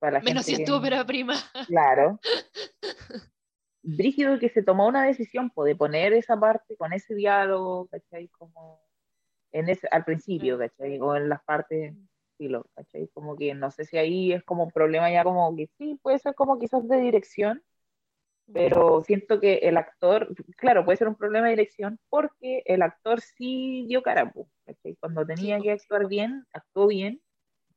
Para 0.03 0.19
la 0.19 0.25
Menos 0.25 0.47
si 0.47 0.57
gente 0.57 0.65
es 0.65 0.69
tu 0.69 0.75
ópera 0.75 1.07
prima. 1.07 1.37
Claro. 1.69 2.19
Brígido 3.85 4.37
que 4.41 4.49
se 4.49 4.65
tomó 4.65 4.89
una 4.89 5.05
decisión 5.05 5.51
po, 5.51 5.63
de 5.63 5.77
poner 5.77 6.13
esa 6.13 6.37
parte 6.41 6.77
con 6.77 6.93
ese 6.93 7.15
diálogo, 7.15 7.87
¿cachai? 7.87 8.27
Como 8.31 8.83
en 9.53 9.69
ese, 9.69 9.87
al 9.93 10.05
principio. 10.05 10.59
¿cachai? 10.59 10.99
O 10.99 11.15
en 11.15 11.29
las 11.29 11.41
partes 11.45 11.95
filo, 12.37 12.67
¿cachai? 12.75 13.07
Como 13.15 13.37
que 13.37 13.55
no 13.55 13.71
sé 13.71 13.85
si 13.85 13.97
ahí 13.97 14.33
es 14.33 14.43
como 14.43 14.65
un 14.65 14.73
problema 14.73 15.09
ya 15.09 15.23
como 15.23 15.55
que 15.55 15.69
sí, 15.79 15.97
puede 16.03 16.19
ser 16.19 16.35
como 16.35 16.59
quizás 16.59 16.89
de 16.89 16.97
dirección, 16.97 17.63
pero 18.53 19.05
siento 19.05 19.39
que 19.39 19.61
el 19.63 19.77
actor, 19.77 20.35
claro, 20.57 20.85
puede 20.85 20.97
ser 20.97 21.07
un 21.07 21.15
problema 21.15 21.47
de 21.47 21.53
dirección 21.53 22.01
porque 22.09 22.65
el 22.67 22.83
actor 22.83 23.21
sí 23.21 23.87
dio 23.87 24.03
cara, 24.03 24.33
¿cachai? 24.67 24.97
Cuando 24.97 25.25
tenía 25.25 25.61
que 25.61 25.71
actuar 25.71 26.09
bien, 26.09 26.45
actuó 26.53 26.89
bien, 26.89 27.23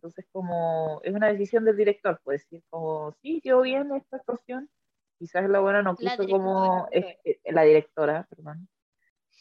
entonces 0.06 0.28
como 0.32 1.01
es 1.03 1.14
una 1.14 1.30
decisión 1.30 1.66
del 1.66 1.78
director, 1.78 2.20
puede 2.24 2.38
decir 2.38 2.64
como, 2.70 3.12
sí, 3.22 3.41
quedó 3.41 3.62
bien 3.62 3.91
esta 3.95 4.18
actuación, 4.18 4.70
quizás 5.18 5.49
la 5.49 5.60
buena 5.60 5.82
no 5.82 5.95
La 5.97 6.16
quiso 6.16 6.28
como, 6.30 6.88
es- 6.91 7.18
eh, 7.24 7.39
la 7.51 7.64
directora, 7.64 8.28
perdón, 8.30 8.68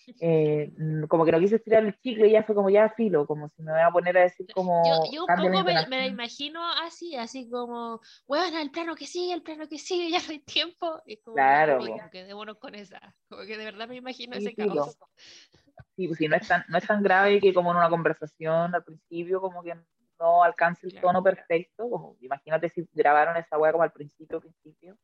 eh, 0.20 0.72
mm, 0.76 1.04
como 1.04 1.24
que 1.26 1.32
no 1.32 1.38
quiso 1.40 1.56
estirar 1.56 1.84
el 1.84 1.98
chicle 1.98 2.28
y 2.28 2.32
ya 2.32 2.44
fue 2.44 2.54
como 2.54 2.70
ya 2.70 2.88
filo, 2.90 3.26
como 3.26 3.48
si 3.50 3.62
me 3.62 3.72
voy 3.72 3.80
a 3.82 3.90
poner 3.90 4.16
a 4.16 4.22
decir 4.22 4.46
como 4.54 5.04
Yo, 5.04 5.12
yo 5.12 5.22
un 5.24 5.28
la 5.28 5.36
poco 5.36 5.50
me, 5.64 5.86
me 5.88 5.96
la 5.98 6.06
imagino 6.06 6.66
así, 6.66 7.14
así 7.16 7.50
como, 7.50 8.00
bueno, 8.26 8.58
el 8.58 8.70
plano 8.70 8.94
que 8.94 9.06
sigue, 9.06 9.34
el 9.34 9.42
plano 9.42 9.68
que 9.68 9.78
sigue, 9.78 10.10
ya 10.10 10.18
no 10.18 10.30
hay 10.30 10.40
tiempo. 10.40 11.02
Y 11.06 11.18
como, 11.18 11.36
Claro, 11.36 11.78
po. 11.78 11.84
como, 11.86 12.10
quedémonos 12.10 12.58
con 12.58 12.74
esa. 12.74 13.00
Como 13.28 13.42
que 13.42 13.58
de 13.58 13.64
verdad 13.66 13.86
me 13.88 13.96
imagino 13.96 14.36
Sí, 14.38 14.46
ese 14.46 14.54
filo. 14.54 14.84
caos. 14.84 14.98
Sí, 15.96 16.06
pues 16.08 16.18
sí, 16.18 16.28
no 16.28 16.36
es 16.36 16.48
tan, 16.48 16.64
no 16.68 16.78
es 16.78 16.86
tan 16.86 17.02
grave 17.02 17.40
que 17.40 17.54
como 17.54 17.70
en 17.70 17.76
una 17.76 17.88
conversación 17.88 18.74
al 18.74 18.84
principio, 18.84 19.40
como 19.40 19.62
que 19.62 19.74
no 20.24 20.42
alcance 20.42 20.86
el 20.86 21.00
tono 21.00 21.22
perfecto, 21.22 21.88
como 21.90 22.16
imagínate 22.20 22.70
si 22.70 22.88
grabaron 22.92 23.36
esa 23.36 23.58
weá 23.58 23.72
como 23.72 23.84
al 23.84 23.92
principio, 23.92 24.40
principio, 24.40 24.96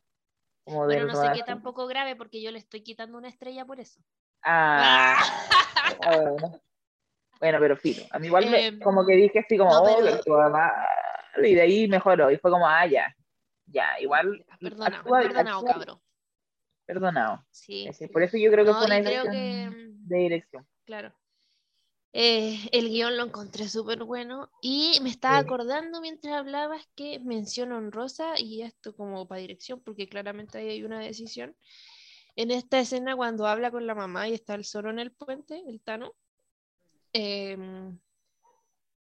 como 0.65 0.87
del 0.87 1.07
no 1.07 1.15
sé 1.15 1.31
qué 1.35 1.43
tampoco 1.43 1.87
grave 1.87 2.17
porque 2.17 2.41
yo 2.43 2.51
le 2.51 2.59
estoy 2.59 2.83
quitando 2.83 3.19
una 3.19 3.29
estrella 3.29 3.65
por 3.67 3.81
eso. 3.81 4.01
Ah, 4.43 5.17
ah, 6.05 6.21
bueno. 6.23 6.61
Bueno, 7.39 7.59
pero 7.61 7.77
filo, 7.77 8.03
a 8.11 8.19
mí 8.19 8.27
igual 8.27 8.51
me- 8.51 8.67
Em, 8.67 8.81
como 8.81 9.07
que 9.07 9.15
dije 9.17 9.39
así 9.41 9.57
como, 9.57 9.71
no, 9.73 9.83
oh, 9.83 9.99
pero- 10.25 11.47
y 11.47 11.55
de 11.55 11.61
ahí 11.63 11.89
mejoró, 11.89 12.31
y 12.31 12.37
fue 12.39 12.51
como, 12.51 12.67
ah, 12.67 12.87
ya, 12.87 13.15
ya, 13.67 13.99
igual, 14.01 14.45
Perdonado, 14.61 15.03
actúa- 15.03 15.23
perdonado, 15.23 15.59
actúa- 15.61 15.73
cabrón. 15.73 16.01
perdonado. 16.87 17.47
Sí. 17.51 17.87
Es 17.87 17.99
decir, 17.99 18.13
Por 18.13 18.23
eso 18.23 18.37
yo 18.37 18.51
creo 18.51 18.65
que 18.65 18.73
No, 18.73 18.79
fue 18.79 18.87
una 18.87 19.01
creo 19.01 19.25
que, 19.25 19.69
de 19.73 20.17
dirección. 20.19 20.67
claro. 20.85 21.15
Eh, 22.13 22.69
el 22.73 22.89
guion 22.89 23.17
lo 23.17 23.25
encontré 23.25 23.69
súper 23.69 24.03
bueno 24.05 24.51
y 24.61 24.99
me 25.03 25.11
estaba 25.11 25.39
Sí. 25.39 25.45
acordando 25.45 26.01
mientras 26.01 26.35
hablabas 26.35 26.89
que 26.97 27.21
mención 27.21 27.71
honrosa 27.73 28.39
y 28.39 28.63
esto 28.63 28.97
como 28.97 29.29
para 29.29 29.41
dirección 29.41 29.81
porque 29.81 30.09
claramente 30.09 30.59
ahí 30.59 30.69
hay 30.71 30.83
una 30.85 30.99
decisión. 31.01 31.57
En 32.37 32.51
esta 32.51 32.81
escena 32.81 33.15
cuando 33.17 33.47
habla 33.47 33.71
con 33.71 33.87
la 33.87 33.95
mamá 33.95 34.29
y 34.29 34.35
está 34.35 34.55
el 34.55 34.65
Zoro 34.65 34.91
en 34.91 34.99
el 34.99 35.13
puente, 35.13 35.63
el 35.69 35.81
Tano, 35.81 36.15
em, 37.13 37.99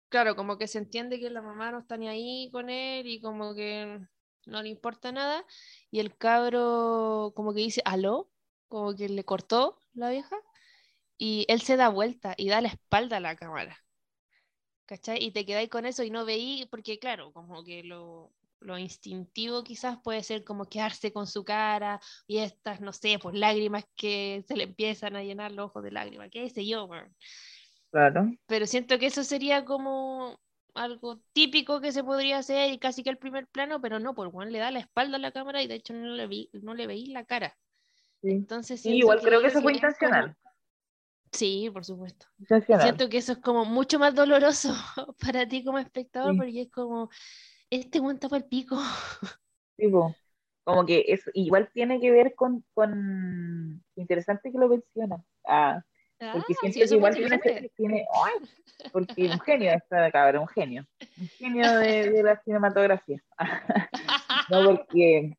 claro, 0.08 0.36
como 0.36 0.58
que 0.58 0.68
se 0.68 0.78
entiende 0.78 1.18
que 1.20 1.30
la 1.30 1.42
mamá 1.42 1.70
no 1.72 1.78
está 1.80 1.96
ni 1.96 2.08
ahí 2.08 2.50
con 2.52 2.70
él 2.70 3.06
y 3.06 3.20
como 3.20 3.54
que 3.54 4.00
no 4.46 4.62
le 4.62 4.68
importa 4.68 5.12
nada 5.12 5.44
y 5.90 6.00
el 6.00 6.16
cabro 6.16 7.32
como 7.34 7.54
que 7.54 7.60
dice 7.60 7.82
aló, 7.84 8.30
como 8.68 8.94
que 8.94 9.08
le 9.08 9.24
cortó 9.24 9.78
la 9.94 10.10
vieja 10.10 10.36
y 11.18 11.44
él 11.48 11.60
se 11.60 11.76
da 11.76 11.88
vuelta 11.88 12.34
y 12.36 12.48
da 12.48 12.60
la 12.60 12.68
espalda 12.68 13.18
a 13.18 13.20
la 13.20 13.36
cámara. 13.36 13.76
¿Cachai? 14.86 15.22
Y 15.24 15.30
te 15.32 15.46
quedáis 15.46 15.70
con 15.70 15.86
eso 15.86 16.02
y 16.02 16.10
no 16.10 16.24
veí, 16.24 16.66
porque 16.70 16.98
claro, 16.98 17.32
como 17.32 17.64
que 17.64 17.82
lo, 17.82 18.32
lo 18.60 18.78
instintivo 18.78 19.62
quizás 19.62 19.98
puede 20.02 20.22
ser 20.22 20.44
como 20.44 20.66
quedarse 20.66 21.12
con 21.12 21.26
su 21.26 21.44
cara 21.44 22.00
y 22.26 22.38
estas, 22.38 22.80
no 22.80 22.92
sé, 22.92 23.18
pues 23.20 23.34
lágrimas 23.34 23.84
que 23.96 24.44
se 24.46 24.56
le 24.56 24.64
empiezan 24.64 25.16
a 25.16 25.22
llenar 25.22 25.52
los 25.52 25.66
ojos 25.66 25.82
de 25.84 25.90
lágrimas, 25.90 26.28
qué 26.30 26.48
sé 26.50 26.66
yo, 26.66 26.84
weón. 26.84 27.14
Claro. 27.90 28.30
Pero 28.46 28.66
siento 28.66 28.98
que 28.98 29.06
eso 29.06 29.22
sería 29.22 29.64
como 29.64 30.38
algo 30.74 31.20
típico 31.32 31.80
que 31.80 31.92
se 31.92 32.02
podría 32.02 32.38
hacer 32.38 32.72
y 32.72 32.78
casi 32.78 33.02
que 33.02 33.10
el 33.10 33.18
primer 33.18 33.46
plano, 33.46 33.80
pero 33.80 34.00
no, 34.00 34.14
por 34.14 34.30
Juan 34.32 34.50
le 34.52 34.58
da 34.58 34.70
la 34.70 34.80
espalda 34.80 35.16
a 35.16 35.20
la 35.20 35.30
cámara 35.30 35.62
y 35.62 35.68
de 35.68 35.76
hecho 35.76 35.94
no 35.94 36.08
le, 36.08 36.26
vi, 36.26 36.50
no 36.52 36.74
le 36.74 36.86
veís 36.86 37.08
la 37.10 37.24
cara. 37.24 37.56
Sí. 38.22 38.30
Entonces 38.30 38.80
Sí, 38.80 38.96
igual 38.96 39.20
creo 39.20 39.40
que 39.40 39.48
eso 39.48 39.62
fue 39.62 39.74
intencional. 39.74 40.36
Sí, 41.34 41.68
por 41.72 41.84
supuesto. 41.84 42.26
Siento 42.80 43.08
que 43.08 43.18
eso 43.18 43.32
es 43.32 43.38
como 43.38 43.64
mucho 43.64 43.98
más 43.98 44.14
doloroso 44.14 44.72
para 45.20 45.46
ti 45.48 45.64
como 45.64 45.78
espectador, 45.78 46.32
Sí. 46.32 46.38
porque 46.38 46.60
es 46.62 46.70
como, 46.70 47.10
este 47.70 47.98
buen 48.00 48.18
tapa 48.18 48.36
el 48.36 48.44
pico. 48.44 48.76
Sí, 49.76 49.88
po. 49.88 50.14
Como 50.62 50.86
que 50.86 51.04
es, 51.08 51.28
igual 51.34 51.68
tiene 51.74 52.00
que 52.00 52.12
ver 52.12 52.36
con, 52.36 52.64
con 52.72 53.84
interesante 53.96 54.52
que 54.52 54.58
lo 54.58 54.68
menciona. 54.68 55.22
Ah, 55.44 55.82
porque 56.32 56.54
Ah, 56.54 56.56
siento 56.60 56.78
sí, 56.78 56.88
que 56.88 56.94
igual 56.94 57.14
tiene, 57.16 57.70
tiene 57.76 58.06
¡ay! 58.24 58.48
porque 58.92 59.26
un 59.26 59.40
genio 59.40 59.72
esta 59.72 60.10
cabra, 60.12 60.38
un 60.40 60.46
genio, 60.46 60.86
un 61.20 61.28
genio 61.28 61.72
de, 61.78 62.10
de 62.10 62.22
la 62.22 62.40
cinematografía. 62.44 63.20
No, 64.48 64.64
porque, 64.64 65.36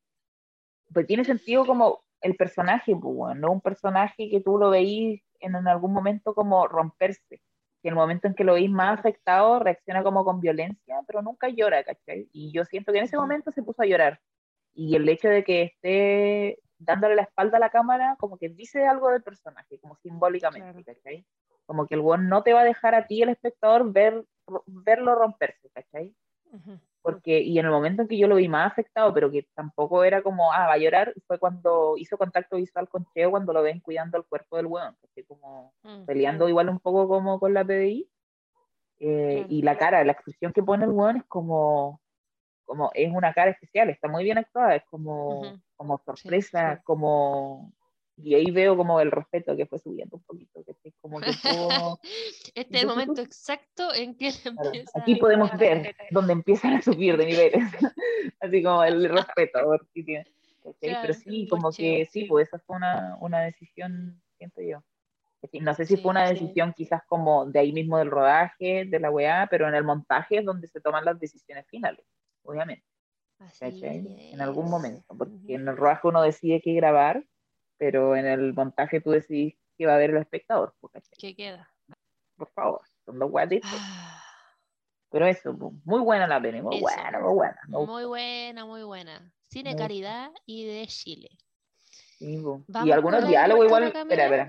pues 0.93 1.07
tiene 1.07 1.23
sentido 1.23 1.65
como 1.65 2.03
el 2.21 2.35
personaje, 2.35 2.91
pues, 2.93 3.15
bueno, 3.15 3.35
no 3.39 3.51
un 3.53 3.61
personaje 3.61 4.29
que 4.29 4.41
tú 4.41 4.57
lo 4.57 4.69
veís 4.69 5.21
en, 5.39 5.55
en 5.55 5.67
algún 5.67 5.93
momento 5.93 6.33
como 6.33 6.67
romperse. 6.67 7.41
Que 7.81 7.89
en 7.89 7.93
el 7.93 7.95
momento 7.95 8.27
en 8.27 8.33
que 8.33 8.43
lo 8.43 8.53
veis 8.53 8.69
más 8.69 8.99
afectado, 8.99 9.59
reacciona 9.59 10.03
como 10.03 10.25
con 10.25 10.39
violencia, 10.39 11.01
pero 11.05 11.21
nunca 11.21 11.49
llora, 11.49 11.83
¿cachai? 11.83 12.29
Y 12.31 12.51
yo 12.51 12.65
siento 12.65 12.91
que 12.91 12.97
en 12.99 13.05
ese 13.05 13.17
momento 13.17 13.51
se 13.51 13.61
puso 13.61 13.83
a 13.83 13.85
llorar. 13.85 14.19
Y 14.73 14.95
el 14.95 15.07
hecho 15.07 15.29
de 15.29 15.43
que 15.43 15.61
esté 15.63 16.59
dándole 16.77 17.15
la 17.15 17.21
espalda 17.21 17.57
a 17.57 17.59
la 17.59 17.69
cámara, 17.69 18.15
como 18.19 18.37
que 18.37 18.49
dice 18.49 18.85
algo 18.85 19.09
del 19.09 19.23
personaje, 19.23 19.79
como 19.79 19.95
simbólicamente, 19.97 20.83
Claro. 20.83 20.83
¿cachai? 20.85 21.25
Como 21.65 21.87
que 21.87 21.95
el 21.95 22.01
weón 22.01 22.27
no 22.27 22.43
te 22.43 22.53
va 22.53 22.61
a 22.61 22.65
dejar 22.65 22.95
a 22.95 23.07
ti, 23.07 23.21
el 23.21 23.29
espectador, 23.29 23.91
ver, 23.91 24.25
verlo 24.65 25.15
romperse, 25.15 25.69
¿cachai? 25.69 26.13
Ujú. 26.51 26.79
Porque 27.05 27.39
y 27.39 27.59
en 27.59 27.65
el 27.65 27.71
momento 27.71 28.01
en 28.01 28.07
que 28.07 28.17
yo 28.17 28.27
lo 28.27 28.37
vi 28.37 28.47
más 28.47 28.71
afectado, 28.71 29.13
pero 29.13 29.29
que 29.29 29.47
tampoco 29.53 30.03
era 30.03 30.23
como, 30.23 30.51
ah, 30.51 30.65
va 30.65 30.73
a 30.73 30.77
llorar, 30.79 31.13
fue 31.27 31.37
cuando 31.37 31.93
hizo 31.97 32.17
contacto 32.17 32.57
visual 32.57 32.89
con 32.89 33.05
Cheo, 33.13 33.29
cuando 33.29 33.53
lo 33.53 33.61
ven 33.61 33.79
cuidando 33.79 34.17
el 34.17 34.23
cuerpo 34.25 34.57
del 34.57 34.67
que 35.13 35.23
como 35.23 35.71
Mm. 35.83 36.05
peleando 36.05 36.49
igual 36.49 36.67
un 36.67 36.79
poco 36.79 37.07
como 37.07 37.39
con 37.39 37.53
la 37.53 37.63
PDI, 37.63 38.09
eh, 38.97 39.33
Claro. 39.33 39.45
y 39.49 39.61
la 39.61 39.77
cara, 39.77 40.03
la 40.03 40.13
expresión 40.13 40.51
que 40.51 40.63
pone 40.63 40.85
el 40.85 40.91
weón 40.93 41.17
es 41.17 41.25
como, 41.25 42.01
como 42.65 42.89
es 42.95 43.13
una 43.13 43.33
cara 43.33 43.51
especial, 43.51 43.91
está 43.91 44.07
muy 44.07 44.23
bien 44.23 44.39
actuada, 44.39 44.75
es 44.75 44.83
como, 44.85 45.41
Ujú. 45.41 45.61
como 45.75 46.01
sorpresa, 46.03 46.77
sí. 46.77 46.81
como, 46.85 47.71
y 48.17 48.33
ahí 48.35 48.49
veo 48.51 48.77
como 48.77 48.99
el 48.99 49.11
respeto 49.11 49.55
que 49.55 49.65
fue 49.65 49.79
subiendo 49.79 50.17
un 50.17 50.23
poquito, 50.23 50.63
que 50.63 50.89
es 50.89 50.95
como 51.01 51.19
que 51.19 51.31
todo... 51.41 51.99
Este 52.55 52.77
es 52.77 52.81
el 52.83 52.87
momento 52.87 53.21
exacto 53.21 53.93
en 53.93 54.15
que 54.15 54.31
Claro, 54.31 54.71
Aquí 54.95 55.15
a- 55.15 55.17
podemos 55.19 55.57
ver 55.57 55.93
donde 56.11 56.33
empiezan 56.33 56.73
a 56.75 56.81
subir 56.81 57.17
de 57.17 57.25
niveles, 57.25 57.61
así 58.39 58.63
como 58.63 58.83
el 58.83 59.09
respeto. 59.09 59.59
tiene- 59.93 60.25
¿cachai? 60.63 60.79
Claro, 60.79 60.99
Pero 61.01 61.13
sí, 61.13 61.47
como 61.49 61.63
porcheo. 61.63 61.97
que 61.97 62.05
sí, 62.05 62.25
pues 62.25 62.47
esa 62.47 62.59
fue 62.59 62.77
una, 62.77 63.17
una 63.19 63.41
decisión, 63.41 64.21
siento 64.37 64.61
yo. 64.61 64.83
No 65.61 65.75
sé 65.75 65.85
si 65.85 65.95
Sí, 65.95 66.01
fue 66.01 66.11
una 66.11 66.27
sí. 66.27 66.33
decisión 66.33 66.73
quizás 66.75 67.03
como 67.05 67.45
de 67.45 67.59
ahí 67.59 67.71
mismo 67.71 67.99
del 67.99 68.09
rodaje, 68.09 68.85
de 68.85 68.99
la 68.99 69.11
weá, 69.11 69.47
pero 69.51 69.67
en 69.67 69.75
el 69.75 69.83
montaje 69.83 70.39
es 70.39 70.45
donde 70.45 70.67
se 70.67 70.81
toman 70.81 71.05
las 71.05 71.19
decisiones 71.19 71.67
finales, 71.67 72.03
obviamente, 72.43 72.83
Así. 73.37 73.79
En 74.31 74.41
algún 74.41 74.69
momento, 74.71 75.05
porque 75.15 75.53
en 75.53 75.67
el 75.67 75.77
rodaje 75.77 76.07
uno 76.07 76.21
decide 76.23 76.61
qué 76.61 76.73
grabar, 76.73 77.23
pero 77.77 78.15
en 78.15 78.25
el 78.25 78.53
montaje 78.53 79.01
tú 79.01 79.11
decidís 79.11 79.55
qué 79.77 79.85
va 79.85 79.95
a 79.95 79.97
ver 79.97 80.11
el 80.11 80.17
espectador. 80.17 80.73
¿Qué 81.17 81.35
queda? 81.35 81.69
Por 82.37 82.49
favor, 82.51 82.81
son 83.05 83.19
dos 83.19 83.31
distintas. 83.49 83.79
Ah, 83.79 84.23
Pero 85.09 85.27
eso, 85.27 85.53
muy 85.83 86.01
buena 86.01 86.27
la 86.27 86.41
peli, 86.41 86.61
muy 86.61 86.75
Eso. 86.75 86.81
buena, 86.81 87.19
muy 87.19 87.33
buena. 87.33 87.59
me 87.67 87.77
muy 87.85 88.05
buena, 88.05 88.65
muy 88.65 88.83
buena. 88.83 89.33
Cine 89.49 89.71
Me 89.71 89.77
calidad 89.77 90.31
y 90.45 90.65
de 90.65 90.87
Chile. 90.87 91.29
Sí, 92.17 92.41
y 92.85 92.91
algunos 92.91 93.27
diálogos 93.27 93.65
igual, 93.65 93.83
espera, 93.83 94.25
espera, 94.25 94.47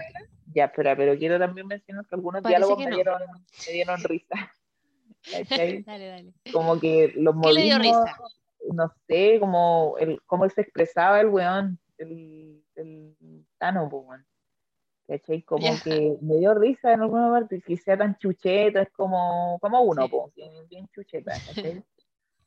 ya, 0.55 0.65
espera, 0.67 0.97
pero 0.97 1.17
quiero 1.19 1.39
también 1.39 1.67
mencionar 1.67 2.07
que 2.07 2.15
algunos 2.15 2.43
Parece 2.43 2.59
diálogos 2.59 2.79
que 2.79 2.85
me, 2.85 2.91
no. 2.91 2.97
dieron, 2.97 3.23
me 3.67 3.73
dieron 3.73 4.03
risa. 4.05 4.53
Dale, 5.87 6.07
dale. 6.07 6.35
Como 6.53 6.79
que 6.79 7.13
los 7.17 7.35
¿Qué 7.43 7.53
le 7.53 7.63
dio 7.63 7.79
modismos, 7.79 8.05
risa? 8.05 8.17
no 8.73 8.93
sé, 9.09 9.39
como 9.41 9.97
el, 9.99 10.21
cómo 10.27 10.49
se 10.49 10.61
expresaba 10.61 11.21
el 11.21 11.27
weón, 11.29 11.81
el, 11.99 12.65
el 12.77 13.17
Tano, 13.59 13.85
weón. 13.87 14.25
¿Cachai? 15.09 15.43
Como 15.43 15.65
Ya. 15.65 15.81
que 15.85 16.17
me 16.21 16.37
dio 16.37 16.53
risa 16.55 16.93
en 16.93 17.01
alguna 17.03 17.31
parte, 17.31 17.61
que 17.61 17.77
sea 17.77 17.97
tan 17.97 18.17
chucheta, 18.19 18.83
es 18.83 18.91
como, 18.91 19.57
como 19.61 19.81
uno, 19.83 20.03
Sí. 20.03 20.09
po, 20.09 20.33
bien, 20.35 20.69
bien 20.69 20.89
chucheta, 20.89 21.33
¿cachai? 21.47 21.83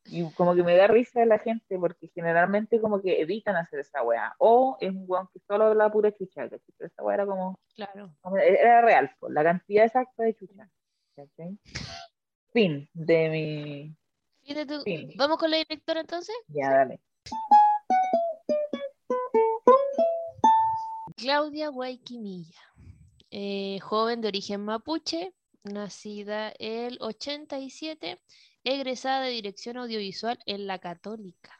Y 0.05 0.29
como 0.31 0.55
que 0.55 0.63
me 0.63 0.75
da 0.75 0.87
risa 0.87 1.23
la 1.25 1.39
gente 1.39 1.77
porque 1.77 2.07
generalmente 2.09 2.81
como 2.81 3.01
que 3.01 3.21
evitan 3.21 3.55
hacer 3.55 3.79
esa 3.81 4.01
weá. 4.03 4.33
O 4.39 4.75
es 4.81 4.89
un 4.89 5.05
weón 5.07 5.27
que 5.31 5.39
solo 5.39 5.65
habla 5.65 5.89
pura 5.91 6.11
chucha, 6.11 6.49
¿cachai? 6.49 6.73
Pero 6.77 6.87
esa 6.87 7.03
weá 7.03 7.15
era 7.15 7.25
como, 7.25 7.59
Claro. 7.75 8.13
como- 8.21 8.37
era 8.37 8.81
real, 8.81 9.11
pues, 9.19 9.31
la 9.33 9.43
cantidad 9.43 9.85
exacta 9.85 10.23
de 10.23 10.33
chucha. 10.35 10.69
¿cachai? 11.15 11.57
Fin 12.51 12.89
de 12.93 13.29
mi... 13.29 13.95
Fíjate 14.41 14.65
tú. 14.65 14.81
Fin. 14.83 15.11
¿Vamos 15.15 15.37
con 15.37 15.51
la 15.51 15.57
directora 15.57 15.99
entonces? 16.01 16.35
Ya, 16.47 16.71
dale. 16.71 16.99
Claudia 21.19 21.67
Guayquimilla, 21.67 22.61
eh, 23.29 23.77
joven 23.81 24.21
de 24.21 24.29
origen 24.29 24.63
mapuche, 24.63 25.33
nacida 25.63 26.53
el 26.59 26.97
87, 27.01 28.21
egresada 28.63 29.23
de 29.23 29.31
dirección 29.31 29.75
audiovisual 29.75 30.39
en 30.45 30.65
la 30.65 30.79
Católica. 30.79 31.57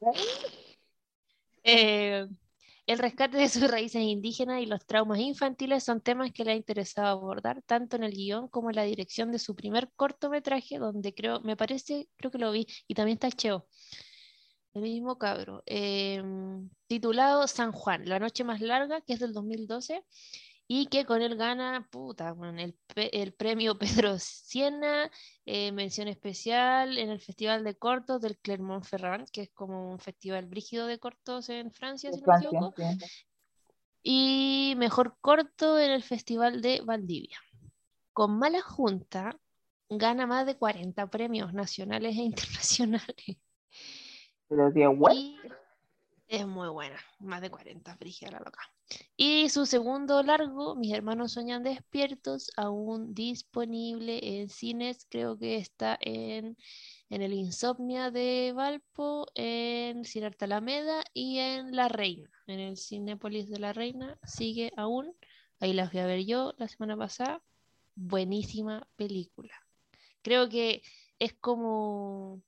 Eh, 1.68 2.28
el 2.86 2.98
rescate 3.00 3.38
de 3.38 3.48
sus 3.48 3.68
raíces 3.68 4.00
indígenas 4.00 4.62
y 4.62 4.66
los 4.66 4.86
traumas 4.86 5.18
infantiles 5.18 5.82
son 5.82 6.00
temas 6.00 6.30
que 6.30 6.44
le 6.44 6.52
ha 6.52 6.54
interesado 6.54 7.08
abordar 7.08 7.60
tanto 7.62 7.96
en 7.96 8.04
el 8.04 8.12
guion 8.12 8.46
como 8.46 8.70
en 8.70 8.76
la 8.76 8.84
dirección 8.84 9.32
de 9.32 9.40
su 9.40 9.56
primer 9.56 9.90
cortometraje, 9.96 10.78
donde 10.78 11.12
creo, 11.12 11.40
me 11.40 11.56
parece, 11.56 12.08
creo 12.14 12.30
que 12.30 12.38
lo 12.38 12.52
vi, 12.52 12.68
y 12.86 12.94
también 12.94 13.16
está 13.16 13.26
el 13.26 13.34
Cheo, 13.34 13.66
el 14.76 14.82
mismo 14.82 15.18
cabro, 15.18 15.62
em, 15.66 16.68
titulado 16.86 17.46
San 17.46 17.72
Juan, 17.72 18.08
La 18.08 18.18
Noche 18.18 18.44
Más 18.44 18.60
Larga, 18.60 19.00
que 19.00 19.14
es 19.14 19.20
del 19.20 19.32
2012, 19.32 20.04
y 20.68 20.86
que 20.86 21.04
con 21.04 21.22
él 21.22 21.36
gana, 21.36 21.88
puta, 21.90 22.32
weón, 22.32 22.58
el, 22.58 22.76
el 22.96 23.32
premio 23.32 23.78
Pedro 24.08 24.18
Siena, 24.18 25.10
eh, 25.46 25.72
mención 25.72 26.08
especial 26.08 26.98
en 26.98 27.10
el 27.10 27.20
Festival 27.20 27.64
de 27.64 27.76
Cortos 27.76 28.20
del 28.20 28.38
Clermont-Ferrand, 28.38 29.28
que 29.30 29.42
es 29.42 29.50
como 29.50 29.92
un 29.92 29.98
festival 29.98 30.46
brígido 30.46 30.86
de 30.86 30.98
cortos 30.98 31.48
en 31.48 31.70
Francia, 31.70 32.12
si 32.12 32.20
no 32.20 32.26
me 32.26 32.44
equivoco, 32.44 32.74
y 34.02 34.74
mejor 34.76 35.16
corto 35.20 35.78
en 35.78 35.90
el 35.90 36.02
Festival 36.02 36.60
de 36.60 36.80
Valdivia. 36.84 37.38
Con 38.12 38.38
Mala 38.38 38.60
Junta 38.60 39.38
gana 39.88 40.26
más 40.26 40.46
de 40.46 40.56
40 40.56 41.08
premios 41.08 41.52
nacionales 41.52 42.16
e 42.16 42.22
internacionales. 42.22 43.36
Es 46.28 46.46
muy 46.46 46.68
buena, 46.68 46.98
más 47.20 47.40
de 47.40 47.50
40, 47.50 47.96
Brigia 47.96 48.30
la 48.30 48.38
loca. 48.38 48.60
Y 49.16 49.48
su 49.48 49.66
segundo 49.66 50.22
largo, 50.22 50.74
Mis 50.74 50.92
hermanos 50.92 51.32
soñan 51.32 51.62
despiertos, 51.62 52.50
aún 52.56 53.14
disponible 53.14 54.20
en 54.22 54.48
cines, 54.48 55.06
creo 55.08 55.38
que 55.38 55.56
está 55.56 55.96
en, 56.00 56.56
en 57.10 57.22
el 57.22 57.32
Insomnia 57.32 58.10
de 58.10 58.52
Valpo, 58.54 59.26
en 59.34 60.04
Cine 60.04 60.30
Alameda 60.40 61.02
y 61.12 61.38
en 61.38 61.74
La 61.74 61.88
Reina, 61.88 62.30
en 62.46 62.60
el 62.60 62.76
Cinépolis 62.76 63.48
de 63.48 63.58
La 63.58 63.72
Reina, 63.72 64.18
sigue 64.24 64.72
aún. 64.76 65.12
Ahí 65.60 65.72
la 65.72 65.88
fui 65.88 66.00
a 66.00 66.06
ver 66.06 66.24
yo 66.24 66.54
la 66.58 66.68
semana 66.68 66.96
pasada. 66.96 67.42
Buenísima 67.94 68.86
película. 68.96 69.54
Creo 70.22 70.48
que 70.48 70.82
es 71.18 71.34
como... 71.34 72.42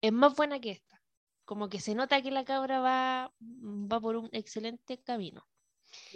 Es 0.00 0.12
más 0.12 0.34
buena 0.34 0.60
que 0.60 0.70
esta 0.70 0.99
como 1.50 1.68
que 1.68 1.80
se 1.80 1.96
nota 1.96 2.22
que 2.22 2.30
la 2.30 2.44
cabra 2.44 2.78
va, 2.78 3.32
va 3.40 4.00
por 4.00 4.14
un 4.14 4.28
excelente 4.30 5.02
camino. 5.02 5.48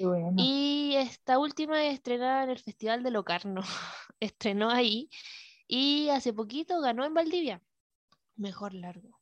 Bueno. 0.01 0.37
Y 0.37 0.95
esta 0.95 1.41
última 1.41 1.85
es 1.85 1.95
estrenada 1.95 2.45
en 2.45 2.51
el 2.51 2.61
Festival 2.61 3.03
de 3.03 3.11
Locarno. 3.11 3.63
Estrenó 4.21 4.71
ahí 4.71 5.11
y 5.67 6.09
hace 6.11 6.33
poquito 6.33 6.81
ganó 6.81 7.05
en 7.05 7.15
Valdivia. 7.15 7.61
Mejor 8.37 8.75
largo. 8.75 9.19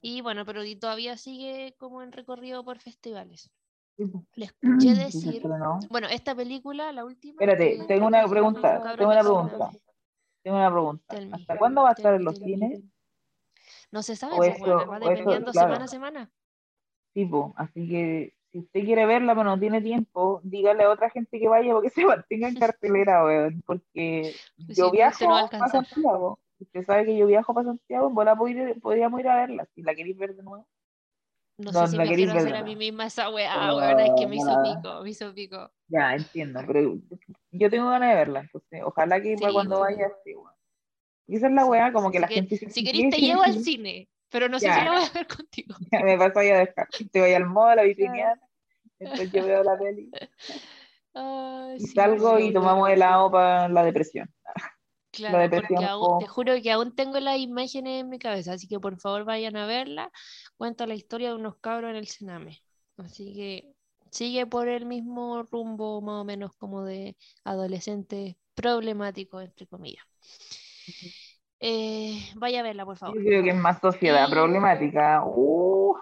Y 0.00 0.20
bueno, 0.20 0.46
pero 0.46 0.62
y 0.62 0.76
todavía 0.76 1.16
sigue 1.16 1.74
como 1.78 2.00
en 2.00 2.12
recorrido 2.12 2.64
por 2.64 2.78
festivales. 2.78 3.50
Le 3.96 4.44
escuché 4.44 4.94
decir, 4.94 5.44
no. 5.46 5.80
bueno, 5.90 6.06
esta 6.06 6.36
película, 6.36 6.92
la 6.92 7.04
última. 7.04 7.32
Espérate, 7.32 7.84
tengo 7.88 8.06
una 8.06 8.24
pregunta, 8.28 8.94
tengo 8.96 9.10
una 9.10 9.20
pregunta. 9.20 9.70
Tengo 10.44 10.58
una 10.58 10.70
pregunta. 10.70 11.16
¿Hasta 11.32 11.58
cuándo 11.58 11.82
va 11.82 11.88
a 11.88 11.94
estar 11.94 12.14
en 12.14 12.22
los 12.22 12.38
cines? 12.38 12.84
No 13.92 14.02
se 14.02 14.16
sabe, 14.16 14.36
pues, 14.36 14.56
eso- 14.56 14.60
bueno, 14.60 14.86
va 14.90 14.96
o 14.96 15.00
eso, 15.00 15.10
dependiendo 15.10 15.52
claro. 15.52 15.68
semana 15.68 15.84
a 15.84 15.88
semana. 15.88 16.30
Tipo, 17.14 17.54
así 17.56 17.88
que 17.88 18.34
si 18.52 18.58
usted 18.58 18.84
quiere 18.84 19.06
verla 19.06 19.34
pero 19.34 19.44
no 19.44 19.58
tiene 19.58 19.80
tiempo, 19.80 20.40
dígale 20.44 20.84
a 20.84 20.90
otra 20.90 21.10
gente 21.10 21.38
que 21.38 21.48
vaya 21.48 21.72
porque 21.72 21.90
se 22.04 22.04
mantenga 22.04 22.48
en 22.48 22.54
cartelera, 22.60 23.24
weón, 23.24 23.62
porque 23.66 24.34
Pues 24.66 24.76
yo 24.78 24.86
sí, 24.86 24.96
viajo 24.96 25.24
no 25.26 25.36
a. 25.36 25.68
Santiago. 25.68 26.38
Usted 26.58 26.86
sabe 26.86 27.04
que 27.04 27.16
yo 27.18 27.26
viajo 27.26 27.52
para 27.52 27.66
Santiago, 27.68 28.08
bola 28.10 28.34
podría- 28.34 28.74
podríamos 28.76 29.20
ir 29.20 29.28
a 29.28 29.36
verla, 29.36 29.66
si 29.74 29.82
la 29.82 29.94
queréis 29.94 30.16
ver 30.16 30.34
de 30.34 30.42
nuevo. 30.42 30.66
No 31.58 31.70
No, 31.72 31.80
sé 31.80 31.88
si 31.92 31.96
la 31.96 32.04
me 32.04 32.14
quiero 32.14 32.32
hacer 32.32 32.54
a 32.56 32.62
mí 32.62 32.76
misma 32.76 33.06
esa 33.06 33.30
weá, 33.30 33.54
Pero 33.54 33.76
weón, 33.76 34.00
es 34.00 34.10
que 34.18 34.26
me 34.26 34.36
hizo 34.36 34.50
la- 34.50 34.62
pico, 34.62 35.02
me 35.02 35.10
hizo 35.10 35.34
pico. 35.34 35.70
Ya, 35.88 36.14
entiendo, 36.14 36.60
pero 36.66 36.96
yo 37.52 37.70
tengo 37.70 37.88
ganas 37.90 38.08
de 38.10 38.14
verla, 38.16 38.40
entonces 38.40 38.82
ojalá 38.84 39.20
que 39.22 39.36
para 39.36 39.48
Sí, 39.48 39.54
cuando 39.54 39.80
vaya 39.80 40.06
así, 40.06 40.34
weón. 40.34 40.52
Y 41.28 41.36
esa 41.36 41.48
es 41.48 41.52
la 41.52 41.64
weá, 41.66 41.92
como 41.92 42.10
que 42.10 42.18
si 42.18 42.22
la 42.22 42.28
gente 42.28 42.56
Si 42.56 42.84
querés 42.84 43.10
te 43.10 43.20
llevo 43.20 43.42
al 43.42 43.62
cine, 43.62 44.08
pero 44.30 44.48
no 44.48 44.58
sé 44.58 44.66
Ya. 44.66 44.74
si 44.74 44.84
lo 44.84 44.92
voy 44.92 45.02
a 45.02 45.10
ver 45.12 45.26
contigo. 45.26 45.76
ya 45.92 46.00
me 46.00 46.16
vas 46.16 46.36
a 46.36 46.44
ir 46.44 46.52
a 46.52 46.58
dejar, 46.60 46.88
te 47.12 47.20
voy 47.20 47.32
al 47.32 47.46
modo, 47.46 47.66
a 47.66 47.76
la 47.76 47.82
vitrinear, 47.82 48.38
después 48.98 49.30
yo 49.32 49.44
veo 49.44 49.62
la 49.62 49.78
peli 49.78 50.10
Ay, 51.14 51.78
y 51.78 51.86
sí, 51.86 51.94
salgo 51.94 52.38
y 52.38 52.52
tomamos 52.52 52.88
helado 52.90 53.30
para 53.30 53.68
la 53.68 53.84
depresión. 53.84 54.28
Claro, 55.10 55.50
porque 55.50 55.74
depresión 55.74 55.84
aún, 55.84 56.18
te 56.18 56.26
juro 56.28 56.52
que 56.62 56.70
aún 56.70 56.94
tengo 56.94 57.18
las 57.20 57.38
imágenes 57.38 58.02
en 58.02 58.10
mi 58.10 58.18
cabeza, 58.18 58.52
así 58.52 58.68
que 58.68 58.78
por 58.78 58.98
favor 59.00 59.24
vayan 59.24 59.56
a 59.56 59.66
verla. 59.66 60.10
Cuenta 60.58 60.86
la 60.86 60.94
historia 60.94 61.30
de 61.30 61.36
unos 61.36 61.56
cabros 61.56 61.90
en 61.90 61.96
el 61.96 62.06
Sename. 62.06 62.58
Así 62.98 63.32
que 63.34 63.74
sigue 64.10 64.46
por 64.46 64.68
el 64.68 64.84
mismo 64.84 65.42
rumbo, 65.44 66.02
más 66.02 66.20
o 66.20 66.24
menos 66.24 66.52
como 66.58 66.84
de 66.84 67.16
adolescentes 67.44 68.36
problemáticos, 68.54 69.42
entre 69.42 69.66
comillas. 69.66 70.04
Eh, 71.68 72.20
vaya 72.36 72.60
a 72.60 72.62
verla, 72.62 72.84
por 72.84 72.96
Yo 72.96 72.98
favor. 72.98 73.16
creo 73.22 73.42
que 73.42 73.50
es 73.50 73.56
más 73.56 73.80
sociedad 73.80 74.28
Y- 74.28 74.30
problemática. 74.30 75.22
Uh, 75.24 75.94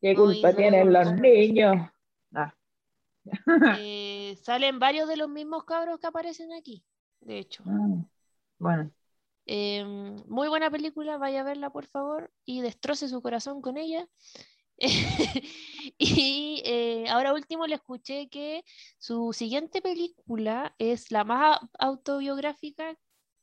¿Qué 0.00 0.14
culpa 0.14 0.54
tienen 0.54 0.92
los 0.92 1.14
niños? 1.14 1.76
Ah, 2.34 2.54
Eh, 3.70 4.36
salen 4.42 4.78
varios 4.78 5.08
de 5.08 5.16
los 5.16 5.28
mismos 5.28 5.64
cabros 5.64 5.98
que 5.98 6.06
aparecen 6.06 6.52
aquí, 6.52 6.84
de 7.20 7.38
hecho. 7.38 7.64
ah, 7.66 8.04
bueno, 8.58 8.92
Em, 9.46 10.16
muy 10.28 10.48
buena 10.48 10.70
película, 10.70 11.18
vaya 11.18 11.40
a 11.40 11.44
verla 11.44 11.70
por 11.70 11.86
favor 11.86 12.30
y 12.44 12.60
destroce 12.60 13.08
su 13.08 13.20
corazón 13.22 13.60
con 13.60 13.76
ella. 13.76 14.06
y 15.98 16.62
eh, 16.64 17.06
ahora 17.10 17.34
último 17.34 17.66
le 17.66 17.76
escuché 17.76 18.28
que 18.30 18.64
su 18.98 19.32
siguiente 19.32 19.82
película 19.82 20.74
es 20.78 21.10
la 21.12 21.24
más 21.24 21.60
au- 21.60 21.70
autobiográfica 21.78 22.96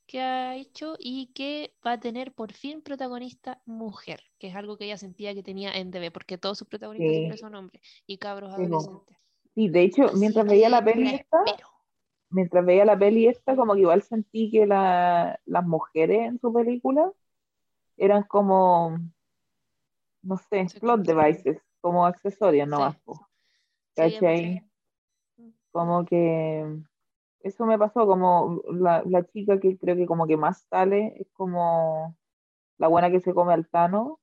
que 0.10 0.20
ha 0.22 0.56
hecho 0.58 0.96
y 1.00 1.28
que 1.38 1.74
va 1.86 1.94
a 1.94 2.00
tener 2.02 2.34
por 2.34 2.54
fin 2.54 2.82
protagonista 2.82 3.62
mujer, 3.66 4.22
que 4.40 4.48
es 4.50 4.56
algo 4.56 4.78
que 4.78 4.86
ella 4.86 4.98
sentía 4.98 5.36
que 5.36 5.44
tenía 5.44 5.72
en 5.74 5.92
DB, 5.92 6.12
porque 6.12 6.38
todos 6.38 6.58
sus 6.60 6.68
protagonistas 6.68 7.14
Sí. 7.14 7.16
siempre 7.16 7.38
son 7.38 7.56
hombres 7.56 7.82
y 8.08 8.18
cabros 8.18 8.52
Sí, 8.56 8.62
adolescentes. 8.62 9.18
sí, 9.56 9.70
de 9.70 9.82
hecho, 9.84 10.14
Así 10.14 10.14
mientras 10.14 10.48
veía 10.48 10.70
la 10.70 10.84
peli 10.84 11.16
esta, 11.16 11.38
mientras 12.32 12.66
veía 12.66 12.86
la 12.86 12.98
peli 13.00 13.28
esta, 13.28 13.56
como 13.56 13.74
que 13.76 13.82
igual 13.82 14.04
sentí 14.04 14.52
que 14.52 14.66
la- 14.68 15.40
las 15.46 15.66
mujeres 15.68 16.28
en 16.30 16.40
su 16.40 16.54
película 16.54 17.12
eran 17.98 18.24
como, 18.24 18.98
no 20.22 20.38
sé, 20.38 20.74
plot 20.80 21.02
devices, 21.02 21.62
como 21.82 22.06
accesorios 22.06 22.68
Sí, 23.96 24.16
es 24.16 24.22
¿cachai? 24.22 24.64
Como 25.72 26.06
que 26.06 26.66
eso 27.42 27.66
me 27.66 27.78
pasó, 27.78 28.06
como 28.06 28.62
la, 28.72 29.04
la 29.06 29.24
chica 29.26 29.60
que 29.60 29.78
creo 29.78 29.96
que 29.96 30.06
como 30.06 30.28
que 30.28 30.38
más 30.38 30.62
sale 30.70 31.16
es 31.20 31.28
como 31.34 32.16
la 32.78 32.88
buena 32.88 33.10
que 33.12 33.20
se 33.22 33.34
come 33.34 33.54
al 33.54 33.68
Tano 33.68 34.20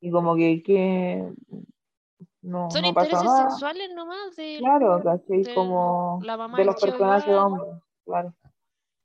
y 0.00 0.10
como 0.10 0.34
que, 0.36 0.62
que 0.62 1.32
no, 2.42 2.70
Son 2.70 2.82
no 2.82 2.94
pasa 2.94 3.06
intereses 3.06 3.24
nada. 3.24 3.50
sexuales 3.50 3.90
nomás 3.94 4.36
del, 4.36 4.60
Claro, 4.60 5.02
¿cachai? 5.02 5.42
de 5.42 5.54
Como 5.54 6.20
la 6.22 6.36
mamá 6.36 6.58
de 6.58 6.64
los 6.64 6.80
personajes 6.80 7.34
hombres, 7.34 7.82
claro. 8.04 8.34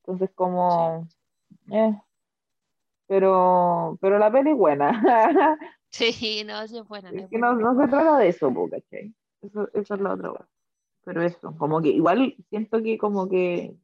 Entonces 0.01 0.29
como, 0.35 1.07
eh, 1.71 1.99
pero, 3.07 3.97
pero 4.01 4.17
la 4.19 4.31
peli 4.31 4.51
es 4.51 4.57
buena. 4.57 5.57
Sí, 5.89 6.43
no, 6.45 6.67
sí 6.67 6.77
es 6.77 6.87
buena, 6.87 7.09
Es 7.09 7.15
es 7.23 7.29
que 7.29 7.37
buena. 7.37 7.53
no, 7.53 7.73
no 7.73 7.81
se 7.81 7.87
trata 7.87 8.17
de 8.17 8.27
eso, 8.27 8.51
¿cachai? 8.69 9.13
Eso, 9.41 9.69
eso 9.73 9.93
es 9.95 10.01
la 10.01 10.13
otra 10.13 10.29
cosa. 10.29 10.47
Pero 11.05 11.21
eso, 11.21 11.55
como 11.57 11.81
que 11.81 11.89
igual 11.89 12.35
siento 12.49 12.81
que 12.83 12.97
como 12.97 13.29
que 13.29 13.75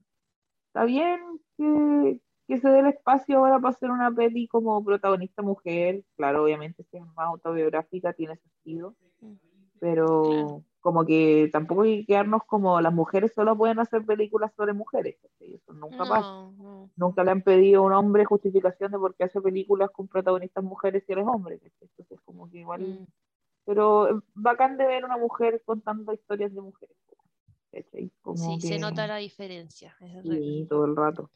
está 0.67 0.83
bien 0.85 1.19
que, 1.57 2.19
que 2.47 2.57
se 2.57 2.67
dé 2.69 2.79
el 2.79 2.87
espacio 2.87 3.37
ahora 3.37 3.59
para 3.59 3.69
hacer 3.69 3.91
una 3.91 4.11
peli 4.11 4.47
como 4.47 4.83
protagonista 4.83 5.41
mujer. 5.41 6.03
Claro, 6.17 6.43
obviamente 6.43 6.83
si 6.83 6.97
es 6.97 7.03
más 7.15 7.27
autobiográfica 7.27 8.13
tiene 8.13 8.35
sentido, 8.37 8.95
pero 9.79 10.21
Claro. 10.23 10.63
como 10.81 11.05
que 11.05 11.49
tampoco 11.51 11.83
hay 11.83 12.01
que 12.01 12.05
quedarnos 12.07 12.43
como 12.45 12.81
las 12.81 12.93
mujeres 12.93 13.33
solo 13.33 13.55
pueden 13.55 13.79
hacer 13.79 14.03
películas 14.05 14.51
sobre 14.55 14.73
mujeres. 14.73 15.17
Eso 15.39 15.73
nunca 15.73 16.05
pasa. 16.05 16.29
No. 16.57 16.89
Nunca 16.95 17.23
le 17.23 17.31
han 17.31 17.41
pedido 17.43 17.83
a 17.83 17.85
un 17.85 17.93
hombre 17.93 18.25
justificación 18.25 18.91
de 18.91 18.97
por 18.97 19.15
qué 19.15 19.25
hace 19.25 19.39
películas 19.41 19.91
con 19.91 20.07
protagonistas 20.07 20.63
mujeres 20.63 21.03
si 21.05 21.13
él 21.13 21.19
es 21.19 21.27
hombre. 21.27 21.59
Entonces 21.79 22.19
como 22.25 22.49
que 22.49 22.59
igual 22.59 22.81
Mm, 22.81 23.05
pero 23.63 24.23
bacán 24.33 24.75
de 24.77 24.87
ver 24.87 25.05
una 25.05 25.17
mujer 25.17 25.61
contando 25.63 26.13
historias 26.13 26.51
de 26.53 26.61
mujeres. 26.61 26.97
¿Cachai? 27.71 28.11
Como 28.21 28.37
Sí, 28.59 28.67
se 28.67 28.79
nota 28.79 29.07
la 29.07 29.17
diferencia. 29.17 29.95
es 29.99 30.23
sí, 30.23 30.65
todo 30.69 30.85
el 30.85 30.95
rato. 30.95 31.29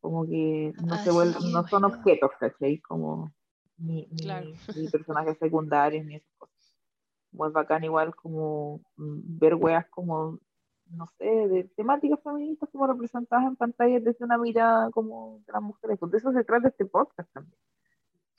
Como 0.00 0.26
que 0.26 0.72
no 0.82 0.96
se 1.04 1.10
vuelven, 1.10 1.42
que 1.42 1.50
no 1.52 1.66
son 1.68 1.82
bueno. 1.82 1.96
objetos, 1.96 2.30
¿cachai? 2.38 2.78
Como 2.80 3.32
ni, 3.78 4.06
ni, 4.10 4.22
Claro. 4.22 4.46
ni 4.74 4.88
personajes 4.90 5.38
secundarios, 5.38 6.04
ni 6.06 6.16
esas 6.16 6.32
cosas. 6.36 6.74
Muy 7.32 7.50
bacán 7.50 7.84
igual 7.84 8.14
como 8.14 8.80
ver 8.96 9.54
weas 9.54 9.86
como, 9.88 10.38
no 10.90 11.06
sé, 11.18 11.24
de 11.24 11.64
temáticas 11.76 12.20
feministas 12.22 12.68
como 12.70 12.86
representadas 12.86 13.46
en 13.46 13.56
pantalla 13.56 14.00
desde 14.00 14.24
una 14.24 14.36
mirada 14.38 14.90
como 14.90 15.40
de 15.46 15.52
las 15.52 15.62
mujeres. 15.62 15.98
Pues 15.98 16.12
de 16.12 16.18
eso 16.18 16.32
se 16.32 16.44
trata 16.44 16.68
este 16.68 16.84
podcast 16.84 17.32
también. 17.32 17.58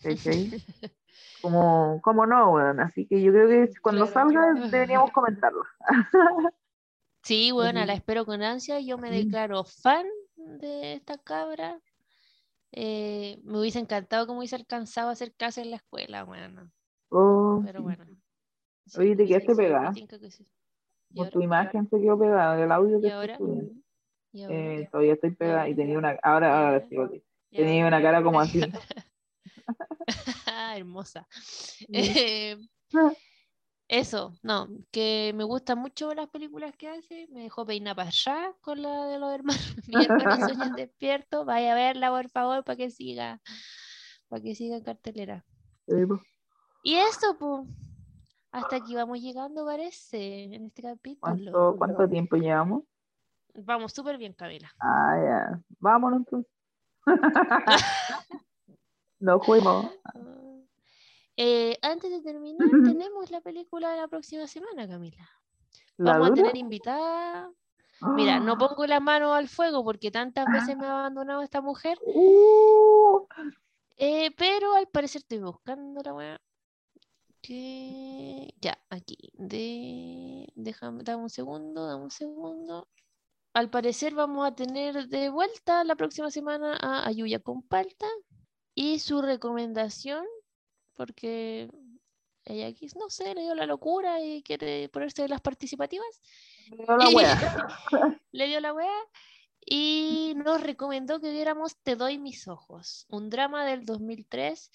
¿Cachai? 0.02 0.50
Como, 1.42 2.02
como 2.02 2.26
no, 2.26 2.54
weón. 2.54 2.80
Así 2.80 3.06
que 3.06 3.22
yo 3.22 3.32
creo 3.32 3.48
que 3.48 3.72
cuando 3.82 4.06
Claro. 4.08 4.30
salga 4.32 4.54
deberíamos 4.70 5.12
comentarlo. 5.12 5.64
Sí, 7.24 7.52
bueno, 7.52 7.86
la 7.86 7.94
espero 7.94 8.26
con 8.26 8.44
ansia. 8.44 8.80
Yo 8.82 8.98
me 8.98 9.10
declaro 9.10 9.64
fan 9.64 10.06
de 10.36 10.94
esta 10.94 11.18
cabra. 11.18 11.80
Eh, 12.72 13.40
me 13.44 13.60
hubiese 13.60 13.80
encantado 13.80 14.26
me 14.28 14.40
hubiese 14.40 14.56
alcanzado 14.56 15.10
a 15.10 15.14
hacer 15.14 15.34
casa 15.34 15.62
en 15.62 15.70
la 15.70 15.78
escuela, 15.78 16.24
bueno. 16.24 16.70
Oh, 17.10 17.62
Pero 17.66 17.84
bueno. 17.84 18.06
Sí, 18.86 19.00
Oye, 19.00 19.16
te 19.16 19.26
quedaste 19.26 19.56
pegada. 19.56 19.94
tinca 19.94 20.20
que 20.20 20.32
sí. 20.32 20.46
¿Y 21.12 21.18
Por 21.20 21.30
tu 21.30 21.42
imagen 21.42 21.88
se 21.90 22.02
quedó 22.02 22.20
pegada, 22.20 22.62
el 22.62 22.72
audio 22.72 22.98
¿Y 22.98 23.02
que 23.04 23.12
ahora? 23.12 23.40
¿Y 24.34 24.42
ahora? 24.42 24.56
Eh, 24.56 24.90
todavía 24.92 25.14
estoy 25.14 25.32
pegada 25.32 25.70
y 25.70 25.76
tenía 25.76 25.98
una, 25.98 26.18
ahora, 26.24 26.68
ahora 26.68 26.80
Ya. 26.82 26.90
sí, 26.90 26.98
ok. 26.98 27.14
¿Y 27.52 27.58
Tenía 27.58 27.88
una 27.88 28.02
cara 28.02 28.22
como 28.22 28.40
así. 28.42 28.60
Hermosa. 30.76 31.28
Eh, 31.94 32.58
Eso, 33.94 34.34
no, 34.42 34.70
que 34.90 35.34
me 35.36 35.44
gustan 35.44 35.78
mucho 35.78 36.16
las 36.16 36.28
películas 36.28 36.76
que 36.76 36.90
hace. 36.90 37.28
Me 37.32 37.44
dejó 37.44 37.64
peinar 37.64 37.96
para 37.96 38.08
allá 38.08 38.52
con 38.62 38.82
la 38.82 39.06
de 39.06 39.20
los 39.20 39.32
hermanos. 39.32 39.76
Mi 39.88 40.04
hermano 40.04 40.48
sueñan 40.48 40.74
despierto. 40.76 41.46
Vaya 41.46 41.74
a 41.74 41.76
verla, 41.76 42.10
por 42.10 42.28
favor, 42.32 42.64
para 42.64 42.76
que 42.76 42.90
siga, 42.90 43.40
para 44.30 44.42
que 44.42 44.56
siga 44.56 44.78
en 44.78 44.84
cartelera. 44.84 45.46
Sí, 45.88 46.08
pues. 46.08 46.22
Y 46.82 46.96
eso, 46.96 47.38
pues, 47.38 47.68
hasta 48.52 48.78
aquí 48.78 48.96
vamos 48.96 49.22
llegando, 49.22 49.64
parece, 49.64 50.46
en 50.46 50.66
este 50.66 50.82
capítulo. 50.82 51.20
¿Cuánto, 51.20 51.76
cuánto 51.78 52.10
tiempo 52.10 52.36
llevamos? 52.36 52.86
Vamos 53.54 53.94
súper 53.94 54.18
bien, 54.18 54.34
Camila. 54.34 54.74
Ah, 54.80 55.22
ya. 55.24 55.62
Vámonos 55.78 56.22
entonces. 56.22 56.52
Nos 59.20 59.46
fuimos. 59.46 59.86
Ah. 61.44 61.46
Eh, 61.46 61.78
antes 61.82 62.10
de 62.12 62.22
terminar, 62.22 62.58
tenemos 62.98 63.32
la 63.32 63.42
película 63.42 63.92
de 63.92 63.98
la 63.98 64.08
próxima 64.08 64.48
semana, 64.48 64.88
Camila. 64.88 65.30
¿La 65.98 66.14
Vamos 66.14 66.32
a 66.32 66.34
tener 66.34 66.56
invitada. 66.58 67.52
Mira, 68.16 68.40
no 68.40 68.54
Ah. 68.54 68.58
pongo 68.58 68.86
la 68.86 69.00
mano 69.00 69.34
al 69.34 69.48
fuego 69.48 69.84
porque 69.84 70.12
tantas 70.12 70.46
veces 70.52 70.76
me 70.78 70.86
ha 70.86 70.92
abandonado 71.00 71.42
esta 71.42 71.62
mujer, 71.62 71.98
Uh, 72.06 73.26
eh, 73.98 74.32
pero 74.38 74.74
al 74.74 74.88
parecer 74.88 75.22
estoy 75.22 75.40
buscando 75.40 76.02
la 76.04 76.14
weá. 76.14 76.42
Que 77.42 78.54
ya, 78.62 78.78
aquí. 78.90 79.18
De... 79.34 80.48
Déjame, 80.56 81.04
dame 81.04 81.24
un 81.24 81.30
segundo, 81.30 81.86
dame 81.86 82.04
un 82.04 82.12
segundo. 82.12 82.88
Al 83.54 83.70
parecer 83.70 84.16
vamos 84.16 84.48
a 84.48 84.56
tener 84.56 85.08
de 85.10 85.30
vuelta 85.30 85.84
la 85.84 85.96
próxima 85.96 86.32
semana 86.32 86.78
a 86.82 87.06
Ayuya 87.08 87.40
con 87.40 87.62
Palta 87.62 88.08
y 88.74 89.00
su 89.00 89.22
recomendación, 89.22 90.26
porque 90.96 91.70
ella 92.46 92.68
aquí, 92.68 92.88
no 92.96 93.10
sé, 93.10 93.34
le 93.34 93.42
dio 93.42 93.56
la 93.56 93.66
locura 93.66 94.20
y 94.22 94.44
quiere 94.44 94.90
ponerse 94.90 95.28
las 95.28 95.42
participativas. 95.42 96.22
me 96.70 96.78
dio 96.78 96.98
la 96.98 97.10
wea. 97.10 97.68
le 98.32 98.48
dio 98.48 98.60
la 98.60 98.74
wea 98.74 99.02
y 99.66 100.34
nos 100.36 100.62
recomendó 100.62 101.22
que 101.22 101.32
viéramos 101.32 101.78
Te 101.78 101.96
doy 101.96 102.18
mis 102.18 102.48
ojos, 102.48 103.06
un 103.10 103.30
drama 103.30 103.66
del 103.66 103.86
2003 103.86 104.72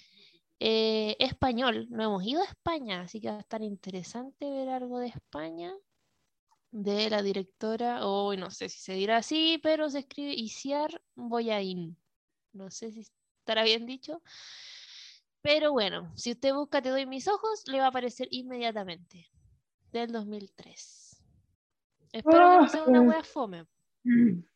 eh, 0.60 1.16
español. 1.18 1.86
No 1.90 2.04
hemos 2.04 2.24
ido 2.24 2.42
a 2.42 2.46
España, 2.46 3.02
así 3.02 3.20
que 3.20 3.28
va 3.28 3.36
a 3.36 3.40
estar 3.40 3.62
interesante 3.62 4.50
ver 4.50 4.68
algo 4.70 4.98
de 4.98 5.08
España 5.08 5.74
de 6.70 7.08
la 7.08 7.22
directora, 7.22 8.06
o 8.06 8.34
no 8.36 8.50
sé 8.50 8.68
si 8.68 8.78
se 8.78 8.92
dirá 8.92 9.18
así, 9.18 9.58
pero 9.62 9.88
se 9.88 10.00
escribe 10.00 10.34
Isiar 10.34 11.02
Boyain. 11.14 11.96
No 12.52 12.70
sé 12.70 12.92
si 12.92 13.06
estará 13.40 13.62
bien 13.62 13.86
dicho. 13.86 14.22
Pero 15.42 15.72
bueno, 15.72 16.12
si 16.16 16.32
usted 16.32 16.52
busca 16.54 16.82
Te 16.82 16.90
doy 16.90 17.06
mis 17.06 17.28
ojos, 17.28 17.64
le 17.66 17.78
va 17.78 17.86
a 17.86 17.88
aparecer 17.88 18.28
inmediatamente. 18.30 19.30
Del 19.92 20.12
2003. 20.12 21.22
Espero 22.12 22.38
que 22.50 22.56
no 22.56 22.68
sea 22.68 22.84
una 22.84 23.00
wea 23.02 23.22
fome. 23.22 23.66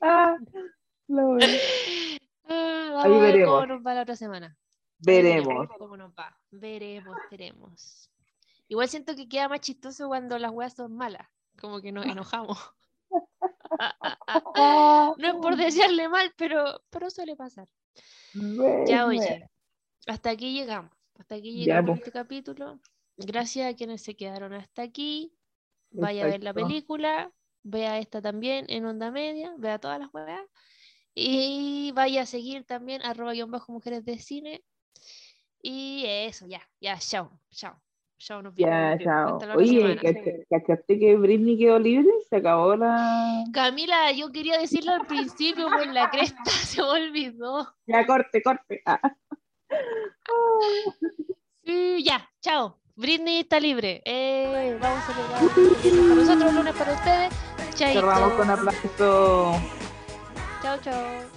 Ah, 0.00 0.36
wea. 1.08 1.48
Ah, 2.46 2.90
vamos 2.92 3.04
Ahí 3.04 3.12
a 3.12 3.18
ver 3.22 3.32
veremos. 3.32 3.54
cómo 3.54 3.66
nos 3.66 3.86
va 3.86 3.94
la 3.94 4.02
otra 4.02 4.16
semana. 4.16 4.56
Veremos. 4.98 5.68
cómo 5.78 5.96
nos 5.96 6.12
va. 6.12 6.36
Veremos, 6.50 7.16
veremos. 7.30 8.10
Igual 8.68 8.88
siento 8.88 9.16
que 9.16 9.28
queda 9.28 9.48
más 9.48 9.60
chistoso 9.60 10.08
cuando 10.08 10.38
las 10.38 10.52
weas 10.52 10.74
son 10.74 10.94
malas. 10.94 11.26
Como 11.60 11.80
que 11.80 11.92
nos 11.92 12.06
enojamos. 12.06 12.58
Ah, 14.56 15.12
No 15.18 15.28
es 15.28 15.34
por 15.34 15.56
desearle 15.56 16.08
mal, 16.08 16.32
pero, 16.36 16.80
pero 16.90 17.10
suele 17.10 17.34
pasar. 17.36 17.68
Ya, 18.86 19.06
oye. 19.06 19.48
Hasta 20.06 20.30
aquí 20.30 20.52
llegamos. 20.52 20.90
Hasta 21.18 21.36
aquí 21.36 21.52
llegamos 21.52 21.98
pues. 21.98 22.00
este 22.00 22.12
capítulo. 22.12 22.80
Gracias 23.16 23.72
a 23.72 23.76
quienes 23.76 24.02
se 24.02 24.16
quedaron 24.16 24.52
hasta 24.52 24.82
aquí. 24.82 25.32
Vaya 25.90 26.24
a 26.24 26.26
ver 26.26 26.42
la 26.42 26.52
película. 26.52 27.32
Vea 27.62 27.98
esta 27.98 28.20
también 28.20 28.66
en 28.68 28.84
onda 28.84 29.10
media. 29.10 29.54
Vea 29.58 29.78
todas 29.78 30.00
las 30.00 30.12
weas. 30.12 30.44
Y 31.14 31.92
vaya 31.92 32.22
a 32.22 32.26
seguir 32.26 32.64
también 32.64 33.02
arroba 33.02 33.32
guion 33.32 33.50
bajo 33.50 33.72
mujeres 33.72 34.04
de 34.04 34.18
cine. 34.18 34.64
Y 35.62 36.04
eso, 36.06 36.46
ya, 36.46 36.68
ya, 36.80 36.98
chao, 36.98 37.40
chao. 37.50 37.83
Chao, 38.18 38.40
nos 38.42 38.54
vemos. 38.54 38.70
Ya, 38.70 38.98
chao. 39.04 39.38
Oye, 39.56 39.80
semana. 39.80 40.00
¿cacha- 40.00 40.44
¿cachaste 40.50 40.98
que 40.98 41.16
Britney 41.16 41.58
quedó 41.58 41.78
libre? 41.78 42.08
Se 42.30 42.36
acabó 42.36 42.74
la. 42.76 43.44
Camila, 43.52 44.12
yo 44.12 44.30
quería 44.32 44.58
decirlo 44.58 44.92
al 44.92 45.06
principio 45.06 45.68
por 45.68 45.86
la 45.88 46.10
cresta, 46.10 46.42
se 46.50 46.80
olvidó. 46.80 47.74
Ya, 47.86 48.06
corte, 48.06 48.42
corte. 48.42 48.82
Ah. 48.86 49.00
Sí, 51.64 52.04
ya, 52.04 52.28
chao. 52.40 52.78
Britney 52.96 53.40
está 53.40 53.58
libre. 53.58 54.00
Eh, 54.04 54.78
vamos 54.80 54.98
a 55.02 55.12
celebrar 55.12 55.40
para 55.50 56.14
nosotros, 56.14 56.54
lunes 56.54 56.74
para 56.76 56.92
ustedes. 56.92 57.34
Chaito. 57.74 58.00
Cerramos 58.00 58.32
con 58.34 58.50
aplauso. 58.50 59.54
Chao, 60.62 60.78
chao. 60.80 61.33